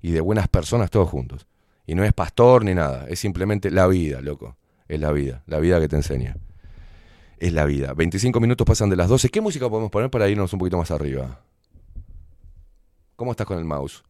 [0.00, 1.46] y de buenas personas todos juntos.
[1.86, 4.56] Y no es pastor ni nada, es simplemente la vida, loco.
[4.88, 6.36] Es la vida, la vida que te enseña.
[7.38, 7.94] Es la vida.
[7.94, 9.28] 25 minutos pasan de las 12.
[9.28, 11.40] ¿Qué música podemos poner para irnos un poquito más arriba?
[13.16, 14.02] ¿Cómo estás con el mouse?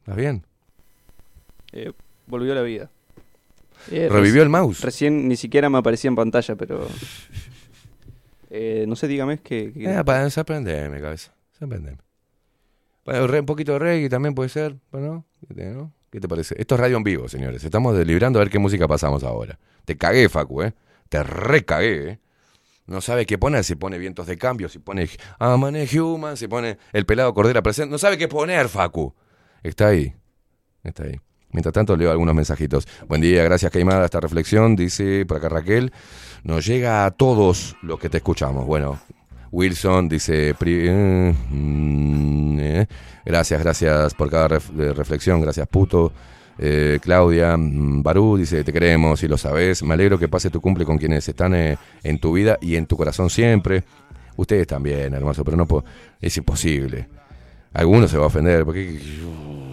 [0.00, 0.44] ¿Estás bien?
[1.72, 1.92] Eh,
[2.26, 2.90] volvió la vida.
[3.90, 4.80] Eh, ¿Revivió el mouse?
[4.82, 6.86] Recién ni siquiera me aparecía en pantalla, pero.
[8.50, 9.72] Eh, no sé, dígame, que.
[9.74, 11.34] Eh, para sorprendeme, cabeza.
[11.58, 11.98] Sorprendeme.
[13.04, 15.24] Bueno, re- un poquito de reggae también puede ser, ¿no?
[15.48, 15.92] ¿no?
[16.10, 16.54] ¿Qué te parece?
[16.58, 17.64] Esto es radio en vivo, señores.
[17.64, 19.58] Estamos deliberando a ver qué música pasamos ahora.
[19.84, 20.74] Te cagué, Facu, ¿eh?
[21.08, 22.18] Te recagué, ¿eh?
[22.86, 26.78] No sabe qué poner, si pone vientos de cambio, si pone Amane Human, si pone
[26.92, 27.90] el pelado Cordera presente.
[27.90, 29.14] No sabe qué poner, Facu.
[29.62, 30.14] Está ahí.
[30.84, 31.16] Está ahí.
[31.52, 32.86] Mientras tanto, leo algunos mensajitos.
[33.08, 34.04] Buen día, gracias, Caimada.
[34.04, 35.92] Esta reflexión, dice por acá Raquel,
[36.44, 38.66] nos llega a todos los que te escuchamos.
[38.66, 38.98] Bueno,
[39.50, 42.86] Wilson dice, eh, mm, eh,
[43.24, 46.12] gracias, gracias por cada ref- de reflexión, gracias, puto.
[46.58, 49.82] Eh, Claudia mm, Barú dice, te queremos y lo sabes.
[49.82, 52.86] Me alegro que pase tu cumple con quienes están eh, en tu vida y en
[52.86, 53.84] tu corazón siempre.
[54.36, 55.66] Ustedes también, hermoso, pero no
[56.20, 57.08] es imposible.
[57.74, 59.00] Alguno se va a ofender, porque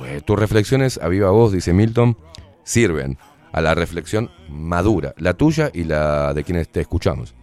[0.06, 2.18] eh, tus reflexiones a viva voz, dice Milton,
[2.64, 3.18] sirven
[3.52, 7.36] a la reflexión madura, la tuya y la de quienes te escuchamos.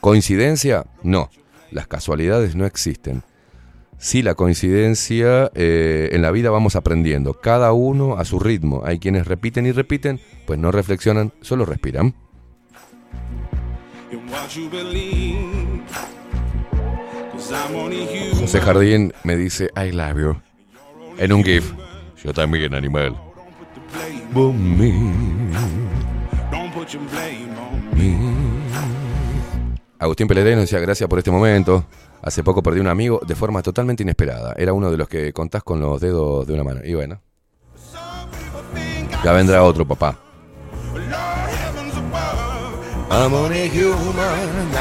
[0.00, 0.86] ¿Coincidencia?
[1.02, 1.30] No.
[1.70, 3.22] Las casualidades no existen.
[3.98, 8.82] Sí, la coincidencia, eh, en la vida vamos aprendiendo, cada uno a su ritmo.
[8.84, 12.14] Hay quienes repiten y repiten, pues no reflexionan, solo respiran.
[18.40, 20.36] José Jardín me dice, I love you.
[21.18, 21.72] En un GIF.
[22.22, 23.14] Yo también, animal.
[29.98, 31.84] Agustín Peledén nos decía, gracias por este momento.
[32.22, 34.54] Hace poco perdí un amigo de forma totalmente inesperada.
[34.56, 36.80] Era uno de los que contás con los dedos de una mano.
[36.82, 37.20] Y bueno.
[39.22, 40.18] Ya vendrá otro papá.
[43.10, 44.72] I'm only human,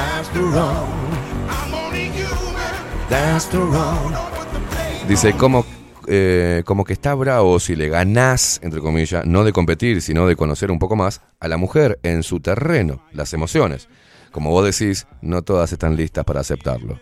[5.08, 5.66] Dice, como,
[6.08, 10.36] eh, como que está bravo si le ganás, entre comillas, no de competir, sino de
[10.36, 13.90] conocer un poco más a la mujer en su terreno, las emociones.
[14.32, 17.00] Como vos decís, no todas están listas para aceptarlo.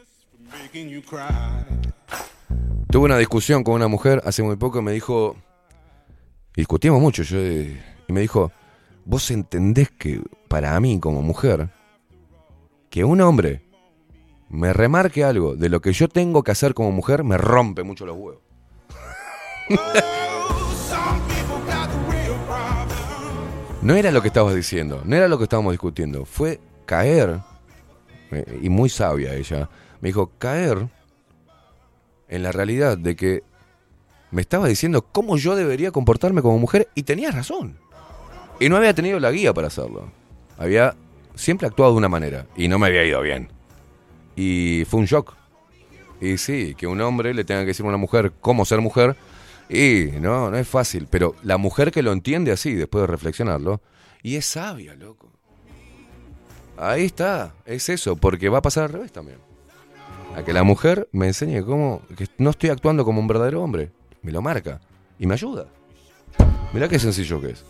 [2.89, 5.37] Tuve una discusión con una mujer hace muy poco y me dijo,
[6.55, 8.51] discutimos mucho, yo, eh, y me dijo,
[9.05, 11.69] vos entendés que para mí como mujer,
[12.89, 13.61] que un hombre
[14.51, 18.05] me remarque algo de lo que yo tengo que hacer como mujer, me rompe mucho
[18.05, 18.41] los huevos.
[23.81, 27.39] No era lo que estabas diciendo, no era lo que estábamos discutiendo, fue caer,
[28.29, 29.71] eh, y muy sabia ella,
[30.01, 30.87] me dijo, caer
[32.27, 33.43] en la realidad de que
[34.29, 37.79] me estaba diciendo cómo yo debería comportarme como mujer y tenía razón.
[38.59, 40.11] Y no había tenido la guía para hacerlo.
[40.59, 40.95] Había
[41.33, 43.49] siempre actuado de una manera y no me había ido bien.
[44.35, 45.35] Y fue un shock.
[46.19, 49.15] Y sí, que un hombre le tenga que decir a una mujer cómo ser mujer,
[49.69, 51.07] y no, no es fácil.
[51.09, 53.81] Pero la mujer que lo entiende así, después de reflexionarlo,
[54.21, 55.31] y es sabia, loco.
[56.77, 59.39] Ahí está, es eso, porque va a pasar al revés también.
[60.35, 63.91] A que la mujer me enseñe cómo, que no estoy actuando como un verdadero hombre.
[64.21, 64.79] Me lo marca
[65.19, 65.67] y me ayuda.
[66.73, 67.65] Mirá qué sencillo que es.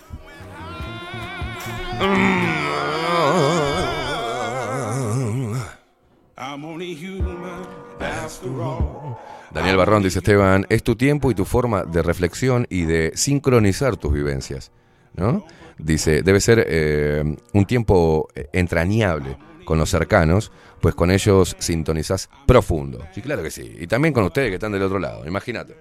[9.54, 13.96] Daniel Barrón dice Esteban, es tu tiempo y tu forma de reflexión y de sincronizar
[13.96, 14.72] tus vivencias.
[15.14, 15.46] ¿no?
[15.78, 22.28] Dice, debe ser eh, un tiempo eh, entrañable con los cercanos, pues con ellos sintonizás
[22.48, 23.06] profundo.
[23.14, 23.76] Sí, claro que sí.
[23.80, 25.76] Y también con ustedes que están del otro lado, imagínate.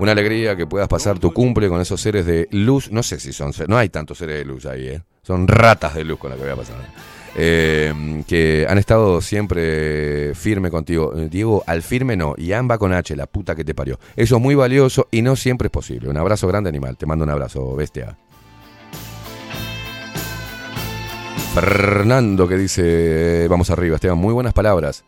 [0.00, 2.90] Una alegría que puedas pasar tu cumple con esos seres de luz.
[2.90, 5.02] No sé si son seres, no hay tantos seres de luz ahí, ¿eh?
[5.22, 7.17] Son ratas de luz con la que voy a pasar.
[7.40, 11.16] Eh, que han estado siempre firme contigo.
[11.16, 12.34] Eh, Diego, al firme no.
[12.36, 14.00] Y va con H, la puta que te parió.
[14.16, 16.08] Eso es muy valioso y no siempre es posible.
[16.08, 16.96] Un abrazo grande, animal.
[16.96, 18.18] Te mando un abrazo, bestia.
[21.54, 25.04] Fernando que dice, eh, vamos arriba, Esteban, muy buenas palabras.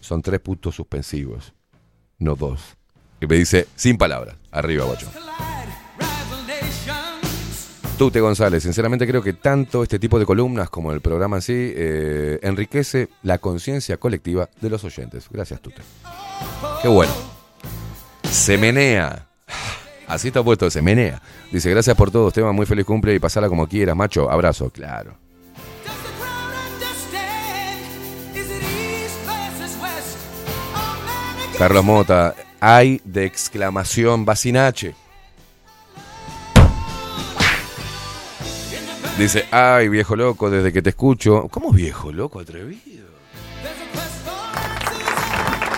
[0.00, 1.54] Son tres puntos suspensivos,
[2.18, 2.76] no dos.
[3.22, 5.06] Y me dice, sin palabras, arriba, guacho.
[8.00, 11.52] Tute González, sinceramente creo que tanto este tipo de columnas como el programa en sí
[11.54, 15.26] eh, enriquece la conciencia colectiva de los oyentes.
[15.30, 15.82] Gracias, Tute.
[16.80, 17.12] Qué bueno.
[18.22, 19.26] Se menea.
[20.06, 21.20] Así está puesto, se menea.
[21.52, 24.30] Dice, gracias por todo, Esteban, muy feliz cumple y pasala como quieras, macho.
[24.30, 25.18] Abrazo, claro.
[31.58, 34.94] Carlos Mota, hay de exclamación Bacinache.
[39.20, 41.46] Dice, ay, viejo loco, desde que te escucho.
[41.50, 43.06] ¿Cómo viejo loco, atrevido?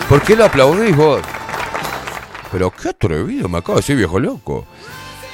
[0.07, 1.21] ¿Por qué lo aplaudís vos?
[2.53, 4.65] Pero qué atrevido, me acabo de decir viejo loco.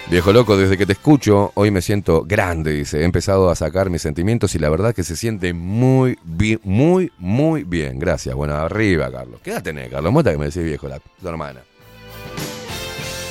[0.08, 3.02] Viejo loco, desde que te escucho, hoy me siento grande, dice.
[3.02, 7.12] He empezado a sacar mis sentimientos y la verdad que se siente muy, bien, muy,
[7.20, 8.00] muy bien.
[8.00, 8.34] Gracias.
[8.34, 9.40] Bueno, arriba, Carlos.
[9.44, 11.60] ¿Qué edad tenés, Carlos Mota, que me decís viejo, la, tu hermana?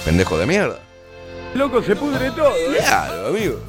[0.05, 0.79] Pendejo de mierda.
[1.57, 2.55] Loco, se pudre todo.
[2.55, 2.77] ¿eh?
[2.79, 3.61] Claro, amigo.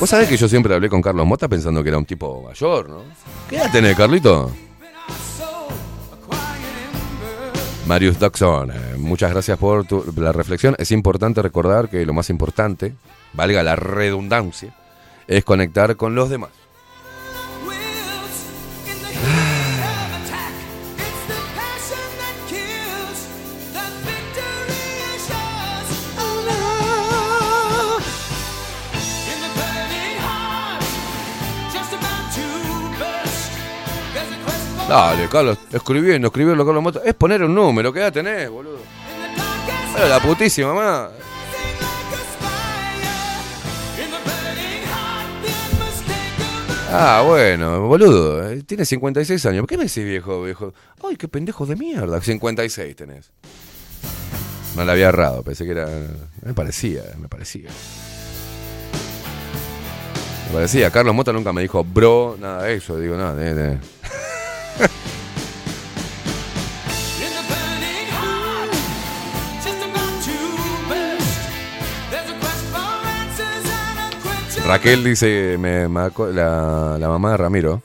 [0.00, 2.88] Vos sabés que yo siempre hablé con Carlos Mota pensando que era un tipo mayor,
[2.88, 3.02] ¿no?
[3.50, 4.50] ¿Qué edad tenés, Carlito?
[7.86, 10.74] Marius Doxon, eh, muchas gracias por tu- la reflexión.
[10.78, 12.94] Es importante recordar que lo más importante,
[13.32, 14.74] valga la redundancia,
[15.26, 16.50] es conectar con los demás.
[34.90, 37.00] Dale, Carlos, escribiendo, escribirlo, Carlos Mota.
[37.04, 38.78] Es poner un número, ¿qué edad tenés, boludo?
[39.92, 41.10] Bueno, la putísima, mamá.
[46.92, 48.50] Ah, bueno, boludo.
[48.50, 49.60] eh, Tiene 56 años.
[49.62, 50.72] ¿Por qué me decís viejo, viejo?
[51.08, 52.20] Ay, qué pendejo de mierda.
[52.20, 53.30] 56 tenés.
[54.76, 55.88] No la había errado, pensé que era.
[56.42, 57.70] Me parecía, me parecía.
[60.48, 60.90] Me parecía.
[60.90, 62.98] Carlos Mota nunca me dijo bro, nada de eso.
[62.98, 63.78] Digo, nada, de, de-
[74.66, 77.82] Raquel dice, me marcó la, la mamá de Ramiro,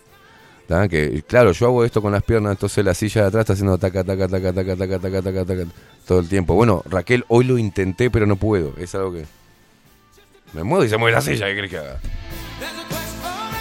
[0.67, 0.87] ¿tá?
[0.87, 3.77] que claro, yo hago esto con las piernas, entonces la silla de atrás está haciendo
[3.77, 5.63] taca, taca, taca, taca, taca, taca, taca, taca,
[6.05, 6.53] todo el tiempo.
[6.53, 8.73] Bueno, Raquel, hoy lo intenté, pero no puedo.
[8.77, 9.25] Es algo que...
[10.53, 11.99] Me muevo y se mueve la silla, ¿qué crees que haga?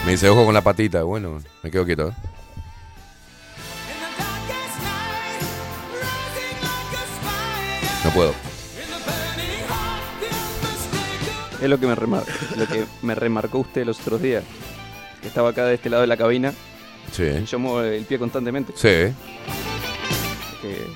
[0.05, 1.03] Me dice, ojo con la patita.
[1.03, 2.09] Bueno, me quedo quieto.
[2.09, 2.34] ¿eh?
[8.05, 8.35] No puedo.
[11.63, 14.45] Es lo que me remarcó, lo que me remarcó usted los otros días.
[15.23, 16.53] Que estaba acá de este lado de la cabina.
[17.13, 17.23] Sí.
[17.25, 18.73] y Yo muevo el pie constantemente.
[18.77, 19.15] Sí.
[20.61, 20.87] Que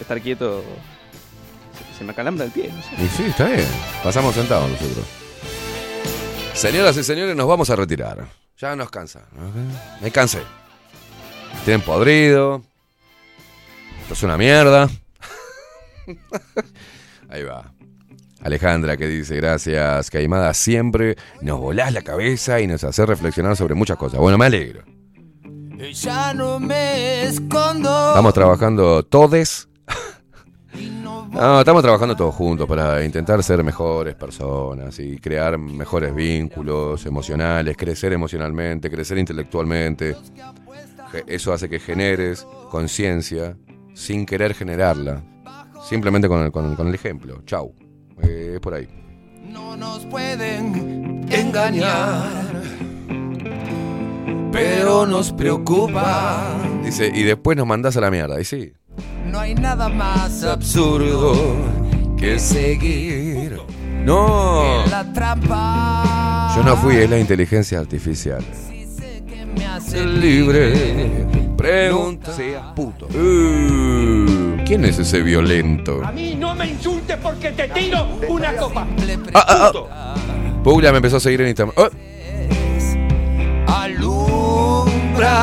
[0.00, 0.62] estar quieto
[1.92, 2.70] se, se me acalambra el pie.
[2.72, 3.02] no sé.
[3.04, 3.66] Y sí, está bien.
[4.04, 5.04] Pasamos sentados nosotros.
[6.54, 8.26] Señoras y señores, nos vamos a retirar.
[8.58, 9.22] Ya nos cansa.
[10.00, 10.42] Me cansé.
[11.64, 12.62] Tienen podrido.
[14.02, 14.88] Esto es una mierda.
[17.28, 17.72] Ahí va.
[18.42, 23.74] Alejandra que dice, gracias, Caimada, siempre nos volás la cabeza y nos hace reflexionar sobre
[23.74, 24.18] muchas cosas.
[24.18, 24.82] Bueno, me alegro.
[25.92, 28.08] Ya no me escondo.
[28.08, 29.68] Estamos trabajando todes.
[31.30, 37.76] No, estamos trabajando todos juntos para intentar ser mejores personas y crear mejores vínculos emocionales,
[37.76, 40.14] crecer emocionalmente, crecer intelectualmente.
[41.26, 43.56] Eso hace que generes conciencia
[43.94, 45.22] sin querer generarla.
[45.88, 47.42] Simplemente con el, con- con el ejemplo.
[47.44, 47.74] Chau.
[48.22, 48.88] Eh, es por ahí.
[49.50, 52.62] No nos pueden engañar.
[54.52, 56.42] Pero nos preocupa.
[56.84, 58.40] Dice, y después nos mandás a la mierda.
[58.40, 58.72] Y sí.
[59.26, 61.34] No hay nada más Absurdo
[62.16, 63.58] que seguir.
[64.04, 64.84] No.
[64.90, 66.52] la trampa.
[66.56, 68.44] Yo no fui, es la inteligencia artificial.
[69.56, 70.72] Me hace libre.
[71.56, 72.32] Pregunta.
[72.32, 73.06] Sea puto.
[73.06, 76.04] Uh, ¿Quién es ese violento?
[76.04, 78.86] A mí no me insultes porque te tiro una copa.
[79.34, 80.14] Ah, ah, ah.
[80.64, 81.74] Paula me empezó a seguir en Instagram.
[81.76, 81.88] Oh,
[83.68, 85.42] alumbra.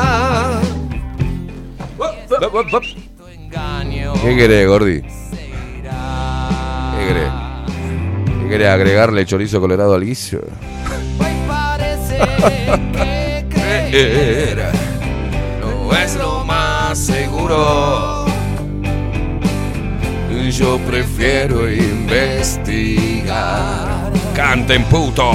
[4.22, 5.02] ¿Qué querés, Gordi?
[5.02, 5.08] ¿Qué
[7.06, 7.30] querés?
[8.40, 10.40] ¿Qué ¿Quiere agregarle chorizo colorado al guiso?
[13.90, 14.70] Creer
[15.60, 18.24] no es lo más seguro.
[20.52, 22.92] Yo prefiero investigar.
[24.36, 25.34] Canten putos.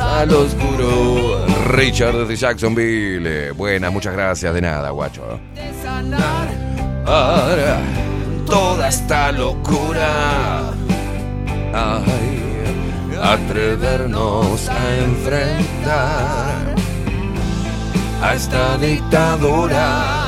[0.00, 1.46] Al oscuro.
[1.68, 3.52] Richard de Jacksonville.
[3.52, 4.52] Buenas, muchas gracias.
[4.52, 5.38] De nada, guacho.
[7.06, 7.78] Ahora,
[8.46, 10.72] toda esta locura.
[11.72, 12.42] Ay,
[13.22, 16.79] atrevernos a enfrentar
[18.22, 20.26] a esta dictadura.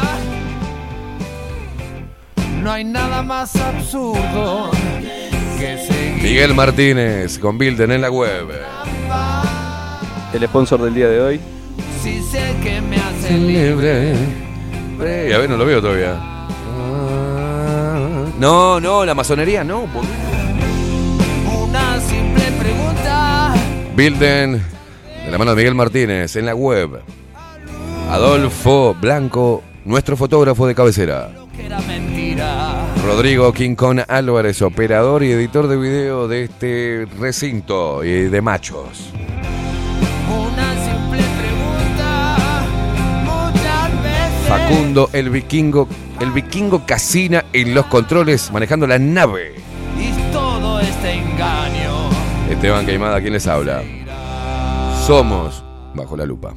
[2.62, 4.70] No hay nada más absurdo
[5.58, 6.22] que seguir.
[6.22, 8.48] Miguel Martínez con Bilden en la web.
[10.32, 11.40] El sponsor del día de hoy.
[12.02, 14.14] Si sé que me hace libre.
[14.90, 15.34] Libre.
[15.34, 16.16] A ver, no lo veo todavía.
[16.18, 16.48] Ah,
[18.38, 19.86] No, no, la masonería no.
[21.54, 23.54] Una simple pregunta.
[23.94, 24.62] Bilden,
[25.24, 27.02] de la mano de Miguel Martínez, en la web.
[28.10, 31.30] Adolfo Blanco, nuestro fotógrafo de cabecera.
[33.04, 39.12] Rodrigo Quincón Álvarez, operador y editor de video de este recinto y de machos.
[44.48, 45.88] Facundo, el vikingo,
[46.20, 49.54] el vikingo Casina en los controles, manejando la nave.
[49.98, 52.10] Y todo este engaño.
[52.50, 53.82] Esteban Queimada, ¿quién les habla?
[55.06, 55.64] Somos
[55.94, 56.54] bajo la lupa.